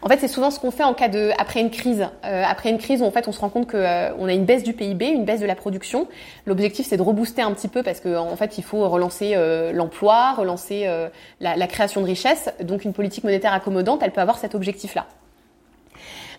En 0.01 0.07
fait, 0.07 0.17
c'est 0.19 0.27
souvent 0.27 0.51
ce 0.51 0.59
qu'on 0.59 0.71
fait 0.71 0.83
en 0.83 0.93
cas 0.93 1.09
de 1.09 1.31
après 1.37 1.61
une 1.61 1.71
crise. 1.71 2.07
Euh, 2.25 2.43
après 2.47 2.69
une 2.69 2.77
crise, 2.77 3.01
où 3.01 3.05
en 3.05 3.11
fait, 3.11 3.27
on 3.27 3.31
se 3.31 3.39
rend 3.39 3.49
compte 3.49 3.67
que 3.67 3.77
euh, 3.77 4.13
on 4.17 4.27
a 4.27 4.33
une 4.33 4.45
baisse 4.45 4.63
du 4.63 4.73
PIB, 4.73 5.07
une 5.09 5.25
baisse 5.25 5.41
de 5.41 5.45
la 5.45 5.55
production. 5.55 6.07
L'objectif, 6.45 6.87
c'est 6.87 6.97
de 6.97 7.01
rebooster 7.01 7.41
un 7.41 7.51
petit 7.51 7.67
peu 7.67 7.83
parce 7.83 7.99
que 7.99 8.17
en 8.17 8.35
fait, 8.35 8.57
il 8.57 8.63
faut 8.63 8.87
relancer 8.87 9.33
euh, 9.35 9.71
l'emploi, 9.71 10.33
relancer 10.33 10.83
euh, 10.85 11.09
la, 11.39 11.55
la 11.55 11.67
création 11.67 12.01
de 12.01 12.05
richesse. 12.05 12.49
Donc, 12.61 12.85
une 12.85 12.93
politique 12.93 13.23
monétaire 13.23 13.53
accommodante, 13.53 14.01
elle 14.03 14.11
peut 14.11 14.21
avoir 14.21 14.37
cet 14.37 14.55
objectif-là. 14.55 15.05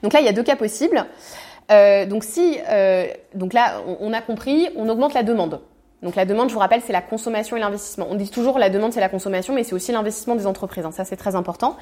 Donc 0.03 0.13
là, 0.13 0.21
il 0.21 0.27
y 0.27 0.29
a 0.29 0.33
deux 0.33 0.43
cas 0.43 0.57
possibles. 0.57 1.07
Euh, 1.71 2.07
donc 2.07 2.25
si, 2.25 2.59
euh, 2.69 3.07
donc 3.35 3.53
là, 3.53 3.83
on, 4.01 4.13
a 4.13 4.21
compris, 4.21 4.69
on 4.77 4.89
augmente 4.89 5.15
la 5.15 5.23
demande. 5.23 5.61
Donc 6.03 6.17
la 6.17 6.25
demande, 6.25 6.49
je 6.49 6.55
vous 6.55 6.61
rappelle, 6.61 6.83
c'est 6.85 6.93
la 6.93 7.01
consommation 7.01 7.57
et 7.57 7.61
l'investissement. 7.61 8.07
On 8.11 8.17
dit 8.17 8.29
toujours 8.29 8.59
la 8.59 8.71
demande, 8.71 8.93
c'est 8.93 9.01
la 9.01 9.09
consommation, 9.09 9.55
mais 9.55 9.63
c'est 9.63 9.75
aussi 9.75 9.93
l'investissement 9.93 10.35
des 10.35 10.47
entreprises. 10.47 10.85
Ça, 10.91 11.05
c'est 11.05 11.17
très 11.17 11.37
important. 11.37 11.77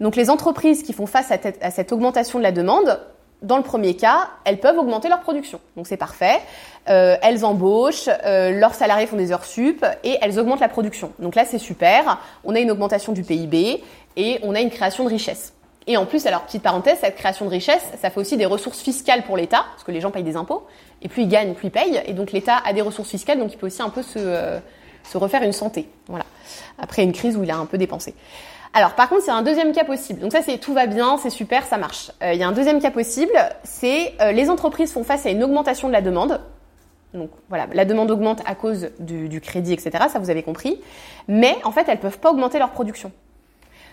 Donc 0.00 0.14
les 0.14 0.28
entreprises 0.28 0.82
qui 0.82 0.92
font 0.92 1.06
face 1.06 1.32
à 1.32 1.70
cette 1.70 1.92
augmentation 1.92 2.38
de 2.38 2.42
la 2.42 2.52
demande, 2.52 3.00
dans 3.42 3.56
le 3.56 3.62
premier 3.62 3.94
cas, 3.94 4.28
elles 4.44 4.60
peuvent 4.60 4.78
augmenter 4.78 5.08
leur 5.08 5.20
production. 5.20 5.60
Donc 5.76 5.86
c'est 5.86 5.96
parfait. 5.96 6.40
Euh, 6.88 7.16
elles 7.22 7.44
embauchent, 7.44 8.08
euh, 8.24 8.52
leurs 8.52 8.74
salariés 8.74 9.06
font 9.06 9.16
des 9.16 9.32
heures 9.32 9.44
sup 9.44 9.84
et 10.04 10.16
elles 10.20 10.38
augmentent 10.38 10.60
la 10.60 10.68
production. 10.68 11.12
Donc 11.18 11.34
là, 11.34 11.44
c'est 11.44 11.58
super. 11.58 12.18
On 12.44 12.54
a 12.54 12.60
une 12.60 12.70
augmentation 12.70 13.12
du 13.12 13.22
PIB 13.24 13.82
et 14.16 14.38
on 14.42 14.54
a 14.54 14.60
une 14.60 14.70
création 14.70 15.04
de 15.04 15.08
richesse. 15.08 15.52
Et 15.86 15.96
en 15.96 16.06
plus, 16.06 16.26
alors 16.26 16.42
petite 16.42 16.62
parenthèse, 16.62 16.98
cette 17.00 17.16
création 17.16 17.44
de 17.44 17.50
richesse, 17.50 17.84
ça 18.00 18.10
fait 18.10 18.20
aussi 18.20 18.36
des 18.36 18.46
ressources 18.46 18.80
fiscales 18.80 19.24
pour 19.24 19.36
l'État, 19.36 19.64
parce 19.72 19.84
que 19.84 19.90
les 19.90 20.00
gens 20.00 20.10
payent 20.10 20.22
des 20.22 20.36
impôts, 20.36 20.66
et 21.02 21.08
plus 21.08 21.22
ils 21.22 21.28
gagnent, 21.28 21.54
plus 21.54 21.68
ils 21.68 21.72
payent, 21.72 22.00
et 22.06 22.12
donc 22.12 22.32
l'État 22.32 22.58
a 22.64 22.72
des 22.72 22.82
ressources 22.82 23.08
fiscales, 23.08 23.38
donc 23.38 23.52
il 23.52 23.56
peut 23.56 23.66
aussi 23.66 23.82
un 23.82 23.90
peu 23.90 24.02
se, 24.02 24.18
euh, 24.18 24.60
se 25.02 25.18
refaire 25.18 25.42
une 25.42 25.52
santé, 25.52 25.88
voilà, 26.06 26.24
après 26.78 27.02
une 27.02 27.12
crise 27.12 27.36
où 27.36 27.42
il 27.42 27.50
a 27.50 27.56
un 27.56 27.66
peu 27.66 27.78
dépensé. 27.78 28.14
Alors 28.74 28.92
par 28.92 29.08
contre, 29.08 29.22
c'est 29.22 29.30
un 29.30 29.42
deuxième 29.42 29.72
cas 29.72 29.84
possible. 29.84 30.20
Donc 30.20 30.32
ça, 30.32 30.40
c'est 30.40 30.56
tout 30.56 30.72
va 30.72 30.86
bien, 30.86 31.18
c'est 31.18 31.30
super, 31.30 31.66
ça 31.66 31.76
marche. 31.76 32.10
Euh, 32.22 32.32
Il 32.32 32.40
y 32.40 32.42
a 32.42 32.48
un 32.48 32.52
deuxième 32.52 32.80
cas 32.80 32.90
possible, 32.90 33.32
c'est 33.64 34.14
euh, 34.20 34.32
les 34.32 34.48
entreprises 34.48 34.92
font 34.92 35.04
face 35.04 35.26
à 35.26 35.30
une 35.30 35.42
augmentation 35.44 35.88
de 35.88 35.92
la 35.92 36.00
demande. 36.00 36.40
Donc 37.12 37.28
voilà, 37.50 37.66
la 37.74 37.84
demande 37.84 38.10
augmente 38.10 38.40
à 38.46 38.54
cause 38.54 38.88
du, 38.98 39.28
du 39.28 39.42
crédit, 39.42 39.74
etc. 39.74 40.04
Ça, 40.10 40.18
vous 40.18 40.30
avez 40.30 40.42
compris. 40.42 40.80
Mais 41.28 41.58
en 41.64 41.70
fait, 41.70 41.84
elles 41.88 42.00
peuvent 42.00 42.18
pas 42.18 42.30
augmenter 42.30 42.58
leur 42.58 42.70
production. 42.70 43.12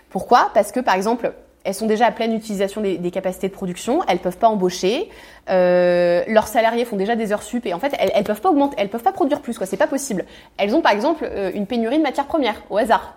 Pourquoi? 0.08 0.50
Parce 0.54 0.72
que 0.72 0.80
par 0.80 0.94
exemple, 0.94 1.34
elles 1.64 1.74
sont 1.74 1.86
déjà 1.86 2.06
à 2.06 2.10
pleine 2.10 2.34
utilisation 2.34 2.80
des, 2.80 3.10
capacités 3.10 3.48
de 3.48 3.52
production, 3.52 4.00
elles 4.08 4.18
peuvent 4.18 4.38
pas 4.38 4.48
embaucher, 4.48 5.10
euh, 5.50 6.22
leurs 6.26 6.48
salariés 6.48 6.84
font 6.84 6.96
déjà 6.96 7.16
des 7.16 7.32
heures 7.32 7.42
sup 7.42 7.66
et 7.66 7.74
en 7.74 7.78
fait 7.78 7.94
elles, 7.98 8.10
elles 8.14 8.24
peuvent 8.24 8.40
pas 8.40 8.50
augmenter, 8.50 8.76
elles 8.78 8.88
peuvent 8.88 9.02
pas 9.02 9.12
produire 9.12 9.40
plus 9.42 9.58
quoi, 9.58 9.66
c'est 9.66 9.76
pas 9.76 9.86
possible. 9.86 10.24
Elles 10.56 10.74
ont 10.74 10.80
par 10.80 10.92
exemple 10.92 11.28
euh, 11.30 11.50
une 11.54 11.66
pénurie 11.66 11.98
de 11.98 12.02
matières 12.02 12.26
premières 12.26 12.62
au 12.70 12.78
hasard. 12.78 13.16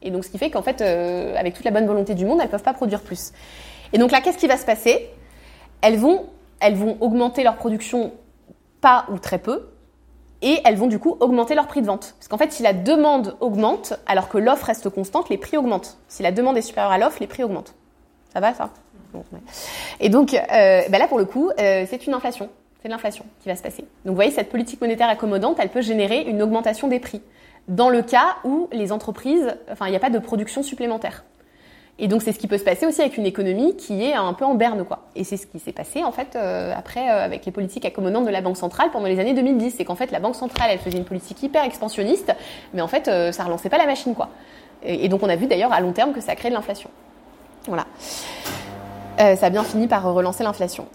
Et 0.00 0.10
donc 0.10 0.24
ce 0.24 0.30
qui 0.30 0.38
fait 0.38 0.50
qu'en 0.50 0.62
fait 0.62 0.80
euh, 0.80 1.36
avec 1.36 1.54
toute 1.54 1.64
la 1.64 1.70
bonne 1.70 1.86
volonté 1.86 2.14
du 2.14 2.24
monde, 2.24 2.40
elles 2.42 2.48
peuvent 2.48 2.62
pas 2.62 2.74
produire 2.74 3.00
plus. 3.00 3.32
Et 3.92 3.98
donc 3.98 4.10
là 4.10 4.20
qu'est-ce 4.20 4.38
qui 4.38 4.46
va 4.46 4.56
se 4.56 4.64
passer? 4.64 5.10
Elles 5.82 5.98
vont 5.98 6.26
elles 6.60 6.76
vont 6.76 6.96
augmenter 7.00 7.42
leur 7.42 7.56
production 7.56 8.12
pas 8.80 9.04
ou 9.10 9.18
très 9.18 9.38
peu 9.38 9.68
et 10.40 10.60
elles 10.64 10.76
vont 10.76 10.88
du 10.88 10.98
coup 10.98 11.16
augmenter 11.20 11.54
leur 11.54 11.66
prix 11.66 11.82
de 11.82 11.86
vente. 11.86 12.14
Parce 12.18 12.28
qu'en 12.28 12.38
fait, 12.38 12.52
si 12.52 12.62
la 12.62 12.72
demande 12.72 13.36
augmente, 13.40 13.94
alors 14.06 14.28
que 14.28 14.38
l'offre 14.38 14.66
reste 14.66 14.88
constante, 14.88 15.28
les 15.28 15.38
prix 15.38 15.56
augmentent. 15.56 15.98
Si 16.08 16.22
la 16.24 16.32
demande 16.32 16.56
est 16.56 16.62
supérieure 16.62 16.90
à 16.90 16.98
l'offre, 16.98 17.18
les 17.20 17.28
prix 17.28 17.44
augmentent. 17.44 17.74
Ça 18.32 18.40
va 18.40 18.54
ça? 18.54 18.70
Et 20.00 20.08
donc, 20.08 20.34
euh, 20.34 20.82
bah 20.88 20.98
là 20.98 21.06
pour 21.06 21.18
le 21.18 21.24
coup, 21.24 21.50
euh, 21.58 21.84
c'est 21.88 22.06
une 22.06 22.14
inflation. 22.14 22.48
C'est 22.82 22.88
l'inflation 22.88 23.24
qui 23.40 23.48
va 23.48 23.56
se 23.56 23.62
passer. 23.62 23.82
Donc 24.04 24.12
vous 24.12 24.14
voyez, 24.14 24.30
cette 24.30 24.48
politique 24.48 24.80
monétaire 24.80 25.08
accommodante, 25.08 25.58
elle 25.60 25.68
peut 25.68 25.82
générer 25.82 26.22
une 26.22 26.42
augmentation 26.42 26.88
des 26.88 26.98
prix. 26.98 27.22
Dans 27.68 27.90
le 27.90 28.02
cas 28.02 28.36
où 28.44 28.68
les 28.72 28.90
entreprises, 28.90 29.54
enfin, 29.70 29.86
il 29.86 29.90
n'y 29.90 29.96
a 29.96 30.00
pas 30.00 30.10
de 30.10 30.18
production 30.18 30.62
supplémentaire. 30.62 31.24
Et 31.98 32.08
donc 32.08 32.22
c'est 32.22 32.32
ce 32.32 32.38
qui 32.38 32.48
peut 32.48 32.58
se 32.58 32.64
passer 32.64 32.86
aussi 32.86 33.02
avec 33.02 33.18
une 33.18 33.26
économie 33.26 33.76
qui 33.76 34.02
est 34.02 34.14
un 34.14 34.32
peu 34.32 34.44
en 34.44 34.54
berne, 34.54 34.82
quoi. 34.84 35.06
Et 35.14 35.24
c'est 35.24 35.36
ce 35.36 35.46
qui 35.46 35.58
s'est 35.60 35.72
passé 35.72 36.02
en 36.02 36.10
fait 36.10 36.34
euh, 36.34 36.72
après 36.74 37.06
avec 37.06 37.44
les 37.44 37.52
politiques 37.52 37.84
accommodantes 37.84 38.24
de 38.24 38.30
la 38.30 38.40
Banque 38.40 38.56
centrale 38.56 38.90
pendant 38.90 39.06
les 39.06 39.20
années 39.20 39.34
2010. 39.34 39.74
C'est 39.76 39.84
qu'en 39.84 39.94
fait 39.94 40.10
la 40.10 40.18
Banque 40.18 40.34
centrale 40.34 40.70
elle 40.72 40.78
faisait 40.78 40.96
une 40.96 41.04
politique 41.04 41.42
hyper 41.42 41.62
expansionniste, 41.64 42.34
mais 42.72 42.80
en 42.80 42.88
fait 42.88 43.06
euh, 43.08 43.30
ça 43.30 43.44
relançait 43.44 43.68
pas 43.68 43.78
la 43.78 43.86
machine, 43.86 44.14
quoi. 44.14 44.30
Et, 44.82 45.04
et 45.04 45.08
donc 45.08 45.22
on 45.22 45.28
a 45.28 45.36
vu 45.36 45.46
d'ailleurs 45.46 45.72
à 45.72 45.80
long 45.80 45.92
terme 45.92 46.12
que 46.12 46.20
ça 46.20 46.34
crée 46.34 46.48
de 46.48 46.54
l'inflation. 46.54 46.90
Voilà. 47.66 47.86
Euh, 49.20 49.36
ça 49.36 49.46
a 49.46 49.50
bien 49.50 49.62
fini 49.62 49.88
par 49.88 50.02
relancer 50.12 50.42
l'inflation. 50.42 50.86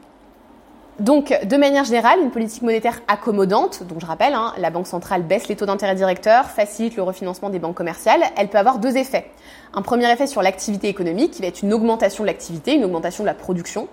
Donc, 1.00 1.38
de 1.44 1.58
manière 1.58 1.84
générale, 1.84 2.20
une 2.24 2.32
politique 2.32 2.64
monétaire 2.64 3.02
accommodante, 3.08 3.84
dont 3.84 4.00
je 4.00 4.06
rappelle, 4.08 4.34
hein, 4.34 4.54
la 4.58 4.72
Banque 4.72 4.88
centrale 4.88 5.22
baisse 5.22 5.48
les 5.48 5.56
taux 5.56 5.68
d'intérêt 5.68 5.94
directeurs, 5.94 6.46
facilite 6.46 6.96
le 6.96 7.04
refinancement 7.04 7.52
des 7.52 7.60
banques 7.60 7.76
commerciales, 7.76 8.22
elle 8.36 8.48
peut 8.48 8.58
avoir 8.58 8.80
deux 8.80 8.98
effets. 8.98 9.30
Un 9.76 9.84
premier 9.84 10.12
effet 10.12 10.26
sur 10.26 10.42
l'activité 10.42 10.88
économique, 10.88 11.32
qui 11.32 11.44
va 11.44 11.50
être 11.50 11.62
une 11.62 11.72
augmentation 11.72 12.24
de 12.24 12.28
l'activité, 12.28 12.74
une 12.74 12.84
augmentation 12.84 13.24
de 13.24 13.28
la 13.28 13.36
production. 13.36 13.88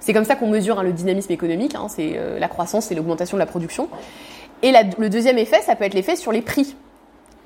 C'est 0.00 0.12
comme 0.12 0.26
ça 0.26 0.36
qu'on 0.36 0.48
mesure 0.48 0.78
hein, 0.78 0.82
le 0.82 0.92
dynamisme 0.92 1.32
économique, 1.32 1.76
hein, 1.76 1.86
c'est 1.88 2.12
euh, 2.16 2.38
la 2.38 2.48
croissance, 2.48 2.86
c'est 2.86 2.94
l'augmentation 2.94 3.38
de 3.38 3.40
la 3.40 3.46
production. 3.46 3.88
Et 4.62 4.70
le 4.98 5.08
deuxième 5.08 5.38
effet, 5.38 5.62
ça 5.62 5.76
peut 5.76 5.84
être 5.84 5.94
l'effet 5.94 6.16
sur 6.16 6.30
les 6.30 6.42
prix. 6.42 6.76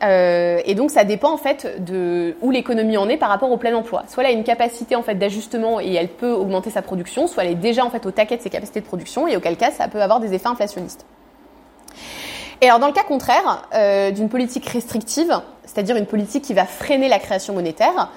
Euh, 0.03 0.61
et 0.65 0.75
donc 0.75 0.91
ça 0.91 1.05
dépend 1.05 1.33
en 1.33 1.37
fait 1.37 1.83
de 1.85 2.37
où 2.41 2.51
l'économie 2.53 2.97
en 2.97 3.09
est 3.09 3.17
par 3.17 3.29
rapport 3.29 3.51
au 3.51 3.57
plein 3.57 3.75
emploi. 3.75 4.05
Soit 4.09 4.23
elle 4.25 4.31
a 4.31 4.33
une 4.33 4.45
capacité 4.45 4.95
en 4.95 5.03
fait 5.03 5.17
d'ajustement 5.17 5.81
et 5.81 5.93
elle 5.95 6.09
peut 6.09 6.33
augmenter 6.33 6.71
sa 6.71 6.83
production, 6.83 7.27
soit 7.27 7.45
elle 7.45 7.53
est 7.53 7.57
déjà 7.57 7.85
en 7.85 7.91
fait 7.91 8.07
au 8.07 8.11
taquet 8.11 8.37
de 8.37 8.43
ses 8.43 8.51
capacités 8.51 8.81
de 8.81 8.87
production 8.87 9.27
et 9.27 9.37
auquel 9.37 9.57
cas 9.57 9.73
ça 9.73 9.89
peut 9.89 10.01
avoir 10.01 10.21
des 10.21 10.35
effets 10.35 10.49
inflationnistes. 10.49 11.05
Et 12.61 12.67
alors 12.67 12.79
dans 12.79 12.87
le 12.87 12.93
cas 12.93 13.05
contraire 13.05 13.69
euh, 13.75 14.11
d'une 14.11 14.29
politique 14.29 14.67
restrictive, 14.67 15.41
c'est-à-dire 15.65 15.97
une 15.97 16.07
politique 16.07 16.45
qui 16.45 16.55
va 16.55 16.65
freiner 16.65 17.09
la 17.09 17.19
création 17.19 17.55
monétaire, 17.55 18.11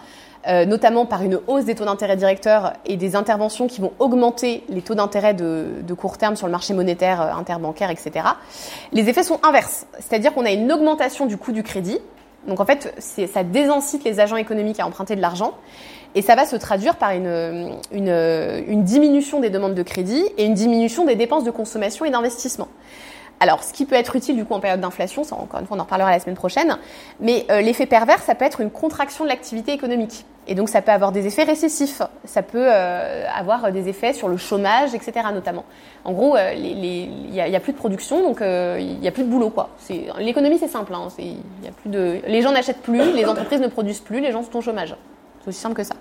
euh, 0.48 0.66
notamment 0.66 1.06
par 1.06 1.22
une 1.22 1.40
hausse 1.48 1.66
des 1.66 1.76
taux 1.76 1.86
d'intérêt 1.86 2.16
directeurs 2.16 2.74
et 2.86 2.98
des 2.98 3.16
interventions 3.16 3.68
qui 3.68 3.80
vont 3.80 3.94
augmenter 4.00 4.64
les 4.70 4.82
taux 4.82 4.96
d'intérêt 4.96 5.36
de, 5.36 5.68
de 5.86 5.94
court 5.94 6.18
terme 6.18 6.36
sur 6.36 6.48
le 6.48 6.52
marché 6.52 6.74
monétaire, 6.74 7.22
euh, 7.22 7.34
interbancaire, 7.34 7.92
etc. 7.92 8.26
Les 8.92 9.08
effets 9.08 9.24
sont 9.24 9.40
inverses, 9.44 9.86
c'est-à-dire 10.00 10.34
qu'on 10.34 10.46
a 10.46 10.52
une 10.52 10.72
augmentation 10.72 11.28
du 11.28 11.38
coût 11.38 11.52
du 11.52 11.62
crédit. 11.62 12.00
Donc 12.48 12.60
en 12.60 12.66
fait, 12.66 12.92
ça 13.00 13.44
désincite 13.44 14.04
les 14.04 14.20
agents 14.20 14.36
économiques 14.36 14.80
à 14.80 14.88
emprunter 14.88 15.16
de 15.16 15.22
l'argent 15.22 15.54
et 16.16 16.24
ça 16.24 16.34
va 16.34 16.48
se 16.48 16.56
traduire 16.56 16.96
par 16.96 17.12
une, 17.12 17.78
une, 17.92 18.10
une 18.68 18.84
diminution 18.84 19.40
des 19.40 19.52
demandes 19.52 19.76
de 19.76 19.84
crédit 19.84 20.26
et 20.40 20.46
une 20.46 20.56
diminution 20.56 21.06
des 21.06 21.16
dépenses 21.16 21.44
de 21.44 21.52
consommation 21.52 22.04
et 22.04 22.10
d'investissement. 22.10 22.68
Alors, 23.42 23.64
ce 23.64 23.74
qui 23.74 23.86
peut 23.88 23.96
être 23.96 24.16
utile 24.16 24.36
du 24.36 24.46
coup 24.46 24.54
en 24.54 24.60
période 24.60 24.82
d'inflation, 24.82 25.24
ça 25.24 25.36
encore 25.36 25.60
une 25.60 25.66
fois 25.66 25.76
on 25.76 25.80
en 25.80 25.84
reparlera 25.84 26.12
la 26.12 26.20
semaine 26.20 26.36
prochaine, 26.36 26.78
mais 27.20 27.48
euh, 27.50 27.62
l'effet 27.62 27.88
pervers, 27.88 28.22
ça 28.22 28.36
peut 28.36 28.46
être 28.46 28.62
une 28.62 28.70
contraction 28.70 29.24
de 29.24 29.30
l'activité 29.30 29.74
économique. 29.74 30.26
Et 30.46 30.54
donc 30.54 30.70
ça 30.70 30.84
peut 30.84 30.92
avoir 30.92 31.12
des 31.12 31.26
effets 31.26 31.44
récessifs, 31.44 32.04
ça 32.24 32.44
peut 32.44 32.68
euh, 32.68 33.26
avoir 33.36 33.72
des 33.72 33.90
effets 33.90 34.14
sur 34.14 34.28
le 34.28 34.38
chômage, 34.38 34.94
etc. 34.94 35.14
notamment. 35.34 35.66
En 36.06 36.12
gros, 36.12 36.36
euh, 36.38 36.54
il 36.54 36.80
n'y 37.32 37.40
a, 37.40 37.60
plus 37.60 37.74
de 37.74 37.78
production, 37.78 38.22
donc 38.22 38.42
il 38.42 39.00
n'y 39.00 39.08
a 39.08 39.12
plus 39.12 39.24
de 39.24 39.30
boulot. 39.30 39.50
quoi. 39.50 39.70
L'économie 40.20 40.60
c'est 40.60 40.68
simple, 40.68 40.94
hein, 40.94 41.08
y 41.18 41.68
a 41.68 41.72
plus 41.72 41.90
de, 41.90 42.20
les 42.28 42.44
gens 42.44 42.52
n'achètent 42.52 42.84
plus, 42.84 43.12
les 43.12 43.26
entreprises 43.26 43.60
ne 43.60 43.68
produisent 43.70 44.02
plus, 44.02 44.20
les 44.20 44.32
gens 44.32 44.44
sont 44.44 44.56
au 44.56 44.62
chômage. 44.62 44.96
C'est 45.42 45.50
aussi 45.50 45.60
simple 45.60 45.76
que 45.76 45.84
ça. 45.84 45.96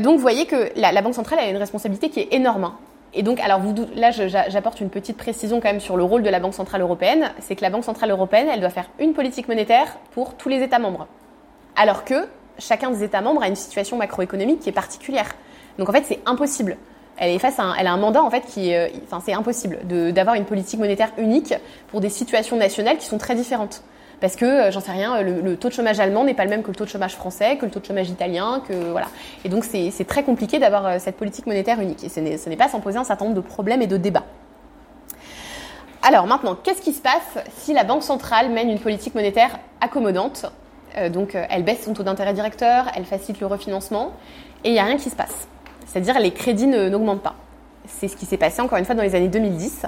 Donc 0.00 0.16
vous 0.16 0.22
voyez 0.22 0.44
que 0.44 0.72
la, 0.76 1.00
Banque 1.00 1.14
centrale 1.14 1.38
a 1.38 1.48
une 1.48 1.56
responsabilité 1.56 2.10
qui 2.10 2.20
est 2.20 2.34
énorme. 2.34 2.64
hein. 2.64 2.74
Et 3.14 3.22
donc, 3.22 3.40
alors 3.40 3.60
vous, 3.60 3.74
là, 3.94 4.10
j'apporte 4.10 4.80
une 4.80 4.88
petite 4.88 5.16
précision 5.16 5.60
quand 5.60 5.68
même 5.68 5.80
sur 5.80 5.96
le 5.96 6.04
rôle 6.04 6.22
de 6.22 6.30
la 6.30 6.40
Banque 6.40 6.54
centrale 6.54 6.80
européenne. 6.80 7.30
C'est 7.40 7.56
que 7.56 7.62
la 7.62 7.70
Banque 7.70 7.84
centrale 7.84 8.10
européenne, 8.10 8.48
elle 8.50 8.60
doit 8.60 8.70
faire 8.70 8.88
une 8.98 9.12
politique 9.12 9.48
monétaire 9.48 9.98
pour 10.12 10.34
tous 10.34 10.48
les 10.48 10.62
États 10.62 10.78
membres, 10.78 11.06
alors 11.76 12.04
que 12.04 12.26
chacun 12.58 12.90
des 12.90 13.02
États 13.02 13.20
membres 13.20 13.42
a 13.42 13.48
une 13.48 13.56
situation 13.56 13.96
macroéconomique 13.96 14.60
qui 14.60 14.68
est 14.70 14.72
particulière. 14.72 15.34
Donc 15.78 15.88
en 15.88 15.92
fait, 15.92 16.04
c'est 16.06 16.20
impossible. 16.24 16.76
Elle 17.18 17.30
est 17.30 17.38
face 17.38 17.58
à 17.58 17.74
elle 17.78 17.86
a 17.86 17.92
un 17.92 17.98
mandat 17.98 18.22
en 18.22 18.30
fait 18.30 18.44
qui, 18.46 18.74
euh, 18.74 18.88
enfin, 19.04 19.20
c'est 19.24 19.34
impossible 19.34 19.80
d'avoir 20.12 20.34
une 20.34 20.46
politique 20.46 20.80
monétaire 20.80 21.12
unique 21.18 21.54
pour 21.88 22.00
des 22.00 22.08
situations 22.08 22.56
nationales 22.56 22.96
qui 22.96 23.06
sont 23.06 23.18
très 23.18 23.34
différentes. 23.34 23.82
Parce 24.22 24.36
que, 24.36 24.44
euh, 24.44 24.70
j'en 24.70 24.78
sais 24.78 24.92
rien, 24.92 25.20
le, 25.20 25.56
taux 25.56 25.68
de 25.68 25.74
chômage 25.74 25.98
allemand 25.98 26.22
n'est 26.22 26.32
pas 26.32 26.44
le 26.44 26.50
même 26.50 26.62
que 26.62 26.68
le 26.68 26.76
taux 26.76 26.84
de 26.84 26.88
chômage 26.88 27.16
français, 27.16 27.56
que 27.56 27.64
le 27.64 27.72
taux 27.72 27.80
de 27.80 27.84
chômage 27.84 28.08
italien, 28.08 28.62
que 28.66 28.72
voilà. 28.72 29.08
Et 29.44 29.48
donc 29.48 29.64
c'est 29.64 30.06
très 30.06 30.22
compliqué 30.22 30.60
d'avoir 30.60 30.86
euh, 30.86 30.98
cette 31.00 31.16
politique 31.16 31.44
monétaire 31.46 31.80
unique. 31.80 32.04
Et 32.04 32.08
ce 32.08 32.48
n'est 32.48 32.56
pas 32.56 32.68
sans 32.68 32.78
poser 32.78 32.98
un 32.98 33.04
certain 33.04 33.24
nombre 33.24 33.36
de 33.36 33.40
problèmes 33.40 33.82
et 33.82 33.88
de 33.88 33.96
débats. 33.96 34.22
Alors 36.04 36.28
maintenant, 36.28 36.54
qu'est-ce 36.54 36.80
qui 36.80 36.92
se 36.92 37.02
passe 37.02 37.44
si 37.58 37.72
la 37.74 37.82
Banque 37.82 38.04
centrale 38.04 38.48
mène 38.50 38.70
une 38.70 38.78
politique 38.78 39.16
monétaire 39.16 39.58
accommodante? 39.80 40.46
Euh, 40.98 41.08
Donc 41.08 41.34
elle 41.34 41.64
baisse 41.64 41.82
son 41.82 41.92
taux 41.92 42.04
d'intérêt 42.04 42.32
directeur, 42.32 42.92
elle 42.94 43.04
facilite 43.04 43.40
le 43.40 43.48
refinancement, 43.48 44.12
et 44.62 44.68
il 44.68 44.72
n'y 44.72 44.78
a 44.78 44.84
rien 44.84 44.98
qui 44.98 45.10
se 45.10 45.16
passe. 45.16 45.48
C'est-à-dire 45.86 46.20
les 46.20 46.30
crédits 46.30 46.68
n'augmentent 46.68 47.24
pas. 47.24 47.34
C'est 47.88 48.06
ce 48.06 48.16
qui 48.16 48.26
s'est 48.26 48.36
passé 48.36 48.62
encore 48.62 48.78
une 48.78 48.84
fois 48.84 48.94
dans 48.94 49.02
les 49.02 49.16
années 49.16 49.26
2010. 49.26 49.86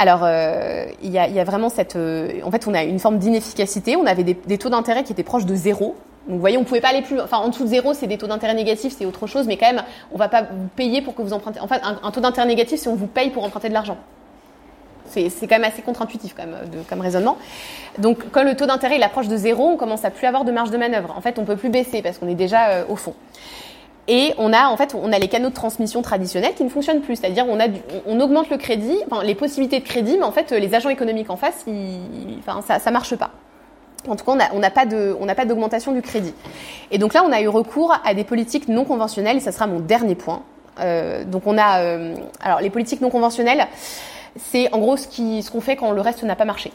Alors, 0.00 0.20
euh, 0.24 0.86
il 1.02 1.10
y, 1.10 1.18
a, 1.18 1.44
vraiment 1.44 1.68
cette. 1.68 1.94
euh, 1.94 2.40
en 2.42 2.50
fait, 2.50 2.66
on 2.66 2.72
a 2.72 2.84
une 2.84 2.98
forme 2.98 3.18
d'inefficacité. 3.18 3.96
On 3.96 4.06
avait 4.06 4.24
des, 4.24 4.56
taux 4.56 4.70
d'intérêt 4.70 5.04
qui 5.04 5.12
étaient 5.12 5.22
proches 5.22 5.44
de 5.44 5.54
zéro. 5.54 5.94
Donc, 6.26 6.36
vous 6.36 6.40
voyez, 6.40 6.56
on 6.56 6.64
pouvait 6.64 6.80
pas 6.80 6.88
aller 6.88 7.02
plus. 7.02 7.20
Enfin, 7.20 7.36
en 7.36 7.48
dessous 7.48 7.64
de 7.64 7.68
zéro, 7.68 7.92
c'est 7.92 8.06
des 8.06 8.16
taux 8.16 8.26
d'intérêt 8.26 8.54
négatifs, 8.54 8.94
c'est 8.96 9.04
autre 9.04 9.26
chose. 9.26 9.46
Mais 9.46 9.58
quand 9.58 9.70
même, 9.70 9.84
on 10.10 10.16
va 10.16 10.28
pas 10.28 10.44
vous 10.44 10.68
payer 10.74 11.02
pour 11.02 11.14
que 11.14 11.20
vous 11.20 11.34
empruntez. 11.34 11.60
En 11.60 11.68
fait, 11.68 11.82
un, 11.84 12.10
taux 12.12 12.22
d'intérêt 12.22 12.46
négatif, 12.48 12.80
c'est 12.80 12.88
on 12.88 12.94
vous 12.94 13.08
paye 13.08 13.28
pour 13.28 13.44
emprunter 13.44 13.68
de 13.68 13.74
l'argent. 13.74 13.98
C'est 15.04 15.28
quand 15.42 15.56
même 15.56 15.64
assez 15.64 15.82
contre-intuitif 15.82 16.34
comme, 16.34 16.54
comme 16.88 17.00
raisonnement. 17.02 17.36
Donc 17.98 18.30
quand 18.30 18.44
le 18.44 18.56
taux 18.56 18.66
d'intérêt 18.66 18.96
il 18.96 19.02
approche 19.02 19.28
de 19.28 19.36
zéro, 19.36 19.64
on 19.64 19.76
commence 19.76 20.04
à 20.04 20.10
plus 20.10 20.26
avoir 20.26 20.44
de 20.44 20.52
marge 20.52 20.70
de 20.70 20.78
manœuvre. 20.78 21.12
En 21.14 21.20
fait, 21.20 21.38
on 21.38 21.44
peut 21.44 21.56
plus 21.56 21.68
baisser 21.68 22.00
parce 22.00 22.16
qu'on 22.16 22.28
est 22.28 22.36
déjà 22.36 22.86
au 22.88 22.96
fond. 22.96 23.14
Et 24.08 24.34
on 24.38 24.52
a 24.52 24.68
en 24.68 24.76
fait 24.76 24.94
on 24.94 25.12
a 25.12 25.18
les 25.18 25.28
canaux 25.28 25.50
de 25.50 25.54
transmission 25.54 26.02
traditionnels 26.02 26.54
qui 26.54 26.64
ne 26.64 26.68
fonctionnent 26.68 27.00
plus, 27.00 27.16
c'est-à-dire 27.16 27.46
on 27.48 28.20
augmente 28.20 28.50
le 28.50 28.56
crédit, 28.56 28.96
enfin 29.10 29.22
les 29.22 29.34
possibilités 29.34 29.78
de 29.80 29.84
crédit, 29.84 30.16
mais 30.16 30.24
en 30.24 30.32
fait 30.32 30.50
les 30.52 30.74
agents 30.74 30.88
économiques 30.88 31.30
en 31.30 31.36
face, 31.36 31.64
enfin 32.38 32.62
ça 32.62 32.78
ça 32.78 32.90
marche 32.90 33.14
pas. 33.14 33.30
En 34.08 34.16
tout 34.16 34.24
cas, 34.24 34.32
on 34.54 34.58
n'a 34.58 34.70
pas 34.70 34.86
de 34.86 35.14
on 35.20 35.26
n'a 35.26 35.34
pas 35.34 35.44
d'augmentation 35.44 35.92
du 35.92 36.02
crédit. 36.02 36.34
Et 36.90 36.98
donc 36.98 37.12
là, 37.12 37.22
on 37.26 37.32
a 37.32 37.40
eu 37.42 37.48
recours 37.48 37.94
à 38.04 38.14
des 38.14 38.24
politiques 38.24 38.68
non 38.68 38.84
conventionnelles. 38.84 39.36
Et 39.36 39.40
ça 39.40 39.52
sera 39.52 39.66
mon 39.66 39.80
dernier 39.80 40.14
point. 40.14 40.42
Euh, 40.78 41.24
donc 41.24 41.42
on 41.46 41.58
a 41.58 41.82
euh, 41.82 42.14
alors 42.40 42.60
les 42.60 42.70
politiques 42.70 43.00
non 43.00 43.10
conventionnelles, 43.10 43.66
c'est 44.36 44.72
en 44.72 44.78
gros 44.78 44.96
ce 44.96 45.06
qui 45.06 45.42
ce 45.42 45.50
qu'on 45.50 45.60
fait 45.60 45.76
quand 45.76 45.92
le 45.92 46.00
reste 46.00 46.22
n'a 46.22 46.36
pas 46.36 46.44
marché. 46.44 46.72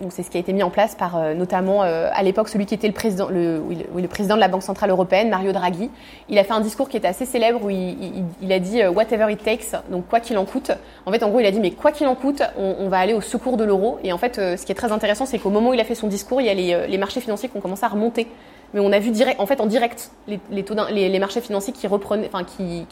Donc 0.00 0.12
c'est 0.12 0.24
ce 0.24 0.30
qui 0.30 0.36
a 0.36 0.40
été 0.40 0.52
mis 0.52 0.64
en 0.64 0.70
place 0.70 0.96
par 0.96 1.16
euh, 1.16 1.34
notamment 1.34 1.84
euh, 1.84 2.08
à 2.12 2.24
l'époque 2.24 2.48
celui 2.48 2.66
qui 2.66 2.74
était 2.74 2.88
le 2.88 2.92
président, 2.92 3.28
le, 3.28 3.62
le, 3.96 4.08
président 4.08 4.34
de 4.34 4.40
la 4.40 4.48
Banque 4.48 4.64
centrale 4.64 4.90
européenne, 4.90 5.30
Mario 5.30 5.52
Draghi. 5.52 5.88
Il 6.28 6.36
a 6.38 6.42
fait 6.42 6.52
un 6.52 6.60
discours 6.60 6.88
qui 6.88 6.96
était 6.96 7.06
assez 7.06 7.24
célèbre 7.24 7.62
où 7.62 7.70
il, 7.70 7.90
il, 8.02 8.24
il 8.42 8.52
a 8.52 8.58
dit 8.58 8.82
euh, 8.82 8.90
whatever 8.90 9.32
it 9.32 9.42
takes, 9.44 9.80
donc 9.90 10.08
quoi 10.08 10.18
qu'il 10.18 10.36
en 10.36 10.44
coûte. 10.46 10.72
En 11.06 11.12
fait, 11.12 11.22
en 11.22 11.28
gros, 11.28 11.38
il 11.38 11.46
a 11.46 11.52
dit 11.52 11.60
mais 11.60 11.70
quoi 11.70 11.92
qu'il 11.92 12.08
en 12.08 12.16
coûte, 12.16 12.42
on, 12.58 12.74
on, 12.80 12.88
va 12.88 12.98
aller 12.98 13.14
au 13.14 13.20
secours 13.20 13.56
de 13.56 13.62
l'euro. 13.62 13.98
Et 14.02 14.12
en 14.12 14.18
fait, 14.18 14.34
ce 14.36 14.66
qui 14.66 14.72
est 14.72 14.74
très 14.74 14.90
intéressant, 14.90 15.26
c'est 15.26 15.38
qu'au 15.38 15.50
moment 15.50 15.70
où 15.70 15.74
il 15.74 15.80
a 15.80 15.84
fait 15.84 15.94
son 15.94 16.08
discours, 16.08 16.40
il 16.40 16.46
y 16.46 16.50
a 16.50 16.54
les, 16.54 16.88
les 16.88 16.98
marchés 16.98 17.20
financiers 17.20 17.48
qui 17.48 17.56
ont 17.56 17.60
commencé 17.60 17.84
à 17.84 17.88
remonter 17.88 18.26
mais 18.74 18.80
on 18.80 18.90
a 18.92 18.98
vu 18.98 19.12
en 19.38 19.46
fait 19.46 19.60
en 19.60 19.66
direct 19.66 20.10
les, 20.26 21.18
marchés 21.20 21.40
financiers 21.40 21.72
qui 21.72 21.88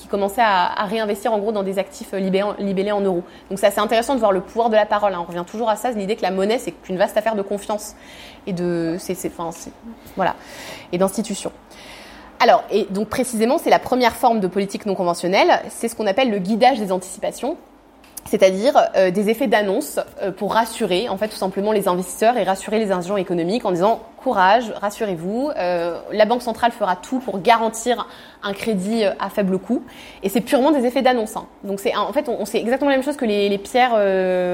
commençaient 0.08 0.40
à, 0.40 0.84
réinvestir 0.84 1.32
en 1.32 1.38
gros 1.38 1.50
dans 1.50 1.64
des 1.64 1.78
actifs 1.78 2.12
libellés, 2.12 2.44
libellés 2.60 2.92
en 2.92 3.00
euros. 3.00 3.24
Donc 3.50 3.58
c'est 3.58 3.78
intéressant 3.78 4.14
de 4.14 4.20
voir 4.20 4.30
le 4.30 4.40
pouvoir 4.40 4.70
de 4.70 4.76
la 4.76 4.86
parole. 4.86 5.12
Hein. 5.12 5.20
On 5.20 5.24
revient 5.24 5.44
toujours 5.44 5.68
à 5.68 5.76
ça, 5.76 5.90
l'idée 5.90 6.14
que 6.14 6.22
la 6.22 6.30
monnaie 6.30 6.58
c'est 6.58 6.70
qu'une 6.70 6.96
vaste 6.96 7.16
affaire 7.16 7.34
de 7.34 7.42
confiance 7.42 7.96
et 8.46 8.52
de, 8.52 8.96
voilà, 10.16 10.36
et 10.92 10.98
d'institution. 10.98 11.50
Alors, 12.38 12.64
et 12.70 12.86
donc 12.90 13.08
précisément, 13.08 13.58
c'est 13.58 13.70
la 13.70 13.78
première 13.78 14.14
forme 14.14 14.40
de 14.40 14.46
politique 14.46 14.86
non 14.86 14.94
conventionnelle, 14.94 15.62
c'est 15.68 15.88
ce 15.88 15.96
qu'on 15.96 16.06
appelle 16.06 16.30
le 16.30 16.38
guidage 16.38 16.78
des 16.78 16.90
anticipations 16.90 17.56
c'est-à-dire 18.24 18.88
euh, 18.96 19.10
des 19.10 19.28
effets 19.28 19.46
d'annonce 19.46 20.00
euh, 20.22 20.30
pour 20.30 20.54
rassurer 20.54 21.08
en 21.08 21.16
fait 21.16 21.28
tout 21.28 21.36
simplement 21.36 21.72
les 21.72 21.88
investisseurs 21.88 22.36
et 22.36 22.44
rassurer 22.44 22.78
les 22.78 22.92
agents 22.92 23.16
économiques 23.16 23.64
en 23.64 23.72
disant 23.72 24.00
courage, 24.22 24.72
rassurez-vous, 24.80 25.50
euh, 25.56 25.98
la 26.12 26.24
banque 26.24 26.42
centrale 26.42 26.72
fera 26.72 26.96
tout 26.96 27.18
pour 27.18 27.40
garantir 27.40 28.06
un 28.42 28.52
crédit 28.52 29.04
à 29.04 29.28
faible 29.30 29.58
coût 29.58 29.82
et 30.22 30.28
c'est 30.28 30.40
purement 30.40 30.70
des 30.70 30.86
effets 30.86 31.02
d'annonce. 31.02 31.36
Hein. 31.36 31.46
Donc 31.64 31.80
c'est 31.80 31.94
en 31.96 32.12
fait 32.12 32.28
on, 32.28 32.40
on 32.40 32.44
sait 32.44 32.58
exactement 32.58 32.90
la 32.90 32.96
même 32.96 33.04
chose 33.04 33.16
que 33.16 33.24
les, 33.24 33.58
pierres 33.58 33.92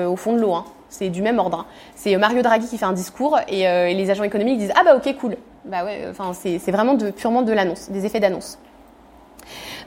au 0.08 0.16
fond 0.16 0.32
de 0.32 0.40
l'eau. 0.40 0.54
Hein. 0.54 0.64
C'est 0.88 1.10
du 1.10 1.20
même 1.20 1.38
ordre. 1.38 1.60
Hein. 1.60 1.66
C'est 1.94 2.16
Mario 2.16 2.42
Draghi 2.42 2.66
qui 2.66 2.78
fait 2.78 2.86
un 2.86 2.92
discours 2.92 3.38
et, 3.48 3.94
les 3.94 4.10
agents 4.10 4.24
économiques 4.24 4.58
disent 4.58 4.72
ah 4.74 4.82
bah 4.84 4.96
ok 4.96 5.16
cool. 5.18 5.36
Bah 5.66 5.84
ouais, 5.84 6.06
enfin 6.10 6.32
c'est 6.32 6.70
vraiment 6.70 6.96
purement 6.96 7.42
de 7.42 7.52
l'annonce, 7.52 7.90
des 7.90 8.06
effets 8.06 8.20
d'annonce. 8.20 8.58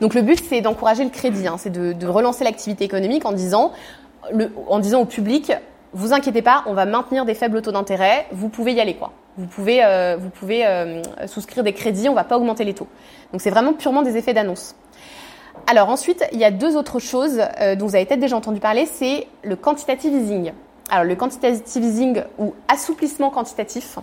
Donc 0.01 0.15
le 0.15 0.23
but, 0.23 0.43
c'est 0.43 0.61
d'encourager 0.61 1.03
le 1.03 1.11
crédit, 1.11 1.47
hein, 1.47 1.55
c'est 1.59 1.69
de, 1.69 2.07
relancer 2.07 2.43
l'activité 2.43 2.83
économique 2.83 3.23
en 3.23 3.33
disant, 3.33 3.71
le, 4.33 4.51
en 4.67 4.79
disant 4.79 5.01
au 5.01 5.05
public, 5.05 5.53
vous 5.93 6.11
inquiétez 6.11 6.41
pas, 6.41 6.63
on 6.65 6.73
va 6.73 6.85
maintenir 6.85 7.23
des 7.23 7.35
faibles 7.35 7.61
taux 7.61 7.71
d'intérêt, 7.71 8.25
vous 8.31 8.49
pouvez 8.49 8.73
y 8.73 8.81
aller 8.81 8.95
quoi. 8.95 9.11
Vous 9.37 9.45
pouvez, 9.45 9.83
euh, 9.83 10.17
vous 10.19 10.29
pouvez 10.29 10.65
euh, 10.65 11.01
souscrire 11.27 11.63
des 11.63 11.73
crédits, 11.73 12.09
on 12.09 12.15
va 12.15 12.23
pas 12.23 12.37
augmenter 12.37 12.63
les 12.63 12.73
taux. 12.73 12.87
Donc 13.31 13.41
c'est 13.41 13.51
vraiment 13.51 13.73
purement 13.73 14.01
des 14.01 14.17
effets 14.17 14.33
d'annonce. 14.33 14.75
Alors 15.67 15.89
ensuite, 15.89 16.25
il 16.31 16.39
y 16.39 16.43
a 16.43 16.51
deux 16.51 16.75
autres 16.75 16.99
choses 16.99 17.39
euh, 17.61 17.75
dont 17.75 17.85
vous 17.85 17.95
avez 17.95 18.05
peut-être 18.05 18.19
déjà 18.19 18.35
entendu 18.35 18.59
parler, 18.59 18.87
c'est 18.87 19.27
le 19.43 19.55
quantitative 19.55 20.13
easing. 20.13 20.51
Alors 20.89 21.05
le 21.05 21.15
quantitative 21.15 21.83
easing 21.83 22.23
ou 22.39 22.55
assouplissement 22.67 23.29
quantitatif. 23.29 23.99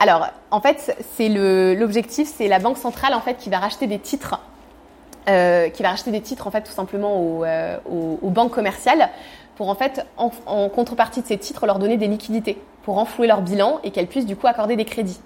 Alors 0.00 0.28
en 0.50 0.60
fait, 0.62 0.96
c'est 1.16 1.28
l'objectif, 1.28 2.32
c'est 2.34 2.48
la 2.48 2.58
banque 2.58 2.78
centrale 2.78 3.12
en 3.12 3.20
fait 3.20 3.36
qui 3.36 3.50
va 3.50 3.58
racheter 3.58 3.86
des 3.86 3.98
titres 3.98 4.40
euh, 5.28 5.70
qui 5.70 5.82
va 5.82 5.90
racheter 5.90 6.10
des 6.10 6.20
titres 6.20 6.46
en 6.46 6.50
fait 6.50 6.60
tout 6.60 6.72
simplement 6.72 7.16
aux, 7.18 7.44
euh, 7.44 7.78
aux, 7.90 8.18
aux 8.20 8.28
banques 8.28 8.52
commerciales 8.52 9.08
pour 9.56 9.70
en 9.70 9.74
fait 9.74 10.04
en, 10.18 10.30
en, 10.44 10.68
contrepartie 10.68 11.22
de 11.22 11.26
ces 11.26 11.38
titres 11.38 11.64
leur 11.64 11.78
donner 11.78 11.96
des 11.96 12.08
liquidités 12.08 12.60
pour 12.82 12.98
enflouer 12.98 13.26
leur 13.26 13.40
bilan 13.40 13.80
et 13.84 13.90
qu'elles 13.90 14.06
puissent 14.06 14.26
du 14.26 14.36
coup 14.36 14.46
accorder 14.46 14.76
des 14.76 14.84
crédits 14.84 15.20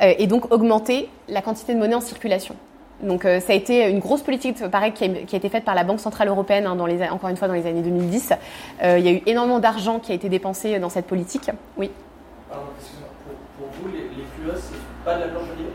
euh, 0.00 0.14
et 0.16 0.28
donc 0.28 0.52
augmenter 0.52 1.08
la 1.28 1.42
quantité 1.42 1.74
de 1.74 1.80
monnaie 1.80 1.96
en 1.96 2.00
circulation. 2.00 2.54
Donc 3.02 3.22
ça 3.22 3.52
a 3.52 3.54
été 3.54 3.88
une 3.88 3.98
grosse 3.98 4.20
politique 4.20 4.64
pareil 4.68 4.92
qui 4.92 5.04
a, 5.04 5.08
qui 5.08 5.34
a, 5.34 5.38
été 5.38 5.48
faite 5.48 5.64
par 5.64 5.74
la 5.74 5.84
Banque 5.84 6.00
centrale 6.00 6.28
européenne 6.28 6.66
hein, 6.66 6.76
dans 6.76 6.86
les 6.86 7.02
encore 7.08 7.30
une 7.30 7.36
fois 7.36 7.48
dans 7.48 7.54
les 7.54 7.66
années 7.66 7.82
2010. 7.82 8.34
Euh, 8.82 8.98
il 8.98 9.04
y 9.06 9.08
a 9.08 9.12
eu 9.12 9.22
énormément 9.26 9.58
d'argent 9.58 9.98
qui 9.98 10.12
a 10.12 10.14
été 10.14 10.28
dépensé 10.28 10.78
dans 10.78 10.90
cette 10.90 11.06
politique. 11.06 11.50
Oui. 11.78 11.90
Pardon, 12.48 12.66
pour, 13.56 13.66
pour, 13.66 13.82
vous 13.82 13.88
les, 13.88 14.02
les 14.02 14.54
c'est 14.54 15.04
pas 15.04 15.14
de 15.16 15.20
la 15.22 15.28
planche 15.28 15.48
billets 15.56 15.70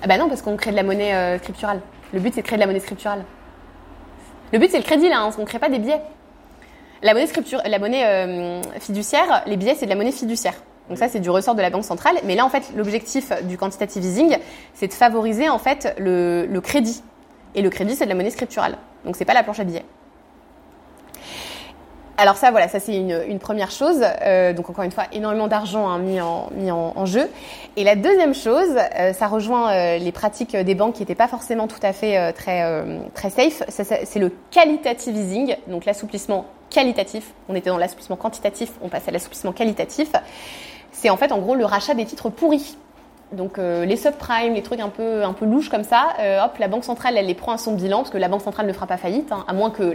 ah 0.00 0.06
bah 0.06 0.16
non 0.16 0.28
parce 0.28 0.42
qu'on 0.42 0.56
crée 0.56 0.70
de 0.70 0.76
la 0.76 0.84
monnaie 0.84 1.38
scripturale. 1.38 1.80
Le 2.12 2.20
but, 2.20 2.32
c'est 2.34 2.42
de 2.42 2.46
créer 2.46 2.56
de 2.56 2.60
la 2.60 2.66
monnaie 2.66 2.80
scripturale. 2.80 3.24
Le 4.52 4.58
but, 4.58 4.70
c'est 4.70 4.78
le 4.78 4.84
crédit, 4.84 5.08
là. 5.08 5.20
Hein, 5.20 5.30
on 5.36 5.42
ne 5.42 5.46
crée 5.46 5.58
pas 5.58 5.68
des 5.68 5.78
billets. 5.78 6.00
La 7.02 7.12
monnaie, 7.14 7.26
scripture, 7.26 7.60
la 7.64 7.78
monnaie 7.78 8.04
euh, 8.04 8.62
fiduciaire, 8.80 9.42
les 9.46 9.56
billets, 9.56 9.74
c'est 9.74 9.86
de 9.86 9.90
la 9.90 9.96
monnaie 9.96 10.12
fiduciaire. 10.12 10.54
Donc 10.88 10.98
ça, 10.98 11.08
c'est 11.08 11.20
du 11.20 11.30
ressort 11.30 11.54
de 11.54 11.62
la 11.62 11.70
banque 11.70 11.84
centrale. 11.84 12.16
Mais 12.24 12.34
là, 12.34 12.44
en 12.44 12.48
fait, 12.48 12.72
l'objectif 12.74 13.30
du 13.44 13.58
quantitative 13.58 14.04
easing, 14.04 14.38
c'est 14.74 14.88
de 14.88 14.92
favoriser 14.92 15.48
en 15.48 15.58
fait 15.58 15.94
le, 15.98 16.60
crédit. 16.60 17.02
Et 17.54 17.62
le 17.62 17.70
crédit, 17.70 17.94
c'est 17.94 18.04
de 18.04 18.08
la 18.08 18.14
monnaie 18.14 18.30
scripturale. 18.30 18.78
Donc 19.04 19.16
c'est 19.16 19.24
pas 19.24 19.34
la 19.34 19.42
planche 19.42 19.60
à 19.60 19.64
billets. 19.64 19.84
Alors 22.20 22.36
ça, 22.36 22.50
voilà, 22.50 22.66
ça 22.66 22.80
c'est 22.80 22.96
une, 22.96 23.22
une, 23.28 23.38
première 23.38 23.70
chose. 23.70 24.00
Euh, 24.22 24.52
donc 24.52 24.68
encore 24.68 24.82
une 24.82 24.90
fois, 24.90 25.04
énormément 25.12 25.46
d'argent 25.46 25.88
hein, 25.88 26.00
mis, 26.00 26.20
en, 26.20 26.50
mis 26.52 26.68
en, 26.72 26.92
en, 26.96 27.06
jeu. 27.06 27.30
Et 27.76 27.84
la 27.84 27.94
deuxième 27.94 28.34
chose, 28.34 28.76
euh, 28.98 29.12
ça 29.12 29.28
rejoint 29.28 29.70
euh, 29.70 29.98
les 29.98 30.10
pratiques 30.10 30.56
des 30.56 30.74
banques 30.74 30.94
qui 30.94 31.02
n'étaient 31.02 31.14
pas 31.14 31.28
forcément 31.28 31.68
tout 31.68 31.78
à 31.80 31.92
fait 31.92 32.18
euh, 32.18 32.32
très 32.32 32.64
euh, 32.64 32.98
très 33.14 33.30
safe. 33.30 33.62
C'est 33.68 34.18
le 34.18 34.32
qualitative 34.50 35.14
easing, 35.14 35.54
donc 35.68 35.84
l'assouplissement 35.84 36.46
qualitatif. 36.70 37.34
On 37.48 37.54
était 37.54 37.70
dans 37.70 37.78
l'assouplissement 37.78 38.16
quantitatif, 38.16 38.72
on 38.82 38.88
passe 38.88 39.06
à 39.06 39.12
l'assouplissement 39.12 39.52
qualitatif. 39.52 40.08
C'est 40.90 41.10
en 41.10 41.16
fait 41.16 41.30
en 41.30 41.38
gros 41.38 41.54
le 41.54 41.64
rachat 41.64 41.94
des 41.94 42.04
titres 42.04 42.30
pourris. 42.30 42.76
Donc 43.32 43.58
euh, 43.58 43.84
les 43.84 43.98
subprimes, 43.98 44.54
les 44.54 44.62
trucs 44.62 44.80
un 44.80 44.88
peu 44.88 45.22
un 45.22 45.34
peu 45.34 45.44
louches 45.44 45.68
comme 45.68 45.84
ça, 45.84 46.14
euh, 46.18 46.42
hop, 46.42 46.56
la 46.58 46.66
banque 46.66 46.84
centrale 46.84 47.18
elle 47.18 47.26
les 47.26 47.34
prend 47.34 47.52
à 47.52 47.58
son 47.58 47.74
bilan 47.74 47.98
parce 47.98 48.10
que 48.10 48.16
la 48.16 48.28
banque 48.28 48.40
centrale 48.40 48.66
ne 48.66 48.72
fera 48.72 48.86
pas 48.86 48.96
faillite, 48.96 49.30
hein, 49.32 49.44
à 49.46 49.52
moins 49.52 49.70
que 49.70 49.94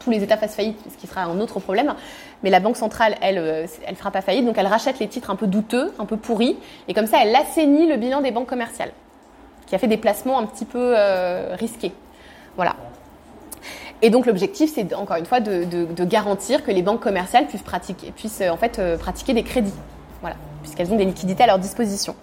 tous 0.00 0.10
les 0.10 0.22
États 0.22 0.36
fassent 0.36 0.54
faillite, 0.54 0.78
ce 0.92 0.98
qui 0.98 1.06
sera 1.06 1.22
un 1.22 1.40
autre 1.40 1.58
problème. 1.58 1.94
Mais 2.42 2.50
la 2.50 2.60
banque 2.60 2.76
centrale 2.76 3.14
elle 3.22 3.38
euh, 3.38 3.66
elle 3.86 3.96
fera 3.96 4.10
pas 4.10 4.20
faillite, 4.20 4.44
donc 4.44 4.58
elle 4.58 4.66
rachète 4.66 4.98
les 4.98 5.08
titres 5.08 5.30
un 5.30 5.36
peu 5.36 5.46
douteux, 5.46 5.94
un 5.98 6.04
peu 6.04 6.18
pourris, 6.18 6.58
et 6.86 6.92
comme 6.92 7.06
ça 7.06 7.16
elle 7.22 7.34
assainit 7.34 7.86
le 7.86 7.96
bilan 7.96 8.20
des 8.20 8.30
banques 8.30 8.48
commerciales, 8.48 8.92
qui 9.66 9.74
a 9.74 9.78
fait 9.78 9.88
des 9.88 9.96
placements 9.96 10.38
un 10.38 10.44
petit 10.44 10.66
peu 10.66 10.92
euh, 10.98 11.56
risqués. 11.58 11.92
Voilà. 12.56 12.76
Et 14.02 14.10
donc 14.10 14.26
l'objectif, 14.26 14.70
c'est 14.74 14.92
encore 14.92 15.16
une 15.16 15.24
fois 15.24 15.40
de, 15.40 16.04
garantir 16.04 16.62
que 16.62 16.70
les 16.70 16.82
banques 16.82 17.00
commerciales 17.00 17.46
puissent 17.46 17.62
pratiquer, 17.62 18.10
puissent 18.10 18.42
en 18.42 18.58
fait 18.58 18.98
pratiquer 18.98 19.32
des 19.32 19.44
crédits, 19.44 19.72
puisqu'elles 20.60 20.92
ont 20.92 20.96
des 20.96 21.06
liquidités 21.06 21.44
à 21.44 21.46
leur 21.46 21.58
disposition. 21.58 22.14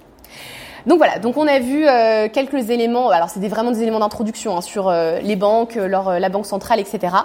Donc 0.88 0.98
voilà, 0.98 1.20
donc 1.20 1.38
on 1.38 1.48
a 1.48 1.60
vu 1.60 1.88
euh, 1.88 2.28
quelques 2.28 2.70
éléments, 2.70 3.10
alors 3.10 3.30
c'est 3.30 3.48
vraiment 3.48 3.72
des 3.72 3.82
éléments 3.82 4.00
d'introduction 4.00 4.58
hein, 4.58 4.62
sur 4.62 4.90
euh, 4.90 5.20
les 5.20 5.36
banques, 5.36 5.78
euh, 5.78 5.88
la 5.88 6.30
banque 6.30 6.48
centrale, 6.48 6.80
etc. 6.80 7.16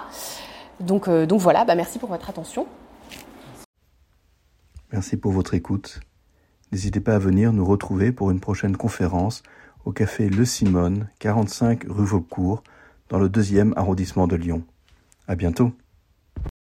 Donc, 0.79 1.09
donc 1.09 1.39
voilà, 1.39 1.65
bah 1.65 1.73
merci 1.73 1.97
pour 1.97 2.09
votre 2.09 2.29
attention. 2.29 2.67
Merci 4.91 5.17
pour 5.17 5.31
votre 5.31 5.55
écoute. 5.55 5.99
N'hésitez 6.71 6.99
pas 6.99 7.15
à 7.15 7.19
venir 7.19 7.51
nous 7.51 7.65
retrouver 7.65 8.11
pour 8.11 8.29
une 8.29 8.39
prochaine 8.39 8.77
conférence 8.77 9.41
au 9.85 9.91
café 9.91 10.29
Le 10.29 10.45
Simone, 10.45 11.07
45 11.19 11.85
rue 11.89 12.05
Vaucourt, 12.05 12.61
dans 13.09 13.17
le 13.17 13.29
deuxième 13.29 13.73
arrondissement 13.75 14.27
de 14.27 14.35
Lyon. 14.35 14.61
À 15.27 15.35
bientôt. 15.35 15.71